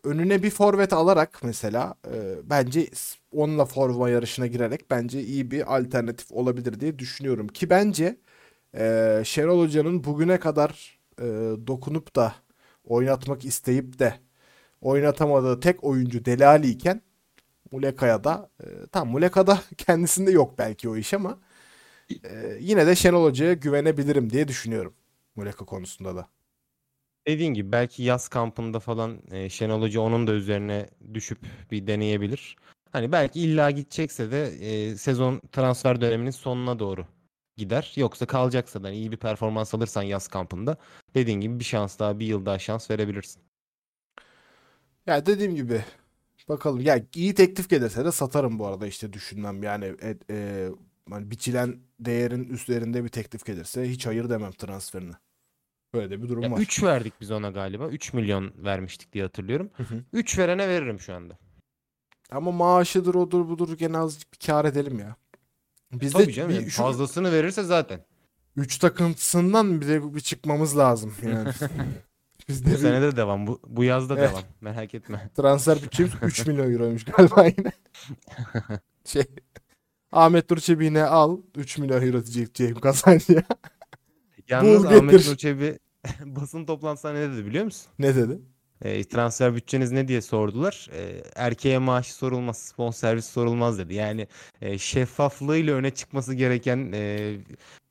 önüne 0.04 0.42
bir 0.42 0.50
forvet 0.50 0.92
alarak 0.92 1.40
mesela 1.42 1.94
e, 2.14 2.36
bence 2.50 2.86
onunla 3.32 3.64
forma 3.64 4.10
yarışına 4.10 4.46
girerek 4.46 4.90
bence 4.90 5.20
iyi 5.22 5.50
bir 5.50 5.76
alternatif 5.76 6.32
olabilir 6.32 6.80
diye 6.80 6.98
düşünüyorum. 6.98 7.48
Ki 7.48 7.70
bence 7.70 8.18
e, 8.74 9.22
Şenol 9.24 9.60
Hoca'nın 9.60 10.04
bugüne 10.04 10.40
kadar 10.40 10.98
e, 11.20 11.24
dokunup 11.66 12.16
da 12.16 12.34
oynatmak 12.84 13.44
isteyip 13.44 13.98
de 13.98 14.14
oynatamadığı 14.80 15.60
tek 15.60 15.84
oyuncu 15.84 16.24
Delali 16.24 16.68
iken 16.68 17.02
Muleka'ya 17.72 18.24
da 18.24 18.50
e, 18.60 18.66
tam 18.92 19.08
Muleka'da 19.08 19.62
kendisinde 19.78 20.30
yok 20.30 20.58
belki 20.58 20.88
o 20.88 20.96
iş 20.96 21.14
ama 21.14 21.38
e, 22.24 22.58
yine 22.60 22.86
de 22.86 22.96
Şenol 22.96 23.24
Hoca'ya 23.24 23.52
güvenebilirim 23.52 24.30
diye 24.30 24.48
düşünüyorum 24.48 24.94
Muleka 25.36 25.64
konusunda 25.64 26.16
da. 26.16 26.28
Dediğin 27.26 27.54
gibi 27.54 27.72
belki 27.72 28.02
yaz 28.02 28.28
kampında 28.28 28.80
falan 28.80 29.22
e, 29.30 29.50
Şenol 29.50 29.82
Hoca 29.82 30.00
onun 30.00 30.26
da 30.26 30.32
üzerine 30.32 30.88
düşüp 31.14 31.38
bir 31.70 31.86
deneyebilir. 31.86 32.56
Hani 32.92 33.12
belki 33.12 33.40
illa 33.40 33.70
gidecekse 33.70 34.30
de 34.30 34.42
e, 34.46 34.96
sezon 34.96 35.40
transfer 35.52 36.00
döneminin 36.00 36.30
sonuna 36.30 36.78
doğru 36.78 37.06
gider. 37.56 37.92
Yoksa 37.96 38.26
kalacaksa 38.26 38.82
da 38.82 38.88
hani 38.88 38.96
iyi 38.96 39.12
bir 39.12 39.16
performans 39.16 39.74
alırsan 39.74 40.02
yaz 40.02 40.28
kampında 40.28 40.76
dediğin 41.14 41.40
gibi 41.40 41.58
bir 41.60 41.64
şans 41.64 41.98
daha 41.98 42.18
bir 42.18 42.26
yıl 42.26 42.46
daha 42.46 42.58
şans 42.58 42.90
verebilirsin. 42.90 43.47
Ya 45.08 45.26
dediğim 45.26 45.54
gibi 45.54 45.84
bakalım. 46.48 46.80
Ya 46.80 47.04
iyi 47.14 47.34
teklif 47.34 47.70
gelirse 47.70 48.04
de 48.04 48.12
satarım 48.12 48.58
bu 48.58 48.66
arada 48.66 48.86
işte 48.86 49.12
düşünmem. 49.12 49.62
Yani 49.62 49.84
e, 50.02 50.16
e, 50.30 50.68
hani 51.10 51.30
biçilen 51.30 51.80
değerin 52.00 52.48
üzerinde 52.48 53.04
bir 53.04 53.08
teklif 53.08 53.46
gelirse 53.46 53.88
hiç 53.88 54.06
hayır 54.06 54.30
demem 54.30 54.52
transferine. 54.52 55.12
Böyle 55.94 56.10
de 56.10 56.22
bir 56.22 56.28
durum 56.28 56.42
Ya 56.42 56.50
var. 56.50 56.58
3 56.58 56.82
verdik 56.82 57.12
biz 57.20 57.30
ona 57.30 57.50
galiba. 57.50 57.88
3 57.88 58.12
milyon 58.12 58.52
vermiştik 58.56 59.12
diye 59.12 59.24
hatırlıyorum. 59.24 59.70
Hı 59.74 59.82
hı. 59.82 60.04
3 60.12 60.38
verene 60.38 60.68
veririm 60.68 61.00
şu 61.00 61.14
anda. 61.14 61.38
Ama 62.30 62.52
maaşıdır 62.52 63.14
odur 63.14 63.48
budur 63.48 63.78
gene 63.78 63.98
azıcık 63.98 64.32
bir 64.32 64.46
kar 64.46 64.64
edelim 64.64 64.98
ya. 64.98 65.16
Bizde 65.92 66.18
Tabii 66.18 66.32
canım 66.32 66.50
bir 66.50 66.70
şu 66.70 66.82
fazlasını 66.82 67.32
verirse 67.32 67.62
zaten. 67.62 68.04
üç 68.56 68.78
takıntısından 68.78 69.80
bize 69.80 70.14
bir 70.14 70.20
çıkmamız 70.20 70.78
lazım 70.78 71.14
yani. 71.22 71.50
Bizde 72.48 72.66
Bu 72.66 72.70
bir 72.70 72.76
sene 72.78 73.02
de 73.02 73.16
devam. 73.16 73.46
Bu, 73.46 73.60
bu 73.66 73.84
yazda 73.84 74.18
Evet. 74.18 74.30
devam. 74.30 74.42
Merak 74.60 74.94
etme. 74.94 75.30
transfer 75.36 75.82
bütçemiz 75.82 76.12
3 76.22 76.46
milyon 76.46 76.72
euroymuş 76.72 77.04
galiba 77.04 77.46
yine. 77.46 77.72
Şey 79.04 79.22
Ahmet 80.12 80.50
Nur 80.50 80.58
Çebi'ne 80.58 81.04
al 81.04 81.38
3 81.56 81.78
milyon 81.78 82.02
euro 82.02 82.24
diyecek 82.24 82.54
Cem 82.54 82.74
Kazancı'ya. 82.74 83.42
Yalnız 84.48 84.84
Bul 84.84 84.88
Ahmet. 84.88 85.26
Nur 85.28 85.36
Çebi 85.36 85.78
basın 86.24 86.64
toplantısında 86.66 87.12
ne 87.12 87.32
dedi 87.32 87.46
biliyor 87.46 87.64
musun? 87.64 87.86
Ne 87.98 88.14
dedi? 88.16 88.38
E, 88.82 89.04
transfer 89.04 89.54
bütçeniz 89.54 89.92
ne 89.92 90.08
diye 90.08 90.20
sordular. 90.20 90.88
E, 90.92 91.22
erkeğe 91.34 91.78
maaşı 91.78 92.14
sorulmaz, 92.14 92.74
bonservis 92.78 93.26
sorulmaz 93.26 93.78
dedi. 93.78 93.94
Yani 93.94 94.26
e, 94.60 94.78
şeffaflığıyla 94.78 95.74
öne 95.74 95.90
çıkması 95.90 96.34
gereken, 96.34 96.92
e, 96.94 97.36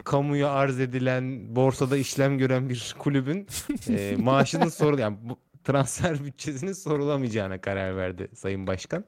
kamuya 0.03 0.49
arz 0.49 0.79
edilen, 0.79 1.55
borsada 1.55 1.97
işlem 1.97 2.37
gören 2.37 2.69
bir 2.69 2.95
kulübün 2.99 3.47
e, 3.89 4.15
maaşının 4.19 4.69
sorul 4.69 4.99
yani 4.99 5.17
bu 5.21 5.37
transfer 5.63 6.25
bütçesinin 6.25 6.73
sorulamayacağına 6.73 7.61
karar 7.61 7.97
verdi 7.97 8.27
Sayın 8.35 8.67
Başkan. 8.67 9.05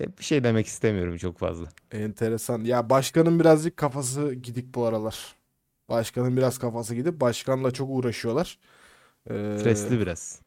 E, 0.00 0.18
bir 0.18 0.24
şey 0.24 0.44
demek 0.44 0.66
istemiyorum 0.66 1.16
çok 1.16 1.38
fazla. 1.38 1.66
Enteresan. 1.92 2.64
Ya 2.64 2.90
başkanın 2.90 3.40
birazcık 3.40 3.76
kafası 3.76 4.34
gidik 4.34 4.74
bu 4.74 4.86
aralar. 4.86 5.34
Başkanın 5.88 6.36
biraz 6.36 6.58
kafası 6.58 6.94
gidip 6.94 7.20
başkanla 7.20 7.70
çok 7.70 7.90
uğraşıyorlar. 7.90 8.58
Ee, 9.30 9.56
Stresli 9.58 10.00
biraz. 10.00 10.40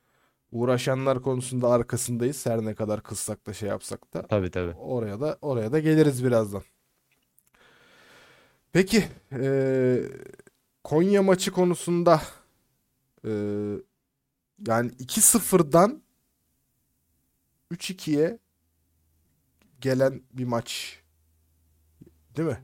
Uğraşanlar 0.56 1.22
konusunda 1.22 1.70
arkasındayız. 1.70 2.45
Her 2.45 2.66
ne 2.66 2.76
kadar 2.76 3.03
kızsak 3.03 3.47
da 3.47 3.53
şey 3.53 3.70
yapsak 3.70 4.14
da. 4.14 4.28
Tabii 4.28 4.51
tabii. 4.51 4.72
Oraya 4.74 5.22
da 5.22 5.38
oraya 5.41 5.72
da 5.72 5.80
geliriz 5.80 6.24
birazdan. 6.26 6.64
Peki 8.74 9.03
eee, 9.32 10.03
Konya 10.84 11.24
maçı 11.24 11.51
konusunda 11.51 12.22
eee, 13.24 13.32
yani 14.68 14.91
2-0'dan 14.91 16.01
3-2'ye 17.72 18.39
gelen 19.82 20.22
bir 20.34 20.45
maç. 20.45 20.99
Değil 22.38 22.47
mi? 22.49 22.64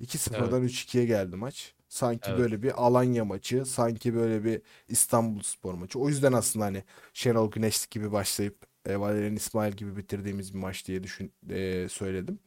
2-0'dan 0.00 0.62
3-2'ye 0.64 1.04
geldi 1.04 1.36
maç. 1.36 1.74
Sanki 1.88 2.30
Evet. 2.30 2.40
böyle 2.40 2.62
bir 2.62 2.84
Alanya 2.86 3.24
maçı, 3.24 3.64
sanki 3.66 4.14
böyle 4.14 4.44
bir 4.44 4.62
İstanbulspor 4.88 5.74
maçı. 5.74 5.98
O 5.98 6.08
yüzden 6.08 6.32
aslında 6.32 6.64
hani 6.64 6.84
Şenol 7.14 7.50
Güneş 7.50 7.86
gibi 7.86 8.12
başlayıp 8.12 8.56
e, 8.86 9.00
Valerian 9.00 9.36
İsmail 9.36 9.72
gibi 9.72 9.96
bitirdiğimiz 9.96 10.54
bir 10.54 10.58
maç 10.58 10.86
diye 10.86 11.02
düşün 11.02 11.32
e, 11.50 11.88
söyledim. 11.88 12.38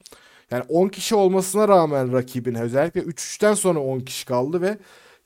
Yani 0.52 0.64
10 0.70 0.88
kişi 0.90 1.16
olmasına 1.16 1.68
rağmen 1.68 2.14
rakibin 2.14 2.56
özellikle 2.56 3.02
3-3'ten 3.02 3.54
sonra 3.54 3.80
10 3.80 4.00
kişi 4.00 4.26
kaldı 4.26 4.62
ve 4.62 4.78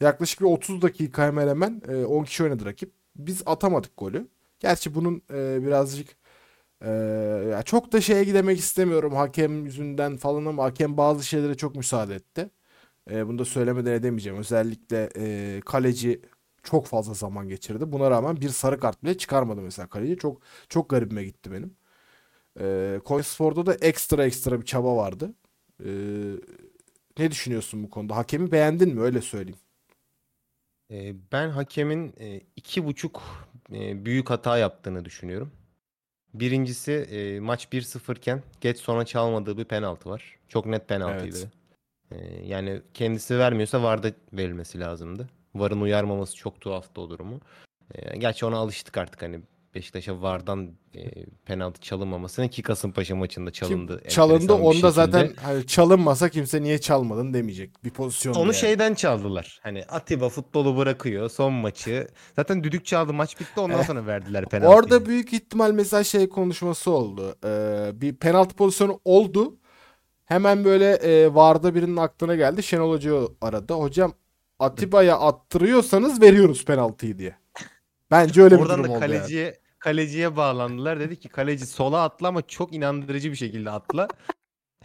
yaklaşık 0.01 0.41
bir 0.41 0.45
30 0.45 0.81
dakika 0.81 1.23
hemen 1.27 1.47
hemen 1.47 1.81
e, 1.89 2.05
10 2.05 2.23
kişi 2.23 2.43
oynadı 2.43 2.65
rakip. 2.65 2.91
Biz 3.15 3.43
atamadık 3.45 3.97
golü. 3.97 4.27
Gerçi 4.59 4.95
bunun 4.95 5.21
e, 5.33 5.65
birazcık 5.65 6.09
e, 6.81 6.89
ya 7.51 7.63
çok 7.63 7.91
da 7.93 8.01
şeye 8.01 8.23
gidemek 8.23 8.59
istemiyorum 8.59 9.13
hakem 9.15 9.65
yüzünden 9.65 10.17
falan 10.17 10.45
ama 10.45 10.63
hakem 10.63 10.97
bazı 10.97 11.23
şeylere 11.23 11.55
çok 11.55 11.75
müsaade 11.75 12.15
etti. 12.15 12.49
E, 13.11 13.27
bunu 13.27 13.39
da 13.39 13.45
söylemeden 13.45 13.91
edemeyeceğim. 13.91 14.39
Özellikle 14.39 15.09
e, 15.17 15.61
kaleci 15.65 16.21
çok 16.63 16.87
fazla 16.87 17.13
zaman 17.13 17.47
geçirdi. 17.49 17.91
Buna 17.91 18.11
rağmen 18.11 18.41
bir 18.41 18.49
sarı 18.49 18.79
kart 18.79 19.03
bile 19.03 19.17
çıkarmadı 19.17 19.61
mesela 19.61 19.87
kaleci. 19.87 20.17
Çok 20.17 20.41
çok 20.69 20.89
garibime 20.89 21.23
gitti 21.23 21.51
benim. 21.51 21.75
E, 22.59 22.99
Konyaspor'da 23.05 23.65
da 23.65 23.73
ekstra 23.73 24.25
ekstra 24.25 24.61
bir 24.61 24.65
çaba 24.65 24.95
vardı. 24.95 25.33
E, 25.85 25.89
ne 27.19 27.31
düşünüyorsun 27.31 27.83
bu 27.83 27.89
konuda? 27.89 28.15
Hakemi 28.15 28.51
beğendin 28.51 28.95
mi? 28.95 29.01
Öyle 29.01 29.21
söyleyeyim. 29.21 29.59
Ee, 30.91 31.13
ben 31.31 31.49
hakemin 31.49 32.13
e, 32.19 32.41
iki 32.55 32.85
buçuk 32.85 33.23
e, 33.73 34.05
büyük 34.05 34.29
hata 34.29 34.57
yaptığını 34.57 35.05
düşünüyorum. 35.05 35.51
Birincisi 36.33 36.91
e, 36.91 37.39
maç 37.39 37.67
1-0 37.73 38.17
iken 38.17 38.43
geç 38.61 38.77
sona 38.77 39.05
çalmadığı 39.05 39.57
bir 39.57 39.65
penaltı 39.65 40.09
var. 40.09 40.39
Çok 40.47 40.65
net 40.65 40.87
penaltıydı. 40.87 41.37
Evet. 41.37 41.47
Ee, 42.13 42.45
yani 42.45 42.81
kendisi 42.93 43.39
vermiyorsa 43.39 43.83
VAR'da 43.83 44.11
verilmesi 44.33 44.79
lazımdı. 44.79 45.29
VAR'ın 45.55 45.81
uyarmaması 45.81 46.35
çok 46.35 46.61
tuhaftı 46.61 47.01
o 47.01 47.09
durumu. 47.09 47.39
Ee, 47.95 48.17
gerçi 48.17 48.45
ona 48.45 48.57
alıştık 48.57 48.97
artık 48.97 49.21
hani 49.21 49.39
Beşiktaş'a 49.75 50.21
VAR'dan 50.21 50.69
e, 50.95 51.25
penaltı 51.45 51.81
çalınmamasına 51.81 52.47
ki 52.47 52.61
Kasımpaşa 52.61 53.15
maçında 53.15 53.51
Kim 53.51 53.67
çalındı. 53.67 54.01
çalındı 54.09 54.33
enteresan 54.43 54.59
bir 54.59 54.63
onda 54.65 54.73
şekilde. 54.73 54.91
zaten 54.91 55.31
hani 55.41 55.67
çalınmasa 55.67 56.29
kimse 56.29 56.61
niye 56.61 56.77
çalmadın 56.81 57.33
demeyecek. 57.33 57.83
Bir 57.83 57.89
pozisyon 57.89 58.33
Onu 58.33 58.53
şeyden 58.53 58.93
çaldılar. 58.93 59.59
Hani 59.63 59.83
Atiba 59.85 60.29
futbolu 60.29 60.77
bırakıyor 60.77 61.29
son 61.29 61.53
maçı. 61.53 62.07
Zaten 62.35 62.63
düdük 62.63 62.85
çaldı 62.85 63.13
maç 63.13 63.39
bitti 63.39 63.59
ondan 63.59 63.79
Eh, 63.79 63.83
sonra 63.83 64.05
verdiler 64.05 64.45
penaltıyı. 64.45 64.77
Orada 64.77 65.05
büyük 65.05 65.33
ihtimal 65.33 65.71
mesela 65.71 66.03
şey 66.03 66.29
konuşması 66.29 66.91
oldu. 66.91 67.35
Ee, 67.45 68.01
bir 68.01 68.15
penaltı 68.15 68.55
pozisyonu 68.55 68.99
oldu. 69.05 69.57
Hemen 70.33 70.65
böyle 70.65 70.91
e, 70.93 71.35
VAR'da 71.35 71.75
birinin 71.75 71.97
aklına 71.97 72.35
geldi. 72.35 72.63
Şenol 72.63 72.91
Hoca'yı 72.91 73.27
aradı. 73.41 73.73
Hocam 73.73 74.13
Atiba'ya 74.59 75.19
attırıyorsanız 75.19 76.21
veriyoruz 76.21 76.65
penaltıyı 76.65 77.17
diye. 77.17 77.35
Bence 78.11 78.41
öyle 78.43 78.55
bir 78.55 78.61
Oradan 78.61 78.79
durum 78.79 78.89
da 78.89 78.95
oldu 78.97 79.03
yani. 79.03 79.19
kaleciye 79.19 79.59
kaleciye 79.79 80.35
bağlandılar. 80.35 80.99
Dedi 80.99 81.19
ki 81.19 81.29
kaleci 81.29 81.65
sola 81.65 82.03
atla 82.03 82.27
ama 82.27 82.41
çok 82.47 82.73
inandırıcı 82.73 83.31
bir 83.31 83.35
şekilde 83.35 83.69
atla. 83.71 84.07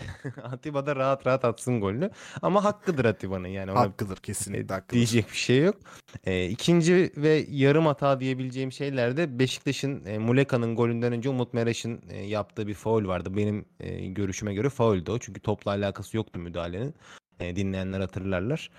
Atiba 0.42 0.86
da 0.86 0.96
rahat 0.96 1.26
rahat 1.26 1.44
atsın 1.44 1.80
golünü. 1.80 2.10
Ama 2.42 2.64
hakkıdır 2.64 3.04
Atiba'nın 3.04 3.48
yani 3.48 3.72
ona 3.72 3.80
Haklıdır 3.80 4.18
e, 4.18 4.20
kesinlikle 4.20 4.74
haklıdır. 4.74 4.94
diyecek 4.94 5.30
bir 5.30 5.36
şey 5.36 5.62
yok. 5.62 5.76
E, 6.24 6.46
ikinci 6.46 7.12
ve 7.16 7.46
yarım 7.50 7.86
hata 7.86 8.20
diyebileceğim 8.20 8.72
şeyler 8.72 9.16
de 9.16 9.38
Beşiktaş'ın 9.38 10.04
e, 10.06 10.18
Muleka'nın 10.18 10.76
golünden 10.76 11.12
önce 11.12 11.28
Umut 11.28 11.54
Meraş'ın 11.54 12.00
e, 12.10 12.26
yaptığı 12.26 12.66
bir 12.66 12.74
faul 12.74 13.06
vardı. 13.06 13.36
Benim 13.36 13.64
e, 13.80 14.06
görüşüme 14.06 14.54
göre 14.54 14.68
fauldü 14.68 15.10
o. 15.10 15.18
Çünkü 15.18 15.40
topla 15.40 15.70
alakası 15.70 16.16
yoktu 16.16 16.38
müdahalenin. 16.38 16.94
E, 17.40 17.56
dinleyenler 17.56 18.00
hatırlarlar. 18.00 18.70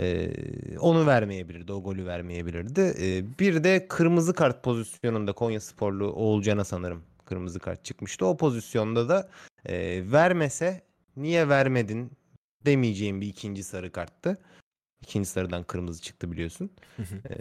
E, 0.00 0.30
onu 0.78 1.06
vermeyebilirdi. 1.06 1.72
O 1.72 1.82
golü 1.82 2.06
vermeyebilirdi. 2.06 2.80
E, 2.80 3.38
bir 3.38 3.64
de 3.64 3.88
kırmızı 3.88 4.34
kart 4.34 4.62
pozisyonunda 4.62 5.32
Konya 5.32 5.60
Sporlu 5.60 6.12
Oğulcan'a 6.12 6.64
sanırım 6.64 7.02
kırmızı 7.24 7.58
kart 7.58 7.84
çıkmıştı. 7.84 8.26
O 8.26 8.36
pozisyonda 8.36 9.08
da 9.08 9.28
e, 9.66 10.02
vermese 10.12 10.82
niye 11.16 11.48
vermedin 11.48 12.12
demeyeceğim 12.66 13.20
bir 13.20 13.26
ikinci 13.26 13.64
sarı 13.64 13.92
karttı. 13.92 14.38
İkinci 15.02 15.28
sarıdan 15.28 15.62
kırmızı 15.62 16.02
çıktı 16.02 16.32
biliyorsun. 16.32 16.70
Ee, 17.30 17.34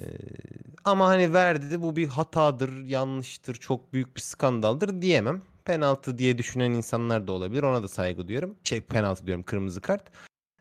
ama 0.84 1.08
hani 1.08 1.34
verdi 1.34 1.72
de 1.72 1.82
bu 1.82 1.96
bir 1.96 2.08
hatadır, 2.08 2.84
yanlıştır, 2.84 3.56
çok 3.56 3.94
büyük 3.94 4.16
bir 4.16 4.22
skandaldır 4.22 5.02
diyemem. 5.02 5.42
Penaltı 5.66 6.18
diye 6.18 6.38
düşünen 6.38 6.72
insanlar 6.72 7.28
da 7.28 7.32
olabilir. 7.32 7.64
Ona 7.64 7.84
da 7.84 7.88
saygı 7.88 8.28
duyuyorum. 8.28 8.58
Şey 8.64 8.82
penaltı 8.82 9.28
diyorum 9.28 9.44
kırmızı 9.44 9.82
kart. 9.82 10.12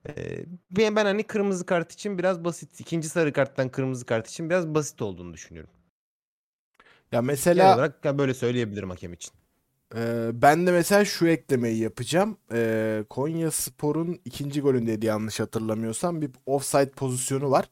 Ee, 0.09 0.45
ben, 0.71 0.97
ben 0.97 1.05
hani 1.05 1.23
kırmızı 1.23 1.67
kart 1.67 1.93
için 1.93 2.19
biraz 2.19 2.45
basit. 2.45 2.81
ikinci 2.81 3.09
sarı 3.09 3.33
karttan 3.33 3.69
kırmızı 3.69 4.07
kart 4.07 4.29
için 4.29 4.51
biraz 4.51 4.75
basit 4.75 5.03
olduğunu 5.03 5.35
düşünüyorum. 5.35 5.71
Ya 7.13 7.21
Genel 7.21 7.27
mesela 7.27 7.75
olarak 7.75 8.05
ya 8.05 8.19
böyle 8.19 8.35
söyleyebilirim 8.35 8.91
hakem 8.91 9.13
için. 9.13 9.33
Ee, 9.97 10.31
ben 10.43 10.67
de 10.67 10.73
mesela 10.73 11.05
şu 11.05 11.27
eklemeyi 11.27 11.79
yapacağım. 11.79 12.37
Ee, 12.53 13.05
Konya 13.11 13.51
Spor'un 13.51 14.21
ikinci 14.25 14.61
golündeydi 14.61 15.07
yanlış 15.07 15.41
hatırlamıyorsam 15.41 16.23
bir 16.23 16.31
offside 16.47 16.91
pozisyonu 16.91 17.51
var. 17.51 17.71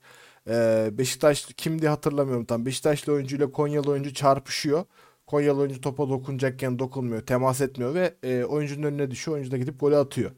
Ee, 0.48 0.88
Beşiktaş 0.98 1.44
kimdi 1.56 1.88
hatırlamıyorum 1.88 2.44
tam. 2.44 2.66
Beşiktaşlı 2.66 3.12
oyuncuyla 3.12 3.52
Konyalı 3.52 3.90
oyuncu 3.90 4.14
çarpışıyor. 4.14 4.84
Konyalı 5.26 5.60
oyuncu 5.60 5.80
topa 5.80 6.08
dokunacakken 6.08 6.78
dokunmuyor, 6.78 7.22
temas 7.26 7.60
etmiyor 7.60 7.94
ve 7.94 8.14
e, 8.22 8.44
oyuncunun 8.44 8.82
önüne 8.86 9.10
düşüyor. 9.10 9.34
Oyuncu 9.36 9.50
da 9.52 9.56
gidip 9.58 9.80
golü 9.80 9.96
atıyor. 9.96 10.30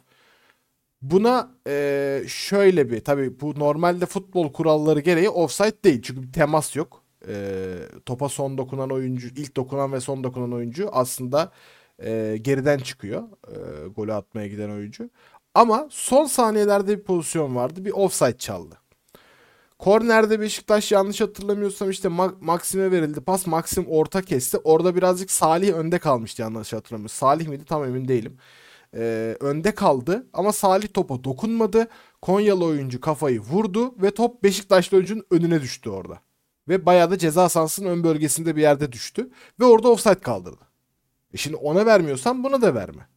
Buna 1.02 1.50
e, 1.68 2.24
şöyle 2.28 2.90
bir 2.90 3.00
tabii 3.04 3.40
bu 3.40 3.58
normalde 3.58 4.06
futbol 4.06 4.52
kuralları 4.52 5.00
gereği 5.00 5.30
offside 5.30 5.82
değil 5.84 6.02
çünkü 6.02 6.22
bir 6.22 6.32
temas 6.32 6.76
yok. 6.76 7.01
E, 7.28 7.34
topa 8.06 8.28
son 8.28 8.58
dokunan 8.58 8.90
oyuncu, 8.90 9.28
ilk 9.28 9.56
dokunan 9.56 9.92
ve 9.92 10.00
son 10.00 10.24
dokunan 10.24 10.52
oyuncu 10.52 10.88
aslında 10.92 11.52
e, 12.04 12.38
geriden 12.42 12.78
çıkıyor. 12.78 13.22
E, 13.48 13.88
golü 13.88 14.12
atmaya 14.12 14.48
giden 14.48 14.70
oyuncu. 14.70 15.10
Ama 15.54 15.88
son 15.90 16.24
saniyelerde 16.26 16.98
bir 16.98 17.02
pozisyon 17.04 17.56
vardı. 17.56 17.84
Bir 17.84 17.92
offside 17.92 18.38
çaldı. 18.38 18.82
Kornerde 19.78 20.40
Beşiktaş 20.40 20.92
yanlış 20.92 21.20
hatırlamıyorsam 21.20 21.90
işte 21.90 22.08
Ma- 22.08 22.34
Maxim'e 22.40 22.90
verildi 22.90 23.20
pas. 23.20 23.46
Maxim 23.46 23.86
orta 23.88 24.22
kesti. 24.22 24.58
Orada 24.58 24.96
birazcık 24.96 25.30
Salih 25.30 25.74
önde 25.74 25.98
kalmıştı 25.98 26.42
yanlış 26.42 26.72
hatırlamıyorsam. 26.72 27.28
Salih 27.28 27.48
miydi 27.48 27.64
tam 27.64 27.84
emin 27.84 28.08
değilim. 28.08 28.36
Ee, 28.96 29.36
önde 29.40 29.74
kaldı 29.74 30.26
ama 30.32 30.52
Salih 30.52 30.88
topa 30.94 31.24
dokunmadı. 31.24 31.88
Konyalı 32.22 32.64
oyuncu 32.64 33.00
kafayı 33.00 33.40
vurdu 33.40 33.94
ve 34.02 34.10
top 34.10 34.42
Beşiktaşlı 34.42 34.96
oyuncunun 34.96 35.24
önüne 35.30 35.60
düştü 35.62 35.90
orada. 35.90 36.20
Ve 36.68 36.86
bayağı 36.86 37.10
da 37.10 37.18
ceza 37.18 37.48
sahasının 37.48 37.88
ön 37.88 38.04
bölgesinde 38.04 38.56
bir 38.56 38.62
yerde 38.62 38.92
düştü. 38.92 39.30
Ve 39.60 39.64
orada 39.64 39.88
offside 39.88 40.20
kaldırdı. 40.20 40.68
E 41.34 41.36
şimdi 41.36 41.56
ona 41.56 41.86
vermiyorsan 41.86 42.44
buna 42.44 42.62
da 42.62 42.74
verme. 42.74 43.08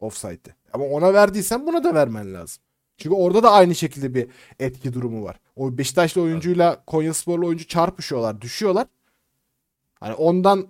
Offside'i. 0.00 0.54
Ama 0.72 0.84
ona 0.84 1.14
verdiysen 1.14 1.66
buna 1.66 1.84
da 1.84 1.94
vermen 1.94 2.34
lazım. 2.34 2.62
Çünkü 2.96 3.14
orada 3.16 3.42
da 3.42 3.52
aynı 3.52 3.74
şekilde 3.74 4.14
bir 4.14 4.28
etki 4.60 4.92
durumu 4.92 5.24
var. 5.24 5.40
O 5.56 5.78
Beşiktaşlı 5.78 6.22
oyuncuyla 6.22 6.84
Konyasporlu 6.86 7.46
oyuncu 7.46 7.66
çarpışıyorlar, 7.66 8.40
düşüyorlar. 8.40 8.86
Hani 10.00 10.14
ondan 10.14 10.66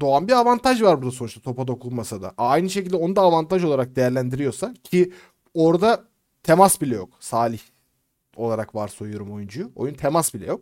doğan 0.00 0.28
bir 0.28 0.32
avantaj 0.32 0.82
var 0.82 1.02
burada 1.02 1.10
sonuçta 1.10 1.40
topa 1.40 1.68
dokunmasa 1.68 2.22
da. 2.22 2.34
Aynı 2.38 2.70
şekilde 2.70 2.96
onu 2.96 3.16
da 3.16 3.20
avantaj 3.20 3.64
olarak 3.64 3.96
değerlendiriyorsa 3.96 4.74
ki 4.84 5.12
orada 5.54 6.04
temas 6.42 6.80
bile 6.80 6.94
yok. 6.94 7.10
Salih 7.20 7.60
olarak 8.36 8.74
varsayıyorum 8.74 9.32
oyuncuyu. 9.32 9.72
Oyun 9.76 9.94
temas 9.94 10.34
bile 10.34 10.46
yok. 10.46 10.60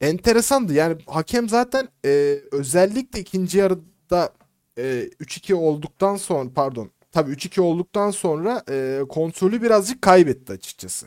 Enteresandı. 0.00 0.72
Yani 0.74 0.96
hakem 1.06 1.48
zaten 1.48 1.88
e, 2.04 2.38
özellikle 2.52 3.20
ikinci 3.20 3.58
yarıda 3.58 4.32
e, 4.78 5.10
3-2 5.20 5.54
olduktan 5.54 6.16
sonra 6.16 6.50
pardon 6.54 6.90
tabii 7.12 7.32
3-2 7.32 7.60
olduktan 7.60 8.10
sonra 8.10 8.62
e, 8.70 9.00
kontrolü 9.08 9.62
birazcık 9.62 10.02
kaybetti 10.02 10.52
açıkçası. 10.52 11.06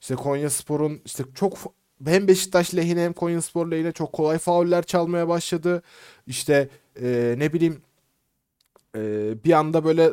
İşte 0.00 0.14
Konyaspor'un 0.14 1.00
işte 1.04 1.24
çok 1.34 1.58
hem 2.04 2.28
Beşiktaş 2.28 2.74
lehine 2.74 3.04
hem 3.04 3.12
Konyaspor 3.12 3.70
lehine 3.70 3.92
çok 3.92 4.12
kolay 4.12 4.38
fauller 4.38 4.82
çalmaya 4.82 5.28
başladı. 5.28 5.82
İşte 6.26 6.68
e, 7.02 7.34
ne 7.38 7.52
bileyim 7.52 7.82
e, 8.96 9.34
bir 9.44 9.52
anda 9.52 9.84
böyle 9.84 10.10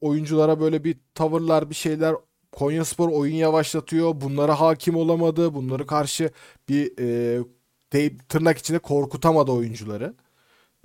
oyunculara 0.00 0.60
böyle 0.60 0.84
bir 0.84 0.96
tavırlar 1.14 1.70
bir 1.70 1.74
şeyler 1.74 2.14
Konyaspor 2.56 3.08
oyun 3.08 3.34
yavaşlatıyor. 3.34 4.20
Bunlara 4.20 4.60
hakim 4.60 4.96
olamadı. 4.96 5.54
Bunları 5.54 5.86
karşı 5.86 6.30
bir 6.68 6.98
e, 7.00 7.44
deyip 7.92 8.28
tırnak 8.28 8.58
içinde 8.58 8.78
korkutamadı 8.78 9.52
oyuncuları. 9.52 10.14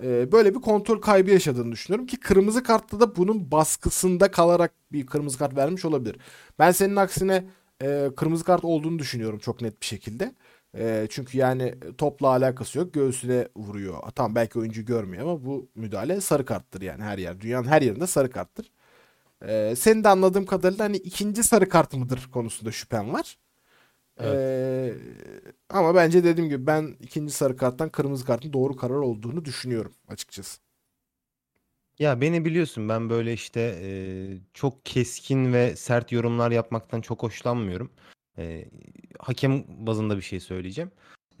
E, 0.04 0.32
böyle 0.32 0.54
bir 0.54 0.60
kontrol 0.60 1.00
kaybı 1.00 1.30
yaşadığını 1.30 1.72
düşünüyorum 1.72 2.06
ki 2.06 2.20
kırmızı 2.20 2.62
kartta 2.62 3.00
da 3.00 3.16
bunun 3.16 3.50
baskısında 3.50 4.30
kalarak 4.30 4.72
bir 4.92 5.06
kırmızı 5.06 5.38
kart 5.38 5.56
vermiş 5.56 5.84
olabilir. 5.84 6.16
Ben 6.58 6.70
senin 6.70 6.96
aksine 6.96 7.44
e, 7.82 8.10
kırmızı 8.16 8.44
kart 8.44 8.64
olduğunu 8.64 8.98
düşünüyorum 8.98 9.38
çok 9.38 9.60
net 9.62 9.80
bir 9.80 9.86
şekilde. 9.86 10.34
E, 10.78 11.06
çünkü 11.10 11.38
yani 11.38 11.74
topla 11.98 12.28
alakası 12.28 12.78
yok. 12.78 12.94
Göğsüne 12.94 13.48
vuruyor. 13.56 13.98
Tamam 14.14 14.34
belki 14.34 14.58
oyuncu 14.58 14.84
görmüyor 14.84 15.22
ama 15.22 15.44
bu 15.44 15.70
müdahale 15.74 16.20
sarı 16.20 16.44
karttır 16.44 16.82
yani 16.82 17.02
her 17.02 17.18
yer. 17.18 17.40
Dünyanın 17.40 17.68
her 17.68 17.82
yerinde 17.82 18.06
sarı 18.06 18.30
karttır. 18.30 18.70
E, 19.46 19.76
senin 19.76 20.04
de 20.04 20.08
anladığım 20.08 20.46
kadarıyla 20.46 20.84
hani 20.84 20.96
ikinci 20.96 21.42
sarı 21.42 21.68
kart 21.68 21.94
mıdır 21.94 22.28
konusunda 22.32 22.72
şüphem 22.72 23.12
var. 23.12 23.38
E, 24.20 24.94
ama 25.68 25.94
bence 25.94 26.24
dediğim 26.24 26.50
gibi 26.50 26.66
ben 26.66 26.96
ikinci 27.00 27.32
sarı 27.32 27.56
karttan 27.56 27.88
kırmızı 27.88 28.24
kartın 28.24 28.52
doğru 28.52 28.76
karar 28.76 28.94
olduğunu 28.94 29.44
düşünüyorum 29.44 29.92
açıkçası. 30.08 30.60
Ya 31.98 32.20
beni 32.20 32.44
biliyorsun 32.44 32.88
ben 32.88 33.10
böyle 33.10 33.32
işte 33.32 33.78
e, 33.82 33.90
çok 34.54 34.86
keskin 34.86 35.52
ve 35.52 35.76
sert 35.76 36.12
yorumlar 36.12 36.50
yapmaktan 36.50 37.00
çok 37.00 37.22
hoşlanmıyorum. 37.22 37.90
E, 38.38 38.64
hakem 39.18 39.64
bazında 39.86 40.16
bir 40.16 40.22
şey 40.22 40.40
söyleyeceğim. 40.40 40.90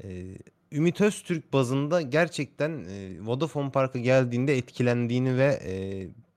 E, 0.04 0.24
Ümit 0.72 1.00
Öztürk 1.00 1.52
bazında 1.52 2.02
gerçekten 2.02 2.70
e, 2.70 3.26
Vodafone 3.26 3.70
Park'a 3.70 3.98
geldiğinde 3.98 4.56
etkilendiğini 4.56 5.38
ve 5.38 5.60
e, 5.64 5.74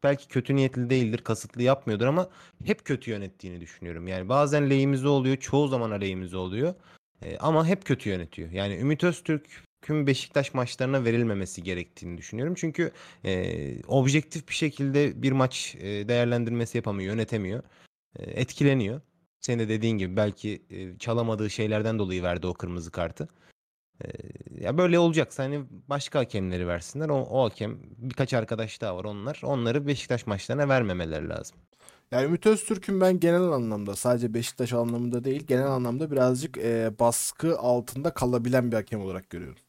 belki 0.06 0.28
kötü 0.28 0.56
niyetli 0.56 0.90
değildir, 0.90 1.18
kasıtlı 1.18 1.64
yapmıyordur 1.64 2.06
ama 2.06 2.30
hep 2.66 2.86
kötü 2.86 3.12
yönettiğini 3.12 3.62
düşünüyorum. 3.62 4.08
Yani 4.08 4.30
bazen 4.30 4.70
lehimize 4.70 5.08
oluyor, 5.08 5.38
çoğu 5.38 5.68
zaman 5.68 5.92
aleyhimize 5.92 6.38
oluyor. 6.38 6.76
E, 7.22 7.38
ama 7.38 7.68
hep 7.68 7.86
kötü 7.86 8.10
yönetiyor. 8.10 8.52
Yani 8.52 8.76
Ümit 8.78 9.04
Öztürk'ün 9.04 10.08
Beşiktaş 10.08 10.54
maçlarına 10.54 11.06
verilmemesi 11.06 11.64
gerektiğini 11.64 12.18
düşünüyorum. 12.18 12.54
Çünkü 12.58 12.92
e, 13.26 13.84
objektif 13.88 14.50
bir 14.50 14.54
şekilde 14.54 15.22
bir 15.24 15.32
maç 15.32 15.76
e, 15.80 16.08
değerlendirmesi 16.08 16.78
yapamıyor, 16.78 17.14
yönetemiyor. 17.14 17.64
E, 18.20 18.24
etkileniyor. 18.24 19.02
Senin 19.42 19.60
de 19.60 19.70
dediğin 19.70 19.98
gibi 19.98 20.16
belki 20.16 20.62
e, 20.70 20.98
çalamadığı 20.98 21.50
şeylerden 21.50 22.00
dolayı 22.00 22.24
verdi 22.24 22.48
o 22.48 22.54
kırmızı 22.54 22.92
kartı. 22.92 23.30
E, 24.04 24.08
ya 24.62 24.78
böyle 24.78 25.00
olacaksa 25.00 25.44
hani 25.44 25.66
başka 25.88 26.20
hakemleri 26.20 26.68
versinler. 26.68 27.10
O, 27.10 27.16
o 27.16 27.46
hakem 27.46 27.80
birkaç 27.98 28.34
arkadaş 28.34 28.82
daha 28.82 28.98
var 28.98 29.04
onlar. 29.04 29.42
Onları 29.44 29.88
Beşiktaş 29.88 30.28
maçlarına 30.28 30.70
vermemeleri 30.70 31.30
lazım. 31.30 31.58
Yani 32.12 32.26
Ümit 32.26 32.46
Öztürk'ün 32.46 33.02
ben 33.02 33.20
genel 33.20 33.42
anlamda 33.44 33.96
sadece 33.96 34.34
Beşiktaş 34.34 34.74
anlamında 34.74 35.24
değil 35.24 35.44
genel 35.48 35.68
anlamda 35.68 36.12
birazcık 36.12 36.58
e, 36.58 37.00
baskı 37.00 37.60
altında 37.60 38.14
kalabilen 38.14 38.72
bir 38.72 38.76
hakem 38.76 39.02
olarak 39.02 39.30
görüyorum. 39.30 39.60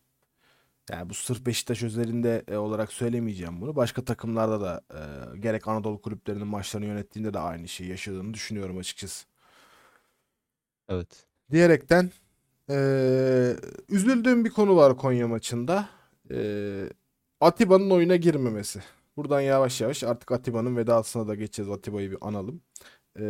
Yani 0.91 1.11
bu 1.11 1.15
sırf 1.15 1.47
Beşiktaş 1.47 1.83
özelinde 1.83 2.45
e, 2.49 2.57
olarak 2.57 2.93
söylemeyeceğim 2.93 3.61
bunu. 3.61 3.77
Başka 3.77 4.05
takımlarda 4.05 4.61
da 4.61 4.81
e, 4.95 5.39
gerek 5.39 5.69
Anadolu 5.69 6.01
kulüplerinin 6.03 6.47
maçlarını 6.47 6.87
yönettiğinde 6.87 7.35
de 7.35 7.39
aynı 7.39 7.69
şeyi 7.69 7.91
yaşadığını 7.91 8.35
düşünüyorum 8.35 8.79
açıkçası. 8.79 9.27
Evet. 10.89 11.27
Diyerekten 11.51 12.11
e, 12.71 12.77
üzüldüğüm 13.89 14.45
bir 14.45 14.51
konu 14.51 14.77
var 14.77 14.97
Konya 14.97 15.29
maçında. 15.29 15.89
E, 16.31 16.39
Atiba'nın 17.41 17.91
oyuna 17.91 18.17
girmemesi. 18.17 18.81
Buradan 19.17 19.41
yavaş 19.41 19.81
yavaş 19.81 20.05
artık 20.05 20.33
Atiba'nın 20.33 20.77
vedasına 20.77 21.29
da 21.29 21.35
geçeceğiz. 21.35 21.71
Atiba'yı 21.71 22.11
bir 22.11 22.19
analım. 22.21 22.61
E, 23.19 23.25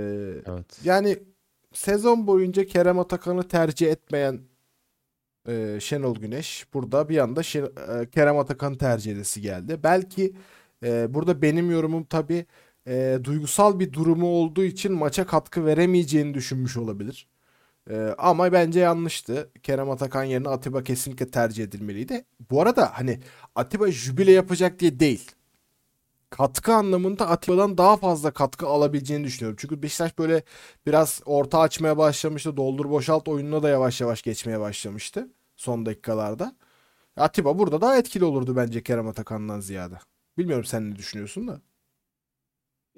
Evet. 0.47 0.81
yani 0.85 1.19
sezon 1.73 2.27
boyunca 2.27 2.67
Kerem 2.67 2.99
Atakan'ı 2.99 3.49
tercih 3.49 3.91
etmeyen 3.91 4.41
e, 5.49 5.79
Şenol 5.81 6.15
Güneş 6.17 6.67
burada 6.75 7.09
bir 7.09 7.19
anda 7.19 7.41
Şen- 7.41 8.03
e, 8.03 8.11
Kerem 8.11 8.39
Atakan'ı 8.39 8.79
tercih 8.79 9.13
edesi 9.13 9.41
geldi. 9.41 9.81
Belki 9.83 10.37
e, 10.85 11.15
burada 11.15 11.43
benim 11.43 11.71
yorumum 11.71 12.05
tabii 12.05 12.47
e, 12.89 13.19
duygusal 13.25 13.79
bir 13.81 13.93
durumu 13.93 14.27
olduğu 14.27 14.65
için 14.65 14.93
maça 14.93 15.27
katkı 15.27 15.67
veremeyeceğini 15.67 16.35
düşünmüş 16.35 16.77
olabilir. 16.77 17.29
E, 17.91 18.15
ama 18.19 18.53
bence 18.53 18.81
yanlıştı. 18.81 19.51
Kerem 19.63 19.91
Atakan 19.91 20.25
yerine 20.25 20.49
Atiba 20.49 20.83
kesinlikle 20.83 21.31
tercih 21.31 21.65
edilmeliydi. 21.65 22.25
Bu 22.51 22.63
arada 22.63 22.99
hani 22.99 23.21
Atiba 23.55 23.91
jübile 23.91 24.33
yapacak 24.33 24.81
diye 24.81 25.01
değil 25.01 25.37
katkı 26.31 26.75
anlamında 26.75 27.29
Atiba'dan 27.29 27.79
daha 27.79 27.97
fazla 27.97 28.31
katkı 28.31 28.67
alabileceğini 28.67 29.25
düşünüyorum. 29.25 29.57
Çünkü 29.61 29.83
Beşiktaş 29.83 30.19
böyle 30.19 30.43
biraz 30.87 31.23
orta 31.25 31.61
açmaya 31.61 31.99
başlamıştı. 31.99 32.57
Doldur 32.57 32.91
boşalt 32.91 33.29
oyununa 33.29 33.63
da 33.63 33.69
yavaş 33.69 34.01
yavaş 34.01 34.23
geçmeye 34.23 34.61
başlamıştı 34.61 35.29
son 35.57 35.87
dakikalarda. 35.87 36.57
Atiba 37.17 37.59
burada 37.59 37.81
daha 37.81 37.99
etkili 37.99 38.25
olurdu 38.25 38.57
bence 38.57 38.83
Kerem 38.83 39.09
Atakan'dan 39.09 39.61
ziyade. 39.61 39.99
Bilmiyorum 40.39 40.65
sen 40.65 40.91
ne 40.91 40.97
düşünüyorsun 40.97 41.49
da. 41.49 41.61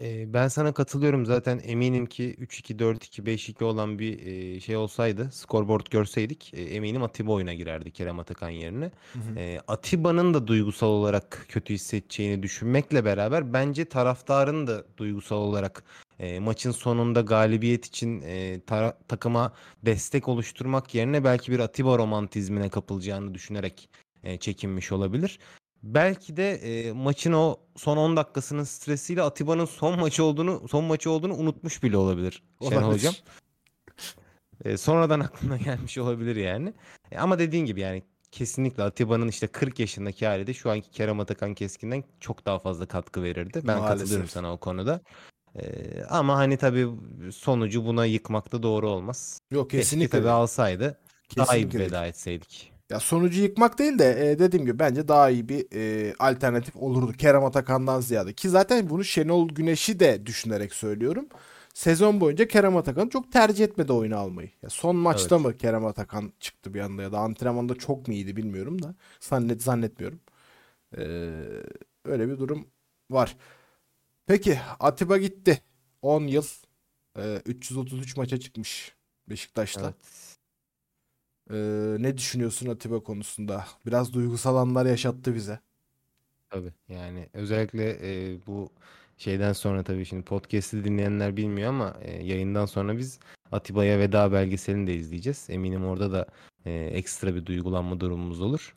Ee, 0.00 0.32
ben 0.34 0.48
sana 0.48 0.72
katılıyorum 0.74 1.26
zaten 1.26 1.60
eminim 1.64 2.06
ki 2.06 2.36
3-2, 2.40 2.78
4-2, 2.78 3.22
5-2 3.26 3.64
olan 3.64 3.98
bir 3.98 4.26
e, 4.26 4.60
şey 4.60 4.76
olsaydı 4.76 5.28
scoreboard 5.32 5.86
görseydik 5.90 6.54
e, 6.54 6.62
eminim 6.62 7.02
Atiba 7.02 7.32
oyuna 7.32 7.54
girerdi 7.54 7.90
Kerem 7.90 8.18
Atakan 8.18 8.48
yerine. 8.50 8.90
E, 9.36 9.60
Atiba'nın 9.68 10.34
da 10.34 10.46
duygusal 10.46 10.88
olarak 10.88 11.46
kötü 11.48 11.74
hissedeceğini 11.74 12.42
düşünmekle 12.42 13.04
beraber 13.04 13.52
bence 13.52 13.84
taraftarın 13.84 14.66
da 14.66 14.84
duygusal 14.96 15.36
olarak 15.36 15.84
e, 16.18 16.38
maçın 16.40 16.70
sonunda 16.70 17.20
galibiyet 17.20 17.86
için 17.86 18.22
e, 18.26 18.60
takıma 19.08 19.52
destek 19.82 20.28
oluşturmak 20.28 20.94
yerine 20.94 21.24
belki 21.24 21.52
bir 21.52 21.58
Atiba 21.58 21.98
romantizmine 21.98 22.68
kapılacağını 22.68 23.34
düşünerek 23.34 23.88
e, 24.22 24.38
çekinmiş 24.38 24.92
olabilir. 24.92 25.38
Belki 25.82 26.36
de 26.36 26.52
e, 26.52 26.92
maçın 26.92 27.32
o 27.32 27.56
son 27.76 27.96
10 27.96 28.16
dakikasının 28.16 28.64
stresiyle 28.64 29.22
Atiba'nın 29.22 29.64
son 29.64 30.00
maçı 30.00 30.24
olduğunu 30.24 30.68
son 30.68 30.84
maçı 30.84 31.10
olduğunu 31.10 31.34
unutmuş 31.34 31.82
bile 31.82 31.96
olabilir 31.96 32.42
Şenol 32.62 32.82
Olabilir. 32.82 32.92
Hocam. 32.92 33.14
E, 34.64 34.76
sonradan 34.76 35.20
aklına 35.20 35.56
gelmiş 35.56 35.98
olabilir 35.98 36.36
yani. 36.36 36.74
E, 37.12 37.18
ama 37.18 37.38
dediğin 37.38 37.66
gibi 37.66 37.80
yani 37.80 38.02
kesinlikle 38.32 38.82
Atiba'nın 38.82 39.28
işte 39.28 39.46
40 39.46 39.78
yaşındaki 39.78 40.26
hali 40.26 40.46
de 40.46 40.54
şu 40.54 40.70
anki 40.70 40.90
Kerem 40.90 41.20
Atakan 41.20 41.54
Keskin'den 41.54 42.04
çok 42.20 42.46
daha 42.46 42.58
fazla 42.58 42.86
katkı 42.86 43.22
verirdi. 43.22 43.60
Ben 43.64 43.78
Maalesef. 43.78 43.98
katılıyorum 43.98 44.28
sana 44.28 44.52
o 44.52 44.56
konuda. 44.56 45.00
E, 45.56 45.62
ama 46.10 46.36
hani 46.36 46.56
tabii 46.56 46.88
sonucu 47.32 47.84
buna 47.86 48.04
yıkmak 48.06 48.52
da 48.52 48.62
doğru 48.62 48.90
olmaz. 48.90 49.40
Yok 49.50 49.70
Keşke 49.70 49.82
kesinlikle. 49.82 50.18
tabii 50.18 50.30
alsaydı 50.30 50.98
daha 51.36 51.56
iyi 51.56 51.64
Kesinlikle. 51.64 51.78
veda 51.86 52.06
etseydik. 52.06 52.72
Ya 52.90 53.00
sonucu 53.00 53.42
yıkmak 53.42 53.78
değil 53.78 53.98
de 53.98 54.30
e, 54.30 54.38
dediğim 54.38 54.66
gibi 54.66 54.78
bence 54.78 55.08
daha 55.08 55.30
iyi 55.30 55.48
bir 55.48 55.66
e, 55.74 56.14
alternatif 56.18 56.76
olurdu 56.76 57.12
Kerem 57.12 57.44
Atakan'dan 57.44 58.00
ziyade. 58.00 58.32
Ki 58.32 58.48
zaten 58.48 58.90
bunu 58.90 59.04
Şenol 59.04 59.48
Güneş'i 59.48 60.00
de 60.00 60.26
düşünerek 60.26 60.74
söylüyorum. 60.74 61.28
Sezon 61.74 62.20
boyunca 62.20 62.48
Kerem 62.48 62.76
Atakan 62.76 63.08
çok 63.08 63.32
tercih 63.32 63.64
etmedi 63.64 63.92
oyunu 63.92 64.16
almayı. 64.16 64.50
Ya 64.62 64.68
son 64.70 64.96
maçta 64.96 65.36
Evet. 65.36 65.46
mı 65.46 65.56
Kerem 65.56 65.86
Atakan 65.86 66.32
çıktı 66.40 66.74
bir 66.74 66.80
anda 66.80 67.02
ya 67.02 67.12
da 67.12 67.18
antrenmanda 67.18 67.74
çok 67.74 68.08
mu 68.08 68.14
iyiydi 68.14 68.36
bilmiyorum 68.36 68.82
da 68.82 68.94
zannet 69.20 69.62
zannetmiyorum. 69.62 70.20
Ee, 70.98 71.00
öyle 72.04 72.28
bir 72.28 72.38
durum 72.38 72.66
var. 73.10 73.36
Peki 74.26 74.60
Atiba 74.80 75.18
gitti. 75.18 75.62
10 76.02 76.22
yıl 76.26 76.44
e, 77.18 77.42
333 77.46 78.16
maça 78.16 78.40
çıkmış 78.40 78.94
Beşiktaş'ta. 79.28 79.80
Evet. 79.84 79.94
Ee, 81.50 81.96
ne 81.98 82.16
düşünüyorsun 82.16 82.68
Atiba 82.68 83.00
konusunda? 83.00 83.64
Biraz 83.86 84.12
duygusal 84.12 84.56
anlar 84.56 84.86
yaşattı 84.86 85.34
bize. 85.34 85.60
Tabii 86.50 86.72
yani 86.88 87.28
özellikle 87.32 87.98
e, 88.02 88.38
bu 88.46 88.70
şeyden 89.16 89.52
sonra 89.52 89.82
tabii 89.82 90.04
şimdi 90.04 90.22
podcast'i 90.24 90.84
dinleyenler 90.84 91.36
bilmiyor 91.36 91.68
ama 91.68 91.96
e, 92.00 92.24
yayından 92.24 92.66
sonra 92.66 92.98
biz 92.98 93.18
Atiba'ya 93.52 93.98
veda 93.98 94.32
belgeselini 94.32 94.86
de 94.86 94.94
izleyeceğiz. 94.94 95.46
Eminim 95.50 95.84
orada 95.84 96.12
da 96.12 96.26
e, 96.64 96.72
ekstra 96.72 97.34
bir 97.34 97.46
duygulanma 97.46 98.00
durumumuz 98.00 98.40
olur. 98.40 98.74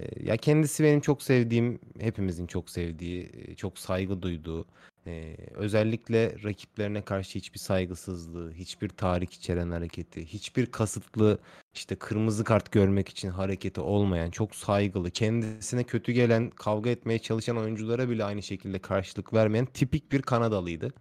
E, 0.00 0.24
ya 0.24 0.36
kendisi 0.36 0.84
benim 0.84 1.00
çok 1.00 1.22
sevdiğim, 1.22 1.78
hepimizin 2.00 2.46
çok 2.46 2.70
sevdiği, 2.70 3.32
e, 3.34 3.54
çok 3.54 3.78
saygı 3.78 4.22
duyduğu, 4.22 4.66
e, 5.06 5.36
özellikle 5.54 6.42
rakiplerine 6.44 7.02
karşı 7.02 7.38
hiçbir 7.38 7.58
saygısızlığı, 7.58 8.52
hiçbir 8.52 8.88
tahrik 8.88 9.32
içeren 9.32 9.70
hareketi, 9.70 10.26
hiçbir 10.26 10.66
kasıtlı 10.66 11.38
işte 11.74 11.96
kırmızı 11.96 12.44
kart 12.44 12.72
görmek 12.72 13.08
için 13.08 13.30
hareketi 13.30 13.80
olmayan, 13.80 14.30
çok 14.30 14.54
saygılı, 14.54 15.10
kendisine 15.10 15.84
kötü 15.84 16.12
gelen, 16.12 16.50
kavga 16.50 16.90
etmeye 16.90 17.18
çalışan 17.18 17.56
oyunculara 17.58 18.10
bile 18.10 18.24
aynı 18.24 18.42
şekilde 18.42 18.78
karşılık 18.78 19.34
vermeyen 19.34 19.66
tipik 19.66 20.12
bir 20.12 20.22
Kanadalıydı. 20.22 20.92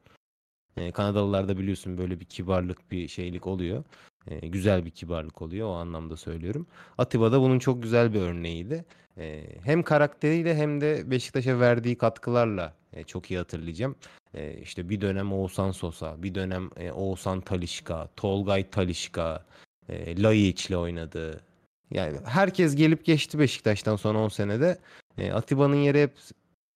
Ee, 0.77 0.91
Kanadalılarda 0.91 1.57
biliyorsun 1.57 1.97
böyle 1.97 2.19
bir 2.19 2.25
kibarlık, 2.25 2.91
bir 2.91 3.07
şeylik 3.07 3.47
oluyor. 3.47 3.83
Ee, 4.27 4.47
güzel 4.47 4.85
bir 4.85 4.91
kibarlık 4.91 5.41
oluyor 5.41 5.67
o 5.67 5.73
anlamda 5.73 6.17
söylüyorum. 6.17 6.67
Atiba 6.97 7.31
da 7.31 7.41
bunun 7.41 7.59
çok 7.59 7.83
güzel 7.83 8.13
bir 8.13 8.21
örneğiydi. 8.21 8.85
Ee, 9.17 9.43
hem 9.63 9.83
karakteriyle 9.83 10.55
hem 10.55 10.81
de 10.81 11.11
Beşiktaş'a 11.11 11.59
verdiği 11.59 11.97
katkılarla 11.97 12.73
e, 12.93 13.03
çok 13.03 13.31
iyi 13.31 13.37
hatırlayacağım. 13.37 13.95
e, 14.33 14.53
işte 14.61 14.89
bir 14.89 15.01
dönem 15.01 15.33
Oğuzhan 15.33 15.71
Sosa, 15.71 16.23
bir 16.23 16.35
dönem 16.35 16.69
e, 16.77 16.91
Oğuzhan 16.91 17.41
Talişka, 17.41 18.09
Tolgay 18.15 18.69
Talişka, 18.69 19.45
e, 19.89 20.23
Laiç'le 20.23 20.71
oynadı. 20.71 21.41
Yani 21.91 22.17
herkes 22.25 22.75
gelip 22.75 23.05
geçti 23.05 23.39
Beşiktaş'tan 23.39 23.95
son 23.95 24.15
10 24.15 24.29
senede. 24.29 24.77
E, 25.17 25.31
Atiba'nın 25.31 25.75
yeri 25.75 26.01
hep 26.01 26.13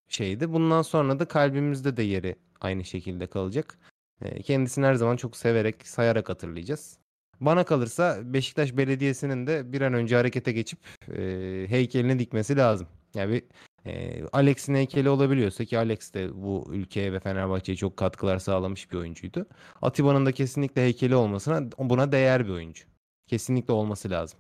şeydi. 0.08 0.54
Bundan 0.54 0.82
sonra 0.82 1.20
da 1.20 1.26
kalbimizde 1.26 1.98
de 1.98 2.04
yeri 2.04 2.36
aynı 2.62 2.86
şekilde 2.86 3.28
kalacak. 3.28 3.78
E, 4.22 4.42
kendisini 4.42 4.86
her 4.86 4.96
zaman 4.96 5.16
çok 5.18 5.38
severek, 5.38 5.88
sayarak 5.88 6.30
hatırlayacağız. 6.30 6.98
Bana 7.42 7.64
kalırsa 7.66 8.20
Beşiktaş 8.24 8.78
Belediyesi'nin 8.78 9.48
de 9.48 9.74
bir 9.74 9.82
an 9.82 9.94
önce 9.94 10.16
harekete 10.16 10.52
geçip 10.52 10.80
e, 11.18 11.66
heykelini 11.70 12.20
dikmesi 12.20 12.58
lazım. 12.58 12.88
Yani 13.16 13.34
bir 13.34 13.44
e, 13.86 14.24
Alex'in 14.34 14.76
heykeli 14.76 15.10
olabiliyorsa 15.10 15.66
ki 15.66 15.78
Alex 15.78 16.14
de 16.14 16.36
bu 16.36 16.68
ülkeye 16.72 17.14
ve 17.14 17.20
Fenerbahçe'ye 17.20 17.76
çok 17.76 17.98
katkılar 17.98 18.40
sağlamış 18.40 18.92
bir 18.92 18.98
oyuncuydu. 18.98 19.46
Atiba'nın 19.82 20.26
da 20.26 20.32
kesinlikle 20.32 20.82
heykeli 20.82 21.16
olmasına 21.16 21.70
buna 21.80 22.12
değer 22.12 22.46
bir 22.46 22.52
oyuncu. 22.52 22.84
Kesinlikle 23.28 23.74
olması 23.74 24.10
lazım. 24.10 24.40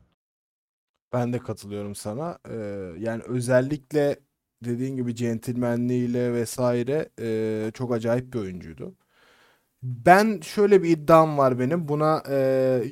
Ben 1.13 1.33
de 1.33 1.39
katılıyorum 1.39 1.95
sana. 1.95 2.39
Ee, 2.49 2.55
yani 2.99 3.23
özellikle 3.23 4.19
dediğin 4.65 4.95
gibi 4.95 5.15
centilmenliğiyle 5.15 6.33
vesaire 6.33 7.09
e, 7.19 7.71
çok 7.73 7.93
acayip 7.93 8.33
bir 8.33 8.39
oyuncuydu. 8.39 8.95
Ben 9.83 10.39
şöyle 10.43 10.83
bir 10.83 10.89
iddiam 10.89 11.37
var 11.37 11.59
benim. 11.59 11.87
Buna 11.87 12.23
e, 12.29 12.83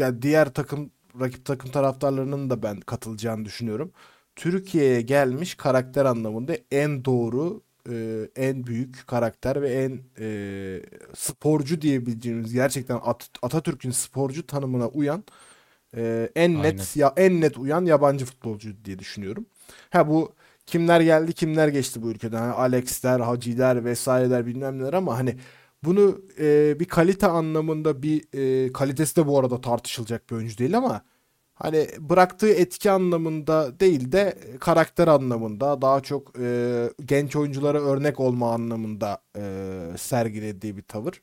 yani 0.00 0.22
diğer 0.22 0.54
takım 0.54 0.90
rakip 1.20 1.44
takım 1.44 1.70
taraftarlarının 1.70 2.50
da 2.50 2.62
ben 2.62 2.80
katılacağını 2.80 3.44
düşünüyorum. 3.44 3.92
Türkiye'ye 4.36 5.00
gelmiş 5.02 5.54
karakter 5.54 6.04
anlamında 6.04 6.56
en 6.70 7.04
doğru, 7.04 7.62
e, 7.90 8.28
en 8.36 8.66
büyük 8.66 9.06
karakter 9.06 9.62
ve 9.62 9.70
en 9.72 10.00
e, 10.18 10.82
sporcu 11.14 11.80
diyebileceğimiz 11.80 12.52
gerçekten 12.52 12.98
At- 13.02 13.30
Atatürk'ün 13.42 13.90
sporcu 13.90 14.46
tanımına 14.46 14.88
uyan 14.88 15.24
e, 15.96 16.30
en 16.36 16.62
Aynen. 16.62 16.62
net 16.62 16.96
ya 16.96 17.12
en 17.16 17.40
net 17.40 17.58
uyan 17.58 17.84
yabancı 17.84 18.24
futbolcu 18.24 18.84
diye 18.84 18.98
düşünüyorum. 18.98 19.46
Ha 19.90 20.08
bu 20.08 20.34
kimler 20.66 21.00
geldi 21.00 21.32
kimler 21.32 21.68
geçti 21.68 22.02
bu 22.02 22.10
ülkeden. 22.10 22.38
Hani 22.42 22.52
Alex'ler, 22.52 23.20
Haci'ler 23.20 23.84
vesaireler 23.84 24.46
bilmem 24.46 24.78
neler 24.78 24.92
ama 24.92 25.18
hani 25.18 25.36
bunu 25.86 26.20
e, 26.38 26.80
bir 26.80 26.84
kalite 26.84 27.26
anlamında 27.26 28.02
bir 28.02 28.24
e, 28.32 28.72
kalitesi 28.72 29.16
de 29.16 29.26
bu 29.26 29.38
arada 29.38 29.60
tartışılacak 29.60 30.30
bir 30.30 30.36
oyuncu 30.36 30.58
değil 30.58 30.76
ama 30.76 31.02
hani 31.54 31.88
bıraktığı 31.98 32.48
etki 32.48 32.90
anlamında 32.90 33.80
değil 33.80 34.12
de 34.12 34.38
karakter 34.60 35.08
anlamında 35.08 35.82
daha 35.82 36.00
çok 36.00 36.38
e, 36.38 36.90
genç 37.04 37.36
oyunculara 37.36 37.80
örnek 37.82 38.20
olma 38.20 38.52
anlamında 38.52 39.22
e, 39.36 39.42
sergilediği 39.98 40.76
bir 40.76 40.82
tavır. 40.82 41.22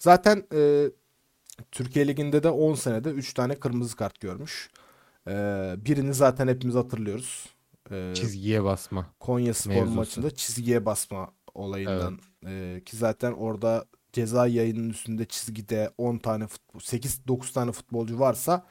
Zaten 0.00 0.44
e, 0.54 0.90
Türkiye 1.72 2.08
Ligi'nde 2.08 2.42
de 2.42 2.48
10 2.50 2.74
senede 2.74 3.10
3 3.10 3.34
tane 3.34 3.54
kırmızı 3.54 3.96
kart 3.96 4.20
görmüş. 4.20 4.70
E, 5.28 5.32
birini 5.76 6.14
zaten 6.14 6.48
hepimiz 6.48 6.74
hatırlıyoruz. 6.74 7.46
E, 7.90 8.12
Çizgiye 8.14 8.64
basma. 8.64 9.06
Konya 9.20 9.54
Spor 9.54 9.84
maçında 9.84 10.30
çizgiye 10.30 10.86
basma 10.86 11.30
olayından 11.54 12.18
e, 12.46 12.82
ki 12.86 12.96
zaten 12.96 13.32
orada 13.32 13.84
ceza 14.12 14.46
yayının 14.46 14.90
üstünde 14.90 15.24
çizgide 15.24 15.90
10 15.98 16.18
tane 16.18 16.46
futbol 16.46 16.80
8-9 16.80 17.52
tane 17.52 17.72
futbolcu 17.72 18.18
varsa 18.20 18.66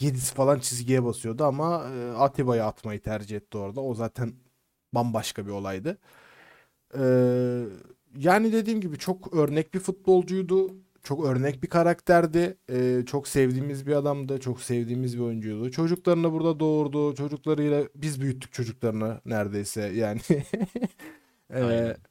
7'si 0.00 0.34
falan 0.34 0.58
çizgiye 0.60 1.04
basıyordu 1.04 1.44
ama 1.44 1.90
e, 1.94 2.10
Atiba'yı 2.12 2.64
atmayı 2.64 3.00
tercih 3.02 3.36
etti 3.36 3.58
orada. 3.58 3.80
O 3.80 3.94
zaten 3.94 4.34
bambaşka 4.94 5.46
bir 5.46 5.50
olaydı. 5.52 5.98
E, 6.98 7.00
yani 8.16 8.52
dediğim 8.52 8.80
gibi 8.80 8.98
çok 8.98 9.34
örnek 9.34 9.74
bir 9.74 9.80
futbolcuydu. 9.80 10.76
Çok 11.02 11.26
örnek 11.26 11.62
bir 11.62 11.68
karakterdi. 11.68 12.58
E, 12.70 13.02
çok 13.06 13.28
sevdiğimiz 13.28 13.86
bir 13.86 13.92
adamdı. 13.92 14.40
Çok 14.40 14.62
sevdiğimiz 14.62 15.16
bir 15.18 15.22
oyuncuydu. 15.22 15.70
Çocuklarını 15.70 16.32
burada 16.32 16.60
doğurdu. 16.60 17.14
Çocuklarıyla 17.14 17.84
biz 17.94 18.20
büyüttük 18.20 18.52
çocuklarını 18.52 19.20
neredeyse 19.24 19.80
yani. 19.82 20.20
E, 21.50 21.62
Aynen. 21.62 22.09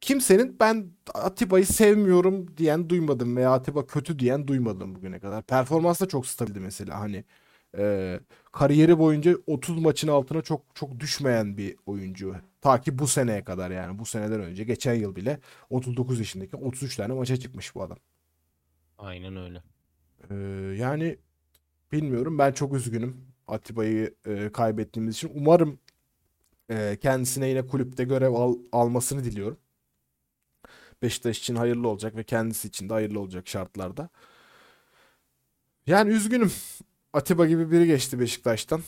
Kimsenin 0.00 0.56
ben 0.60 0.90
Atiba'yı 1.14 1.66
sevmiyorum 1.66 2.56
diyen 2.56 2.88
duymadım 2.90 3.36
veya 3.36 3.52
Atiba 3.52 3.86
kötü 3.86 4.18
diyen 4.18 4.48
duymadım 4.48 4.94
bugüne 4.94 5.20
kadar. 5.20 5.42
Performans 5.42 6.00
da 6.00 6.08
çok 6.08 6.26
stabildi 6.26 6.60
mesela 6.60 7.00
hani 7.00 7.24
e, 7.78 8.20
kariyeri 8.52 8.98
boyunca 8.98 9.36
30 9.46 9.78
maçın 9.78 10.08
altına 10.08 10.42
çok 10.42 10.62
çok 10.74 11.00
düşmeyen 11.00 11.56
bir 11.56 11.76
oyuncu. 11.86 12.36
Ta 12.60 12.80
ki 12.80 12.98
bu 12.98 13.06
seneye 13.06 13.44
kadar 13.44 13.70
yani 13.70 13.98
bu 13.98 14.06
seneden 14.06 14.40
önce 14.40 14.64
geçen 14.64 14.94
yıl 14.94 15.16
bile 15.16 15.40
39 15.70 16.18
yaşındaki 16.18 16.56
33 16.56 16.96
tane 16.96 17.12
maça 17.14 17.36
çıkmış 17.36 17.74
bu 17.74 17.82
adam. 17.82 17.98
Aynen 18.98 19.36
öyle. 19.36 19.62
E, 20.30 20.34
yani 20.78 21.18
bilmiyorum 21.92 22.38
ben 22.38 22.52
çok 22.52 22.74
üzgünüm 22.74 23.26
Atiba'yı 23.48 24.14
e, 24.26 24.52
kaybettiğimiz 24.52 25.14
için. 25.16 25.32
Umarım 25.34 25.80
e, 26.70 26.98
kendisine 27.02 27.48
yine 27.48 27.66
kulüpte 27.66 28.04
görev 28.04 28.32
al- 28.34 28.58
almasını 28.72 29.24
diliyorum. 29.24 29.58
Beşiktaş 31.02 31.38
için 31.38 31.56
hayırlı 31.56 31.88
olacak 31.88 32.16
ve 32.16 32.24
kendisi 32.24 32.68
için 32.68 32.88
de 32.88 32.92
hayırlı 32.92 33.20
olacak 33.20 33.48
şartlarda. 33.48 34.08
Yani 35.86 36.10
üzgünüm. 36.12 36.52
Atiba 37.12 37.46
gibi 37.46 37.70
biri 37.70 37.86
geçti 37.86 38.20
Beşiktaş'tan. 38.20 38.82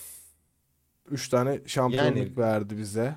3 1.11 1.29
tane 1.29 1.61
şampiyonluk 1.67 2.17
Yani- 2.17 2.37
verdi 2.37 2.79
bize. 2.79 3.15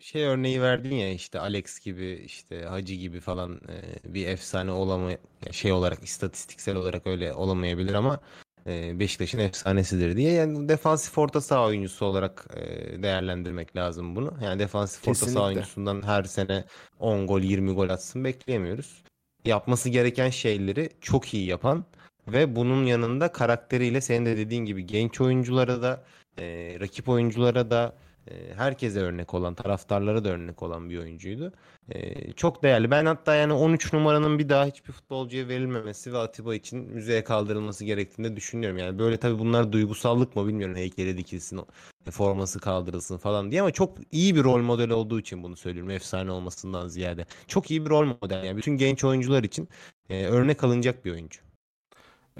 Şey 0.00 0.24
örneği 0.24 0.62
verdin 0.62 0.94
ya 0.94 1.12
işte 1.12 1.40
Alex 1.40 1.80
gibi 1.80 2.22
işte 2.24 2.62
Hacı 2.62 2.94
gibi 2.94 3.20
falan 3.20 3.60
e, 3.68 4.14
bir 4.14 4.26
efsane 4.26 4.70
olamay 4.70 5.18
şey 5.52 5.72
olarak 5.72 6.04
istatistiksel 6.04 6.76
olarak 6.76 7.06
öyle 7.06 7.34
olamayabilir 7.34 7.94
ama 7.94 8.20
Beşiktaş'ın 8.68 9.38
efsanesidir 9.38 10.16
diye 10.16 10.32
yani 10.32 10.68
defansif 10.68 11.18
orta 11.18 11.40
saha 11.40 11.66
oyuncusu 11.66 12.06
olarak 12.06 12.46
e, 12.56 12.62
değerlendirmek 13.02 13.76
lazım 13.76 14.16
bunu. 14.16 14.34
Yani 14.42 14.58
defansif 14.58 15.08
orta 15.08 15.14
saha 15.14 15.26
Kesinlikle. 15.26 15.46
oyuncusundan 15.46 16.02
her 16.02 16.24
sene 16.24 16.64
10 16.98 17.26
gol 17.26 17.40
20 17.40 17.72
gol 17.72 17.88
atsın 17.88 18.24
bekleyemiyoruz. 18.24 19.02
Yapması 19.44 19.88
gereken 19.88 20.30
şeyleri 20.30 20.90
çok 21.00 21.34
iyi 21.34 21.46
yapan 21.46 21.84
ve 22.28 22.56
bunun 22.56 22.86
yanında 22.86 23.32
karakteriyle 23.32 24.00
senin 24.00 24.26
de 24.26 24.36
dediğin 24.36 24.64
gibi 24.64 24.86
genç 24.86 25.20
oyunculara 25.20 25.82
da 25.82 26.04
e, 26.38 26.76
rakip 26.80 27.08
oyunculara 27.08 27.70
da 27.70 27.94
e, 27.94 28.07
herkese 28.56 29.00
örnek 29.00 29.34
olan, 29.34 29.54
taraftarlara 29.54 30.24
da 30.24 30.28
örnek 30.28 30.62
olan 30.62 30.90
bir 30.90 30.98
oyuncuydu. 30.98 31.52
E, 31.90 32.32
çok 32.32 32.62
değerli. 32.62 32.90
Ben 32.90 33.06
hatta 33.06 33.34
yani 33.34 33.52
13 33.52 33.92
numaranın 33.92 34.38
bir 34.38 34.48
daha 34.48 34.66
hiçbir 34.66 34.92
futbolcuya 34.92 35.48
verilmemesi 35.48 36.12
ve 36.12 36.18
Atiba 36.18 36.54
için 36.54 36.78
müzeye 36.78 37.24
kaldırılması 37.24 37.84
gerektiğini 37.84 38.36
düşünüyorum. 38.36 38.78
Yani 38.78 38.98
böyle 38.98 39.16
tabii 39.16 39.38
bunlar 39.38 39.72
duygusallık 39.72 40.36
mı 40.36 40.48
bilmiyorum. 40.48 40.76
Heykeli 40.76 41.18
dikilsin, 41.18 41.56
o- 41.56 41.66
forması 42.10 42.60
kaldırılsın 42.60 43.16
falan 43.18 43.50
diye 43.50 43.60
ama 43.60 43.70
çok 43.70 43.98
iyi 44.12 44.36
bir 44.36 44.44
rol 44.44 44.60
model 44.62 44.90
olduğu 44.90 45.20
için 45.20 45.42
bunu 45.42 45.56
söylüyorum. 45.56 45.90
Efsane 45.90 46.30
olmasından 46.30 46.88
ziyade. 46.88 47.26
Çok 47.46 47.70
iyi 47.70 47.84
bir 47.84 47.90
rol 47.90 48.06
model. 48.22 48.44
Yani 48.44 48.56
bütün 48.56 48.76
genç 48.76 49.04
oyuncular 49.04 49.44
için 49.44 49.68
e, 50.10 50.24
örnek 50.26 50.64
alınacak 50.64 51.04
bir 51.04 51.12
oyuncu. 51.12 51.40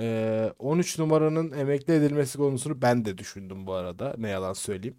Ee, 0.01 0.53
13 0.59 0.99
numaranın 0.99 1.53
emekli 1.53 1.95
edilmesi 1.95 2.39
konusunu 2.39 2.83
ben 2.83 3.05
de 3.05 3.19
düşündüm 3.19 3.67
bu 3.67 3.73
arada. 3.75 4.15
Ne 4.19 4.29
yalan 4.29 4.53
söyleyeyim. 4.53 4.97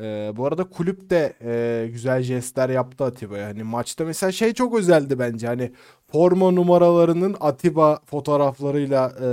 Ee, 0.00 0.32
bu 0.36 0.46
arada 0.46 0.64
kulüp 0.64 1.10
de 1.10 1.32
e, 1.42 1.86
güzel 1.92 2.22
jestler 2.22 2.68
yaptı 2.68 3.04
Atiba'ya. 3.04 3.46
Hani 3.46 3.62
maçta 3.62 4.04
mesela 4.04 4.32
şey 4.32 4.54
çok 4.54 4.78
özeldi 4.78 5.18
bence. 5.18 5.46
Hani 5.46 5.72
forma 6.12 6.50
numaralarının 6.50 7.36
Atiba 7.40 8.00
fotoğraflarıyla 8.06 9.12
e, 9.20 9.26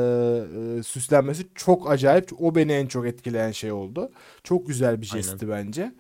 e, 0.80 0.84
süslenmesi 0.84 1.48
çok 1.56 1.92
acayip. 1.92 2.42
O 2.42 2.56
beni 2.56 2.72
en 2.72 2.88
çok 2.88 3.06
etkileyen 3.08 3.52
şey 3.52 3.72
oldu. 3.72 4.12
Çok 4.44 4.68
güzel 4.68 5.02
bir 5.02 5.10
Aynen. 5.14 5.24
jestti 5.24 5.50
bence. 5.50 5.92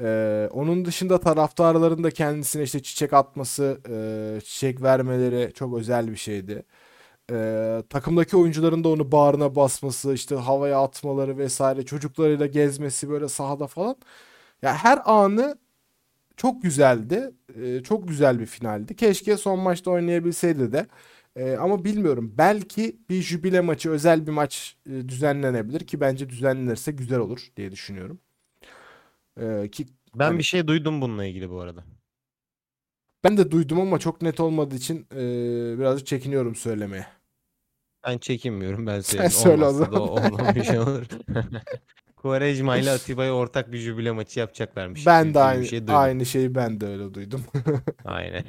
Ee, 0.00 0.48
onun 0.52 0.84
dışında 0.84 1.20
taraftarların 1.20 2.04
da 2.04 2.10
kendisine 2.10 2.62
işte 2.62 2.82
çiçek 2.82 3.12
atması, 3.12 3.80
e, 3.88 4.40
çiçek 4.40 4.82
vermeleri 4.82 5.52
çok 5.52 5.78
özel 5.78 6.10
bir 6.10 6.16
şeydi. 6.16 6.64
Ee, 7.32 7.82
takımdaki 7.90 8.36
oyuncuların 8.36 8.84
da 8.84 8.88
onu 8.88 9.12
bağrına 9.12 9.56
basması, 9.56 10.14
işte 10.14 10.34
havaya 10.36 10.80
atmaları 10.82 11.38
vesaire, 11.38 11.84
çocuklarıyla 11.84 12.46
gezmesi 12.46 13.10
böyle 13.10 13.28
sahada 13.28 13.66
falan. 13.66 13.96
Ya 14.62 14.74
her 14.76 14.98
anı 15.04 15.58
çok 16.36 16.62
güzeldi. 16.62 17.30
Ee, 17.62 17.82
çok 17.82 18.08
güzel 18.08 18.40
bir 18.40 18.46
finaldi. 18.46 18.96
Keşke 18.96 19.36
son 19.36 19.58
maçta 19.60 19.90
oynayabilseydi 19.90 20.72
de. 20.72 20.86
Ee, 21.36 21.56
ama 21.56 21.84
bilmiyorum. 21.84 22.34
Belki 22.38 22.96
bir 23.10 23.22
jübile 23.22 23.60
maçı, 23.60 23.90
özel 23.90 24.26
bir 24.26 24.32
maç 24.32 24.76
e, 24.86 25.08
düzenlenebilir 25.08 25.80
ki 25.80 26.00
bence 26.00 26.30
düzenlenirse 26.30 26.92
güzel 26.92 27.18
olur 27.18 27.48
diye 27.56 27.72
düşünüyorum. 27.72 28.20
Ee, 29.40 29.68
ki 29.72 29.86
Ben 30.14 30.24
Hani- 30.24 30.38
bir 30.38 30.42
şey 30.42 30.66
duydum 30.66 31.00
bununla 31.00 31.24
ilgili 31.24 31.50
bu 31.50 31.60
arada. 31.60 31.84
Ben 33.24 33.36
de 33.36 33.50
duydum 33.50 33.80
ama 33.80 33.98
çok 33.98 34.22
net 34.22 34.40
olmadığı 34.40 34.74
için 34.74 35.06
e, 35.14 35.18
birazcık 35.78 36.06
çekiniyorum 36.06 36.54
söylemeye. 36.54 37.06
Ben 38.06 38.18
çekinmiyorum 38.18 38.86
ben 38.86 39.00
Sen 39.00 39.28
söyleyeyim. 39.28 39.30
söyle 39.32 39.64
o 39.64 39.68
Olmazsa 39.68 39.92
da 39.92 39.96
zaman. 39.96 40.08
olmamış 40.08 40.70
olur. 40.70 41.06
Quaresma 42.16 42.76
ile 42.76 42.90
Atiba'ya 42.90 43.32
ortak 43.34 43.72
bir 43.72 43.78
jübile 43.78 44.10
maçı 44.12 44.40
yapacaklarmış. 44.40 45.06
Ben 45.06 45.30
de 45.30 45.34
bir 45.34 45.48
aynı, 45.48 45.66
şey 45.66 45.80
duydum. 45.80 45.94
aynı 45.96 46.26
şeyi 46.26 46.54
ben 46.54 46.80
de 46.80 46.86
öyle 46.86 47.14
duydum. 47.14 47.40
Aynen. 48.04 48.44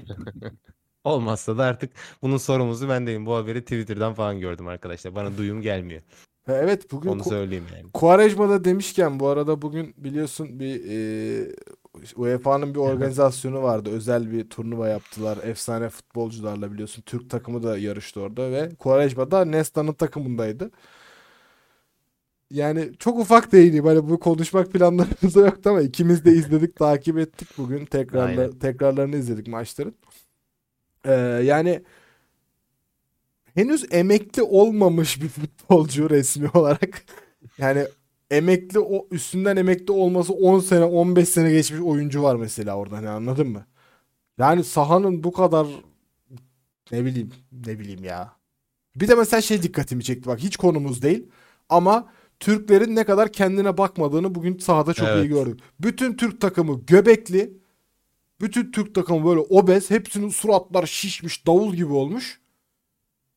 Olmazsa 1.04 1.58
da 1.58 1.64
artık 1.64 1.92
bunun 2.22 2.38
sorumlusu 2.38 2.90
ben 2.90 3.08
değilim. 3.08 3.26
Bu 3.26 3.36
haberi 3.36 3.62
Twitter'dan 3.62 4.14
falan 4.14 4.40
gördüm 4.40 4.68
arkadaşlar. 4.68 5.16
Bana 5.16 5.38
duyum 5.38 5.62
gelmiyor. 5.62 6.02
Ha, 6.46 6.54
Evet 6.58 6.92
bugün 6.92 7.10
Onu 7.10 7.22
Ku- 7.22 7.30
söyleyeyim 7.30 7.66
yani. 7.78 7.92
Quaresma'da 7.92 8.64
demişken 8.66 9.20
bu 9.20 9.28
arada 9.28 9.62
bugün 9.62 9.94
biliyorsun 9.98 10.60
bir 10.60 10.82
e, 10.90 11.46
UEFA'nın 12.16 12.74
bir 12.74 12.80
organizasyonu 12.80 13.64
vardı. 13.64 13.90
Özel 13.90 14.32
bir 14.32 14.50
turnuva 14.50 14.88
yaptılar. 14.88 15.38
Efsane 15.44 15.90
futbolcularla 15.90 16.72
biliyorsun. 16.72 17.02
Türk 17.02 17.30
takımı 17.30 17.64
da 17.64 17.78
yarıştı 17.78 18.22
orada 18.22 18.52
ve 18.52 18.70
Quaresma 18.80 19.32
da 19.32 19.46
Nesta'nın 19.46 19.94
takımındaydı. 19.94 20.72
Yani 22.52 22.92
çok 23.00 23.20
ufak 23.20 23.52
değineyim. 23.52 23.86
Hani 23.86 24.10
bu 24.10 24.20
konuşmak 24.20 24.72
planlarımızda 24.72 25.40
yoktu 25.46 25.70
ama 25.70 25.82
ikimiz 25.82 26.26
de 26.26 26.32
izledik, 26.32 26.76
takip 26.80 27.18
ettik 27.18 27.48
bugün. 27.58 27.86
Tekrarla, 27.86 28.60
tekrarlarını 28.60 29.16
izledik 29.18 29.48
maçların. 29.48 29.96
Ee, 31.06 31.14
yani 31.44 31.84
henüz 33.56 33.86
emekli 33.92 34.44
olmamış 34.44 35.22
bir 35.22 35.28
futbolcu 35.30 36.10
resmi 36.10 36.50
olarak. 36.54 37.04
Yani 37.58 37.86
emekli 38.32 38.80
o 38.80 39.08
üstünden 39.12 39.58
emekli 39.58 39.92
olması 39.92 40.34
10 40.34 40.60
sene 40.60 40.84
15 40.84 41.30
sene 41.30 41.52
geçmiş 41.52 41.82
oyuncu 41.82 42.24
var 42.24 42.36
mesela 42.36 42.76
orada 42.78 42.98
hani 42.98 43.10
anladın 43.10 43.48
mı? 43.48 43.66
Yani 44.38 44.64
sahanın 44.64 45.24
bu 45.24 45.32
kadar 45.32 45.68
ne 46.92 47.06
bileyim 47.06 47.32
ne 47.52 47.80
bileyim 47.80 48.04
ya. 48.04 48.36
Bir 48.96 49.08
de 49.08 49.16
mesela 49.16 49.42
şey 49.42 49.64
dikkatimi 49.64 50.04
çekti 50.04 50.30
bak 50.30 50.40
hiç 50.40 50.58
konumuz 50.58 51.02
değil 51.02 51.28
ama 51.70 52.12
Türklerin 52.40 52.96
ne 52.96 53.04
kadar 53.04 53.32
kendine 53.32 53.78
bakmadığını 53.78 54.36
bugün 54.36 54.58
sahada 54.58 54.94
çok 54.94 55.08
iyi 55.08 55.12
Evet. 55.12 55.30
gördük. 55.30 55.60
Bütün 55.80 56.18
Türk 56.18 56.42
takımı 56.42 56.86
göbekli. 56.86 57.58
Bütün 58.42 58.72
Türk 58.72 58.96
takımı 58.96 59.26
böyle 59.26 59.40
obez. 59.40 59.90
Hepsinin 59.92 60.30
suratlar 60.30 60.86
şişmiş 60.86 61.48
davul 61.48 61.74
gibi 61.76 61.94
olmuş. 61.94 62.40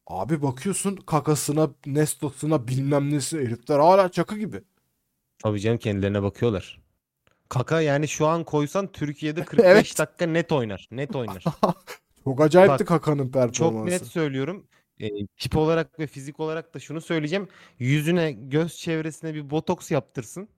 Abi 0.07 0.43
bakıyorsun 0.43 0.97
kakasına, 0.97 1.71
nestosuna 1.87 2.69
bilmem 2.69 3.11
nesi 3.11 3.39
herifler 3.39 3.79
hala 3.79 4.09
çakı 4.09 4.39
gibi. 4.39 4.63
Tabii 5.39 5.61
canım 5.61 5.79
kendilerine 5.79 6.23
bakıyorlar. 6.23 6.81
Kaka 7.49 7.81
yani 7.81 8.09
şu 8.09 8.27
an 8.27 8.45
koysan 8.45 8.93
Türkiye'de 8.93 9.45
45 9.45 9.67
Evet. 9.67 9.99
dakika 9.99 10.27
net 10.27 10.53
oynar. 10.53 10.89
Net 10.91 11.17
oynar. 11.17 11.45
Çok 12.25 12.41
acayipti 12.41 12.81
Bak, 12.81 12.89
Kaka'nın 12.89 13.25
Çok 13.25 13.33
performansı. 13.33 13.91
net 13.91 14.07
söylüyorum. 14.07 14.67
E, 15.01 15.27
tip 15.27 15.57
olarak 15.57 15.99
ve 15.99 16.07
fizik 16.07 16.41
olarak 16.41 16.75
da 16.75 16.79
şunu 16.79 17.01
söyleyeceğim. 17.01 17.49
Yüzüne, 17.79 18.33
göz 18.33 18.77
çevresine 18.77 19.35
bir 19.35 19.51
botoks 19.51 19.91
yaptırsın. 19.91 20.49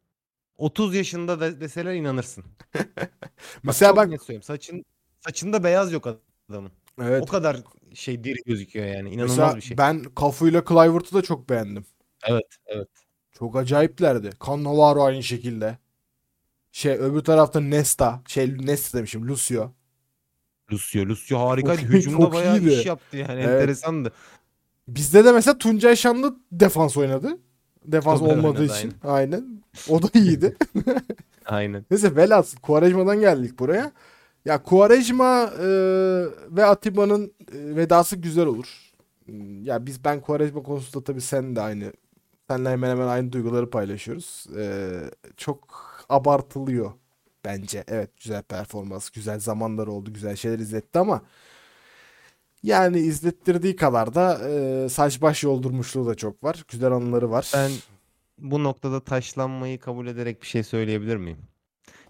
30 0.56 0.94
yaşında 0.94 1.40
da 1.40 1.60
deseler 1.60 1.94
inanırsın. 1.94 2.44
Bak, 2.74 3.10
Mesela 3.62 3.90
çok 3.90 3.96
bak 3.96 4.08
net 4.08 4.22
söylüyorum. 4.22 4.42
Saçın 4.42 4.84
saçında 5.20 5.64
beyaz 5.64 5.92
yok 5.92 6.06
adamın. 6.50 6.72
evet. 7.02 7.22
O 7.22 7.26
kadar 7.26 7.56
şey 7.94 8.24
diri 8.24 8.38
gözüküyor 8.46 8.86
yani. 8.86 9.08
İnanılmaz 9.10 9.36
Mesela 9.38 9.56
bir 9.56 9.60
şey. 9.60 9.78
ben 9.78 10.04
Cafu 10.20 10.48
ile 10.48 10.64
Kluivert'ı 10.64 11.14
da 11.14 11.22
çok 11.22 11.48
beğendim. 11.50 11.84
Evet, 12.28 12.46
evet. 12.66 12.88
Çok 13.32 13.56
acayiplerdi. 13.56 14.30
Cannavaro 14.46 15.02
aynı 15.04 15.22
şekilde. 15.22 15.78
Şey 16.72 16.92
öbür 16.92 17.20
tarafta 17.20 17.60
Nesta. 17.60 18.22
Şey 18.28 18.58
Nesta 18.58 18.98
demişim 18.98 19.28
Lucio. 19.28 19.70
Lucio, 20.72 21.06
Lucio 21.06 21.38
harikaydı. 21.48 21.80
Çok- 21.82 21.90
Hücumda 21.90 22.18
çok 22.24 22.32
bayağı 22.32 22.58
iyiydi. 22.58 22.72
iş 22.72 22.86
yaptı 22.86 23.16
yani. 23.16 23.32
Evet. 23.40 23.48
Enteresandı. 23.48 24.12
Bizde 24.88 25.24
de 25.24 25.32
mesela 25.32 25.58
Tuncay 25.58 25.96
Şanlı 25.96 26.36
defans 26.52 26.96
oynadı. 26.96 27.38
Defans 27.84 28.22
olmadığı 28.22 28.58
oynadı, 28.58 28.64
için. 28.64 28.94
Aynen. 29.04 29.62
O 29.88 30.02
da 30.02 30.06
iyiydi. 30.14 30.56
Aynen. 31.46 31.84
Neyse 31.90 32.16
velhasıl 32.16 32.58
Quaresma'dan 32.58 33.20
geldik 33.20 33.58
buraya. 33.58 33.92
Ya 34.44 34.62
Quaresma 34.62 35.50
e, 35.60 35.66
ve 36.56 36.64
Atiba'nın 36.64 37.24
e, 37.52 37.76
vedası 37.76 38.16
güzel 38.16 38.46
olur. 38.46 38.92
Hmm, 39.24 39.64
Ya 39.64 39.86
biz 39.86 40.04
ben 40.04 40.20
Quaresma 40.20 40.62
konusunda 40.62 41.04
tabii 41.04 41.20
sen 41.20 41.56
de 41.56 41.60
aynı 41.60 41.92
senle 42.50 42.70
hemen 42.70 42.90
hemen 42.90 43.06
aynı 43.06 43.32
duyguları 43.32 43.70
paylaşıyoruz. 43.70 44.46
E, 44.58 44.94
çok 45.36 45.60
abartılıyor 46.08 46.92
bence. 47.44 47.84
Evet 47.88 48.10
güzel 48.20 48.42
performans, 48.42 49.10
güzel 49.10 49.40
zamanlar 49.40 49.86
oldu, 49.86 50.12
güzel 50.12 50.36
şeyler 50.36 50.58
izletti 50.58 50.98
ama 50.98 51.22
yani 52.62 52.98
izlettirdiği 52.98 53.76
kadar 53.76 54.14
da 54.14 54.48
e, 54.48 54.88
saç 54.88 55.22
baş 55.22 55.42
yoldurmuşluğu 55.42 56.06
da 56.06 56.14
çok 56.14 56.44
var. 56.44 56.64
Güzel 56.68 56.92
anıları 56.92 57.30
var. 57.30 57.52
Ben 57.54 57.70
bu 58.38 58.64
noktada 58.64 59.00
taşlanmayı 59.04 59.78
kabul 59.80 60.06
ederek 60.06 60.42
bir 60.42 60.46
şey 60.46 60.62
söyleyebilir 60.62 61.16
miyim? 61.16 61.38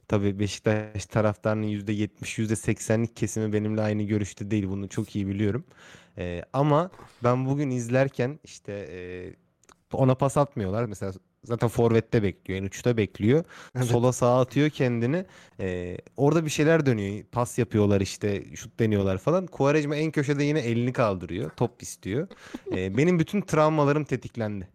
Tabii 0.09 0.38
Beşiktaş 0.38 1.07
taraftarının 1.07 1.66
%70, 1.66 2.38
%80'lik 2.38 3.16
kesimi 3.16 3.53
benimle 3.53 3.80
aynı 3.80 4.03
görüşte 4.03 4.51
değil. 4.51 4.68
Bunu 4.68 4.88
çok 4.88 5.16
iyi 5.16 5.26
biliyorum. 5.26 5.64
Ee, 6.18 6.43
ama 6.53 6.91
ben 7.24 7.47
bugün 7.47 7.70
izlerken 7.70 8.38
işte 8.45 8.72
e, 8.91 9.01
ona 9.93 10.14
pas 10.14 10.36
atmıyorlar. 10.36 10.84
Mesela 10.84 11.12
zaten 11.45 11.68
forvette 11.68 12.22
bekliyor, 12.22 12.61
en 12.61 12.64
uçta 12.64 12.97
bekliyor. 12.97 13.45
Evet. 13.76 13.86
Sola 13.86 14.12
sağa 14.12 14.41
atıyor 14.41 14.70
kendini. 14.70 15.26
Ee, 15.61 15.99
orada 16.16 16.45
bir 16.45 16.51
şeyler 16.51 16.86
dönüyor. 16.86 17.24
Pas 17.32 17.59
yapıyorlar 17.59 18.01
işte, 18.01 18.45
şut 18.57 18.78
deniyorlar 18.78 19.18
falan. 19.18 19.47
Quaresma 19.47 19.97
en 19.97 20.11
köşede 20.11 20.45
yine 20.45 20.61
elini 20.61 20.93
kaldırıyor. 20.93 21.51
Top 21.51 21.82
istiyor. 21.82 22.28
Ee, 22.72 22.97
benim 22.97 23.18
bütün 23.18 23.41
travmalarım 23.41 24.05
tetiklendi. 24.05 24.68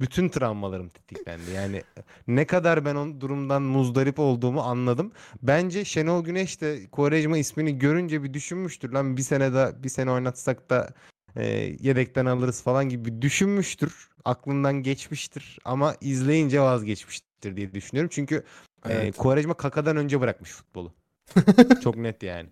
Bütün 0.00 0.28
travmalarım 0.28 0.88
tetiklendi. 0.88 1.50
Yani 1.50 1.82
ne 2.28 2.46
kadar 2.46 2.84
ben 2.84 2.94
o 2.94 3.20
durumdan 3.20 3.62
muzdarip 3.62 4.18
olduğumu 4.18 4.60
anladım. 4.60 5.12
Bence 5.42 5.84
Şenol 5.84 6.24
Güneş 6.24 6.60
de 6.60 6.86
Quaresma 6.90 7.38
ismini 7.38 7.78
görünce 7.78 8.22
bir 8.22 8.34
düşünmüştür. 8.34 8.92
Lan 8.92 9.16
bir 9.16 9.22
sene 9.22 9.52
daha 9.52 9.82
bir 9.82 9.88
sene 9.88 10.10
oynatsak 10.10 10.70
da 10.70 10.94
e, 11.36 11.46
yedekten 11.80 12.26
alırız 12.26 12.62
falan 12.62 12.88
gibi 12.88 13.22
düşünmüştür. 13.22 14.08
Aklından 14.24 14.82
geçmiştir 14.82 15.58
ama 15.64 15.94
izleyince 16.00 16.60
vazgeçmiştir 16.60 17.56
diye 17.56 17.74
düşünüyorum. 17.74 18.10
Çünkü 18.14 18.44
e, 18.88 18.92
Evet. 18.92 19.16
Quaresma 19.16 19.54
Kaka'dan 19.54 19.96
önce 19.96 20.20
bırakmış 20.20 20.50
futbolu. 20.50 20.92
Çok 21.82 21.96
net 21.96 22.22
yani. 22.22 22.48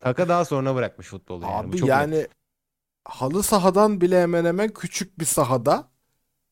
Kaka 0.00 0.28
daha 0.28 0.44
sonra 0.44 0.74
bırakmış 0.74 1.06
futbolu 1.06 1.44
yani. 1.44 1.54
Abi 1.54 1.76
çok 1.76 1.88
net. 1.88 1.90
yani 1.98 2.26
halı 3.04 3.42
sahadan 3.42 4.00
bile 4.00 4.22
hemen 4.22 4.44
hemen 4.44 4.68
küçük 4.68 5.18
bir 5.18 5.24
sahada 5.24 5.88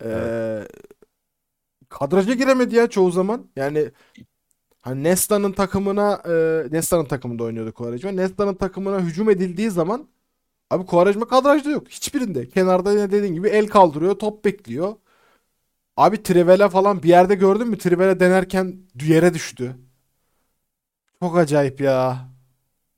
eee 0.05 0.69
kadraja 1.89 2.35
giremedi 2.35 2.77
ya 2.77 2.87
çoğu 2.91 3.11
zaman. 3.11 3.51
Yani 3.57 3.91
hani 4.81 5.05
Nesta'nın 5.05 5.53
takımına 5.53 6.23
eee 6.27 6.69
Nesta'nın 6.71 7.05
takımında 7.05 7.45
oynuyordu 7.45 7.73
Quaresma. 7.73 8.11
Nesta'nın 8.11 8.55
takımına 8.55 9.01
hücum 9.01 9.31
edildiği 9.31 9.71
zaman 9.71 10.09
abi 10.71 10.87
Quaresma 10.87 11.29
kadrajda 11.29 11.71
yok. 11.71 11.89
Hiçbirinde. 11.89 12.49
Kenarda 12.49 12.93
yine 12.93 13.11
dediğin 13.11 13.35
gibi 13.35 13.49
el 13.49 13.67
kaldırıyor, 13.69 14.19
top 14.19 14.45
bekliyor. 14.45 14.97
Abi 15.97 16.23
Trivela 16.23 16.69
falan 16.69 17.03
bir 17.03 17.09
yerde 17.09 17.35
gördün 17.35 17.69
mü? 17.69 17.79
Trivela 17.79 18.21
denerken 18.21 18.77
yere 19.03 19.35
düştü. 19.35 19.77
Çok 21.21 21.39
acayip 21.39 21.81
ya. 21.81 22.29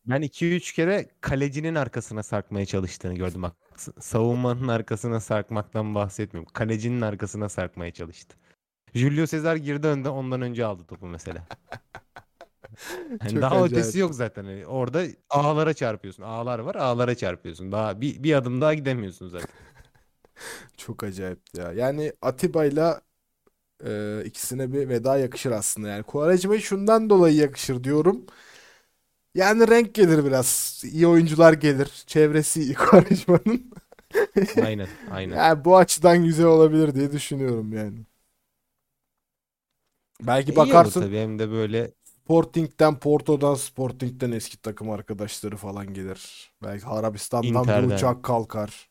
Ben 0.06 0.22
2-3 0.22 0.74
kere 0.74 1.08
kalecinin 1.20 1.74
arkasına 1.74 2.22
sarkmaya 2.22 2.66
çalıştığını 2.66 3.14
gördüm. 3.14 3.42
Bak, 3.42 3.56
savunmanın 4.00 4.68
arkasına 4.68 5.20
sarkmaktan 5.20 5.94
bahsetmiyorum. 5.94 6.52
Kalecinin 6.52 7.00
arkasına 7.00 7.48
sarkmaya 7.48 7.90
çalıştı. 7.90 8.36
Julio 8.94 9.26
Cesar 9.26 9.56
girdi 9.56 9.86
önde 9.86 10.08
ondan 10.08 10.42
önce 10.42 10.64
aldı 10.64 10.84
topu 10.84 11.06
mesela. 11.06 11.46
Yani 13.24 13.40
Çok 13.42 13.42
daha 13.42 13.56
acayip. 13.56 13.72
ötesi 13.82 13.98
yok 13.98 14.14
zaten. 14.14 14.44
Hani 14.44 14.66
orada 14.66 15.04
ağlara 15.30 15.74
çarpıyorsun. 15.74 16.22
Ağlar 16.22 16.58
var 16.58 16.74
ağlara 16.74 17.14
çarpıyorsun. 17.14 17.72
Daha 17.72 18.00
bir, 18.00 18.22
bir 18.22 18.34
adım 18.34 18.60
daha 18.60 18.74
gidemiyorsun 18.74 19.28
zaten. 19.28 19.54
Çok 20.76 21.04
acayip 21.04 21.40
ya. 21.56 21.72
Yani 21.72 22.12
Atiba'yla 22.22 23.00
e, 23.86 24.22
ikisine 24.26 24.72
bir 24.72 24.90
veda 24.90 25.18
yakışır 25.18 25.52
aslında. 25.52 25.88
Yani 25.88 26.02
Quaresma'ya 26.04 26.60
şundan 26.60 27.10
dolayı 27.10 27.36
yakışır 27.36 27.84
diyorum. 27.84 28.26
Yani 29.34 29.68
renk 29.68 29.94
gelir 29.94 30.24
biraz. 30.24 30.82
İyi 30.92 31.06
oyuncular 31.06 31.52
gelir. 31.52 32.04
Çevresi 32.06 32.62
iyi 32.62 32.74
Quaresma'nın. 32.74 33.72
Aynen 34.56 34.88
aynen. 35.10 35.36
Yani 35.36 35.64
bu 35.64 35.76
açıdan 35.76 36.24
güzel 36.24 36.46
olabilir 36.46 36.94
diye 36.94 37.12
düşünüyorum 37.12 37.72
yani. 37.72 38.06
Belki 40.20 40.52
İyi 40.52 40.56
bakarsın 40.56 41.00
tabii 41.00 41.18
hem 41.18 41.38
de 41.38 41.50
böyle 41.50 41.92
Sporting'den, 42.24 42.98
Porto'dan, 42.98 43.54
Sporting'den 43.54 44.32
eski 44.32 44.56
takım 44.62 44.90
arkadaşları 44.90 45.56
falan 45.56 45.94
gelir. 45.94 46.52
Belki 46.62 46.86
Arabistan'dan 46.86 47.52
bir 47.52 47.58
Inter'den. 47.58 47.96
uçak 47.96 48.22
kalkar. 48.22 48.90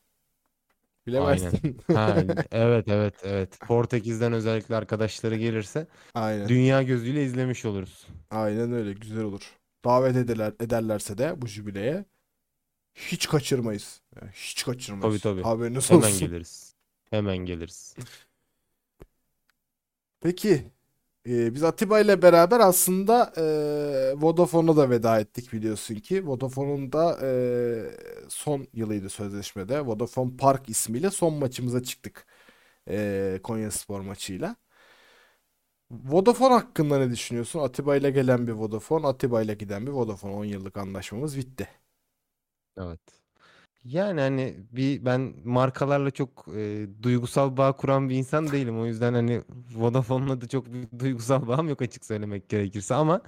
Bilemezsin. 1.07 1.77
ha, 1.93 2.23
evet 2.51 2.88
evet 2.88 3.15
evet. 3.23 3.59
Portekiz'den 3.59 4.34
özellikle 4.34 4.75
arkadaşları 4.75 5.36
gelirse 5.36 5.88
Aynen. 6.13 6.47
dünya 6.49 6.82
gözüyle 6.84 7.23
izlemiş 7.25 7.65
oluruz. 7.65 8.07
Aynen 8.32 8.73
öyle 8.73 8.93
güzel 8.93 9.23
olur. 9.23 9.51
Davet 9.86 10.15
ederler, 10.15 10.53
ederlerse 10.59 11.17
de 11.17 11.41
bu 11.41 11.47
jübileye 11.47 12.05
hiç 12.95 13.27
kaçırmayız. 13.27 14.01
Yani 14.21 14.32
hiç 14.34 14.65
kaçırmayız. 14.65 15.21
Tabii, 15.21 15.36
tabii. 15.36 15.43
Haberiniz 15.43 15.89
Hemen 15.89 16.01
olsun. 16.07 16.19
geliriz. 16.19 16.75
Hemen 17.09 17.38
geliriz. 17.38 17.95
Peki 20.19 20.71
e, 21.28 21.53
biz 21.55 21.63
Atiba 21.63 21.99
ile 21.99 22.22
beraber 22.22 22.59
aslında 22.59 23.34
e, 23.38 24.13
Vodafone'a 24.22 24.78
da 24.78 24.89
veda 24.89 25.19
ettik 25.19 25.53
biliyorsun 25.53 25.95
ki. 25.95 26.28
Vodafone'un 26.28 26.91
da 26.91 27.19
e, 27.24 28.28
son 28.30 28.67
yılıydı 28.74 29.09
sözleşmede. 29.09 29.86
Vodafone 29.86 30.38
Park 30.38 30.69
ismiyle 30.69 31.09
son 31.09 31.34
maçımıza 31.34 31.84
çıktık. 31.84 32.26
E, 32.89 33.39
Konyaspor 33.43 34.01
maçıyla. 34.01 34.55
Vodafone 35.91 36.53
hakkında 36.53 36.97
ne 36.99 37.11
düşünüyorsun? 37.11 37.59
Atiba 37.59 37.95
ile 37.95 38.11
gelen 38.11 38.47
bir 38.47 38.51
Vodafone, 38.51 39.07
Atiba 39.07 39.41
ile 39.41 39.53
giden 39.53 39.88
bir 39.88 39.91
Vodafone. 39.91 40.34
10 40.34 40.45
yıllık 40.45 40.78
anlaşmamız 40.78 41.38
bitti. 41.38 41.67
Evet. 42.78 43.20
Yani 43.84 44.21
hani 44.21 44.55
bir 44.71 45.05
ben 45.05 45.34
markalarla 45.43 46.11
çok 46.11 46.45
e, 46.55 46.88
duygusal 47.03 47.57
bağ 47.57 47.71
kuran 47.71 48.09
bir 48.09 48.15
insan 48.15 48.51
değilim. 48.51 48.79
O 48.79 48.86
yüzden 48.86 49.13
hani 49.13 49.41
Vodafone'la 49.75 50.41
da 50.41 50.47
çok 50.47 50.73
bir 50.73 50.99
duygusal 50.99 51.47
bağım 51.47 51.69
yok 51.69 51.82
açık 51.82 52.05
söylemek 52.05 52.49
gerekirse 52.49 52.95
ama 52.95 53.21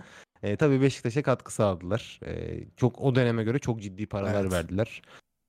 e, 0.44 0.56
tabii 0.56 0.82
Beşiktaş'a 0.82 1.22
katkı 1.24 1.54
sağladılar. 1.54 2.20
E, 2.26 2.64
çok 2.78 3.02
o 3.02 3.16
döneme 3.16 3.44
göre 3.44 3.60
çok 3.60 3.82
ciddi 3.82 4.06
paralar 4.06 4.42
Evet. 4.42 4.52
verdiler. 4.52 5.02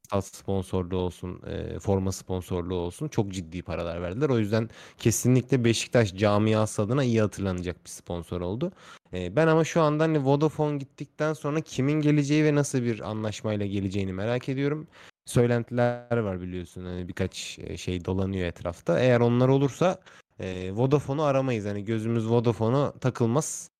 Stat 0.06 0.24
sponsorluğu 0.26 0.96
olsun, 0.96 1.42
e, 1.46 1.78
forma 1.78 2.12
sponsorluğu 2.12 2.74
olsun 2.74 3.08
çok 3.08 3.32
ciddi 3.32 3.62
paralar 3.62 4.02
verdiler. 4.02 4.28
O 4.28 4.38
yüzden 4.38 4.70
kesinlikle 4.98 5.64
Beşiktaş 5.64 6.14
camiası 6.14 6.82
adına 6.82 7.04
iyi 7.04 7.20
hatırlanacak 7.20 7.84
bir 7.84 7.90
sponsor 7.90 8.40
oldu. 8.40 8.72
E, 9.14 9.36
ben 9.36 9.46
ama 9.46 9.64
şu 9.64 9.82
anda 9.82 10.04
hani 10.04 10.24
Vodafone 10.24 10.78
gittikten 10.78 11.32
sonra 11.32 11.60
kimin 11.60 12.00
geleceği 12.00 12.44
ve 12.44 12.54
nasıl 12.54 12.82
bir 12.82 13.00
anlaşmayla 13.10 13.66
geleceğini 13.66 14.12
merak 14.12 14.48
ediyorum. 14.48 14.88
Söylentiler 15.26 16.18
var 16.18 16.40
biliyorsun. 16.40 16.84
Hani 16.84 17.08
birkaç 17.08 17.58
e, 17.58 17.76
şey 17.76 18.04
dolanıyor 18.04 18.46
etrafta. 18.46 19.00
Eğer 19.00 19.20
onlar 19.20 19.48
olursa 19.48 20.00
e, 20.40 20.72
Vodafone'u 20.72 21.22
aramayız. 21.22 21.64
Hani 21.64 21.84
gözümüz 21.84 22.28
Vodafone'a 22.30 22.92
takılmaz. 22.92 23.70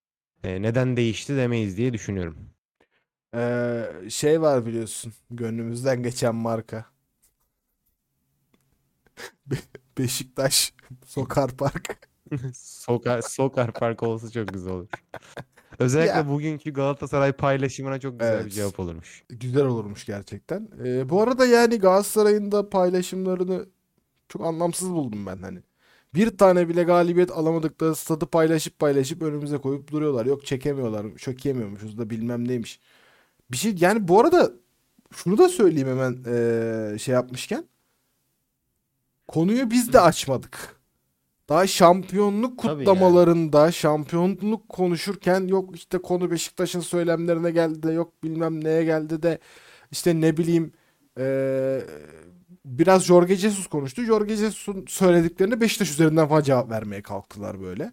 E, 0.44 0.62
neden 0.62 0.96
değişti 0.96 1.36
demeyiz 1.36 1.76
diye 1.76 1.92
düşünüyorum. 1.92 2.36
Ee, 3.34 4.10
şey 4.10 4.40
var 4.40 4.66
biliyorsun 4.66 5.12
gönlümüzden 5.30 6.02
geçen 6.02 6.34
marka. 6.34 6.86
Be- 9.46 9.56
Beşiktaş 9.98 10.72
Sokar 11.06 11.50
Park. 11.56 12.08
Sokar, 12.54 13.22
Sokar 13.22 13.72
Park 13.72 14.02
olsa 14.02 14.30
çok 14.30 14.48
güzel 14.48 14.72
olur. 14.72 14.88
Özellikle 15.78 16.18
Ya. 16.18 16.28
bugünkü 16.28 16.72
Galatasaray 16.72 17.32
paylaşımına 17.32 18.00
çok 18.00 18.20
güzel 18.20 18.36
bir 18.38 18.42
Evet. 18.42 18.52
cevap 18.52 18.80
olurmuş. 18.80 19.24
Güzel 19.28 19.64
olurmuş 19.64 20.04
gerçekten. 20.06 20.68
Ee, 20.84 21.08
bu 21.08 21.22
arada 21.22 21.46
yani 21.46 21.78
Galatasaray'ın 21.78 22.52
da 22.52 22.70
paylaşımlarını 22.70 23.66
çok 24.28 24.46
anlamsız 24.46 24.90
buldum 24.90 25.26
ben 25.26 25.36
hani. 25.36 25.58
Bir 26.14 26.38
tane 26.38 26.68
bile 26.68 26.82
galibiyet 26.82 27.30
alamadıkları 27.30 27.94
stadı 27.94 28.26
paylaşıp 28.26 28.78
paylaşıp 28.78 29.22
önümüze 29.22 29.58
koyup 29.58 29.90
duruyorlar. 29.92 30.26
Yok 30.26 30.46
çekemiyorlar, 30.46 31.16
çökemiyormuşuz 31.16 31.98
da 31.98 32.10
bilmem 32.10 32.48
neymiş. 32.48 32.80
Bir 33.50 33.56
şey 33.56 33.74
yani 33.78 34.08
bu 34.08 34.20
arada 34.20 34.52
şunu 35.12 35.38
da 35.38 35.48
söyleyeyim 35.48 35.88
hemen 35.88 36.18
ee, 36.26 36.98
şey 36.98 37.14
yapmışken. 37.14 37.64
Konuyu 39.28 39.70
biz 39.70 39.92
de 39.92 40.00
açmadık. 40.00 40.80
Daha 41.48 41.66
şampiyonluk 41.66 42.58
Tabii 42.58 42.68
yani. 42.70 42.78
kutlamalarında 42.84 43.72
şampiyonluk 43.72 44.68
konuşurken 44.68 45.46
yok 45.46 45.76
işte 45.76 45.98
konu 45.98 46.30
Beşiktaş'ın 46.30 46.80
söylemlerine 46.80 47.50
geldi 47.50 47.82
de 47.82 47.92
yok 47.92 48.22
bilmem 48.22 48.64
neye 48.64 48.84
geldi 48.84 49.22
de 49.22 49.38
işte 49.90 50.20
ne 50.20 50.36
bileyim 50.36 50.72
eee, 51.18 51.84
biraz 52.64 53.04
Jorge 53.04 53.36
Jesus 53.36 53.66
konuştu. 53.66 54.02
Jorge 54.04 54.36
Jesus'un 54.36 54.84
söylediklerine 54.88 55.60
Beşiktaş 55.60 55.90
üzerinden 55.90 56.28
falan 56.28 56.42
cevap 56.42 56.70
vermeye 56.70 57.02
kalktılar 57.02 57.60
böyle. 57.60 57.92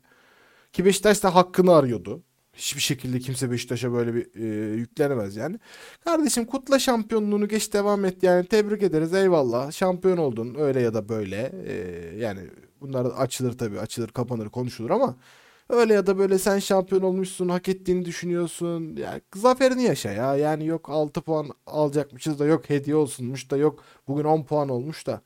Ki 0.73 0.85
Beşiktaş 0.85 1.23
da 1.23 1.35
hakkını 1.35 1.75
arıyordu. 1.75 2.23
Hiçbir 2.53 2.81
şekilde 2.81 3.19
kimse 3.19 3.51
Beşiktaş'a 3.51 3.91
böyle 3.93 4.13
bir 4.15 4.33
eee, 4.35 4.75
yüklenemez 4.77 5.35
yani. 5.35 5.59
Kardeşim 6.03 6.45
kutla 6.45 6.79
şampiyonluğunu 6.79 7.47
geç 7.47 7.73
devam 7.73 8.05
et 8.05 8.23
yani 8.23 8.45
tebrik 8.47 8.83
ederiz 8.83 9.13
eyvallah 9.13 9.71
şampiyon 9.71 10.17
oldun 10.17 10.55
öyle 10.59 10.81
ya 10.81 10.93
da 10.93 11.09
böyle 11.09 11.51
Eee, 11.67 12.19
yani 12.19 12.39
bunlar 12.81 13.05
açılır 13.05 13.57
tabii 13.57 13.79
açılır 13.79 14.07
kapanır 14.07 14.49
konuşulur 14.49 14.89
ama 14.89 15.15
öyle 15.69 15.93
ya 15.93 16.07
da 16.07 16.17
böyle 16.17 16.39
sen 16.39 16.59
şampiyon 16.59 17.01
olmuşsun 17.01 17.49
hak 17.49 17.69
ettiğini 17.69 18.05
düşünüyorsun. 18.05 18.95
Yani 18.95 19.21
zaferini 19.35 19.83
yaşa 19.83 20.11
ya. 20.11 20.35
Yani 20.35 20.65
yok 20.65 20.89
6 20.89 21.21
puan 21.21 21.49
alacakmışız 21.67 22.39
da 22.39 22.45
yok 22.45 22.69
hediye 22.69 22.95
olsunmuş 22.95 23.51
da 23.51 23.57
yok 23.57 23.83
bugün 24.07 24.23
10 24.23 24.43
puan 24.43 24.69
olmuş 24.69 25.07
da. 25.07 25.21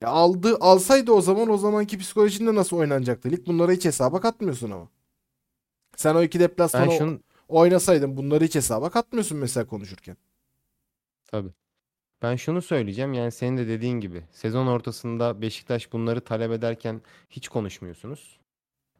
Ya 0.00 0.08
aldı 0.08 0.56
alsaydı 0.60 1.12
o 1.12 1.20
zaman 1.20 1.48
o 1.50 1.56
zamanki 1.58 1.98
psikolojinde 1.98 2.54
nasıl 2.54 2.76
oynanacaktı? 2.76 3.30
Lig 3.30 3.46
bunları 3.46 3.72
hiç 3.72 3.84
hesaba 3.84 4.20
katmıyorsun 4.20 4.70
ama. 4.70 4.88
Sen 5.96 6.14
o 6.14 6.22
iki 6.22 6.40
deplasmanı 6.40 6.92
şunu 6.92 7.20
oynasaydın 7.48 8.16
bunları 8.16 8.44
hiç 8.44 8.54
hesaba 8.54 8.90
katmıyorsun 8.90 9.38
mesela 9.38 9.66
konuşurken. 9.66 10.16
Tabii. 11.26 11.50
Ben 12.24 12.36
şunu 12.36 12.62
söyleyeceğim 12.62 13.12
yani 13.12 13.32
senin 13.32 13.56
de 13.56 13.68
dediğin 13.68 14.00
gibi 14.00 14.22
sezon 14.32 14.66
ortasında 14.66 15.40
Beşiktaş 15.40 15.92
bunları 15.92 16.20
talep 16.20 16.52
ederken 16.52 17.00
hiç 17.30 17.48
konuşmuyorsunuz. 17.48 18.40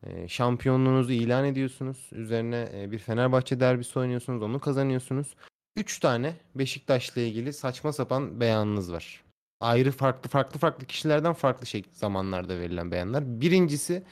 Ee, 0.07 0.29
şampiyonluğunuzu 0.29 1.13
ilan 1.13 1.45
ediyorsunuz. 1.45 2.09
Üzerine 2.13 2.69
e, 2.75 2.91
bir 2.91 2.99
Fenerbahçe 2.99 3.61
derbisi 3.61 3.99
oynuyorsunuz, 3.99 4.43
onu 4.43 4.61
kazanıyorsunuz. 4.61 5.35
3 5.77 5.99
tane 6.01 6.37
Beşiktaş'la 6.55 7.21
ilgili 7.21 7.53
saçma 7.53 7.93
sapan 7.93 8.41
beyanınız 8.41 8.93
var. 8.93 9.25
Ayrı 9.61 9.93
farklı 9.93 10.31
farklı 10.31 10.59
farklı 10.59 10.87
kişilerden 10.87 11.33
farklı 11.33 11.67
şey 11.67 11.83
zamanlarda 11.93 12.61
verilen 12.61 12.91
beyanlar. 12.91 13.41
Birincisi 13.41 14.03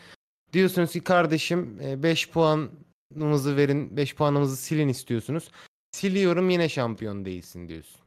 diyorsunuz 0.52 0.92
ki 0.92 1.00
kardeşim 1.00 1.78
5 2.02 2.30
puanımızı 2.30 3.56
verin, 3.56 3.96
5 3.96 4.14
puanımızı 4.14 4.56
silin 4.56 4.88
istiyorsunuz. 4.88 5.50
Siliyorum 5.90 6.50
yine 6.50 6.68
şampiyon 6.68 7.24
değilsin 7.24 7.68
diyorsun. 7.68 8.01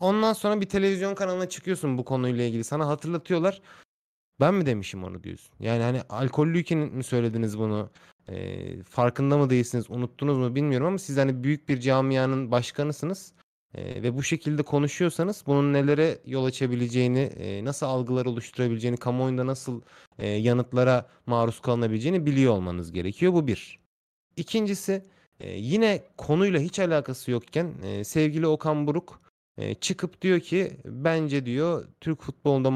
Ondan 0.00 0.32
sonra 0.32 0.60
bir 0.60 0.66
televizyon 0.68 1.14
kanalına 1.14 1.48
çıkıyorsun 1.48 1.98
bu 1.98 2.04
konuyla 2.04 2.44
ilgili. 2.44 2.64
Sana 2.64 2.88
hatırlatıyorlar. 2.88 3.62
Ben 4.40 4.54
mi 4.54 4.66
demişim 4.66 5.04
onu 5.04 5.24
diyorsun. 5.24 5.54
Yani 5.60 5.82
hani 5.82 6.02
alkollüyken 6.02 6.78
mi 6.78 7.04
söylediniz 7.04 7.58
bunu? 7.58 7.90
Ee, 8.28 8.82
farkında 8.82 9.38
mı 9.38 9.50
değilsiniz? 9.50 9.90
Unuttunuz 9.90 10.38
mu 10.38 10.54
bilmiyorum 10.54 10.86
ama 10.86 10.98
siz 10.98 11.16
hani 11.16 11.44
büyük 11.44 11.68
bir 11.68 11.80
camianın 11.80 12.50
başkanısınız. 12.50 13.32
Ee, 13.74 14.02
ve 14.02 14.16
bu 14.16 14.22
şekilde 14.22 14.62
konuşuyorsanız 14.62 15.44
bunun 15.46 15.72
nelere 15.72 16.18
yol 16.26 16.44
açabileceğini, 16.44 17.18
e, 17.18 17.64
nasıl 17.64 17.86
algılar 17.86 18.26
oluşturabileceğini, 18.26 18.96
kamuoyunda 18.96 19.46
nasıl 19.46 19.80
e, 20.18 20.28
yanıtlara 20.28 21.06
maruz 21.26 21.60
kalınabileceğini 21.60 22.26
biliyor 22.26 22.52
olmanız 22.52 22.92
gerekiyor. 22.92 23.32
Bu 23.32 23.46
bir. 23.46 23.78
İkincisi 24.36 25.04
e, 25.40 25.50
yine 25.50 26.04
konuyla 26.16 26.60
hiç 26.60 26.78
alakası 26.78 27.30
yokken 27.30 27.74
e, 27.84 28.04
sevgili 28.04 28.46
Okan 28.46 28.86
Buruk 28.86 29.20
çıkıp 29.80 30.22
diyor 30.22 30.40
ki 30.40 30.72
bence 30.84 31.46
diyor 31.46 31.88
Türk 32.00 32.22
futbolunda 32.22 32.70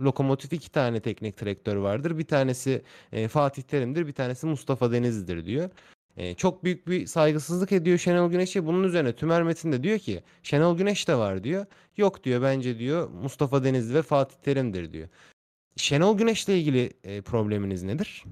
lokomotif 0.00 0.52
iki 0.52 0.72
tane 0.72 1.00
teknik 1.00 1.40
direktör 1.40 1.76
vardır. 1.76 2.18
Bir 2.18 2.26
tanesi 2.26 2.82
Fatih 3.28 3.62
Terim'dir, 3.62 4.06
bir 4.06 4.12
tanesi 4.12 4.46
Mustafa 4.46 4.92
Denizli'dir 4.92 5.46
diyor. 5.46 5.70
Çok 6.36 6.64
büyük 6.64 6.88
bir 6.88 7.06
saygısızlık 7.06 7.72
ediyor 7.72 7.98
Şenol 7.98 8.30
Güneş'e. 8.30 8.66
Bunun 8.66 8.84
üzerine 8.84 9.16
Tümer 9.16 9.42
Metin 9.42 9.72
de 9.72 9.82
diyor 9.82 9.98
ki 9.98 10.22
Şenol 10.42 10.78
Güneş 10.78 11.08
de 11.08 11.14
var 11.14 11.44
diyor. 11.44 11.66
Yok 11.96 12.24
diyor 12.24 12.42
bence 12.42 12.78
diyor 12.78 13.08
Mustafa 13.08 13.64
Denizli 13.64 13.94
ve 13.94 14.02
Fatih 14.02 14.36
Terim'dir 14.36 14.92
diyor. 14.92 15.08
Şenol 15.76 16.18
Güneş'le 16.18 16.48
ilgili 16.48 16.90
probleminiz 17.22 17.82
nedir? 17.82 18.24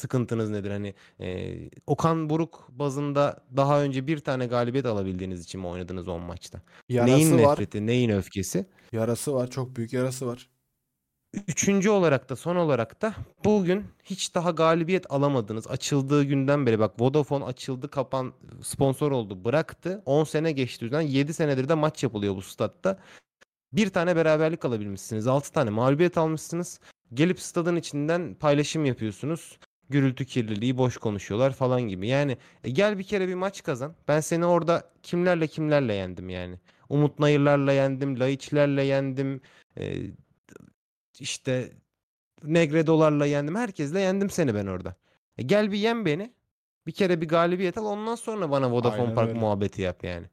Sıkıntınız 0.00 0.50
nedir? 0.50 0.70
Hani 0.70 0.94
e, 1.20 1.56
Okan 1.86 2.30
Buruk 2.30 2.68
bazında 2.70 3.44
daha 3.56 3.82
önce 3.82 4.06
bir 4.06 4.18
tane 4.18 4.46
galibiyet 4.46 4.86
alabildiğiniz 4.86 5.44
için 5.44 5.60
mi 5.60 5.66
oynadınız 5.66 6.08
10 6.08 6.20
maçta? 6.22 6.62
Yarası 6.88 7.16
neyin 7.16 7.44
var. 7.44 7.52
nefreti, 7.52 7.86
neyin 7.86 8.10
öfkesi? 8.10 8.66
Yarası 8.92 9.34
var. 9.34 9.50
Çok 9.50 9.76
büyük 9.76 9.92
yarası 9.92 10.26
var. 10.26 10.48
Üçüncü 11.48 11.90
olarak 11.90 12.30
da 12.30 12.36
son 12.36 12.56
olarak 12.56 13.02
da 13.02 13.14
bugün 13.44 13.84
hiç 14.04 14.34
daha 14.34 14.50
galibiyet 14.50 15.12
alamadınız. 15.12 15.66
Açıldığı 15.66 16.24
günden 16.24 16.66
beri 16.66 16.78
bak 16.78 17.00
Vodafone 17.00 17.44
açıldı 17.44 17.90
kapan 17.90 18.32
sponsor 18.62 19.12
oldu 19.12 19.44
bıraktı. 19.44 20.02
10 20.06 20.24
sene 20.24 20.52
geçti 20.52 20.84
üzerinden 20.84 21.08
7 21.08 21.34
senedir 21.34 21.68
de 21.68 21.74
maç 21.74 22.02
yapılıyor 22.02 22.36
bu 22.36 22.42
statta. 22.42 22.98
Bir 23.72 23.90
tane 23.90 24.16
beraberlik 24.16 24.64
alabilmişsiniz. 24.64 25.26
6 25.26 25.52
tane 25.52 25.70
mağlubiyet 25.70 26.18
almışsınız. 26.18 26.80
Gelip 27.14 27.40
stadın 27.40 27.76
içinden 27.76 28.34
paylaşım 28.34 28.84
yapıyorsunuz. 28.84 29.58
Gürültü 29.90 30.24
kirliliği 30.24 30.78
boş 30.78 30.96
konuşuyorlar 30.96 31.52
falan 31.52 31.82
gibi. 31.82 32.08
Yani 32.08 32.36
e, 32.64 32.70
gel 32.70 32.98
bir 32.98 33.04
kere 33.04 33.28
bir 33.28 33.34
maç 33.34 33.62
kazan. 33.62 33.94
Ben 34.08 34.20
seni 34.20 34.46
orada 34.46 34.90
kimlerle 35.02 35.46
kimlerle 35.46 35.94
yendim 35.94 36.28
yani. 36.28 36.58
Umut 36.88 37.18
Nayırlarla 37.18 37.72
yendim. 37.72 38.20
Laiçlerle 38.20 38.82
yendim. 38.84 39.40
E, 39.78 39.96
işte 41.20 41.72
Negredolarla 42.44 43.26
yendim. 43.26 43.54
Herkesle 43.54 44.00
yendim 44.00 44.30
seni 44.30 44.54
ben 44.54 44.66
orada. 44.66 44.94
E 45.38 45.42
gel 45.42 45.72
bir 45.72 45.78
yen 45.78 46.04
beni. 46.06 46.32
Bir 46.86 46.92
kere 46.92 47.20
bir 47.20 47.28
galibiyet 47.28 47.78
al. 47.78 47.86
Ondan 47.86 48.14
sonra 48.14 48.50
bana 48.50 48.70
Vodafone 48.70 49.02
Aynen 49.02 49.14
Park 49.14 49.28
öyle. 49.28 49.38
muhabbeti 49.38 49.82
yap 49.82 50.04
yani. 50.04 50.26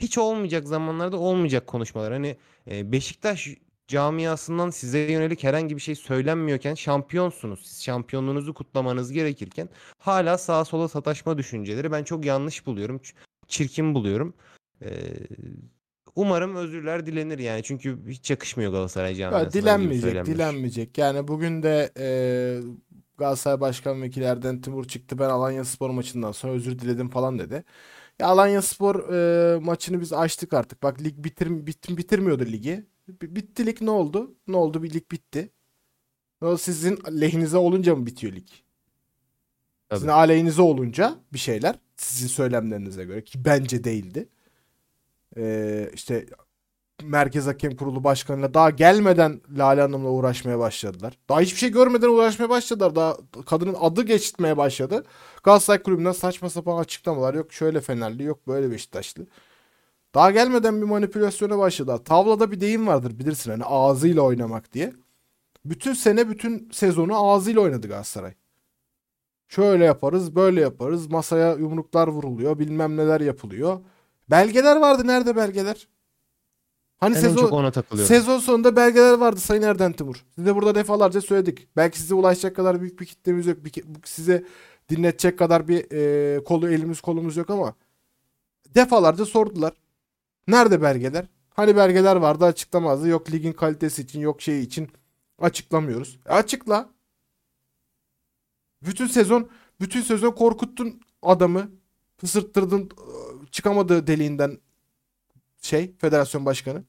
Hiç 0.00 0.18
olmayacak 0.18 0.68
zamanlarda 0.68 1.16
olmayacak 1.16 1.66
konuşmalar. 1.66 2.12
Hani 2.12 2.36
e, 2.70 2.92
Beşiktaş 2.92 3.48
camiasından 3.92 4.70
size 4.70 4.98
yönelik 4.98 5.44
herhangi 5.44 5.76
bir 5.76 5.80
şey 5.80 5.94
söylenmiyorken 5.94 6.74
şampiyonsunuz. 6.74 7.66
Siz 7.66 7.82
şampiyonluğunuzu 7.82 8.54
kutlamanız 8.54 9.12
gerekirken 9.12 9.68
hala 9.98 10.38
sağa 10.38 10.64
sola 10.64 10.88
sataşma 10.88 11.38
düşünceleri 11.38 11.92
ben 11.92 12.04
çok 12.04 12.24
yanlış 12.24 12.66
buluyorum. 12.66 13.00
Çirkin 13.48 13.94
buluyorum. 13.94 14.34
Ee, 14.82 14.88
umarım 16.16 16.56
özürler 16.56 17.06
dilenir 17.06 17.38
yani. 17.38 17.62
Çünkü 17.62 17.98
hiç 18.08 18.30
yakışmıyor 18.30 18.72
Galatasaray 18.72 19.14
camiasına. 19.14 19.44
Ya 19.44 19.52
dilenmeyecek, 19.52 20.26
dilenmeyecek. 20.26 20.98
Yani 20.98 21.28
bugün 21.28 21.62
de 21.62 21.92
e, 21.98 22.06
Galatasaray 23.18 23.60
Başkan 23.60 24.02
Vekillerden 24.02 24.60
Timur 24.60 24.84
çıktı. 24.84 25.18
Ben 25.18 25.28
Alanyaspor 25.28 25.90
maçından 25.90 26.32
sonra 26.32 26.52
özür 26.52 26.78
diledim 26.78 27.10
falan 27.10 27.38
dedi. 27.38 27.64
Ya 28.20 28.26
Alanyaspor 28.26 29.12
e, 29.14 29.58
maçını 29.58 30.00
biz 30.00 30.12
açtık 30.12 30.52
artık. 30.52 30.82
Bak 30.82 31.02
lig 31.02 31.14
bitir, 31.16 31.66
bitir, 31.66 31.96
bitirmiyordu 31.96 32.44
ligi. 32.44 32.91
Bitti 33.08 33.66
lig 33.66 33.80
ne 33.80 33.90
oldu? 33.90 34.34
Ne 34.48 34.56
oldu? 34.56 34.82
Bir 34.82 34.94
lig 34.94 35.10
bitti. 35.10 35.50
O 36.40 36.56
sizin 36.56 36.98
lehinize 37.20 37.56
olunca 37.56 37.96
mı 37.96 38.06
bitiyor 38.06 38.32
lig? 38.32 38.48
Sizin 39.92 40.06
Tabii. 40.06 40.12
aleyhinize 40.12 40.62
olunca 40.62 41.18
bir 41.32 41.38
şeyler 41.38 41.78
sizin 41.96 42.28
söylemlerinize 42.28 43.04
göre 43.04 43.24
ki 43.24 43.44
bence 43.44 43.84
değildi. 43.84 44.28
Ee, 45.36 45.90
işte 45.94 46.26
Merkez 47.02 47.46
Hakem 47.46 47.76
Kurulu 47.76 48.04
Başkanı'yla 48.04 48.54
daha 48.54 48.70
gelmeden 48.70 49.40
Lale 49.58 49.80
Hanım'la 49.80 50.08
uğraşmaya 50.08 50.58
başladılar. 50.58 51.18
Daha 51.28 51.40
hiçbir 51.40 51.58
şey 51.58 51.70
görmeden 51.72 52.08
uğraşmaya 52.08 52.48
başladılar. 52.48 52.94
Daha 52.94 53.16
kadının 53.46 53.76
adı 53.80 54.02
geçitmeye 54.02 54.56
başladı. 54.56 55.04
Galatasaray 55.42 55.82
Kulübü'nden 55.82 56.12
saçma 56.12 56.50
sapan 56.50 56.78
açıklamalar. 56.78 57.34
Yok 57.34 57.52
şöyle 57.52 57.80
Fenerli, 57.80 58.22
yok 58.22 58.46
böyle 58.48 58.70
Beşiktaşlı. 58.70 59.26
Daha 60.14 60.30
gelmeden 60.30 60.80
bir 60.80 60.86
manipülasyona 60.86 61.58
başladılar. 61.58 61.98
Tavlada 61.98 62.50
bir 62.50 62.60
deyim 62.60 62.86
vardır 62.86 63.18
bilirsin 63.18 63.50
hani 63.50 63.64
ağzıyla 63.64 64.22
oynamak 64.22 64.72
diye. 64.72 64.92
Bütün 65.64 65.92
sene 65.92 66.28
bütün 66.28 66.70
sezonu 66.72 67.30
ağzıyla 67.30 67.60
oynadı 67.60 67.88
Galatasaray. 67.88 68.34
Şöyle 69.48 69.84
yaparız, 69.84 70.34
böyle 70.34 70.60
yaparız. 70.60 71.06
Masaya 71.06 71.54
yumruklar 71.54 72.08
vuruluyor, 72.08 72.58
bilmem 72.58 72.96
neler 72.96 73.20
yapılıyor. 73.20 73.80
Belgeler 74.30 74.76
vardı. 74.76 75.06
Nerede 75.06 75.36
belgeler? 75.36 75.88
Hani 76.98 77.16
en 77.16 77.20
sezon 77.20 77.40
çok 77.40 77.52
ona 77.52 77.70
takılıyorum. 77.70 78.08
sezon 78.08 78.38
sonunda 78.38 78.76
belgeler 78.76 79.12
vardı 79.12 79.40
Sayın 79.40 79.62
Erden 79.62 79.92
Timur. 79.92 80.24
Size 80.34 80.54
burada 80.54 80.74
defalarca 80.74 81.20
söyledik. 81.20 81.68
Belki 81.76 82.00
size 82.00 82.14
ulaşacak 82.14 82.56
kadar 82.56 82.80
büyük 82.80 83.00
bir 83.00 83.06
kitlemiz 83.06 83.46
yok. 83.46 83.64
Bir, 83.64 83.72
size 84.04 84.44
dinletecek 84.88 85.38
kadar 85.38 85.68
bir 85.68 85.92
e, 85.92 86.44
kolu 86.44 86.68
elimiz 86.68 87.00
kolumuz 87.00 87.36
yok 87.36 87.50
ama 87.50 87.74
defalarca 88.74 89.24
sordular. 89.24 89.72
Nerede 90.48 90.82
belgeler? 90.82 91.26
Hani 91.50 91.76
belgeler 91.76 92.16
vardı 92.16 92.44
açıklamazdı. 92.44 93.08
Yok 93.08 93.30
ligin 93.32 93.52
kalitesi 93.52 94.02
için, 94.02 94.20
yok 94.20 94.42
şey 94.42 94.62
için 94.62 94.88
açıklamıyoruz. 95.38 96.18
E 96.26 96.32
açıkla. 96.32 96.90
Bütün 98.82 99.06
sezon 99.06 99.48
bütün 99.80 100.00
sezon 100.00 100.30
korkuttun 100.30 101.00
adamı. 101.22 101.70
Fısırttırdın 102.16 102.80
ıı, 102.80 103.46
çıkamadığı 103.50 104.06
deliğinden 104.06 104.58
şey 105.62 105.96
federasyon 105.98 106.46
başkanı. 106.46 106.84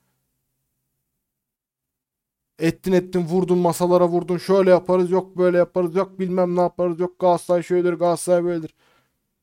Ettin 2.59 2.91
ettin 2.91 3.21
vurdun 3.25 3.57
masalara 3.57 4.07
vurdun 4.07 4.37
şöyle 4.37 4.69
yaparız 4.69 5.11
yok 5.11 5.37
böyle 5.37 5.57
yaparız 5.57 5.95
yok 5.95 6.19
bilmem 6.19 6.55
ne 6.55 6.61
yaparız 6.61 6.99
yok 6.99 7.19
Galatasaray 7.19 7.63
şöyledir 7.63 7.93
Galatasaray 7.93 8.43
böyledir. 8.43 8.75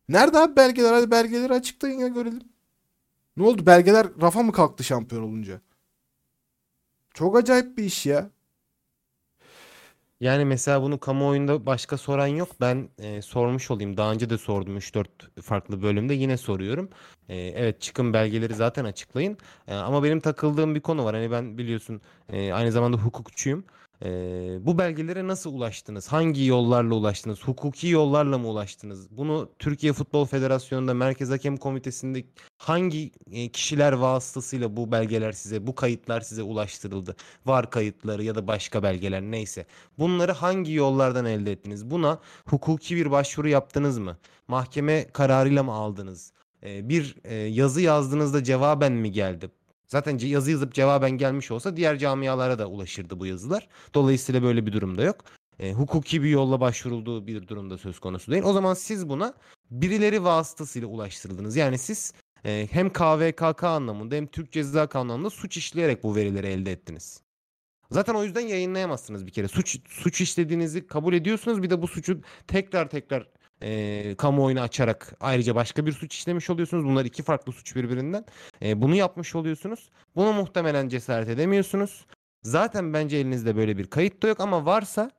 Nerede 0.08 0.38
abi 0.38 0.56
belgeler 0.56 0.92
hadi 0.92 1.10
belgeleri 1.10 1.52
açıklayın 1.52 1.98
ya 1.98 2.08
görelim. 2.08 2.42
Ne 3.36 3.42
oldu 3.44 3.66
belgeler 3.66 4.06
rafa 4.22 4.42
mı 4.42 4.52
kalktı 4.52 4.84
şampiyon 4.84 5.22
olunca? 5.22 5.60
Çok 7.14 7.36
acayip 7.36 7.78
bir 7.78 7.84
iş 7.84 8.06
ya. 8.06 8.30
Yani 10.20 10.44
mesela 10.44 10.82
bunu 10.82 11.00
kamuoyunda 11.00 11.66
başka 11.66 11.96
soran 11.98 12.26
yok. 12.26 12.48
Ben 12.60 12.88
e, 12.98 13.22
sormuş 13.22 13.70
olayım. 13.70 13.96
Daha 13.96 14.12
önce 14.12 14.30
de 14.30 14.38
sordum 14.38 14.76
3-4 14.76 15.06
farklı 15.42 15.82
bölümde. 15.82 16.14
Yine 16.14 16.36
soruyorum. 16.36 16.90
E, 17.28 17.36
evet 17.36 17.80
çıkın 17.80 18.12
belgeleri 18.12 18.54
zaten 18.54 18.84
açıklayın. 18.84 19.38
E, 19.68 19.74
ama 19.74 20.02
benim 20.04 20.20
takıldığım 20.20 20.74
bir 20.74 20.80
konu 20.80 21.04
var. 21.04 21.14
Hani 21.14 21.30
ben 21.30 21.58
biliyorsun 21.58 22.00
e, 22.28 22.52
aynı 22.52 22.72
zamanda 22.72 22.96
hukukçuyum. 22.96 23.64
E, 24.04 24.08
bu 24.66 24.78
belgelere 24.78 25.26
nasıl 25.26 25.54
ulaştınız? 25.54 26.08
Hangi 26.08 26.44
yollarla 26.44 26.94
ulaştınız? 26.94 27.44
Hukuki 27.44 27.88
yollarla 27.88 28.38
mı 28.38 28.48
ulaştınız? 28.48 29.10
Bunu 29.10 29.50
Türkiye 29.58 29.92
Futbol 29.92 30.26
Federasyonu'nda 30.26 30.94
Merkez 30.94 31.30
Hakem 31.30 31.56
Komitesi'nde 31.56 32.24
hangi 32.58 33.10
kişiler 33.52 33.92
vasıtasıyla 33.92 34.76
bu 34.76 34.92
belgeler 34.92 35.32
size, 35.32 35.66
bu 35.66 35.74
kayıtlar 35.74 36.20
size 36.20 36.42
ulaştırıldı? 36.42 37.16
Var 37.46 37.70
kayıtları 37.70 38.24
ya 38.24 38.34
da 38.34 38.46
başka 38.46 38.82
belgeler 38.82 39.22
neyse. 39.22 39.66
Bunları 39.98 40.32
hangi 40.32 40.72
yollardan 40.72 41.24
elde 41.24 41.52
ettiniz? 41.52 41.90
Buna 41.90 42.18
hukuki 42.46 42.96
bir 42.96 43.10
başvuru 43.10 43.48
yaptınız 43.48 43.98
mı? 43.98 44.18
Mahkeme 44.48 45.06
kararıyla 45.12 45.62
mı 45.62 45.72
aldınız? 45.72 46.32
Bir 46.62 47.16
yazı 47.48 47.80
yazdığınızda 47.80 48.44
cevaben 48.44 48.92
mi 48.92 49.12
geldi? 49.12 49.50
Zaten 49.92 50.18
yazı 50.18 50.50
yazıp 50.50 50.74
cevaben 50.74 51.10
gelmiş 51.10 51.50
olsa 51.50 51.76
diğer 51.76 51.98
camialara 51.98 52.58
da 52.58 52.66
ulaşırdı 52.66 53.20
bu 53.20 53.26
yazılar. 53.26 53.68
Dolayısıyla 53.94 54.42
böyle 54.42 54.66
bir 54.66 54.72
durumda 54.72 55.02
yok. 55.02 55.24
E, 55.58 55.72
hukuki 55.72 56.22
bir 56.22 56.28
yolla 56.28 56.60
başvurulduğu 56.60 57.26
bir 57.26 57.48
durumda 57.48 57.78
söz 57.78 57.98
konusu 57.98 58.32
değil. 58.32 58.42
O 58.42 58.52
zaman 58.52 58.74
siz 58.74 59.08
buna 59.08 59.34
birileri 59.70 60.24
vasıtasıyla 60.24 60.88
ulaştırıldınız. 60.88 61.56
Yani 61.56 61.78
siz 61.78 62.14
e, 62.44 62.68
hem 62.70 62.92
KVKK 62.92 63.64
anlamında 63.64 64.14
hem 64.14 64.26
Türk 64.26 64.52
Ceza 64.52 64.86
Kanunu 64.86 65.12
anlamında 65.12 65.30
suç 65.30 65.56
işleyerek 65.56 66.02
bu 66.02 66.16
verileri 66.16 66.46
elde 66.46 66.72
ettiniz. 66.72 67.22
Zaten 67.90 68.14
o 68.14 68.24
yüzden 68.24 68.40
yayınlayamazsınız 68.40 69.26
bir 69.26 69.32
kere. 69.32 69.48
Suç 69.48 69.78
suç 69.88 70.20
işlediğinizi 70.20 70.86
kabul 70.86 71.14
ediyorsunuz. 71.14 71.62
Bir 71.62 71.70
de 71.70 71.82
bu 71.82 71.88
suçu 71.88 72.20
tekrar 72.46 72.90
tekrar 72.90 73.28
e, 73.62 74.14
kamuoyuna 74.18 74.62
açarak 74.62 75.14
ayrıca 75.20 75.54
başka 75.54 75.86
bir 75.86 75.92
suç 75.92 76.14
işlemiş 76.14 76.50
oluyorsunuz. 76.50 76.84
Bunlar 76.84 77.04
iki 77.04 77.22
farklı 77.22 77.52
suç 77.52 77.76
birbirinden. 77.76 78.24
E, 78.62 78.82
bunu 78.82 78.94
yapmış 78.94 79.34
oluyorsunuz. 79.34 79.90
Buna 80.16 80.32
muhtemelen 80.32 80.88
cesaret 80.88 81.28
edemiyorsunuz. 81.28 82.06
Zaten 82.42 82.92
bence 82.92 83.16
elinizde 83.16 83.56
böyle 83.56 83.78
bir 83.78 83.86
kayıt 83.86 84.22
da 84.22 84.28
yok 84.28 84.40
ama 84.40 84.66
varsa 84.66 85.10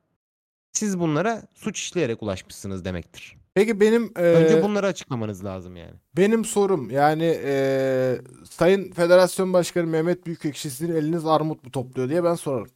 siz 0.72 0.98
bunlara 1.00 1.42
suç 1.54 1.78
işleyerek 1.78 2.22
ulaşmışsınız 2.22 2.84
demektir. 2.84 3.36
Peki 3.54 3.80
benim 3.80 4.12
Önce 4.14 4.56
e, 4.56 4.62
bunları 4.62 4.86
açıklamanız 4.86 5.44
lazım 5.44 5.76
yani. 5.76 5.94
benim 6.16 6.44
sorum 6.44 6.90
yani 6.90 7.40
e, 7.44 8.16
Sayın 8.50 8.92
Federasyon 8.92 9.52
Başkanı 9.52 9.86
Mehmet 9.86 10.26
Büyükekşi 10.26 10.70
sizin 10.70 10.94
eliniz 10.94 11.26
armut 11.26 11.64
mu 11.64 11.70
topluyor 11.70 12.08
diye 12.08 12.24
ben 12.24 12.34
sorarım. 12.34 12.68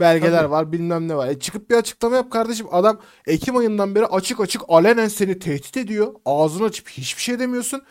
Belgeler 0.00 0.42
Tabii. 0.42 0.50
var 0.50 0.72
bilmem 0.72 1.08
ne 1.08 1.16
var. 1.16 1.28
E 1.28 1.38
çıkıp 1.38 1.70
bir 1.70 1.74
açıklama 1.74 2.16
yap 2.16 2.30
kardeşim. 2.30 2.66
Adam 2.70 3.00
Ekim 3.26 3.56
ayından 3.56 3.94
beri 3.94 4.06
açık 4.06 4.40
açık 4.40 4.62
alenen 4.68 5.08
seni 5.08 5.38
tehdit 5.38 5.76
ediyor. 5.76 6.14
Ağzını 6.24 6.64
açıp 6.64 6.88
hiçbir 6.88 7.22
şey 7.22 7.38
demiyorsun. 7.38 7.82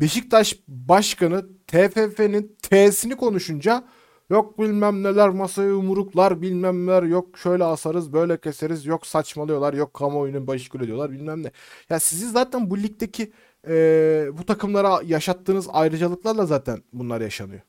Beşiktaş 0.00 0.60
Başkanı 0.68 1.46
TFF'nin 1.66 2.56
T'sini 2.62 3.16
konuşunca 3.16 3.84
yok 4.30 4.58
bilmem 4.58 5.02
neler 5.02 5.28
masaya 5.28 5.68
yumruklar 5.68 6.42
bilmem 6.42 6.86
neler 6.86 7.02
yok 7.02 7.38
şöyle 7.38 7.64
asarız 7.64 8.12
böyle 8.12 8.40
keseriz 8.40 8.86
yok 8.86 9.06
saçmalıyorlar 9.06 9.74
yok 9.74 9.94
kamuoyunu 9.94 10.40
meşgul 10.40 10.80
ediyorlar 10.80 11.10
bilmem 11.10 11.42
ne. 11.42 11.50
Ya 11.90 12.00
sizin 12.00 12.28
zaten 12.28 12.70
bu 12.70 12.78
ligdeki 12.78 13.32
e, 13.68 14.28
bu 14.38 14.46
takımlara 14.46 15.00
yaşattığınız 15.04 15.68
ayrıcalıklarla 15.72 16.46
zaten 16.46 16.82
bunlar 16.92 17.20
yaşanıyor. 17.20 17.60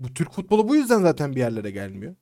Bu 0.00 0.14
Türk 0.14 0.32
futbolu 0.32 0.68
bu 0.68 0.76
yüzden 0.76 1.00
zaten 1.00 1.34
bir 1.34 1.40
yerlere 1.40 1.70
gelmiyor. 1.70 2.14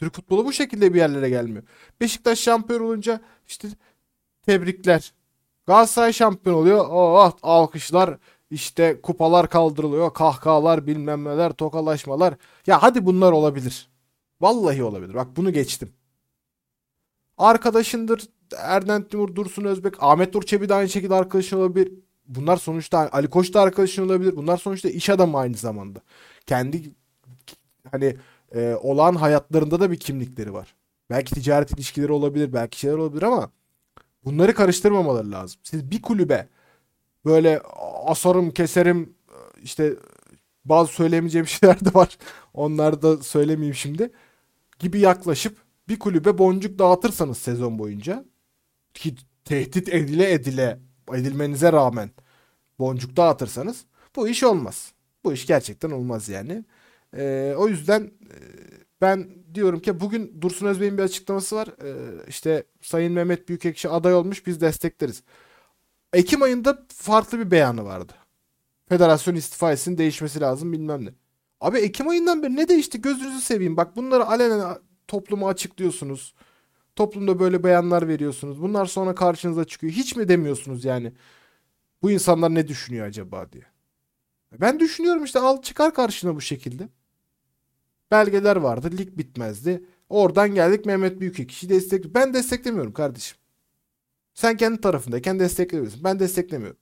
Türk 0.00 0.14
futbolu 0.14 0.44
bu 0.44 0.52
şekilde 0.52 0.94
bir 0.94 0.98
yerlere 0.98 1.28
gelmiyor. 1.28 1.62
Beşiktaş 2.00 2.38
şampiyon 2.40 2.80
olunca 2.80 3.20
işte 3.48 3.68
tebrikler. 4.46 5.12
Galatasaray 5.66 6.12
şampiyon 6.12 6.56
oluyor. 6.56 6.86
Oh, 6.90 7.32
alkışlar. 7.42 8.18
İşte 8.50 9.00
kupalar 9.02 9.50
kaldırılıyor. 9.50 10.14
Kahkahalar 10.14 10.86
bilmem 10.86 11.24
neler 11.24 11.52
tokalaşmalar. 11.52 12.34
Ya 12.66 12.82
hadi 12.82 13.06
bunlar 13.06 13.32
olabilir. 13.32 13.90
Vallahi 14.40 14.82
olabilir. 14.82 15.14
Bak 15.14 15.36
bunu 15.36 15.52
geçtim. 15.52 15.92
Arkadaşındır. 17.38 18.22
Erden 18.56 19.08
Timur, 19.08 19.34
Dursun 19.34 19.64
Özbek, 19.64 19.94
Ahmet 20.02 20.34
Nur 20.34 20.42
Çebi 20.42 20.68
de 20.68 20.74
aynı 20.74 20.88
şekilde 20.88 21.14
arkadaşın 21.14 21.56
olabilir. 21.56 21.92
Bunlar 22.26 22.56
sonuçta 22.56 23.08
Ali 23.12 23.30
Koç 23.30 23.54
da 23.54 23.60
arkadaşın 23.60 24.06
olabilir. 24.06 24.36
Bunlar 24.36 24.56
sonuçta 24.56 24.88
iş 24.88 25.10
adamı 25.10 25.38
aynı 25.38 25.54
zamanda. 25.54 26.00
Kendi 26.46 26.94
hani 27.90 28.16
e, 28.54 28.74
olağan 28.74 29.14
hayatlarında 29.14 29.80
da 29.80 29.90
bir 29.90 30.00
kimlikleri 30.00 30.52
var. 30.52 30.74
Belki 31.10 31.34
ticaret 31.34 31.72
ilişkileri 31.72 32.12
olabilir, 32.12 32.52
belki 32.52 32.78
şeyler 32.78 32.96
olabilir 32.96 33.22
ama 33.22 33.50
bunları 34.24 34.54
karıştırmamaları 34.54 35.30
lazım. 35.30 35.60
Siz 35.64 35.90
bir 35.90 36.02
kulübe 36.02 36.48
böyle 37.24 37.60
asarım, 38.06 38.50
keserim 38.50 39.14
işte 39.62 39.94
bazı 40.64 40.92
söyleyemeyeceğim 40.92 41.46
şeyler 41.48 41.80
de 41.80 41.94
var. 41.94 42.18
Onları 42.54 43.02
da 43.02 43.16
söylemeyeyim 43.16 43.74
şimdi. 43.74 44.12
Gibi 44.78 45.00
yaklaşıp 45.00 45.58
bir 45.88 45.98
kulübe 45.98 46.38
boncuk 46.38 46.78
dağıtırsanız 46.78 47.38
sezon 47.38 47.78
boyunca 47.78 48.24
ki 48.94 49.14
tehdit 49.44 49.88
edile 49.88 50.32
edile 50.32 50.80
edilmenize 51.14 51.72
rağmen 51.72 52.10
boncuk 52.78 53.16
dağıtırsanız 53.16 53.84
bu 54.16 54.28
iş 54.28 54.44
olmaz. 54.44 54.92
Bu 55.24 55.32
iş 55.32 55.46
gerçekten 55.46 55.90
olmaz 55.90 56.28
yani. 56.28 56.64
Ee, 57.16 57.54
o 57.56 57.68
yüzden 57.68 58.02
e, 58.02 58.36
ben 59.00 59.30
diyorum 59.54 59.80
ki 59.80 60.00
bugün 60.00 60.42
Dursun 60.42 60.66
Özbey'in 60.66 60.98
bir 60.98 61.02
açıklaması 61.02 61.56
var. 61.56 61.68
Ee, 61.84 61.94
işte 62.28 62.64
Sayın 62.82 63.12
Mehmet 63.12 63.48
Büyükekşi 63.48 63.88
aday 63.88 64.14
olmuş 64.14 64.46
biz 64.46 64.60
destekleriz. 64.60 65.22
Ekim 66.12 66.42
ayında 66.42 66.86
farklı 66.88 67.38
bir 67.38 67.50
beyanı 67.50 67.84
vardı. 67.84 68.12
Federasyon 68.88 69.34
istifa 69.34 69.72
etsin 69.72 69.98
değişmesi 69.98 70.40
lazım 70.40 70.72
bilmem 70.72 71.04
ne. 71.04 71.10
Abi 71.60 71.78
Ekim 71.78 72.08
ayından 72.08 72.42
beri 72.42 72.56
ne 72.56 72.68
değişti 72.68 73.00
gözünüzü 73.02 73.40
seveyim. 73.40 73.76
Bak 73.76 73.96
bunları 73.96 74.26
alenen 74.26 74.78
topluma 75.08 75.48
açıklıyorsunuz. 75.48 76.34
Toplumda 76.96 77.40
böyle 77.40 77.64
beyanlar 77.64 78.08
veriyorsunuz. 78.08 78.62
Bunlar 78.62 78.86
sonra 78.86 79.14
karşınıza 79.14 79.64
çıkıyor. 79.64 79.92
Hiç 79.92 80.16
mi 80.16 80.28
demiyorsunuz 80.28 80.84
yani? 80.84 81.12
Bu 82.02 82.10
insanlar 82.10 82.54
ne 82.54 82.68
düşünüyor 82.68 83.06
acaba 83.06 83.52
diye. 83.52 83.64
Ben 84.60 84.80
düşünüyorum 84.80 85.24
işte 85.24 85.38
al 85.38 85.62
çıkar 85.62 85.94
karşına 85.94 86.36
bu 86.36 86.40
şekilde. 86.40 86.88
Belgeler 88.10 88.56
vardı. 88.56 88.90
Lig 88.98 89.18
bitmezdi. 89.18 89.84
Oradan 90.08 90.54
geldik 90.54 90.86
Mehmet 90.86 91.20
Büyükekşi 91.20 91.68
destek. 91.68 92.14
Ben 92.14 92.34
desteklemiyorum 92.34 92.92
kardeşim. 92.92 93.38
Sen 94.34 94.56
kendi 94.56 94.80
tarafındayken 94.80 95.40
desteklemiyorsun. 95.40 96.04
Ben 96.04 96.18
desteklemiyorum. 96.18 96.78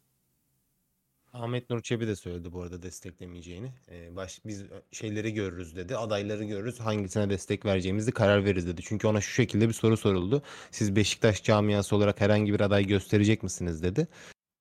Ahmet 1.32 1.70
Nur 1.70 1.82
Çebi 1.82 2.06
de 2.06 2.16
söyledi 2.16 2.52
bu 2.52 2.62
arada 2.62 2.82
desteklemeyeceğini. 2.82 3.72
Ee, 3.90 4.16
baş, 4.16 4.40
biz 4.46 4.64
şeyleri 4.92 5.34
görürüz 5.34 5.76
dedi. 5.76 5.96
Adayları 5.96 6.44
görürüz. 6.44 6.80
Hangisine 6.80 7.30
destek 7.30 7.64
vereceğimizi 7.64 8.12
karar 8.12 8.44
veririz 8.44 8.66
dedi. 8.66 8.80
Çünkü 8.84 9.06
ona 9.06 9.20
şu 9.20 9.30
şekilde 9.30 9.68
bir 9.68 9.74
soru 9.74 9.96
soruldu. 9.96 10.42
Siz 10.70 10.96
Beşiktaş 10.96 11.42
camiası 11.42 11.96
olarak 11.96 12.20
herhangi 12.20 12.54
bir 12.54 12.60
aday 12.60 12.86
gösterecek 12.86 13.42
misiniz 13.42 13.82
dedi. 13.82 14.08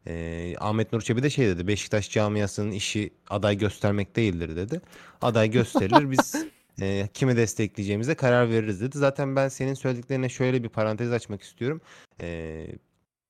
Ee, 0.07 0.55
Ahmet 0.59 0.93
Nur 0.93 1.01
Çebi 1.01 1.24
de 1.24 1.30
şey 1.30 1.47
dedi. 1.47 1.68
Beşiktaş 1.68 2.11
camiasının 2.11 2.72
işi 2.72 3.13
aday 3.30 3.57
göstermek 3.57 4.15
değildir 4.15 4.55
dedi. 4.55 4.82
Aday 5.22 5.51
gösterilir 5.51 6.11
biz 6.11 6.36
e, 6.82 7.09
kimi 7.13 7.38
destekleyeceğimize 7.38 8.15
karar 8.15 8.49
veririz 8.49 8.82
dedi. 8.82 8.97
Zaten 8.97 9.36
ben 9.36 9.47
senin 9.47 9.73
söylediklerine 9.73 10.30
şöyle 10.30 10.63
bir 10.63 10.69
parantez 10.69 11.11
açmak 11.11 11.41
istiyorum. 11.41 11.82
Ee, 12.21 12.67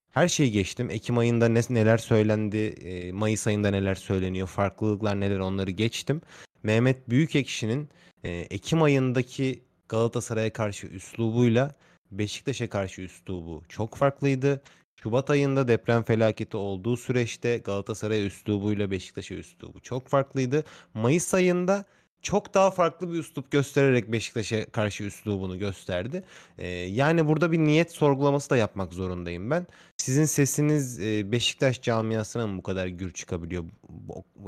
her 0.09 0.27
şeyi 0.27 0.51
geçtim. 0.51 0.89
Ekim 0.89 1.17
ayında 1.17 1.47
ne, 1.47 1.61
neler 1.69 1.97
söylendi, 1.97 2.57
e, 2.57 3.11
Mayıs 3.11 3.47
ayında 3.47 3.69
neler 3.69 3.95
söyleniyor, 3.95 4.47
farklılıklar 4.47 5.19
neler 5.19 5.39
onları 5.39 5.71
geçtim. 5.71 6.21
Mehmet 6.63 7.09
Büyükekşi'nin 7.09 7.89
e, 8.23 8.29
Ekim 8.29 8.83
ayındaki 8.83 9.63
Galatasaray'a 9.89 10.53
karşı 10.53 10.87
üslubuyla 10.87 11.75
Beşiktaş'a 12.11 12.69
karşı 12.69 13.01
üslubu 13.01 13.63
çok 13.69 13.95
farklıydı. 13.95 14.61
Şubat 15.03 15.29
ayında 15.29 15.67
deprem 15.67 16.03
felaketi 16.03 16.57
olduğu 16.57 16.97
süreçte 16.97 17.57
Galatasaray 17.57 18.25
üslubuyla 18.25 18.91
Beşiktaş'a 18.91 19.35
üslubu 19.35 19.79
çok 19.79 20.07
farklıydı. 20.07 20.63
Mayıs 20.93 21.33
ayında 21.33 21.85
çok 22.21 22.53
daha 22.53 22.71
farklı 22.71 23.13
bir 23.13 23.19
üslup 23.19 23.51
göstererek 23.51 24.11
Beşiktaş'a 24.11 24.65
karşı 24.65 25.03
üslubunu 25.03 25.59
gösterdi. 25.59 26.23
Ee, 26.57 26.67
yani 26.67 27.27
burada 27.27 27.51
bir 27.51 27.59
niyet 27.59 27.91
sorgulaması 27.91 28.49
da 28.49 28.57
yapmak 28.57 28.93
zorundayım 28.93 29.51
ben. 29.51 29.67
Sizin 29.97 30.25
sesiniz 30.25 30.99
e, 30.99 31.31
Beşiktaş 31.31 31.81
camiasına 31.81 32.47
mı 32.47 32.57
bu 32.57 32.63
kadar 32.63 32.87
gür 32.87 33.13
çıkabiliyor? 33.13 33.63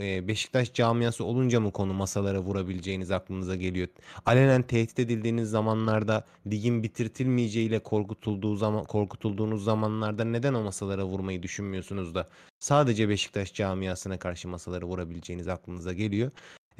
E, 0.02 0.28
Beşiktaş 0.28 0.74
camiası 0.74 1.24
olunca 1.26 1.60
mı 1.60 1.72
konu 1.72 1.94
masalara 1.94 2.40
vurabileceğiniz 2.40 3.12
aklınıza 3.12 3.56
geliyor? 3.56 3.88
Alenen 4.26 4.62
tehdit 4.62 5.00
edildiğiniz 5.00 5.50
zamanlarda 5.50 6.26
ligin 6.48 6.84
bitirtilmeyeceğiyle 6.84 7.80
korkutulduğu 7.80 8.56
zaman 8.56 8.84
korkutulduğunuz 8.84 9.64
zamanlarda 9.64 10.24
neden 10.24 10.54
o 10.54 10.64
masalara 10.64 11.06
vurmayı 11.06 11.44
düşünmüyorsunuz 11.44 12.16
da 12.16 12.30
sadece 12.60 13.10
Beşiktaş 13.10 13.54
camiasına 13.54 14.20
karşı 14.20 14.48
masalara 14.48 14.86
vurabileceğiniz 14.86 15.48
aklınıza 15.48 15.94
geliyor? 15.94 16.32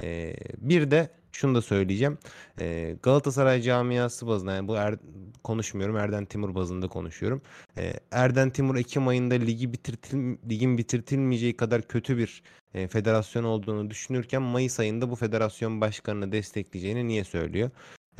Ee, 0.02 0.34
bir 0.58 0.90
de 0.90 1.10
şunu 1.32 1.54
da 1.54 1.62
söyleyeceğim. 1.62 2.18
Ee, 2.60 2.96
Galatasaray 3.02 3.62
camiası 3.62 4.26
bazında 4.26 4.54
yani 4.54 4.68
bu 4.68 4.76
er, 4.76 4.96
konuşmuyorum 5.44 5.96
Erden 5.96 6.24
Timur 6.24 6.54
bazında 6.54 6.88
konuşuyorum. 6.88 7.42
Ee, 7.78 7.92
Erden 8.10 8.50
Timur 8.50 8.76
Ekim 8.76 9.08
ayında 9.08 9.34
ligi 9.34 9.72
bitirtil, 9.72 10.36
ligin 10.50 10.78
bitirtilmeyeceği 10.78 11.56
kadar 11.56 11.82
kötü 11.82 12.18
bir 12.18 12.42
e, 12.74 12.88
federasyon 12.88 13.44
olduğunu 13.44 13.90
düşünürken 13.90 14.42
Mayıs 14.42 14.80
ayında 14.80 15.10
bu 15.10 15.16
federasyon 15.16 15.80
başkanını 15.80 16.32
destekleyeceğini 16.32 17.08
niye 17.08 17.24
söylüyor? 17.24 17.70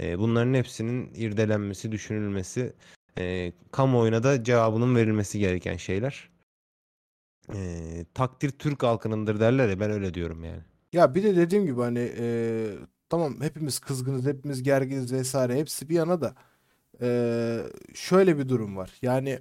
Ee, 0.00 0.18
bunların 0.18 0.54
hepsinin 0.54 1.14
irdelenmesi, 1.14 1.92
düşünülmesi, 1.92 2.72
e, 3.18 3.52
kamuoyuna 3.72 4.22
da 4.22 4.44
cevabının 4.44 4.96
verilmesi 4.96 5.38
gereken 5.38 5.76
şeyler. 5.76 6.30
Ee, 7.54 8.04
takdir 8.14 8.50
Türk 8.50 8.82
halkınındır 8.82 9.40
derler 9.40 9.68
ya 9.68 9.80
ben 9.80 9.90
öyle 9.90 10.14
diyorum 10.14 10.44
yani. 10.44 10.62
Ya 10.92 11.14
bir 11.14 11.22
de 11.22 11.36
dediğim 11.36 11.66
gibi 11.66 11.80
hani 11.80 11.98
eee, 11.98 12.78
tamam 13.08 13.40
hepimiz 13.40 13.78
kızgınız, 13.78 14.26
hepimiz 14.26 14.62
gerginiz 14.62 15.12
vesaire 15.12 15.56
hepsi 15.58 15.88
bir 15.88 15.94
yana 15.94 16.20
da 16.20 16.34
eee, 17.02 17.62
şöyle 17.94 18.38
bir 18.38 18.48
durum 18.48 18.76
var. 18.76 18.92
Yani 19.02 19.38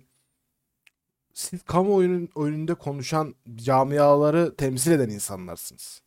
siz 1.34 1.64
kamuoyunun 1.64 2.30
önünde 2.36 2.74
konuşan 2.76 3.36
camiaları 3.56 4.56
temsil 4.56 4.92
eden 4.92 5.10
insanlarsınız. 5.10 6.02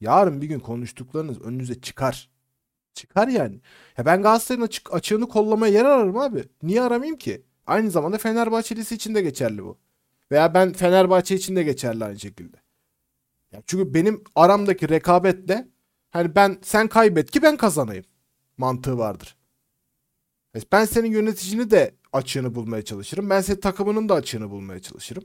Yarın 0.00 0.42
bir 0.42 0.46
gün 0.46 0.60
konuştuklarınız 0.60 1.40
önünüze 1.42 1.80
çıkar. 1.80 2.30
Çıkar 2.94 3.28
yani. 3.28 3.60
Ya 3.98 4.06
ben 4.06 4.22
Galatasaray'ın 4.22 4.66
açık, 4.66 4.94
açığını 4.94 5.28
kollamaya 5.28 5.74
yer 5.74 5.84
ararım 5.84 6.18
abi. 6.18 6.44
Niye 6.64 6.82
aramayayım 6.82 7.18
ki? 7.18 7.42
Aynı 7.66 7.92
zamanda 7.92 8.18
Fenerbahçelisi 8.18 8.94
için 8.94 9.14
de 9.16 9.22
geçerli 9.22 9.64
bu. 9.64 9.78
Veya 10.32 10.54
ben 10.54 10.74
Fenerbahçe 10.74 11.36
için 11.36 11.56
de 11.56 11.64
geçerli 11.64 12.04
aynı 12.06 12.20
şekilde. 12.20 12.58
Ya 13.54 13.62
çünkü 13.66 13.94
benim 13.94 14.24
aramdaki 14.34 14.88
rekabetle 14.88 15.68
hani 16.10 16.34
ben 16.34 16.58
sen 16.62 16.88
kaybet 16.88 17.30
ki 17.30 17.42
ben 17.42 17.56
kazanayım 17.56 18.04
mantığı 18.56 18.98
vardır. 18.98 19.36
E 20.56 20.58
Ben 20.72 20.84
senin 20.84 21.10
yöneticini 21.10 21.70
de 21.70 21.94
açığını 22.12 22.54
bulmaya 22.54 22.84
çalışırım. 22.84 23.30
Ben 23.30 23.40
senin 23.40 23.60
takımının 23.60 24.08
da 24.08 24.14
açığını 24.14 24.50
bulmaya 24.50 24.80
çalışırım. 24.80 25.24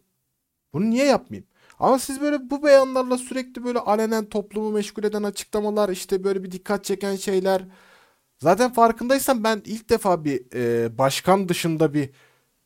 Bunu 0.74 0.90
niye 0.90 1.06
yapmayayım? 1.06 1.48
Ama 1.80 2.00
siz 2.00 2.22
böyle 2.22 2.50
bu 2.50 2.64
beyanlarla 2.64 3.18
sürekli 3.18 3.64
böyle 3.64 3.80
alenen 3.80 4.26
toplumu 4.26 4.72
meşgul 4.72 5.04
eden 5.04 5.24
açıklamalar 5.24 5.90
işte 5.90 6.24
böyle 6.24 6.44
bir 6.44 6.52
dikkat 6.52 6.84
çeken 6.84 7.16
şeyler. 7.16 7.66
Zaten 8.40 8.74
farkındaysan 8.74 9.44
ben 9.44 9.62
ilk 9.66 9.90
defa 9.90 10.26
bir 10.26 10.56
e, 10.56 10.98
başkan 10.98 11.50
dışında 11.50 11.94
bir 11.94 12.10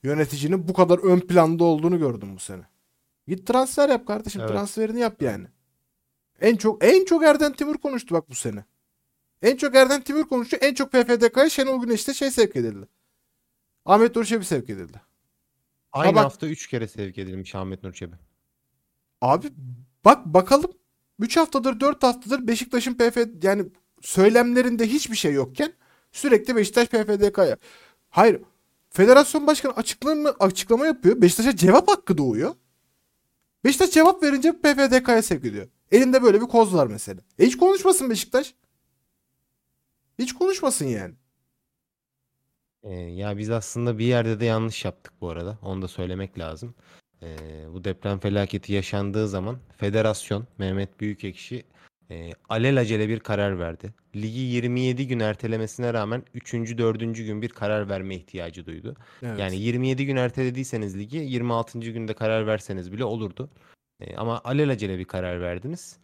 yöneticinin 0.03 0.67
bu 0.67 0.73
kadar 0.73 0.99
ön 0.99 1.19
planda 1.19 1.63
olduğunu 1.63 1.99
gördüm 1.99 2.35
bu 2.35 2.39
sene. 2.39 2.63
Git 3.27 3.47
transfer 3.47 3.89
yap 3.89 4.07
kardeşim. 4.07 4.41
Evet. 4.41 4.51
Transferini 4.51 4.99
yap 4.99 5.21
yani. 5.21 5.47
En 6.41 6.55
çok 6.55 6.83
en 6.83 7.05
çok 7.05 7.23
Erden 7.23 7.53
Timur 7.53 7.77
konuştu 7.77 8.15
bak 8.15 8.29
bu 8.29 8.35
sene. 8.35 8.65
En 9.41 9.57
çok 9.57 9.75
Erden 9.75 10.01
Timur 10.01 10.27
konuştu. 10.27 10.57
En 10.61 10.73
çok 10.73 10.91
PFDK'ya 10.91 11.49
Şenol 11.49 11.81
Güneş'te 11.81 12.13
şey 12.13 12.31
sevk 12.31 12.55
edildi. 12.55 12.87
Ahmet 13.85 14.15
Duruşevi 14.15 14.45
sevk 14.45 14.69
edildi. 14.69 15.01
Aynı 15.91 16.15
bak- 16.15 16.25
hafta 16.25 16.47
3 16.47 16.67
kere 16.67 16.87
sevk 16.87 17.17
edilmiş 17.17 17.55
Ahmet 17.55 17.83
Nur 17.83 17.93
Çebi. 17.93 18.15
Abi 19.21 19.47
bak 20.05 20.25
bakalım 20.25 20.71
3 21.19 21.37
haftadır 21.37 21.79
4 21.79 22.03
haftadır 22.03 22.47
Beşiktaş'ın 22.47 22.93
PF 22.93 23.17
yani 23.43 23.65
söylemlerinde 24.01 24.87
hiçbir 24.87 25.15
şey 25.15 25.33
yokken 25.33 25.73
sürekli 26.11 26.55
Beşiktaş 26.55 26.87
PFDK'ya. 26.87 27.57
Hayır. 28.09 28.41
Federasyon 28.89 29.47
başkanı 29.47 29.73
açıklama, 29.73 30.29
açıklama 30.39 30.85
yapıyor. 30.85 31.21
Beşiktaş'a 31.21 31.55
cevap 31.55 31.87
hakkı 31.87 32.17
doğuyor. 32.17 32.55
Beşiktaş 33.65 33.91
cevap 33.91 34.23
verince 34.23 34.51
PFDK'ya 34.51 35.21
sevk 35.21 35.45
ediyor. 35.45 35.67
Elinde 35.91 36.23
böyle 36.23 36.41
bir 36.41 36.45
koz 36.45 36.73
var 36.73 36.87
mesela. 36.87 37.21
E 37.39 37.45
hiç 37.45 37.57
konuşmasın 37.57 38.09
Beşiktaş. 38.09 38.53
Hiç 40.19 40.33
konuşmasın 40.33 40.85
yani. 40.85 41.13
Ee, 42.83 42.93
ya 42.93 43.37
biz 43.37 43.49
aslında 43.49 43.97
bir 43.97 44.05
yerde 44.05 44.39
de 44.39 44.45
yanlış 44.45 44.85
yaptık 44.85 45.13
bu 45.21 45.29
arada. 45.29 45.57
Onu 45.61 45.81
da 45.81 45.87
söylemek 45.87 46.39
lazım. 46.39 46.75
Ee, 47.21 47.37
bu 47.73 47.83
deprem 47.83 48.19
felaketi 48.19 48.73
yaşandığı 48.73 49.27
zaman 49.27 49.57
federasyon 49.77 50.47
Mehmet 50.57 50.99
Büyükekşi 50.99 51.63
e, 52.11 52.31
alelacele 52.49 53.09
bir 53.09 53.19
karar 53.19 53.59
verdi. 53.59 53.93
Ligi 54.15 54.39
27 54.39 55.07
gün 55.07 55.19
ertelemesine 55.19 55.93
rağmen 55.93 56.23
3. 56.33 56.53
4. 56.53 56.99
gün 56.99 57.41
bir 57.41 57.49
karar 57.49 57.89
verme 57.89 58.15
ihtiyacı 58.15 58.65
duydu. 58.65 58.95
Evet. 59.23 59.39
Yani 59.39 59.57
27 59.57 60.05
gün 60.05 60.15
ertelediyseniz 60.15 60.97
ligi 60.97 61.17
26. 61.17 61.79
günde 61.79 62.13
karar 62.13 62.47
verseniz 62.47 62.91
bile 62.91 63.03
olurdu. 63.03 63.49
Ama 64.17 64.41
alelacele 64.43 64.99
bir 64.99 65.05
karar 65.05 65.41
verdiniz. 65.41 65.99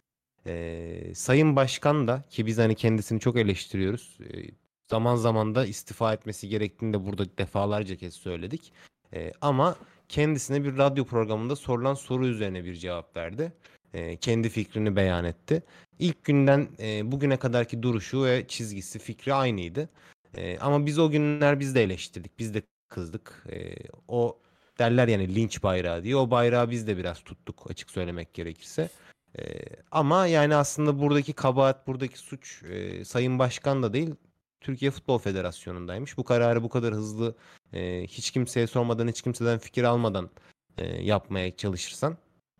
Ee, 0.46 1.12
Sayın 1.14 1.56
Başkan 1.56 2.08
da 2.08 2.24
ki 2.30 2.46
biz 2.46 2.58
hani 2.58 2.74
kendisini 2.74 3.20
çok 3.20 3.36
eleştiriyoruz. 3.36 4.18
Ee, 4.20 4.50
zaman 4.90 5.16
zaman 5.16 5.54
da 5.54 5.66
istifa 5.66 6.12
etmesi 6.12 6.48
gerektiğini 6.48 6.92
de 6.92 7.06
burada 7.06 7.38
defalarca 7.38 7.96
kez 7.96 8.14
söyledik. 8.14 8.72
Ee, 9.14 9.32
ama 9.40 9.76
kendisine 10.08 10.64
bir 10.64 10.78
radyo 10.78 11.04
programında 11.04 11.56
sorulan 11.56 11.94
soru 11.94 12.26
üzerine 12.26 12.64
bir 12.64 12.74
cevap 12.74 13.16
verdi. 13.16 13.52
Ee, 13.94 14.16
kendi 14.16 14.48
fikrini 14.48 14.96
beyan 14.96 15.24
etti. 15.24 15.62
İlk 15.98 16.24
günden 16.24 16.68
e, 16.80 17.12
bugüne 17.12 17.36
kadarki 17.36 17.82
duruşu 17.82 18.24
ve 18.24 18.46
çizgisi, 18.48 18.98
fikri 18.98 19.34
aynıydı. 19.34 19.88
Ee, 20.36 20.58
ama 20.58 20.86
biz 20.86 20.98
o 20.98 21.10
günler 21.10 21.60
biz 21.60 21.74
de 21.74 21.82
eleştirdik, 21.82 22.38
biz 22.38 22.54
de 22.54 22.62
kızdık. 22.88 23.44
Ee, 23.52 23.74
o 24.08 24.38
derler 24.80 25.08
yani 25.08 25.34
linç 25.34 25.62
bayrağı 25.62 26.02
diye 26.04 26.16
o 26.16 26.30
bayrağı 26.30 26.70
biz 26.70 26.86
de 26.86 26.96
biraz 26.96 27.20
tuttuk 27.20 27.70
açık 27.70 27.90
söylemek 27.90 28.34
gerekirse. 28.34 28.90
E, 29.38 29.42
ama 29.90 30.26
yani 30.26 30.54
aslında 30.54 31.00
buradaki 31.00 31.32
kabahat, 31.32 31.86
buradaki 31.86 32.18
suç 32.18 32.62
e, 32.62 33.04
Sayın 33.04 33.38
Başkan 33.38 33.82
da 33.82 33.92
değil, 33.92 34.14
Türkiye 34.60 34.90
Futbol 34.90 35.18
Federasyonu'ndaymış. 35.18 36.16
Bu 36.16 36.24
kararı 36.24 36.62
bu 36.62 36.68
kadar 36.68 36.94
hızlı 36.94 37.34
e, 37.72 38.06
hiç 38.06 38.30
kimseye 38.30 38.66
sormadan, 38.66 39.08
hiç 39.08 39.22
kimseden 39.22 39.58
fikir 39.58 39.84
almadan 39.84 40.30
e, 40.78 41.02
yapmaya 41.02 41.56
çalışırsan, 41.56 42.16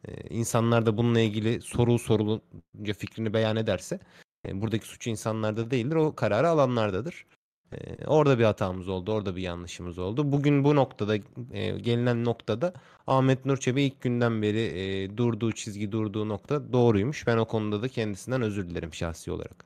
e, 0.08 0.12
insanlar 0.30 0.86
da 0.86 0.96
bununla 0.96 1.20
ilgili 1.20 1.60
soru 1.60 1.98
sorulunca 1.98 2.94
fikrini 2.98 3.34
beyan 3.34 3.56
ederse, 3.56 4.00
e, 4.48 4.60
buradaki 4.60 4.86
suç 4.86 5.06
insanlarda 5.06 5.70
değildir, 5.70 5.96
o 5.96 6.14
kararı 6.14 6.48
alanlardadır. 6.48 7.26
E, 7.72 8.06
orada 8.06 8.38
bir 8.38 8.44
hatamız 8.44 8.88
oldu, 8.88 9.12
orada 9.12 9.36
bir 9.36 9.42
yanlışımız 9.42 9.98
oldu. 9.98 10.32
Bugün 10.32 10.64
bu 10.64 10.76
noktada, 10.76 11.16
e, 11.52 11.78
gelinen 11.78 12.24
noktada 12.24 12.72
Ahmet 13.06 13.46
Nur 13.46 13.56
Çebi 13.56 13.82
ilk 13.82 14.00
günden 14.00 14.42
beri 14.42 14.60
e, 14.60 15.16
durduğu 15.16 15.52
çizgi, 15.52 15.92
durduğu 15.92 16.28
nokta 16.28 16.72
doğruymuş. 16.72 17.26
Ben 17.26 17.36
o 17.36 17.44
konuda 17.44 17.82
da 17.82 17.88
kendisinden 17.88 18.42
özür 18.42 18.70
dilerim 18.70 18.94
şahsi 18.94 19.32
olarak. 19.32 19.64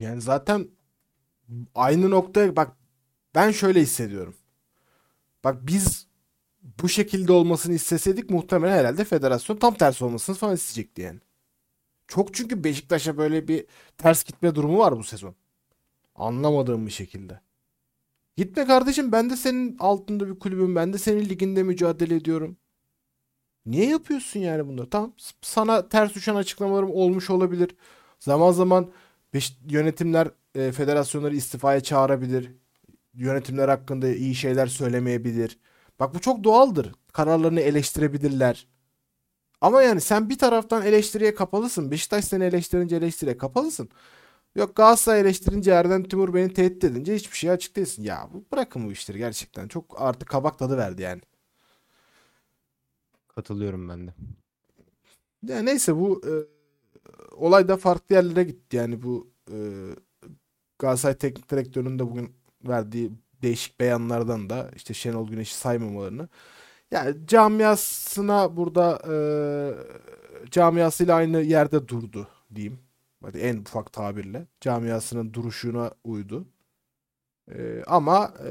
Yani 0.00 0.20
zaten 0.20 0.68
aynı 1.74 2.10
noktaya 2.10 2.56
bak 2.56 2.76
ben 3.34 3.50
şöyle 3.50 3.80
hissediyorum. 3.80 4.34
Bak 5.44 5.66
biz 5.66 6.06
bu 6.82 6.88
şekilde 6.88 7.32
olmasını 7.32 7.74
isteseydik 7.74 8.30
muhtemelen 8.30 8.78
herhalde 8.78 9.04
federasyon 9.04 9.56
tam 9.56 9.74
tersi 9.74 10.04
olmasını 10.04 10.36
falan 10.36 10.54
isteyecekti 10.54 11.02
yani. 11.02 11.20
Çok 12.08 12.34
çünkü 12.34 12.64
Beşiktaş'a 12.64 13.16
böyle 13.18 13.48
bir 13.48 13.66
ters 13.98 14.24
gitme 14.24 14.54
durumu 14.54 14.78
var 14.78 14.98
bu 14.98 15.04
sezon. 15.04 15.34
Anlamadığım 16.14 16.86
bir 16.86 16.90
şekilde. 16.92 17.40
Gitme 18.36 18.66
kardeşim 18.66 19.12
ben 19.12 19.30
de 19.30 19.36
senin 19.36 19.76
altında 19.78 20.28
bir 20.28 20.38
kulübüm. 20.38 20.76
Ben 20.76 20.92
de 20.92 20.98
senin 20.98 21.28
liginde 21.28 21.62
mücadele 21.62 22.16
ediyorum. 22.16 22.56
Niye 23.66 23.86
yapıyorsun 23.90 24.40
yani 24.40 24.68
bunları? 24.68 24.90
Tamam 24.90 25.12
sana 25.42 25.88
ters 25.88 26.14
düşen 26.14 26.34
açıklamalarım 26.34 26.90
olmuş 26.90 27.30
olabilir. 27.30 27.76
Zaman 28.20 28.52
zaman 28.52 28.92
yönetimler 29.68 30.28
e, 30.54 30.72
federasyonları 30.72 31.36
istifaya 31.36 31.80
çağırabilir. 31.80 32.50
Yönetimler 33.14 33.68
hakkında 33.68 34.08
iyi 34.08 34.34
şeyler 34.34 34.66
söylemeyebilir. 34.66 35.58
Bak 36.00 36.14
bu 36.14 36.20
çok 36.20 36.44
doğaldır. 36.44 36.92
Kararlarını 37.12 37.60
eleştirebilirler. 37.60 38.66
Ama 39.60 39.82
yani 39.82 40.00
sen 40.00 40.30
bir 40.30 40.38
taraftan 40.38 40.82
eleştiriye 40.86 41.34
kapalısın. 41.34 41.90
Beşiktaş 41.90 42.24
seni 42.24 42.44
eleştirince 42.44 42.96
eleştiriye 42.96 43.36
kapalısın. 43.38 43.88
Yok 44.54 44.76
Galatasaray 44.76 45.20
eleştirince 45.20 45.70
Erdem 45.70 46.04
Timur 46.04 46.34
beni 46.34 46.54
tehdit 46.54 46.84
edince 46.84 47.14
hiçbir 47.14 47.36
şey 47.36 47.50
açık 47.50 47.76
değilsin. 47.76 48.02
Ya 48.02 48.28
bu 48.32 48.44
bırakın 48.52 48.86
bu 48.86 48.92
işleri 48.92 49.18
gerçekten. 49.18 49.68
Çok 49.68 50.02
artık 50.02 50.28
kabak 50.28 50.58
tadı 50.58 50.76
verdi 50.76 51.02
yani. 51.02 51.20
Katılıyorum 53.28 53.88
ben 53.88 54.06
de. 54.06 54.14
Ya 55.46 55.62
neyse 55.62 55.96
bu 55.96 56.22
e, 56.26 56.32
olay 57.34 57.68
da 57.68 57.76
farklı 57.76 58.14
yerlere 58.14 58.44
gitti. 58.44 58.76
Yani 58.76 59.02
bu 59.02 59.30
e, 59.52 59.56
Galatasaray 60.78 61.16
Teknik 61.18 61.50
Direktörü'nün 61.50 61.98
de 61.98 62.10
bugün 62.10 62.36
verdiği 62.68 63.12
değişik 63.42 63.80
beyanlardan 63.80 64.50
da 64.50 64.70
işte 64.76 64.94
Şenol 64.94 65.28
Güneş'i 65.28 65.54
saymamalarını. 65.54 66.28
Yani 66.90 67.26
camiasına 67.26 68.56
burada 68.56 69.02
e, 69.12 70.50
camiasıyla 70.50 71.14
aynı 71.14 71.40
yerde 71.40 71.88
durdu 71.88 72.28
diyeyim. 72.54 72.89
Hadi 73.22 73.38
en 73.38 73.56
ufak 73.56 73.92
tabirle. 73.92 74.46
Camiasının 74.60 75.32
duruşuna 75.34 75.92
uydu. 76.04 76.48
E, 77.54 77.82
ama 77.86 78.34
e, 78.46 78.50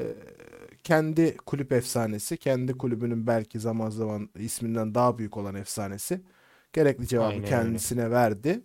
kendi 0.84 1.36
kulüp 1.36 1.72
efsanesi, 1.72 2.36
kendi 2.36 2.72
kulübünün 2.72 3.26
belki 3.26 3.60
zaman 3.60 3.90
zaman 3.90 4.30
isminden 4.38 4.94
daha 4.94 5.18
büyük 5.18 5.36
olan 5.36 5.54
efsanesi 5.54 6.20
gerekli 6.72 7.06
cevabı 7.06 7.26
Aynen 7.26 7.38
öyle. 7.38 7.48
kendisine 7.50 8.10
verdi. 8.10 8.60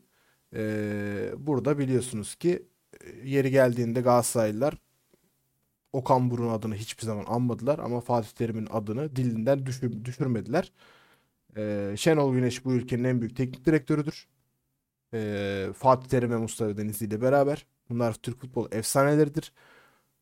E, 0.55 1.31
burada 1.37 1.77
biliyorsunuz 1.79 2.35
ki 2.35 2.65
e, 3.01 3.29
yeri 3.29 3.51
geldiğinde 3.51 4.01
Galatasaraylılar 4.01 4.77
Okan 5.93 6.31
Buruk'un 6.31 6.49
adını 6.49 6.75
hiçbir 6.75 7.03
zaman 7.05 7.25
anmadılar 7.27 7.79
ama 7.79 8.01
Fatih 8.01 8.29
Terim'in 8.29 8.67
adını 8.71 9.15
dilinden 9.15 9.65
düşür- 9.65 10.05
düşürmediler. 10.05 10.71
Ee, 11.57 11.93
Şenol 11.97 12.33
Güneş 12.33 12.65
bu 12.65 12.73
ülkenin 12.73 13.03
en 13.03 13.21
büyük 13.21 13.35
teknik 13.37 13.65
direktörüdür. 13.65 14.27
Ee, 15.15 15.67
Fatih 15.77 16.09
Terim 16.09 16.31
ve 16.31 16.37
Mustafa 16.37 16.77
Denizli 16.77 17.05
ile 17.05 17.21
beraber. 17.21 17.65
Bunlar 17.89 18.13
Türk 18.13 18.41
futbol 18.41 18.67
efsaneleridir. 18.71 19.51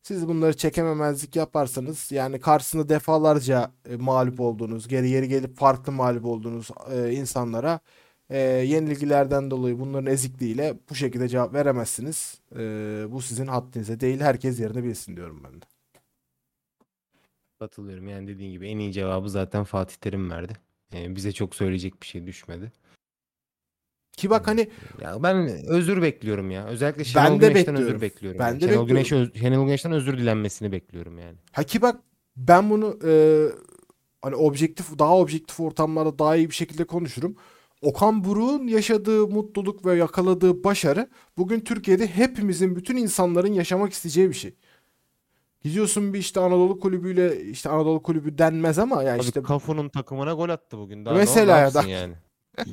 Siz 0.03 0.27
bunları 0.27 0.57
çekememezlik 0.57 1.35
yaparsanız 1.35 2.11
yani 2.11 2.39
karşısında 2.39 2.89
defalarca 2.89 3.71
e, 3.89 3.95
mağlup 3.95 4.39
olduğunuz, 4.39 4.87
geri 4.87 5.09
geri 5.09 5.27
gelip 5.29 5.57
farklı 5.57 5.91
mağlup 5.91 6.25
olduğunuz 6.25 6.69
e, 6.91 7.11
insanlara 7.11 7.79
e, 8.29 8.39
yenilgilerden 8.39 9.51
dolayı 9.51 9.79
bunların 9.79 10.11
ezikliğiyle 10.13 10.79
bu 10.89 10.95
şekilde 10.95 11.27
cevap 11.29 11.53
veremezsiniz. 11.53 12.41
E, 12.55 12.59
bu 13.09 13.21
sizin 13.21 13.47
haddinize 13.47 13.99
değil. 13.99 14.19
Herkes 14.21 14.59
yerini 14.59 14.83
bilsin 14.83 15.15
diyorum 15.15 15.43
ben 15.43 15.61
de. 15.61 15.65
Katılıyorum. 17.59 18.07
Yani 18.07 18.27
dediğin 18.27 18.51
gibi 18.51 18.67
en 18.67 18.79
iyi 18.79 18.93
cevabı 18.93 19.29
zaten 19.29 19.63
Fatih 19.63 19.95
Terim 19.95 20.31
verdi. 20.31 20.53
Ee, 20.93 21.15
bize 21.15 21.31
çok 21.31 21.55
söyleyecek 21.55 22.01
bir 22.01 22.07
şey 22.07 22.27
düşmedi. 22.27 22.71
Ki 24.17 24.29
bak 24.29 24.47
hani 24.47 24.69
Ya 25.01 25.23
ben 25.23 25.35
özür 25.67 26.01
bekliyorum 26.01 26.51
ya. 26.51 26.65
Özellikle 26.65 26.99
Ben 26.99 27.03
Şenol 27.03 27.41
de 27.41 27.47
Güneş'ten 27.47 27.55
bekliyorum. 27.75 27.85
özür 27.95 28.01
bekliyorum. 28.01 28.39
Ben 28.39 28.47
yani. 28.47 28.61
de 28.61 28.67
Şenol 28.67 28.87
Güneş 28.87 29.03
bekliyorum. 29.11 29.31
Şenol 29.35 29.65
Güneş'ten 29.65 29.91
özür 29.91 30.17
dilenmesini 30.17 30.71
bekliyorum 30.71 31.17
yani. 31.17 31.37
Ha 31.51 31.63
ki 31.63 31.81
bak 31.81 31.95
ben 32.37 32.69
bunu 32.69 32.99
e, 33.07 33.11
hani 34.21 34.35
objektif 34.35 34.99
daha 34.99 35.17
objektif 35.17 35.59
ortamlarda 35.59 36.19
daha 36.19 36.35
iyi 36.35 36.49
bir 36.49 36.55
şekilde 36.55 36.83
konuşurum. 36.83 37.35
Okan 37.81 38.23
Buruk'un 38.23 38.67
yaşadığı 38.67 39.27
mutluluk 39.27 39.85
ve 39.85 39.95
yakaladığı 39.95 40.63
başarı 40.63 41.09
bugün 41.37 41.59
Türkiye'de 41.59 42.07
hepimizin 42.07 42.75
bütün 42.75 42.97
insanların 42.97 43.53
yaşamak 43.53 43.93
isteyeceği 43.93 44.29
bir 44.29 44.33
şey. 44.33 44.55
Gidiyorsun 45.63 46.13
bir 46.13 46.19
işte 46.19 46.39
Anadolu 46.39 46.79
kulübüyle 46.79 47.43
işte 47.43 47.69
Anadolu 47.69 48.03
kulübü 48.03 48.37
denmez 48.37 48.79
ama 48.79 49.03
yani 49.03 49.15
Abi 49.15 49.25
işte 49.25 49.41
Cafu'nun 49.47 49.89
takımına 49.89 50.33
gol 50.33 50.49
attı 50.49 50.77
bugün. 50.77 51.05
Daha 51.05 51.13
Mesela 51.15 51.55
ne, 51.55 51.61
ya 51.61 51.73
da- 51.73 51.83
yani. 51.87 52.13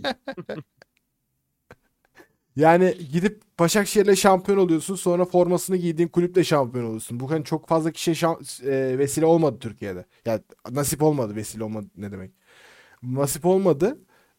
yani 2.56 2.94
gidip 3.12 3.42
Başakşehir'le 3.58 4.14
şampiyon 4.16 4.58
oluyorsun 4.58 4.94
sonra 4.94 5.24
formasını 5.24 5.76
giydiğin 5.76 6.08
kulüple 6.08 6.44
şampiyon 6.44 6.84
oluyorsun. 6.84 7.20
Bu 7.20 7.30
hani 7.30 7.44
çok 7.44 7.68
fazla 7.68 7.90
kişiye 7.92 8.14
şan- 8.14 8.66
e, 8.70 8.98
vesile 8.98 9.26
olmadı 9.26 9.58
Türkiye'de. 9.60 10.04
Yani 10.26 10.40
nasip 10.70 11.02
olmadı 11.02 11.36
vesile 11.36 11.64
olmadı 11.64 11.86
ne 11.96 12.12
demek. 12.12 12.32
Nasip 13.02 13.46
olmadı. 13.46 13.98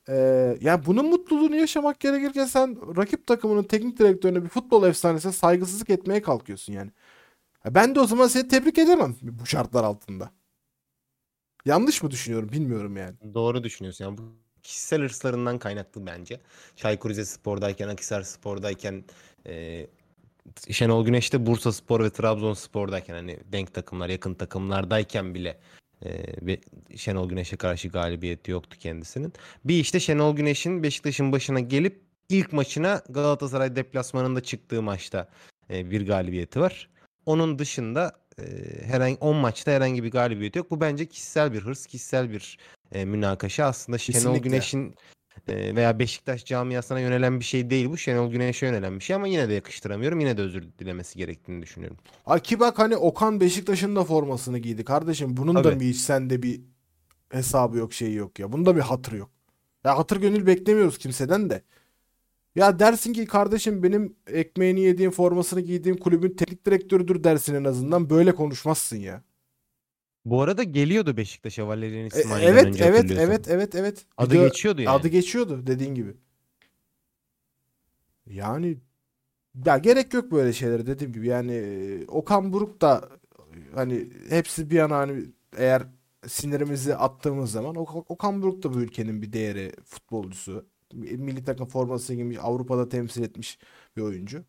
Ee, 0.10 0.58
yani 0.62 0.86
bunun 0.86 1.06
mutluluğunu 1.06 1.56
yaşamak 1.56 2.00
gerekirken 2.00 2.46
sen 2.46 2.98
rakip 2.98 3.28
takımının 3.28 3.64
teknik 3.64 4.00
direktörüne 4.00 4.44
bir 4.44 4.50
futbol 4.50 4.84
efsanesine 4.88 5.32
saygısızlık 5.32 5.90
etmeye 5.90 6.22
kalkıyorsun 6.22 6.74
yani. 6.74 6.92
Ben 7.66 7.96
de 7.96 8.00
o 8.00 8.08
zaman 8.08 8.28
seni 8.28 8.48
tebrik 8.48 8.78
edemem 8.78 9.16
bu 9.22 9.46
şartlar 9.46 9.84
altında. 9.84 10.32
Yanlış 11.66 12.04
mı 12.04 12.12
düşünüyorum 12.12 12.50
bilmiyorum 12.52 12.98
yani. 12.98 13.34
Doğru 13.34 13.64
düşünüyorsun. 13.64 14.06
Yani 14.06 14.18
bu 14.18 14.41
kişisel 14.64 15.02
hırslarından 15.02 15.60
kaynaklı 15.60 16.06
bence. 16.06 16.40
Çaykur 16.76 17.10
Rizespor'dayken, 17.10 17.88
Akhisar 17.88 18.22
Spor'dayken, 18.22 19.04
e, 19.46 19.88
Şenol 20.70 21.06
Güneş 21.06 21.34
de 21.34 21.46
Bursa 21.46 21.72
Spor 21.72 22.04
ve 22.04 22.10
Trabzonspor'dayken 22.10 23.14
hani 23.14 23.40
denk 23.52 23.74
takımlar, 23.74 24.10
yakın 24.10 24.34
takımlardayken 24.34 25.36
bile 25.36 25.60
e, 26.06 26.10
ve 26.42 26.60
Şenol 26.96 27.30
Güneş'e 27.30 27.58
karşı 27.58 27.88
galibiyeti 27.88 28.52
yoktu 28.52 28.78
kendisinin. 28.80 29.34
Bir 29.66 29.80
işte 29.80 30.00
Şenol 30.00 30.36
Güneş'in 30.36 30.84
Beşiktaş'ın 30.84 31.32
başına 31.32 31.60
gelip 31.60 32.02
ilk 32.30 32.54
maçına 32.54 33.02
Galatasaray 33.10 33.76
deplasmanında 33.76 34.42
çıktığı 34.42 34.82
maçta 34.82 35.30
e, 35.70 35.92
bir 35.92 36.08
galibiyeti 36.08 36.60
var. 36.60 36.90
Onun 37.26 37.60
dışında 37.60 38.22
e, 38.42 38.86
herhangi 38.86 39.18
10 39.18 39.36
maçta 39.36 39.72
herhangi 39.72 40.04
bir 40.04 40.12
galibiyeti 40.12 40.58
yok. 40.58 40.72
Bu 40.72 40.82
bence 40.82 41.06
kişisel 41.06 41.54
bir 41.54 41.62
hırs, 41.62 41.86
kişisel 41.86 42.32
bir 42.32 42.58
e, 42.92 43.06
münakaşa. 43.06 43.66
Aslında 43.66 43.98
Şenol 43.98 44.14
Kesinlikle. 44.14 44.50
Güneş'in 44.50 44.96
e, 45.48 45.76
veya 45.76 46.00
Beşiktaş 46.00 46.46
camiasına 46.46 47.00
yönelen 47.00 47.40
bir 47.40 47.46
şey 47.46 47.70
değil 47.70 47.90
bu. 47.90 47.98
Şenol 47.98 48.32
Güneş'e 48.32 48.66
yönelen 48.66 49.00
bir 49.00 49.04
şey 49.04 49.16
ama 49.16 49.28
yine 49.28 49.50
de 49.50 49.54
yakıştıramıyorum. 49.54 50.20
Yine 50.20 50.38
de 50.38 50.42
özür 50.42 50.64
dilemesi 50.80 51.18
gerektiğini 51.18 51.62
düşünüyorum. 51.62 51.98
Ha 52.26 52.40
ki 52.40 52.60
bak 52.60 52.80
hani 52.80 52.98
Okan 52.98 53.40
Beşiktaş'ın 53.40 53.96
da 53.96 54.04
formasını 54.04 54.60
giydi 54.60 54.84
kardeşim. 54.84 55.38
Bunun 55.38 55.56
da 55.56 55.62
Tabii. 55.62 55.76
mı 55.76 55.82
hiç 55.82 55.98
sende 55.98 56.44
bir 56.44 56.62
hesabı 57.30 57.78
yok 57.78 57.94
şeyi 57.94 58.16
yok 58.16 58.40
ya. 58.40 58.52
Bunda 58.52 58.76
bir 58.76 58.82
hatır 58.82 59.12
yok. 59.12 59.30
Ya 59.84 59.98
hatır 59.98 60.22
gönül 60.22 60.46
beklemiyoruz 60.46 60.98
kimseden 60.98 61.50
de. 61.50 61.62
Ya 62.56 62.80
dersin 62.80 63.14
ki 63.14 63.26
kardeşim 63.26 63.84
benim 63.84 64.16
ekmeğini 64.28 64.82
yediğim 64.82 65.12
formasını 65.12 65.62
giydiğim 65.62 65.98
kulübün 65.98 66.30
teknik 66.30 66.66
direktörüdür 66.66 67.24
dersin 67.24 67.56
en 67.56 67.64
azından. 67.64 68.10
Böyle 68.10 68.36
konuşmazsın 68.36 68.98
ya. 68.98 69.24
Bu 70.26 70.42
arada 70.42 70.64
geliyordu 70.64 71.18
Beşiktaş'a 71.18 71.68
Valerian 71.68 72.04
E, 72.04 72.08
İsmail'den 72.08 72.48
evet 72.48 72.66
önce 72.66 72.84
evet 72.84 73.12
evet 73.12 73.48
evet 73.48 73.76
evet. 73.76 74.06
Adı 74.18 74.34
Video- 74.34 74.48
geçiyordu 74.48 74.82
yani. 74.82 74.96
Adı 74.96 75.08
geçiyordu 75.08 75.68
dediğin 75.68 75.96
gibi. 75.96 76.14
Yani 78.28 78.78
ya 79.66 79.78
gerek 79.78 80.14
yok 80.14 80.32
böyle 80.32 80.54
şeylere 80.54 80.88
dediğim 80.88 81.14
gibi. 81.14 81.28
Yani 81.28 81.52
e, 81.54 82.06
Okan 82.08 82.54
Buruk 82.54 82.82
da 82.82 83.10
hani 83.76 84.10
hepsi 84.30 84.70
bir 84.70 84.76
yana 84.76 84.98
hani 84.98 85.26
eğer 85.58 85.84
sinirimizi 86.28 86.96
attığımız 86.96 87.52
zaman 87.52 87.76
Ok- 87.76 88.12
Okan 88.12 88.42
Buruk 88.42 88.64
da 88.64 88.74
bu 88.74 88.82
ülkenin 88.82 89.22
bir 89.22 89.34
değeri 89.34 89.72
futbolcusu. 89.86 90.66
Milli 90.94 91.44
takım 91.44 91.68
forması 91.68 92.14
giymiş, 92.14 92.38
Avrupa'da 92.42 92.90
temsil 92.90 93.24
etmiş 93.24 93.60
bir 93.98 94.02
oyuncu. 94.02 94.44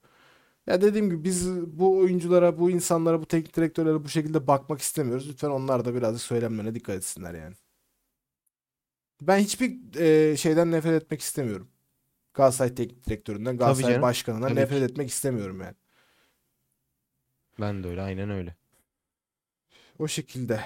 Ya 0.67 0.81
dediğim 0.81 1.11
gibi 1.11 1.25
biz 1.25 1.51
bu 1.79 1.99
oyunculara, 1.99 2.59
bu 2.59 2.71
insanlara, 2.71 3.21
bu 3.21 3.27
teknik 3.27 3.57
direktörlere 3.57 4.05
bu 4.05 4.09
şekilde 4.09 4.47
bakmak 4.47 4.81
istemiyoruz. 4.81 5.29
Lütfen 5.29 5.51
onlar 5.51 5.85
da 5.85 5.95
birazcık 5.95 6.23
söylemlerine 6.23 6.75
dikkat 6.75 6.97
etsinler 6.97 7.35
yani. 7.35 7.55
Ben 9.23 9.39
hiçbir 9.39 9.95
e, 10.01 10.37
şeyden 10.37 10.71
nefret 10.71 11.03
etmek 11.03 11.21
istemiyorum. 11.21 11.69
Galatasaray 12.35 12.75
teknik 12.75 13.07
direktöründen, 13.07 13.57
Galatasaray 13.57 14.03
başkanından 14.03 14.49
Tabii 14.49 14.61
nefret 14.61 14.79
ki. 14.79 14.85
etmek 14.85 15.11
istemiyorum 15.11 15.61
yani. 15.61 15.75
Ben 17.61 17.85
de 17.85 17.89
öyle 17.89 18.03
aynen 18.03 18.31
öyle. 18.31 18.57
O 19.99 20.09
şekilde. 20.09 20.61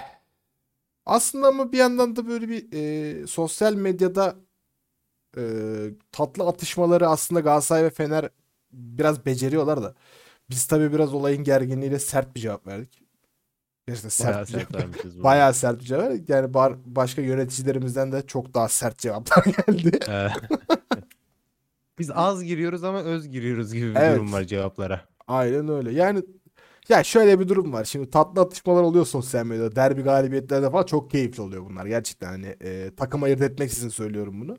Aslında 1.05 1.47
ama 1.47 1.71
bir 1.71 1.77
yandan 1.77 2.15
da 2.15 2.27
böyle 2.27 2.49
bir 2.49 2.67
e, 2.73 3.27
sosyal 3.27 3.73
medyada 3.73 4.35
e, 5.37 5.43
tatlı 6.11 6.47
atışmaları 6.47 7.07
aslında 7.07 7.39
Galatasaray 7.41 7.83
ve 7.83 7.89
Fener 7.89 8.29
biraz 8.71 9.25
beceriyorlar 9.25 9.83
da. 9.83 9.95
Biz 10.49 10.67
tabii 10.67 10.93
biraz 10.93 11.13
olayın 11.13 11.43
gerginliğiyle 11.43 11.99
sert 11.99 12.35
bir 12.35 12.39
cevap 12.41 12.67
verdik. 12.67 13.03
Gerçekten 13.87 14.09
sert 14.09 14.27
Bayağı 14.33 14.47
bir 14.47 14.51
cevap. 14.51 14.95
sert. 15.03 15.23
Bayağı 15.23 15.53
sert 15.53 15.79
bir 15.79 15.85
cevap 15.85 16.03
verdik. 16.03 16.29
Yani 16.29 16.53
bar- 16.53 16.77
başka 16.85 17.21
yöneticilerimizden 17.21 18.11
de 18.11 18.27
çok 18.27 18.53
daha 18.53 18.67
sert 18.69 18.97
cevaplar 18.99 19.43
geldi. 19.67 19.99
Biz 21.99 22.11
az 22.13 22.43
giriyoruz 22.43 22.83
ama 22.83 23.01
öz 23.01 23.29
giriyoruz 23.29 23.73
gibi 23.73 23.89
bir 23.91 23.95
Evet. 23.99 24.15
durum 24.15 24.33
var 24.33 24.43
cevaplara. 24.43 25.01
Aynen 25.27 25.69
öyle. 25.69 25.91
Yani 25.91 26.23
ya 26.89 27.03
şöyle 27.03 27.39
bir 27.39 27.47
durum 27.47 27.73
var. 27.73 27.83
Şimdi 27.85 28.09
tatlı 28.09 28.41
atışmalar 28.41 28.81
oluyor 28.83 29.05
sosyal 29.05 29.45
medyada. 29.45 29.75
Derbi 29.75 30.01
galibiyetlerde 30.01 30.71
falan 30.71 30.85
çok 30.85 31.11
keyifli 31.11 31.41
oluyor 31.41 31.65
bunlar. 31.65 31.85
Gerçekten 31.85 32.27
hani 32.27 32.55
e, 32.61 32.91
takım 32.97 33.23
ayırt 33.23 33.41
etmek 33.41 33.71
için 33.71 33.89
söylüyorum 33.89 34.41
bunu. 34.41 34.57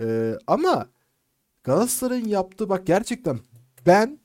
E, 0.00 0.34
ama 0.46 0.88
Galatasaray'ın 1.64 2.28
yaptığı 2.28 2.68
bak 2.68 2.86
gerçekten 2.86 3.38
ben 3.86 4.18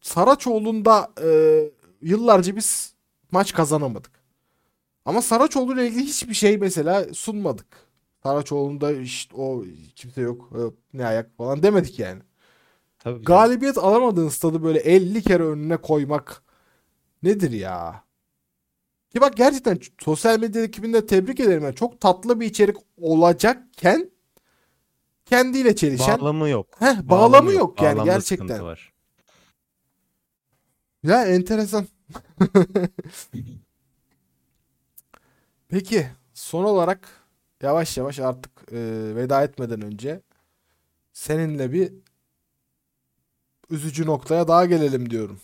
Saraçoğlu'nda 0.00 1.12
e, 1.22 1.60
yıllarca 2.02 2.56
biz 2.56 2.94
maç 3.30 3.54
kazanamadık. 3.54 4.10
Ama 5.04 5.22
Saraçoğlu 5.22 5.74
ile 5.74 5.86
ilgili 5.86 6.02
hiçbir 6.02 6.34
şey 6.34 6.58
mesela 6.58 7.14
sunmadık. 7.14 7.66
Saraçoğlu'nda 8.22 8.92
işte 8.92 9.36
o 9.36 9.64
kimse 9.96 10.20
yok 10.20 10.50
e, 10.54 10.60
ne 10.98 11.06
ayak 11.06 11.36
falan 11.36 11.62
demedik 11.62 11.98
yani. 11.98 12.22
Tabii. 12.98 13.24
Galibiyet 13.24 13.78
alamadığın 13.78 14.28
stadı 14.28 14.62
böyle 14.62 14.78
50 14.78 15.22
kere 15.22 15.42
önüne 15.42 15.76
koymak 15.76 16.42
nedir 17.22 17.50
ya? 17.50 18.04
Ki 19.10 19.20
bak 19.20 19.36
gerçekten 19.36 19.78
sosyal 20.00 20.40
medya 20.40 20.62
ekibinde 20.62 21.06
tebrik 21.06 21.40
ederim. 21.40 21.62
Yani 21.62 21.74
çok 21.74 22.00
tatlı 22.00 22.40
bir 22.40 22.46
içerik 22.46 22.76
olacakken 23.00 24.10
kendiyle 25.30 25.76
çelişen 25.76 26.20
Bağlamı 26.20 26.48
yok. 26.48 26.66
Heh, 26.78 27.02
bağlamı 27.02 27.52
yok 27.52 27.82
yani 27.82 27.94
Bağlamda 27.96 28.12
gerçekten. 28.12 28.64
var. 28.64 28.92
Ya 31.02 31.24
enteresan. 31.24 31.86
Peki 35.68 36.06
son 36.34 36.64
olarak 36.64 37.08
yavaş 37.62 37.96
yavaş 37.96 38.18
artık 38.18 38.52
e, 38.72 38.76
veda 39.16 39.42
etmeden 39.44 39.80
önce 39.82 40.20
seninle 41.12 41.72
bir 41.72 41.92
üzücü 43.70 44.06
noktaya 44.06 44.48
daha 44.48 44.66
gelelim 44.66 45.10
diyorum. 45.10 45.40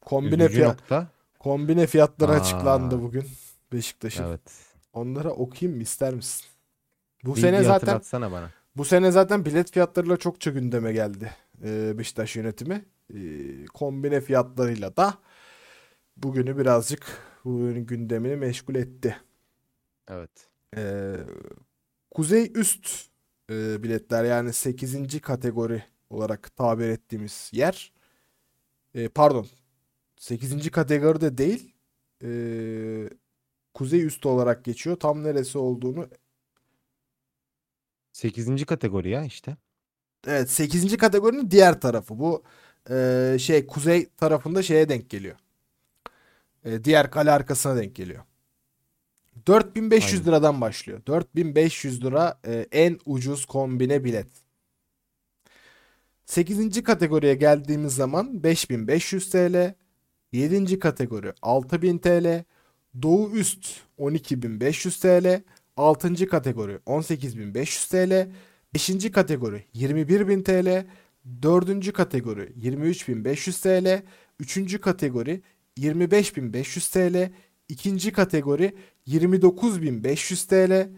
Kombine 0.00 0.44
Üzücü 0.44 0.54
fiyat 0.60 0.80
nokta. 0.80 1.06
kombine 1.38 1.86
fiyatları 1.86 2.32
Aa. 2.32 2.34
açıklandı 2.34 3.02
bugün 3.02 3.24
Beşiktaş'ın. 3.72 4.24
Evet. 4.24 4.40
Onlara 4.92 5.30
okuyayım 5.30 5.76
mı 5.76 5.82
ister 5.82 6.14
misin? 6.14 6.46
Bu 7.24 7.36
Bir, 7.36 7.40
sene 7.40 7.62
zaten 7.62 7.96
hatırlatsana 7.96 8.32
bana. 8.32 8.50
bu 8.76 8.84
sene 8.84 9.10
zaten 9.10 9.44
bilet 9.44 9.72
fiyatlarıyla 9.72 10.16
çokça 10.16 10.50
gündeme 10.50 10.92
geldi 10.92 11.32
e, 11.64 11.98
Beşiktaş 11.98 12.36
yönetimi. 12.36 12.84
E, 13.14 13.18
kombine 13.66 14.20
fiyatlarıyla 14.20 14.96
da 14.96 15.14
bugünü 16.16 16.58
birazcık 16.58 17.06
bugünün 17.44 17.86
gündemini 17.86 18.36
meşgul 18.36 18.74
etti. 18.74 19.16
Evet. 20.08 20.30
E, 20.76 21.14
kuzey 22.10 22.52
üst 22.54 22.90
e, 23.50 23.82
biletler 23.82 24.24
yani 24.24 24.52
8. 24.52 25.20
kategori 25.20 25.82
olarak 26.10 26.56
tabir 26.56 26.88
ettiğimiz 26.88 27.50
yer. 27.52 27.92
E, 28.94 29.08
pardon 29.08 29.46
8. 30.16 30.70
kategoride 30.70 31.38
değil 31.38 31.74
e, 32.24 32.30
kuzey 33.74 34.06
üstü 34.06 34.28
olarak 34.28 34.64
geçiyor. 34.64 34.96
Tam 34.96 35.24
neresi 35.24 35.58
olduğunu 35.58 36.08
8. 38.12 38.64
kategori 38.66 39.10
ya 39.10 39.24
işte. 39.24 39.56
Evet 40.26 40.50
8. 40.50 40.96
kategorinin 40.96 41.50
diğer 41.50 41.80
tarafı. 41.80 42.18
Bu 42.18 42.42
e, 42.90 43.36
şey 43.40 43.66
kuzey 43.66 44.08
tarafında 44.16 44.62
şeye 44.62 44.88
denk 44.88 45.10
geliyor. 45.10 45.36
E, 46.64 46.84
diğer 46.84 47.10
kale 47.10 47.30
arkasına 47.30 47.76
denk 47.76 47.94
geliyor. 47.94 48.24
4500 49.46 50.20
Aynen. 50.20 50.26
liradan 50.26 50.60
başlıyor. 50.60 51.00
4500 51.06 52.04
lira 52.04 52.40
e, 52.46 52.66
en 52.72 52.98
ucuz 53.06 53.46
kombine 53.46 54.04
bilet. 54.04 54.26
8. 56.26 56.82
kategoriye 56.82 57.34
geldiğimiz 57.34 57.94
zaman 57.94 58.42
5500 58.42 59.30
TL, 59.30 59.74
7. 60.32 60.78
kategori 60.78 61.32
6000 61.42 61.98
TL, 61.98 62.44
Doğu 63.02 63.30
üst 63.30 63.80
12500 63.98 65.00
TL, 65.00 65.42
6. 65.76 66.26
kategori 66.26 66.78
18500 66.86 67.88
TL, 67.88 68.32
5. 68.74 69.10
kategori 69.12 69.64
21.000 69.74 70.42
TL, 70.44 70.86
4. 71.42 71.92
kategori 71.92 72.52
23.500 72.56 73.62
TL, 73.62 74.02
3. 74.38 74.80
kategori 74.80 75.42
25.500 75.76 76.92
TL, 76.92 77.30
2. 77.68 78.12
kategori 78.12 78.74
29.500 79.06 80.46
TL, 80.48 80.90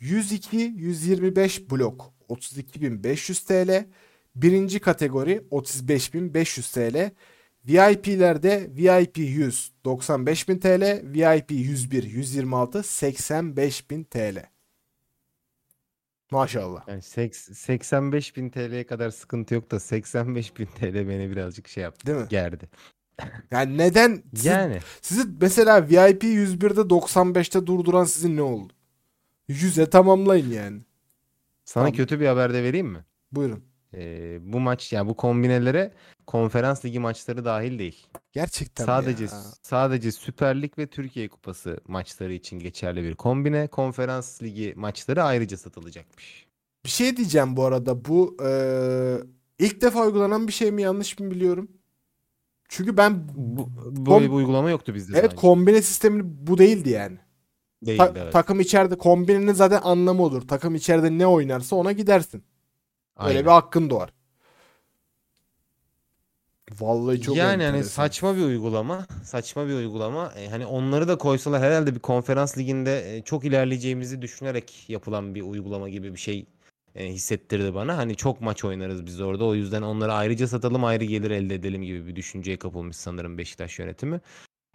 102 0.00 0.74
125 0.76 1.70
blok 1.70 2.12
32.500 2.28 3.46
TL, 3.46 3.86
1. 4.34 4.78
kategori 4.80 5.40
35.500 5.50 6.74
TL, 6.74 7.10
VIP'lerde 7.68 8.70
VIP 8.76 9.18
100 9.18 9.72
95.000 9.84 10.60
TL, 10.60 11.12
VIP 11.12 11.50
101 11.50 12.02
126 12.02 12.78
85.000 12.78 14.04
TL. 14.04 14.46
Maşallah. 16.30 16.88
Yani 16.88 17.02
seks- 17.02 17.54
85 17.54 18.36
bin 18.36 18.50
TL'ye 18.50 18.86
kadar 18.86 19.10
sıkıntı 19.10 19.54
yok 19.54 19.70
da 19.70 19.80
85 19.80 20.58
bin 20.58 20.66
TL 20.66 20.94
beni 21.08 21.30
birazcık 21.30 21.68
şey 21.68 21.82
yaptı. 21.82 22.06
Değil 22.06 22.18
mi? 22.18 22.26
Gerdi. 22.30 22.68
Yani 23.50 23.78
neden 23.78 24.22
sizi, 24.34 24.48
Yani 24.48 24.78
sizi 25.02 25.22
mesela 25.40 25.88
VIP 25.88 26.22
101'de 26.24 26.80
95'te 26.80 27.66
durduran 27.66 28.04
sizin 28.04 28.36
ne 28.36 28.42
oldu? 28.42 28.72
100'e 29.48 29.90
tamamlayın 29.90 30.50
yani. 30.50 30.80
sana 31.64 31.84
Tamam. 31.84 31.96
kötü 31.96 32.20
bir 32.20 32.26
haber 32.26 32.54
de 32.54 32.62
vereyim 32.62 32.86
mi? 32.86 33.04
Buyurun. 33.32 33.64
Ee, 33.94 34.38
bu 34.52 34.60
maç 34.60 34.92
yani 34.92 35.08
bu 35.08 35.14
kombinelere 35.16 35.92
konferans 36.26 36.84
ligi 36.84 36.98
maçları 36.98 37.44
dahil 37.44 37.78
değil. 37.78 38.06
Gerçekten 38.32 38.84
Sadece 38.84 39.24
ya? 39.24 39.30
sadece 39.62 40.12
Süper 40.12 40.62
Lig 40.62 40.78
ve 40.78 40.86
Türkiye 40.86 41.28
Kupası 41.28 41.80
maçları 41.88 42.32
için 42.32 42.58
geçerli 42.58 43.02
bir 43.02 43.14
kombine. 43.14 43.66
Konferans 43.66 44.42
ligi 44.42 44.72
maçları 44.76 45.22
ayrıca 45.22 45.56
satılacakmış. 45.56 46.46
Bir 46.84 46.90
şey 46.90 47.16
diyeceğim 47.16 47.56
bu 47.56 47.64
arada. 47.64 48.04
Bu 48.04 48.36
eee, 48.40 49.18
ilk 49.58 49.80
defa 49.82 50.06
uygulanan 50.06 50.46
bir 50.48 50.52
şey 50.52 50.70
mi 50.72 50.82
yanlış 50.82 51.18
mı 51.18 51.30
biliyorum? 51.30 51.68
Çünkü 52.68 52.96
ben 52.96 53.28
Bu, 53.34 53.68
böyle 54.06 54.26
bir 54.26 54.32
uygulama 54.32 54.70
yoktu 54.70 54.94
bizde 54.94 55.12
evet 55.18 55.24
önce. 55.32 55.36
kombine 55.36 55.82
sistemi 55.82 56.22
bu 56.24 56.58
değildi 56.58 56.90
yani. 56.90 57.18
Değildi 57.86 57.98
Ta- 57.98 58.12
evet. 58.16 58.32
Takım 58.32 58.60
içeride 58.60 58.98
kombinenin 58.98 59.52
zaten 59.52 59.80
anlamı 59.82 60.22
olur. 60.22 60.48
Takım 60.48 60.74
içeride 60.74 61.18
ne 61.18 61.26
oynarsa 61.26 61.76
ona 61.76 61.92
gidersin. 61.92 62.42
Öyle 63.20 63.28
Aynen. 63.28 63.44
bir 63.44 63.50
hakkın 63.50 63.90
doğar. 63.90 64.10
Vallahi 66.80 67.20
çok 67.20 67.36
yani 67.36 67.64
hani 67.64 67.84
saçma 67.84 68.36
bir 68.36 68.42
uygulama, 68.42 69.06
saçma 69.24 69.66
bir 69.66 69.72
uygulama. 69.72 70.32
E, 70.36 70.48
hani 70.48 70.66
onları 70.66 71.08
da 71.08 71.18
koysalar 71.18 71.62
herhalde 71.62 71.94
bir 71.94 72.00
konferans 72.00 72.58
liginde 72.58 73.16
e, 73.16 73.22
çok 73.22 73.44
ilerleyeceğimizi 73.44 74.22
düşünerek 74.22 74.84
yapılan 74.88 75.34
bir 75.34 75.42
uygulama 75.42 75.88
gibi 75.88 76.14
bir 76.14 76.18
şey 76.20 76.46
e, 76.94 77.06
hissettirdi 77.06 77.74
bana. 77.74 77.96
Hani 77.96 78.16
çok 78.16 78.40
maç 78.40 78.64
oynarız 78.64 79.06
biz 79.06 79.20
orada. 79.20 79.44
O 79.44 79.54
yüzden 79.54 79.82
onları 79.82 80.12
ayrıca 80.12 80.48
satalım, 80.48 80.84
ayrı 80.84 81.04
gelir 81.04 81.30
elde 81.30 81.54
edelim 81.54 81.82
gibi 81.82 82.06
bir 82.06 82.16
düşünceye 82.16 82.58
kapılmış 82.58 82.96
sanırım 82.96 83.38
Beşiktaş 83.38 83.78
yönetimi. 83.78 84.20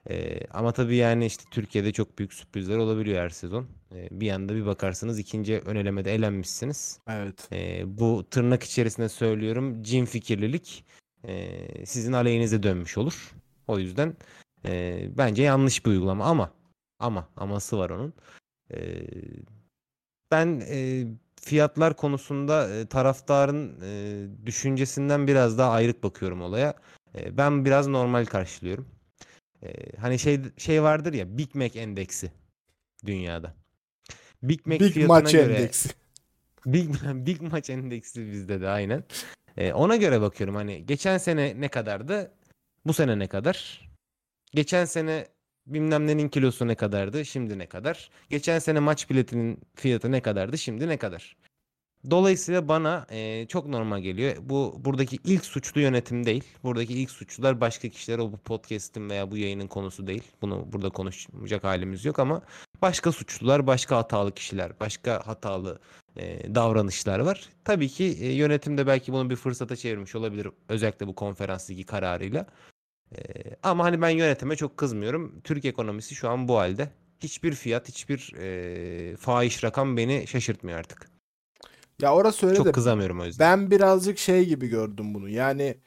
E, 0.10 0.40
ama 0.52 0.72
tabii 0.72 0.96
yani 0.96 1.26
işte 1.26 1.44
Türkiye'de 1.52 1.92
çok 1.92 2.20
büyük 2.20 2.34
sürprizler 2.34 2.78
olabiliyor 2.78 3.24
her 3.24 3.30
sezon. 3.30 3.68
E, 3.96 4.08
bir 4.12 4.32
anda 4.32 4.56
bir 4.56 4.66
bakarsınız 4.66 5.20
ikinci 5.20 5.60
ön 5.60 5.76
elemede 5.76 6.16
elenmişsiniz. 6.16 7.00
Evet. 7.10 7.48
E, 7.52 7.84
bu 8.00 8.26
tırnak 8.32 8.64
içerisinde 8.64 9.10
söylüyorum 9.10 9.84
cin 9.84 10.06
fikirlilik 10.06 10.86
e, 11.28 11.86
sizin 11.86 12.14
aleyhinize 12.14 12.64
dönmüş 12.64 12.98
olur. 12.98 13.34
O 13.68 13.80
yüzden 13.80 14.16
e, 14.66 15.04
bence 15.18 15.44
yanlış 15.44 15.86
bir 15.86 15.92
uygulama 15.92 16.26
ama 16.26 16.52
ama 17.00 17.30
aması 17.38 17.78
var 17.78 17.90
onun. 17.90 18.14
E, 18.72 18.78
ben 20.32 20.62
e, 20.70 21.08
fiyatlar 21.42 21.96
konusunda 21.96 22.76
e, 22.76 22.86
taraftarın 22.86 23.80
e, 23.84 24.26
düşüncesinden 24.46 25.28
biraz 25.28 25.58
daha 25.58 25.72
ayrık 25.72 26.04
bakıyorum 26.04 26.42
olaya. 26.42 26.74
E, 27.16 27.38
ben 27.38 27.66
biraz 27.66 27.88
normal 27.88 28.26
karşılıyorum. 28.26 28.95
E, 29.66 29.98
hani 29.98 30.20
şey 30.20 30.40
şey 30.58 30.84
vardır 30.84 31.14
ya 31.14 31.38
Big 31.38 31.56
Mac 31.56 31.80
endeksi 31.80 32.32
dünyada. 33.06 33.54
Big 34.44 34.66
Mac 34.66 34.80
Big 34.80 34.94
fiyatına 34.94 35.20
Match 35.20 35.32
göre 35.32 35.54
Endeksi. 35.54 35.90
Big 36.66 36.96
Big 37.04 37.42
Maç 37.42 37.70
endeksi 37.70 38.32
bizde 38.32 38.62
de 38.62 38.70
aynen. 38.70 39.04
E, 39.58 39.74
ona 39.74 39.96
göre 39.96 40.22
bakıyorum 40.22 40.56
hani 40.56 40.86
geçen 40.86 41.18
sene 41.18 41.62
ne 41.62 41.68
kadardı? 41.68 42.32
Bu 42.86 42.94
sene 42.94 43.20
ne 43.20 43.28
kadar? 43.28 43.90
Geçen 44.54 44.86
sene 44.86 45.28
bilmem 45.68 46.08
nenin 46.08 46.30
kilosu 46.30 46.68
ne 46.68 46.76
kadardı? 46.76 47.26
Şimdi 47.26 47.58
ne 47.60 47.66
kadar? 47.66 48.10
Geçen 48.30 48.60
sene 48.60 48.80
maç 48.80 49.10
biletinin 49.10 49.60
fiyatı 49.76 50.12
ne 50.12 50.22
kadardı? 50.22 50.58
Şimdi 50.58 50.88
ne 50.88 50.98
kadar? 50.98 51.38
Dolayısıyla 52.12 52.68
bana 52.68 53.06
e, 53.10 53.46
çok 53.48 53.68
normal 53.68 54.00
geliyor. 54.00 54.36
Bu 54.42 54.76
buradaki 54.86 55.18
ilk 55.24 55.46
suçlu 55.46 55.82
yönetim 55.82 56.26
değil. 56.26 56.44
Buradaki 56.64 56.94
ilk 56.94 57.12
suçlular 57.12 57.62
başka 57.62 57.90
kişiler. 57.90 58.20
O 58.20 58.32
bu 58.32 58.38
podcast'in 58.38 59.10
veya 59.10 59.32
bu 59.32 59.38
yayının 59.38 59.68
konusu 59.68 60.08
değil. 60.08 60.24
Bunu 60.42 60.68
burada 60.74 60.90
konuşacak 60.90 61.64
halimiz 61.64 62.06
yok 62.06 62.20
ama 62.20 62.42
başka 62.82 63.12
suçlular, 63.12 63.68
başka 63.68 63.98
hatalı 63.98 64.32
kişiler, 64.32 64.80
başka 64.80 65.28
hatalı 65.28 65.80
e, 66.18 66.56
davranışlar 66.56 67.20
var. 67.20 67.50
Tabii 67.66 67.90
ki 67.90 68.04
e, 68.04 68.32
yönetim 68.32 68.78
de 68.78 68.88
belki 68.88 69.14
bunu 69.14 69.30
bir 69.30 69.36
fırsata 69.36 69.76
çevirmiş 69.76 70.16
olabilir. 70.16 70.48
Özellikle 70.70 71.08
bu 71.08 71.16
konferans 71.16 71.70
ligi 71.70 71.84
kararıyla. 71.84 72.46
E, 73.18 73.22
ama 73.64 73.84
hani 73.84 74.02
ben 74.02 74.10
yönetime 74.10 74.56
çok 74.56 74.78
kızmıyorum. 74.78 75.42
Türk 75.44 75.66
ekonomisi 75.66 76.16
şu 76.16 76.30
an 76.30 76.48
bu 76.48 76.58
halde. 76.58 76.90
Hiçbir 77.20 77.54
fiyat, 77.54 77.88
hiçbir 77.90 78.34
e, 78.40 79.16
fahiş 79.16 79.64
rakam 79.64 79.98
beni 79.98 80.28
şaşırtmıyor 80.28 80.80
artık. 80.80 81.15
Ya 82.02 82.16
orası 82.16 82.48
öyle 82.48 82.56
Çok 82.58 82.66
de 82.66 82.72
kızamıyorum 82.72 83.20
o 83.20 83.26
yüzden. 83.26 83.60
ben 83.62 83.72
birazcık 83.72 84.18
şey 84.18 84.46
gibi 84.46 84.68
gördüm 84.68 85.14
bunu. 85.14 85.30
Yani 85.30 85.78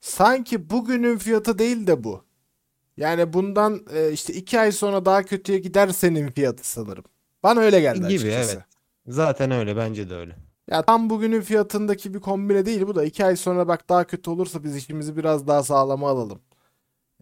sanki 0.00 0.70
bugünün 0.70 1.18
fiyatı 1.18 1.58
değil 1.58 1.86
de 1.86 2.04
bu. 2.04 2.24
Yani 2.96 3.32
bundan 3.32 3.86
e, 3.94 4.12
işte 4.12 4.32
iki 4.34 4.60
ay 4.60 4.72
sonra 4.72 5.04
daha 5.04 5.22
kötüye 5.22 5.58
gider 5.58 5.88
senin 5.88 6.30
fiyatı 6.32 6.68
sanırım. 6.70 7.04
Bana 7.42 7.60
öyle 7.60 7.80
geldi 7.80 7.98
Gibi 7.98 8.06
açıkçası. 8.28 8.52
evet. 8.56 8.64
Zaten 9.08 9.50
öyle 9.50 9.76
bence 9.76 10.10
de 10.10 10.14
öyle. 10.14 10.36
Ya 10.70 10.82
tam 10.82 11.10
bugünün 11.10 11.40
fiyatındaki 11.40 12.14
bir 12.14 12.20
kombine 12.20 12.66
değil 12.66 12.86
bu 12.86 12.94
da 12.94 13.04
iki 13.04 13.24
ay 13.24 13.36
sonra 13.36 13.68
bak 13.68 13.88
daha 13.88 14.04
kötü 14.06 14.30
olursa 14.30 14.64
biz 14.64 14.76
işimizi 14.76 15.16
biraz 15.16 15.46
daha 15.46 15.62
sağlama 15.62 16.08
alalım. 16.10 16.40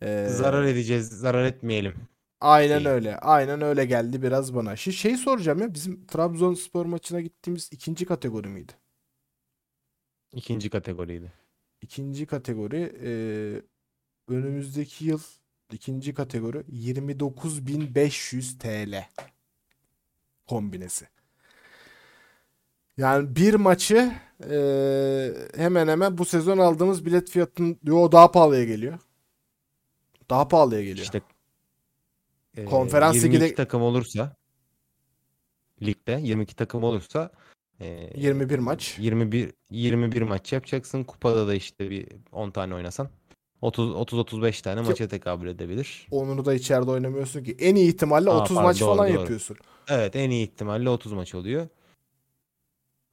Ee, 0.03 0.27
Zarar 0.31 0.65
edeceğiz, 0.65 1.09
zarar 1.09 1.45
etmeyelim. 1.45 1.95
Aynen 2.41 2.85
Değil. 2.85 2.95
öyle. 2.95 3.19
Aynen 3.19 3.63
öyle 3.63 3.85
geldi 3.85 4.23
biraz 4.23 4.55
bana. 4.55 4.77
Şey, 4.77 4.93
şey 4.93 5.17
soracağım 5.17 5.59
ya 5.59 5.75
bizim 5.75 6.07
Trabzonspor 6.07 6.87
maçına 6.87 7.21
gittiğimiz 7.21 7.69
ikinci 7.73 8.07
kategori 8.07 8.49
miydi? 8.49 8.73
İkinci 10.33 10.71
kategoriydi. 10.71 11.33
İkinci 11.83 12.27
kategori 12.27 12.93
e, 13.05 13.11
önümüzdeki 14.29 15.05
yıl 15.05 15.21
ikinci 15.73 16.15
kategori 16.15 16.59
29.500 16.59 18.59
TL 18.59 19.07
kombinesi. 20.47 21.07
Yani 22.97 23.37
bir 23.37 23.55
maçı 23.55 24.13
e, 24.51 24.59
hemen 25.57 25.89
hemen 25.89 26.19
bu 26.19 26.25
sezon 26.25 26.59
aldığımız 26.59 27.07
bilet 27.07 27.31
fiyatının 27.31 27.79
yo 27.85 28.13
daha 28.13 28.31
pahalıya 28.31 28.65
geliyor. 28.65 28.99
Daha 30.31 30.49
pahalıya 30.49 30.83
geliyor. 30.83 31.05
İşte 31.05 31.21
e, 32.57 32.65
Konferans 32.65 33.15
22 33.15 33.45
liginde- 33.45 33.55
takım 33.55 33.83
olursa 33.83 34.37
ligde 35.83 36.21
22 36.23 36.57
takım 36.57 36.85
olursa 36.85 37.31
e, 37.81 38.11
21 38.21 38.59
maç. 38.59 38.97
21 38.99 39.53
21 39.71 40.23
maç 40.23 40.53
yapacaksın. 40.53 41.05
Kupada 41.05 41.49
da 41.49 41.55
işte 41.55 41.91
bir 41.91 42.09
10 42.33 42.51
tane 42.51 42.75
oynasan 42.75 43.09
30 43.61 43.95
30 43.95 44.19
35 44.19 44.63
tane 44.63 44.83
Ki- 44.83 44.89
maça 44.89 45.09
tekabül 45.09 45.49
edebilir. 45.49 46.07
Onunu 46.11 46.45
da 46.45 46.55
içeride 46.55 46.91
oynamıyorsun 46.91 47.45
ki. 47.45 47.57
En 47.61 47.75
iyi 47.75 47.89
ihtimalle 47.89 48.31
Aa, 48.31 48.43
30 48.43 48.57
pardon, 48.57 48.69
maç 48.69 48.81
doğru, 48.81 48.97
falan 48.97 49.09
doğru. 49.09 49.19
yapıyorsun. 49.21 49.57
Evet 49.89 50.17
en 50.17 50.31
iyi 50.31 50.45
ihtimalle 50.47 50.89
30 50.91 51.13
maç 51.13 51.35
oluyor. 51.35 51.69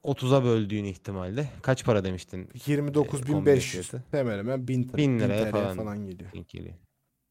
30'a 0.04 0.44
böldüğün 0.44 0.84
ihtimalle 0.84 1.50
kaç 1.62 1.86
para 1.86 2.04
demiştin? 2.04 2.50
kombine 2.68 3.56
29.500 3.56 3.60
fiyatı. 3.60 4.04
hemen 4.12 4.38
hemen 4.38 4.68
1000 4.68 4.84
TL, 4.84 4.98
1000 4.98 5.20
1000 5.20 5.20
liraya 5.20 5.46
TL 5.46 5.52
falan 5.52 5.78
falan 5.78 6.06
geliyor. 6.06 6.32
geliyor. 6.48 6.76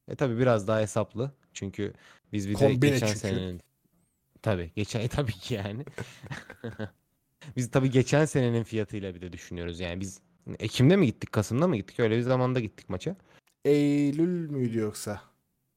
E 0.08 0.14
tabi 0.16 0.38
biraz 0.38 0.68
daha 0.68 0.80
hesaplı. 0.80 1.30
Çünkü 1.54 1.92
biz 2.32 2.48
bir 2.48 2.54
de 2.54 2.58
Kombine 2.58 2.90
geçen 2.90 3.06
çünkü. 3.06 3.18
senenin 3.18 3.60
tabi 4.42 4.70
geçen 4.76 5.08
tabii 5.08 5.32
ki 5.32 5.54
yani. 5.54 5.84
biz 7.56 7.70
tabi 7.70 7.90
geçen 7.90 8.24
senenin 8.24 8.62
fiyatıyla 8.62 9.14
bir 9.14 9.20
de 9.20 9.32
düşünüyoruz. 9.32 9.80
Yani 9.80 10.00
biz 10.00 10.20
Ekim'de 10.58 10.96
mi 10.96 11.06
gittik, 11.06 11.32
Kasım'da 11.32 11.68
mı 11.68 11.76
gittik? 11.76 12.00
Öyle 12.00 12.16
bir 12.16 12.22
zamanda 12.22 12.60
gittik 12.60 12.88
maça. 12.88 13.16
Eylül 13.64 14.50
müydü 14.50 14.78
yoksa? 14.78 15.22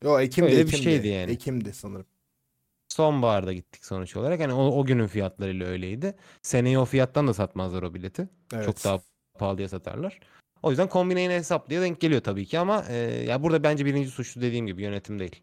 Yo 0.04 0.20
Ekim'di 0.20 0.52
Öyle 0.52 0.62
bir 0.62 0.68
Ekim'di. 0.68 0.84
şeydi 0.84 1.08
yani. 1.08 1.32
Ekim'di 1.32 1.74
sanırım. 1.74 2.06
Sonbaharda 2.90 3.54
gittik 3.54 3.86
sonuç 3.86 4.16
olarak. 4.16 4.40
Yani 4.40 4.54
o, 4.54 4.80
o 4.80 4.86
günün 4.86 5.08
fiyatlarıyla 5.08 5.68
öyleydi. 5.68 6.16
Seneye 6.42 6.80
o 6.80 6.86
fiyattan 6.86 7.28
da 7.28 7.34
satmazlar 7.34 7.84
o 7.84 7.94
bileti. 7.94 8.30
Evet. 8.54 8.66
Çok 8.66 8.84
daha 8.84 9.02
pahalıya 9.40 9.70
satarlar. 9.70 10.20
O 10.64 10.70
yüzden 10.70 10.90
kombine 10.90 11.22
yine 11.22 11.34
hesaplıya 11.36 11.82
denk 11.82 12.02
geliyor 12.02 12.22
tabii 12.22 12.46
ki 12.46 12.60
ama 12.60 12.86
e, 12.90 12.96
ya 13.28 13.44
burada 13.44 13.64
bence 13.64 13.86
birinci 13.86 14.10
suçlu 14.10 14.42
dediğim 14.42 14.68
gibi 14.68 14.82
yönetim 14.82 15.20
değil. 15.20 15.42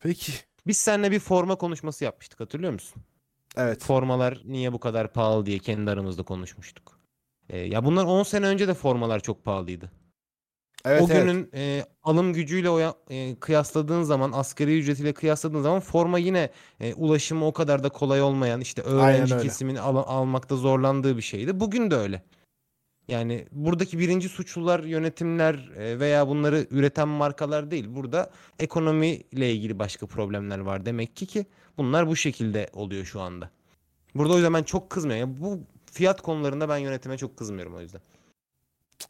Peki. 0.00 0.32
Biz 0.66 0.78
seninle 0.78 1.10
bir 1.10 1.18
forma 1.20 1.54
konuşması 1.54 2.04
yapmıştık 2.04 2.40
hatırlıyor 2.40 2.72
musun? 2.72 3.02
Evet. 3.56 3.84
Formalar 3.84 4.40
niye 4.44 4.72
bu 4.72 4.80
kadar 4.80 5.12
pahalı 5.12 5.46
diye 5.46 5.58
kendi 5.58 5.90
aramızda 5.90 6.22
konuşmuştuk. 6.22 6.98
E, 7.48 7.58
ya 7.58 7.84
bunlar 7.84 8.04
10 8.04 8.22
sene 8.22 8.46
önce 8.46 8.68
de 8.68 8.74
formalar 8.74 9.20
çok 9.20 9.44
pahalıydı. 9.44 9.90
Evet, 10.84 11.02
o 11.02 11.06
evet. 11.10 11.22
günün 11.24 11.50
e, 11.54 11.84
alım 12.02 12.32
gücüyle 12.32 12.70
oya- 12.70 12.94
e, 13.10 13.36
kıyasladığın 13.40 14.02
zaman 14.02 14.32
asgari 14.32 14.78
ücretiyle 14.78 15.12
kıyasladığın 15.12 15.62
zaman 15.62 15.80
forma 15.80 16.18
yine 16.18 16.50
e, 16.80 16.94
ulaşımı 16.94 17.46
o 17.46 17.52
kadar 17.52 17.84
da 17.84 17.88
kolay 17.88 18.22
olmayan 18.22 18.60
işte 18.60 18.82
öğrenci 18.82 19.32
kesimin 19.42 19.76
al- 19.76 20.04
almakta 20.06 20.56
zorlandığı 20.56 21.16
bir 21.16 21.22
şeydi. 21.22 21.60
Bugün 21.60 21.90
de 21.90 21.96
öyle. 21.96 22.22
Yani 23.08 23.46
buradaki 23.52 23.98
birinci 23.98 24.28
suçlular 24.28 24.80
yönetimler 24.80 25.54
e, 25.76 26.00
veya 26.00 26.28
bunları 26.28 26.66
üreten 26.70 27.08
markalar 27.08 27.70
değil. 27.70 27.84
Burada 27.88 28.30
ekonomiyle 28.58 29.52
ilgili 29.52 29.78
başka 29.78 30.06
problemler 30.06 30.58
var 30.58 30.86
demek 30.86 31.16
ki 31.16 31.26
ki 31.26 31.46
bunlar 31.78 32.08
bu 32.08 32.16
şekilde 32.16 32.70
oluyor 32.72 33.04
şu 33.04 33.20
anda. 33.20 33.50
Burada 34.14 34.32
o 34.32 34.36
yüzden 34.36 34.54
ben 34.54 34.62
çok 34.62 34.90
kızmıyorum. 34.90 35.28
Yani 35.28 35.40
bu 35.40 35.60
fiyat 35.92 36.20
konularında 36.22 36.68
ben 36.68 36.78
yönetime 36.78 37.18
çok 37.18 37.36
kızmıyorum 37.36 37.74
o 37.74 37.80
yüzden. 37.80 38.00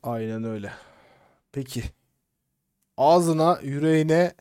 Aynen 0.03 0.45
öyle. 0.45 0.73
Peki. 1.53 1.83
Ağzına, 2.97 3.61
yüreğine, 3.63 4.35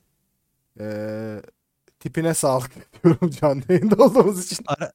eee, 0.79 1.41
tipine 2.07 2.33
sağlık 2.33 2.71
diyorum 3.03 3.29
canlı 3.29 3.63
yayında 3.69 4.03
olduğumuz 4.03 4.45
için. 4.45 4.65
Ara- 4.67 4.91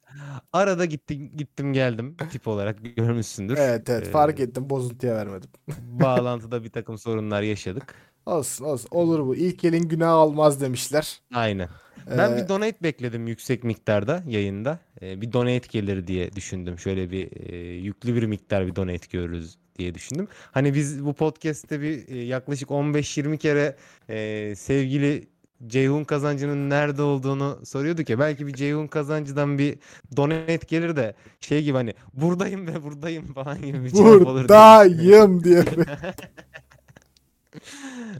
arada 0.52 0.84
gittim 0.84 1.30
gittim 1.36 1.72
geldim 1.72 2.16
tip 2.30 2.48
olarak 2.48 2.96
görmüşsündür. 2.96 3.56
Evet 3.56 3.90
evet 3.90 4.06
Ee, 4.06 4.10
fark 4.10 4.40
ettim 4.40 4.70
bozuntuya 4.70 5.14
vermedim. 5.16 5.50
Bağlantıda 5.78 6.64
bir 6.64 6.70
takım 6.70 6.98
sorunlar 6.98 7.42
yaşadık. 7.42 7.94
Olsun 8.26 8.64
olsun 8.64 8.88
olur 8.90 9.26
bu. 9.26 9.36
İlk 9.36 9.64
elin 9.64 9.88
günah 9.88 10.10
almaz 10.10 10.60
demişler. 10.60 11.20
Aynen. 11.34 11.68
Ben 12.16 12.30
Ee, 12.32 12.36
bir 12.36 12.48
donate 12.48 12.82
bekledim 12.82 13.26
yüksek 13.26 13.64
miktarda 13.64 14.22
yayında. 14.26 14.78
Ee, 15.02 15.20
bir 15.20 15.32
donate 15.32 15.68
gelir 15.70 16.06
diye 16.06 16.32
düşündüm. 16.36 16.78
Şöyle 16.78 17.10
bir 17.10 17.30
e, 17.52 17.56
yüklü 17.76 18.14
bir 18.14 18.22
miktar 18.26 18.66
bir 18.66 18.76
donate 18.76 19.06
görürüz 19.10 19.58
diye 19.78 19.94
düşündüm. 19.94 20.28
Hani 20.52 20.74
biz 20.74 21.04
bu 21.04 21.14
podcast'te 21.14 21.80
bir 21.80 22.08
e, 22.08 22.16
yaklaşık 22.24 22.70
15-20 22.70 23.38
kere 23.38 23.76
e, 24.08 24.54
sevgili 24.56 25.31
Ceyhun 25.66 26.04
Kazancı'nın 26.04 26.70
nerede 26.70 27.02
olduğunu 27.02 27.58
soruyorduk 27.64 28.10
ya. 28.10 28.18
Belki 28.18 28.46
bir 28.46 28.52
Ceyhun 28.52 28.86
Kazancı'dan 28.86 29.58
bir 29.58 29.78
donate 30.16 30.66
gelir 30.66 30.96
de 30.96 31.14
şey 31.40 31.62
gibi 31.62 31.76
hani 31.76 31.94
buradayım 32.14 32.66
ve 32.66 32.82
buradayım 32.82 33.32
falan 33.32 33.62
gibi 33.62 33.84
bir 33.84 33.90
cevap 33.90 34.26
olur 34.26 34.42
buradayım 34.42 35.44
diye. 35.44 35.64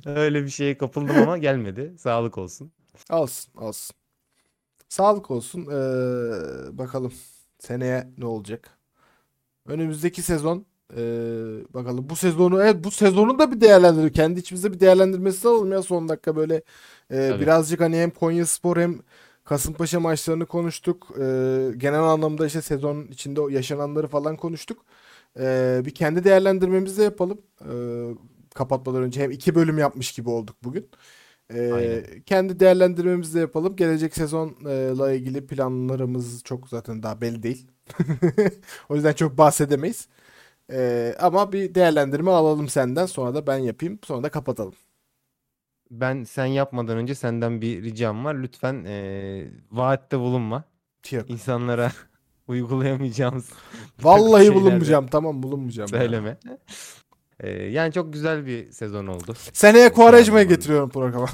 Öyle 0.06 0.44
bir 0.44 0.50
şeye 0.50 0.78
kapıldım 0.78 1.16
ama 1.16 1.38
gelmedi. 1.38 1.94
Sağlık 1.98 2.38
olsun. 2.38 2.72
Olsun 3.10 3.54
olsun. 3.58 3.96
Sağlık 4.88 5.30
olsun. 5.30 5.66
Ee, 5.66 6.78
bakalım 6.78 7.12
seneye 7.58 8.08
ne 8.18 8.26
olacak? 8.26 8.78
Önümüzdeki 9.66 10.22
sezon 10.22 10.66
ee, 10.96 11.74
bakalım 11.74 12.10
bu 12.10 12.16
sezonu 12.16 12.62
evet 12.62 12.84
bu 12.84 12.90
sezonu 12.90 13.38
da 13.38 13.52
bir 13.52 13.60
değerlendirelim. 13.60 14.12
Kendi 14.12 14.40
içimizde 14.40 14.72
bir 14.72 14.80
değerlendirmesi 14.80 15.48
alalım 15.48 15.72
ya 15.72 15.82
son 15.82 16.08
dakika 16.08 16.36
böyle 16.36 16.62
ee, 17.12 17.28
Tabii. 17.28 17.42
birazcık 17.42 17.80
hani 17.80 17.96
hem 17.96 18.10
Konyaspor 18.10 18.76
hem 18.76 19.00
Kasımpaşa 19.44 20.00
maçlarını 20.00 20.46
konuştuk. 20.46 21.08
Ee, 21.20 21.22
genel 21.76 22.02
anlamda 22.02 22.46
işte 22.46 22.62
sezon 22.62 23.06
içinde 23.06 23.40
yaşananları 23.54 24.08
falan 24.08 24.36
konuştuk. 24.36 24.84
Ee, 25.38 25.82
bir 25.84 25.94
kendi 25.94 26.24
değerlendirmemizi 26.24 26.98
de 26.98 27.02
yapalım. 27.04 27.42
Ee, 27.60 28.14
kapatmadan 28.54 29.02
önce 29.02 29.22
hem 29.22 29.30
iki 29.30 29.54
bölüm 29.54 29.78
yapmış 29.78 30.12
gibi 30.12 30.30
olduk 30.30 30.56
bugün. 30.64 30.88
Ee, 31.54 31.72
Aynen. 31.72 32.04
kendi 32.26 32.60
değerlendirmemizi 32.60 33.34
de 33.34 33.40
yapalım. 33.40 33.76
Gelecek 33.76 34.14
sezonla 34.16 35.12
ilgili 35.12 35.46
planlarımız 35.46 36.42
çok 36.44 36.68
zaten 36.68 37.02
daha 37.02 37.20
belli 37.20 37.42
değil. 37.42 37.66
O 38.88 38.94
yüzden 38.96 39.12
çok 39.12 39.38
bahsedemeyiz. 39.38 40.08
Ee, 40.72 41.16
ama 41.20 41.52
bir 41.52 41.74
değerlendirme 41.74 42.30
alalım 42.30 42.68
senden. 42.68 43.06
Sonra 43.06 43.34
da 43.34 43.46
ben 43.46 43.58
yapayım. 43.58 43.98
Sonra 44.04 44.22
da 44.22 44.30
kapatalım. 44.30 44.74
Ben 45.92 46.24
sen 46.24 46.46
yapmadan 46.46 46.96
önce 46.96 47.14
senden 47.14 47.60
bir 47.60 47.82
ricam 47.82 48.24
var. 48.24 48.34
Lütfen 48.34 48.84
eee 48.84 49.50
vaatte 49.70 50.18
bulunma. 50.18 50.64
Yok. 51.10 51.30
İnsanlara 51.30 51.92
uygulayamayacağımız 52.48 53.50
Vallahi 54.02 54.54
bulunmayacağım. 54.54 55.06
Tamam 55.06 55.42
bulunmayacağım. 55.42 55.90
ya. 55.92 55.98
söyleme. 55.98 56.38
Eee, 57.42 57.70
yani 57.70 57.92
çok 57.92 58.12
güzel 58.12 58.46
bir 58.46 58.70
sezon 58.72 59.06
oldu. 59.06 59.34
Seneye 59.52 59.92
anlamında. 60.36 60.54
getiriyorum 60.54 60.90
programa. 60.90 61.28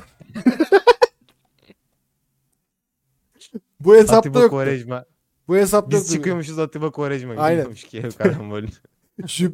Bu 3.80 3.94
hesapta 3.94 4.40
yok. 4.40 4.51
Quaresma. 4.51 5.05
Bu 5.48 5.56
hesapta 5.56 5.90
Biz 5.90 6.12
çıkıyormuşuz 6.12 6.59
Atiba 6.59 6.90
Quaresma 6.90 7.35
Aynen. 7.36 7.66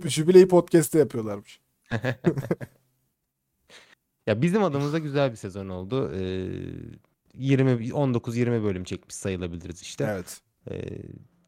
Jübileyi 0.09 0.49
podcast'te 0.49 0.99
yapıyorlarmış. 0.99 1.61
Ya 4.27 4.43
bizim 4.43 4.65
adımıza 4.65 4.99
güzel 4.99 5.31
bir 5.31 5.37
sezon 5.37 5.69
oldu. 5.69 6.13
Eee 6.15 6.49
20 7.39 7.71
19-20 7.71 8.63
bölüm 8.63 8.85
çekmiş 8.85 9.15
sayılabiliriz 9.15 9.83
işte. 9.83 10.05
Evet. 10.11 10.41
Ee, 10.71 10.99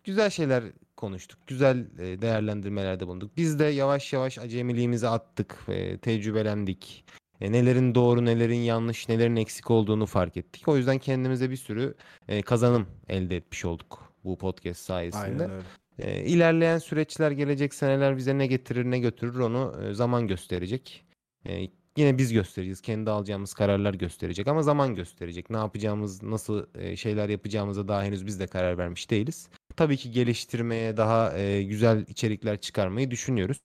güzel 0.04 0.30
şeyler 0.30 0.64
konuştuk. 0.96 1.38
Güzel 1.46 1.86
e, 1.98 2.22
değerlendirmelerde 2.22 3.06
bulunduk. 3.06 3.36
Biz 3.36 3.58
de 3.58 3.64
yavaş 3.64 4.12
yavaş 4.12 4.38
acemiliğimizi 4.38 5.08
attık. 5.08 5.56
e, 5.68 5.98
tecrübelendik. 5.98 7.04
E, 7.40 7.52
nelerin 7.52 7.94
doğru, 7.94 8.24
nelerin 8.24 8.60
yanlış, 8.60 9.08
nelerin 9.08 9.36
eksik 9.36 9.70
olduğunu 9.70 10.06
fark 10.06 10.36
ettik. 10.36 10.68
O 10.68 10.76
yüzden 10.76 10.98
kendimize 10.98 11.50
bir 11.50 11.56
sürü 11.56 11.94
e, 12.28 12.42
kazanım 12.42 12.86
elde 13.08 13.36
etmiş 13.36 13.64
olduk 13.64 14.12
bu 14.24 14.38
podcast 14.38 14.80
sayesinde. 14.80 15.24
Aynen 15.24 15.50
öyle. 15.50 15.62
E, 15.98 16.24
ilerleyen 16.24 16.78
süreçler, 16.78 17.30
gelecek 17.30 17.74
seneler 17.74 18.16
bize 18.16 18.38
ne 18.38 18.46
getirir, 18.46 18.84
ne 18.84 18.98
götürür 18.98 19.38
onu 19.38 19.74
e, 19.84 19.94
zaman 19.94 20.26
gösterecek. 20.26 21.04
E, 21.46 21.68
yine 21.98 22.18
biz 22.18 22.32
göstereceğiz. 22.32 22.80
Kendi 22.80 23.10
alacağımız 23.10 23.54
kararlar 23.54 23.94
gösterecek 23.94 24.48
ama 24.48 24.62
zaman 24.62 24.94
gösterecek. 24.94 25.50
Ne 25.50 25.56
yapacağımız, 25.56 26.22
nasıl 26.22 26.66
e, 26.74 26.96
şeyler 26.96 27.28
yapacağımıza 27.28 27.88
daha 27.88 28.02
henüz 28.04 28.26
biz 28.26 28.40
de 28.40 28.46
karar 28.46 28.78
vermiş 28.78 29.10
değiliz. 29.10 29.48
Tabii 29.76 29.96
ki 29.96 30.10
geliştirmeye, 30.10 30.96
daha 30.96 31.38
e, 31.38 31.62
güzel 31.62 32.06
içerikler 32.08 32.60
çıkarmayı 32.60 33.10
düşünüyoruz. 33.10 33.58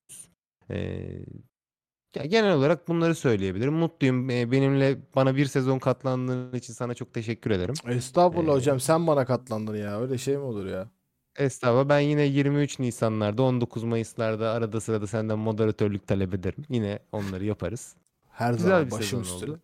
E, 0.69 0.75
ya 2.15 2.25
genel 2.25 2.53
olarak 2.53 2.87
bunları 2.87 3.15
söyleyebilirim. 3.15 3.73
Mutluyum. 3.73 4.29
Benimle 4.29 4.97
bana 5.15 5.35
bir 5.35 5.45
sezon 5.45 5.79
katlandığın 5.79 6.53
için 6.53 6.73
sana 6.73 6.93
çok 6.93 7.13
teşekkür 7.13 7.51
ederim. 7.51 7.75
Estağfurullah 7.87 8.53
Ee, 8.53 8.55
hocam 8.55 8.79
sen 8.79 9.07
bana 9.07 9.25
katlandın 9.25 9.75
ya. 9.75 10.01
Öyle 10.01 10.17
şey 10.17 10.37
mi 10.37 10.43
olur 10.43 10.65
ya? 10.65 10.89
Estağfurullah. 11.37 11.89
Ben 11.89 11.99
yine 11.99 12.23
23 12.23 12.79
Nisanlarda, 12.79 13.43
19 13.43 13.83
Mayıslarda 13.83 14.51
arada 14.51 14.81
sırada 14.81 15.07
senden 15.07 15.39
moderatörlük 15.39 16.07
talep 16.07 16.33
ederim. 16.33 16.65
Yine 16.69 16.99
onları 17.11 17.45
yaparız. 17.45 17.95
Her 18.31 18.53
Güzel 18.53 18.69
zaman 18.69 18.85
bir 18.85 18.91
başım 18.91 19.23
sezon 19.25 19.35
üstüne. 19.35 19.51
oldu. 19.51 19.61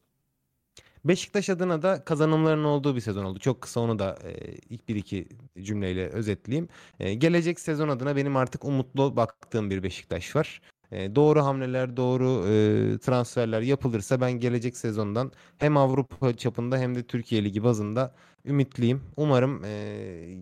Beşiktaş 1.05 1.49
adına 1.49 1.81
da 1.81 2.03
kazanımların 2.05 2.63
olduğu 2.63 2.95
bir 2.95 3.01
sezon 3.01 3.25
oldu. 3.25 3.39
Çok 3.39 3.61
kısa 3.61 3.79
onu 3.79 3.99
da 3.99 4.17
e, 4.23 4.53
ilk 4.69 4.89
bir 4.89 4.95
iki 4.95 5.27
cümleyle 5.61 6.09
özetleyeyim. 6.09 6.69
E, 6.99 7.13
gelecek 7.13 7.59
sezon 7.59 7.89
adına 7.89 8.15
benim 8.15 8.35
artık 8.37 8.65
umutlu 8.65 9.15
baktığım 9.15 9.69
bir 9.69 9.83
Beşiktaş 9.83 10.35
var. 10.35 10.61
E, 10.91 11.15
doğru 11.15 11.45
hamleler, 11.45 11.97
doğru 11.97 12.45
e, 12.47 12.97
transferler 12.99 13.61
yapılırsa 13.61 14.21
ben 14.21 14.31
gelecek 14.31 14.77
sezondan 14.77 15.31
hem 15.57 15.77
Avrupa 15.77 16.33
çapında 16.37 16.77
hem 16.77 16.95
de 16.95 17.03
Türkiye 17.03 17.43
Ligi 17.43 17.63
bazında 17.63 18.15
ümitliyim. 18.45 19.01
Umarım 19.17 19.63
e, 19.65 19.69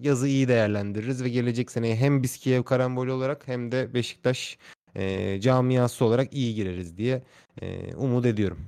yazı 0.02 0.27
iyi 0.27 0.47
değerlendiririz 0.47 1.23
ve 1.23 1.30
gelecek 1.30 1.72
seneye 1.72 1.95
hem 1.95 2.23
biz 2.23 2.38
Kiev 2.38 2.64
Karambol 2.64 3.07
olarak 3.07 3.47
hem 3.47 3.72
de 3.72 3.93
Beşiktaş 3.93 4.57
e, 4.95 5.41
camiası 5.41 6.05
olarak 6.05 6.34
iyi 6.34 6.55
gireriz 6.55 6.97
diye 6.97 7.23
e, 7.61 7.95
umut 7.95 8.26
ediyorum. 8.26 8.59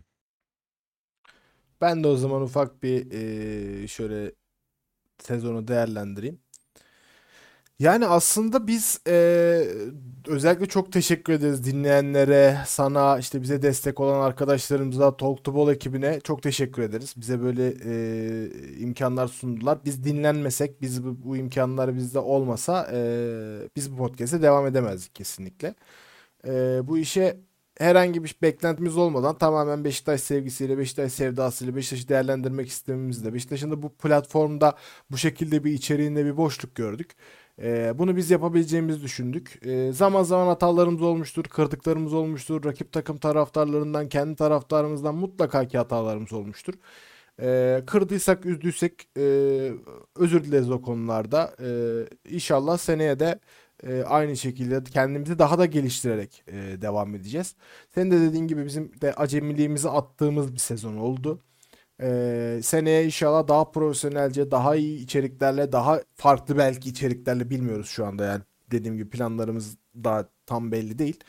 Ben 1.82 2.04
de 2.04 2.08
o 2.08 2.16
zaman 2.16 2.42
ufak 2.42 2.84
bir 2.84 3.12
eee, 3.12 3.88
şöyle 3.88 4.32
sezonu 5.20 5.70
değerlendireyim. 5.70 6.42
Yani 7.80 8.06
aslında 8.08 8.68
biz 8.68 9.00
eee, 9.08 9.68
özellikle 10.28 10.66
çok 10.66 10.92
teşekkür 10.92 11.34
ederiz 11.34 11.66
dinleyenlere, 11.66 12.58
sana, 12.68 13.20
işte 13.20 13.42
bize 13.42 13.62
destek 13.62 14.00
olan 14.00 14.22
arkadaşlarımıza, 14.22 15.18
Talk 15.18 15.44
to 15.44 15.56
Ball 15.56 15.72
ekibine 15.74 16.20
çok 16.20 16.44
teşekkür 16.44 16.82
ederiz. 16.82 17.14
Bize 17.18 17.42
böyle 17.42 17.74
eee, 17.74 18.78
imkanlar 18.80 19.28
sundular. 19.28 19.80
Biz 19.86 20.04
dinlenmesek, 20.04 20.82
biz 20.82 21.04
bu, 21.06 21.18
bu 21.24 21.38
imkanlar 21.38 21.96
bizde 21.96 22.20
olmasa 22.20 22.90
eee, 22.94 23.70
biz 23.76 23.92
bu 23.92 23.98
podcast'e 23.98 24.42
devam 24.42 24.68
edemezdik 24.68 25.16
kesinlikle. 25.16 25.76
Eee, 26.46 26.82
bu 26.84 26.98
işe 26.98 27.38
herhangi 27.78 28.24
bir 28.24 28.36
beklentimiz 28.42 28.98
olmadan 28.98 29.38
tamamen 29.38 29.84
Beşiktaş 29.84 30.22
sevgisiyle, 30.22 30.78
Beşiktaş 30.78 31.12
sevdasıyla 31.12 31.76
Beşiktaş'ı 31.76 32.08
değerlendirmek 32.10 32.68
istememizle, 32.68 33.34
Beşiktaş'ın 33.34 33.72
da 33.72 33.82
bu 33.82 33.90
platformda 33.94 34.76
bu 35.12 35.18
şekilde 35.18 35.64
bir 35.64 35.72
içeriğinde 35.72 36.26
bir 36.26 36.38
boşluk 36.38 36.76
gördük. 36.76 37.12
Ee, 37.62 37.94
bunu 37.98 38.16
biz 38.16 38.32
yapabileceğimizi 38.32 39.02
düşündük. 39.02 39.60
Ee, 39.66 39.92
zaman 39.94 40.24
zaman 40.24 40.48
hatalarımız 40.48 41.02
olmuştur, 41.02 41.44
kırdıklarımız 41.44 42.14
olmuştur. 42.14 42.64
Rakip 42.66 42.92
takım 42.92 43.18
taraftarlarından, 43.18 44.10
kendi 44.10 44.36
taraftarımızdan 44.36 45.16
mutlaka 45.16 45.68
ki 45.68 45.78
hatalarımız 45.78 46.34
olmuştur. 46.34 46.74
Ee, 47.42 47.84
kırdıysak, 47.88 48.46
üzdüysek 48.46 49.10
e, 49.18 49.22
özür 50.16 50.44
dileriz 50.44 50.72
o 50.72 50.82
konularda. 50.82 51.56
Ee, 51.62 52.36
İnşallah 52.36 52.78
seneye 52.78 53.20
de 53.20 53.40
e, 53.84 54.04
aynı 54.04 54.38
şekilde 54.38 54.84
kendimizi 54.84 55.40
daha 55.40 55.60
da 55.60 55.66
geliştirerek 55.66 56.44
e, 56.48 56.82
devam 56.82 57.16
edeceğiz. 57.16 57.56
Senin 57.96 58.12
de 58.12 58.22
dediğin 58.22 58.48
gibi 58.48 58.66
bizim 58.66 59.02
de 59.02 59.14
acemiliğimizi 59.14 59.90
attığımız 59.90 60.54
bir 60.54 60.60
sezon 60.60 60.98
oldu. 60.98 61.42
Ee, 62.02 62.60
seneye 62.64 63.06
inşallah 63.06 63.48
daha 63.48 63.72
profesyonelce, 63.72 64.52
daha 64.52 64.76
iyi 64.76 65.00
içeriklerle, 65.00 65.72
daha 65.72 66.02
farklı 66.16 66.58
belki 66.58 66.90
içeriklerle 66.90 67.50
bilmiyoruz 67.50 67.88
şu 67.90 68.06
anda 68.06 68.26
yani. 68.26 68.42
Dediğim 68.72 68.98
gibi 68.98 69.10
planlarımız 69.10 69.78
daha 70.04 70.30
tam 70.46 70.72
belli 70.72 71.00
değil. 71.00 71.20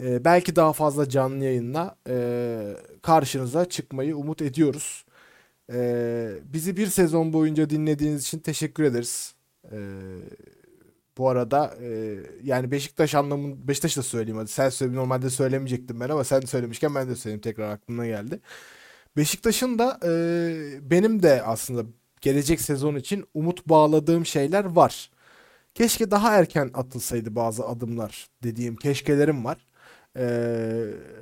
Ee, 0.00 0.24
belki 0.24 0.56
daha 0.56 0.72
fazla 0.72 1.08
canlı 1.08 1.44
yayınla 1.44 1.96
e, 2.08 2.76
karşınıza 3.02 3.64
çıkmayı 3.68 4.16
umut 4.16 4.42
ediyoruz. 4.42 5.04
Ee, 5.72 6.32
bizi 6.44 6.76
bir 6.76 6.86
sezon 6.86 7.32
boyunca 7.32 7.70
dinlediğiniz 7.70 8.22
için 8.22 8.38
teşekkür 8.38 8.84
ederiz. 8.84 9.34
Ee, 9.72 9.78
bu 11.18 11.28
arada 11.28 11.74
e, 11.82 12.16
yani 12.42 12.70
Beşiktaş 12.70 13.14
anlamında 13.14 13.68
Beşiktaş 13.68 13.96
da 13.96 14.02
söyleyeyim 14.02 14.38
hadi. 14.38 14.48
Sen 14.48 14.68
söyle 14.68 14.94
normalde 14.94 15.30
söylemeyecektim 15.30 16.00
ben 16.00 16.08
ama 16.08 16.24
sen 16.24 16.40
söylemişken 16.40 16.94
ben 16.94 17.08
de 17.08 17.16
söyleyeyim 17.16 17.40
tekrar 17.40 17.70
aklıma 17.70 18.06
geldi. 18.06 18.40
Beşiktaş'ın 19.16 19.78
da 19.78 19.98
e, 20.04 20.10
benim 20.90 21.22
de 21.22 21.42
aslında 21.42 21.84
gelecek 22.20 22.60
sezon 22.60 22.96
için 22.96 23.24
umut 23.34 23.66
bağladığım 23.68 24.26
şeyler 24.26 24.64
var. 24.64 25.10
Keşke 25.74 26.10
daha 26.10 26.36
erken 26.36 26.70
atılsaydı 26.74 27.36
bazı 27.36 27.66
adımlar 27.68 28.28
dediğim 28.42 28.76
keşkelerim 28.76 29.44
var. 29.44 29.66
E, 30.16 30.26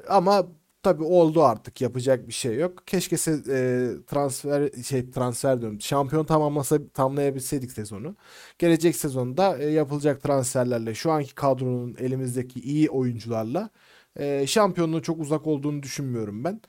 ama 0.08 0.46
tabii 0.82 1.04
oldu 1.04 1.42
artık 1.44 1.80
yapacak 1.80 2.28
bir 2.28 2.32
şey 2.32 2.56
yok. 2.56 2.86
Keşke 2.86 3.16
e, 3.16 3.88
transfer 4.06 4.82
şey 4.82 5.10
transfer 5.10 5.60
diyorum. 5.60 5.80
Şampiyon 5.80 6.24
tamamlasa 6.24 6.78
tamamlayabilseydik 6.94 7.72
sezonu. 7.72 8.16
Gelecek 8.58 8.96
sezonda 8.96 9.58
e, 9.58 9.64
yapılacak 9.70 10.22
transferlerle 10.22 10.94
şu 10.94 11.10
anki 11.12 11.34
kadronun 11.34 11.96
elimizdeki 11.98 12.60
iyi 12.60 12.90
oyuncularla 12.90 13.70
e, 14.16 14.46
şampiyonluğun 14.46 15.00
çok 15.00 15.20
uzak 15.20 15.46
olduğunu 15.46 15.82
düşünmüyorum 15.82 16.44
ben. 16.44 16.60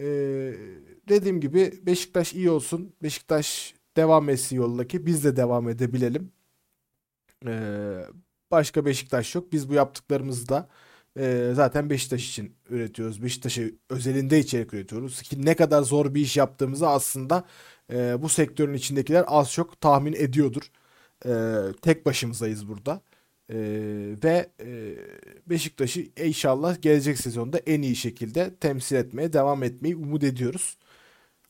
Ee, 0.00 0.54
dediğim 1.08 1.40
gibi 1.40 1.72
Beşiktaş 1.86 2.34
iyi 2.34 2.50
olsun. 2.50 2.94
Beşiktaş 3.02 3.74
devam 3.96 4.28
etsin 4.28 4.56
yoldaki. 4.56 5.06
Biz 5.06 5.24
de 5.24 5.36
devam 5.36 5.68
edebilelim. 5.68 6.32
Ee, 7.46 8.04
başka 8.50 8.84
Beşiktaş 8.84 9.34
yok. 9.34 9.52
Biz 9.52 9.68
bu 9.68 9.74
yaptıklarımızı 9.74 10.48
da 10.48 10.68
e, 11.18 11.52
zaten 11.54 11.90
Beşiktaş 11.90 12.28
için 12.28 12.56
üretiyoruz. 12.70 13.22
Beşiktaş'ı 13.22 13.74
özelinde 13.90 14.38
içerik 14.38 14.74
üretiyoruz. 14.74 15.22
Ki 15.22 15.44
ne 15.46 15.56
kadar 15.56 15.82
zor 15.82 16.14
bir 16.14 16.20
iş 16.20 16.36
yaptığımızı 16.36 16.88
aslında 16.88 17.44
e, 17.92 18.22
bu 18.22 18.28
sektörün 18.28 18.74
içindekiler 18.74 19.24
az 19.26 19.52
çok 19.52 19.80
tahmin 19.80 20.12
ediyordur. 20.12 20.62
E, 21.26 21.32
tek 21.82 22.06
başımızdayız 22.06 22.68
burada. 22.68 23.00
E, 23.50 23.56
ve 24.24 24.50
e, 24.60 24.96
Beşiktaş'ı 25.46 26.06
inşallah 26.24 26.82
gelecek 26.82 27.18
sezonda 27.18 27.58
en 27.58 27.82
iyi 27.82 27.96
şekilde 27.96 28.54
temsil 28.60 28.96
etmeye 28.96 29.32
devam 29.32 29.62
etmeyi 29.62 29.96
umut 29.96 30.24
ediyoruz. 30.24 30.76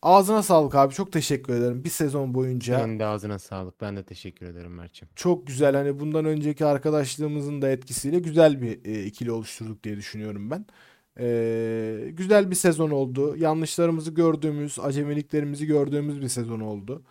Ağzına 0.03 0.43
sağlık 0.43 0.75
abi. 0.75 0.95
Çok 0.95 1.13
teşekkür 1.13 1.55
ederim. 1.55 1.85
Bir 1.85 1.91
sezon 1.91 2.35
boyunca 2.35 2.79
Senin 2.79 2.99
de 2.99 3.07
ağzına 3.07 3.39
sağlık. 3.39 3.81
Ben 3.81 3.97
de 3.97 4.03
teşekkür 4.05 4.47
ederim 4.47 4.75
Mert'ciğim. 4.75 5.11
çok 5.17 5.47
güzel 5.47 5.75
hani 5.77 6.01
bundan 6.01 6.25
önceki 6.25 6.67
arkadaşlığımızın 6.67 7.63
da 7.63 7.69
etkisiyle 7.71 8.19
güzel 8.19 8.63
bir 8.63 8.85
e, 8.85 9.05
ikili 9.05 9.33
oluşturduk 9.33 9.85
diye 9.85 9.97
düşünüyorum 9.97 10.51
ben. 10.51 10.67
Ee, 11.19 12.09
güzel 12.13 12.51
bir 12.51 12.55
sezon 12.57 12.91
oldu. 12.91 13.37
Yanlışlarımızı 13.37 14.11
gördüğümüz, 14.11 14.79
acemiliklerimizi 14.79 15.67
gördüğümüz 15.67 16.21
bir 16.21 16.29
sezon 16.29 16.61
oldu. 16.61 17.03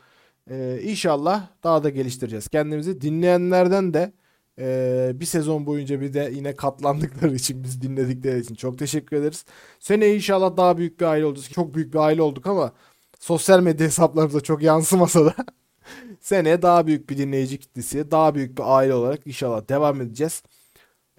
Ee, 0.50 0.80
inşallah 0.84 1.48
daha 1.64 1.84
da 1.84 1.90
geliştireceğiz 1.90 2.48
kendimizi. 2.48 3.02
Dinleyenlerden 3.02 3.94
de 3.94 4.14
ee, 4.60 5.12
bir 5.16 5.26
sezon 5.26 5.66
boyunca 5.66 6.02
bir 6.02 6.14
de 6.14 6.32
yine 6.34 6.56
katlandıkları 6.56 7.36
için, 7.36 7.64
biz 7.64 7.82
dinledikleri 7.82 8.40
için 8.40 8.56
çok 8.56 8.80
teşekkür 8.80 9.18
ederiz. 9.18 9.46
Seneye 9.80 10.16
inşallah 10.16 10.58
daha 10.58 10.78
büyük 10.78 11.00
bir 11.00 11.06
aile 11.06 11.26
olacağız. 11.26 11.50
Çok 11.50 11.76
büyük 11.76 11.94
bir 11.94 12.00
aile 12.00 12.22
olduk 12.22 12.48
ama 12.48 12.74
sosyal 13.20 13.60
medya 13.62 13.86
hesaplarımıza 13.88 14.42
çok 14.42 14.62
yansımasa 14.64 15.26
da 15.26 15.36
seneye 16.20 16.62
daha 16.62 16.88
büyük 16.88 17.10
bir 17.10 17.18
dinleyici 17.18 17.60
kitlesi, 17.60 18.12
daha 18.12 18.36
büyük 18.36 18.58
bir 18.58 18.64
aile 18.78 18.94
olarak 18.94 19.28
inşallah 19.28 19.70
devam 19.70 20.02
edeceğiz. 20.02 20.44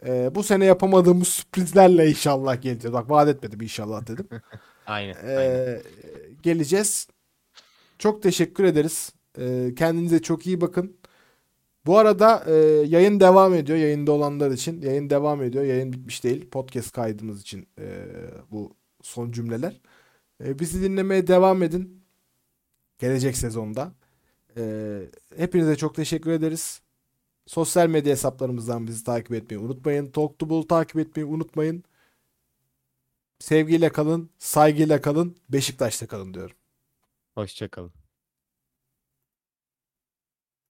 Ee, 0.07 0.31
bu 0.35 0.43
sene 0.43 0.65
yapamadığımız 0.65 1.29
sürprizlerle 1.29 2.11
inşallah 2.11 2.63
geleceğiz. 2.63 2.93
Bak 2.93 3.11
vaat 3.11 3.29
etmedim 3.29 3.61
inşallah 3.61 4.07
dedim. 4.07 4.29
Aynen. 4.87 5.15
Ee, 5.27 5.83
geleceğiz. 6.43 7.09
Çok 7.99 8.23
teşekkür 8.23 8.65
ederiz. 8.65 9.13
Ee, 9.39 9.75
kendinize 9.79 10.23
çok 10.23 10.47
iyi 10.47 10.61
bakın. 10.61 10.97
Bu 11.87 11.99
arada 11.99 12.45
e, 12.47 12.53
yayın 12.87 13.21
devam 13.21 13.55
ediyor. 13.55 13.79
Yayında 13.79 14.13
olanlar 14.13 14.51
için 14.51 14.83
yayın 14.83 15.11
devam 15.11 15.43
ediyor. 15.43 15.65
Yayın 15.65 15.93
bitmiş 15.93 16.25
değil. 16.25 16.51
Podcast 16.51 16.93
kaydımız 16.93 17.41
için 17.41 17.69
e, 17.79 18.07
bu 18.51 18.77
son 19.03 19.33
cümleler. 19.33 19.81
E, 20.45 20.59
bizi 20.59 20.83
dinlemeye 20.83 21.27
devam 21.27 21.63
edin. 21.63 22.05
Gelecek 22.99 23.37
sezonda. 23.37 23.93
E, 24.57 24.63
hepinize 25.37 25.77
çok 25.77 25.95
teşekkür 25.95 26.31
ederiz. 26.31 26.83
Sosyal 27.47 27.89
medya 27.89 28.13
hesaplarımızdan 28.13 28.87
bizi 28.87 29.05
takip 29.05 29.33
etmeyi 29.33 29.63
unutmayın. 29.63 30.11
Talk 30.11 30.69
takip 30.69 30.97
etmeyi 30.97 31.27
unutmayın. 31.27 31.85
Sevgiyle 33.39 33.93
kalın, 33.93 34.31
saygıyla 34.39 35.01
kalın, 35.01 35.37
Beşiktaş'ta 35.49 36.07
kalın 36.07 36.35
diyorum. 36.35 36.57
Hoşçakalın. 37.35 38.02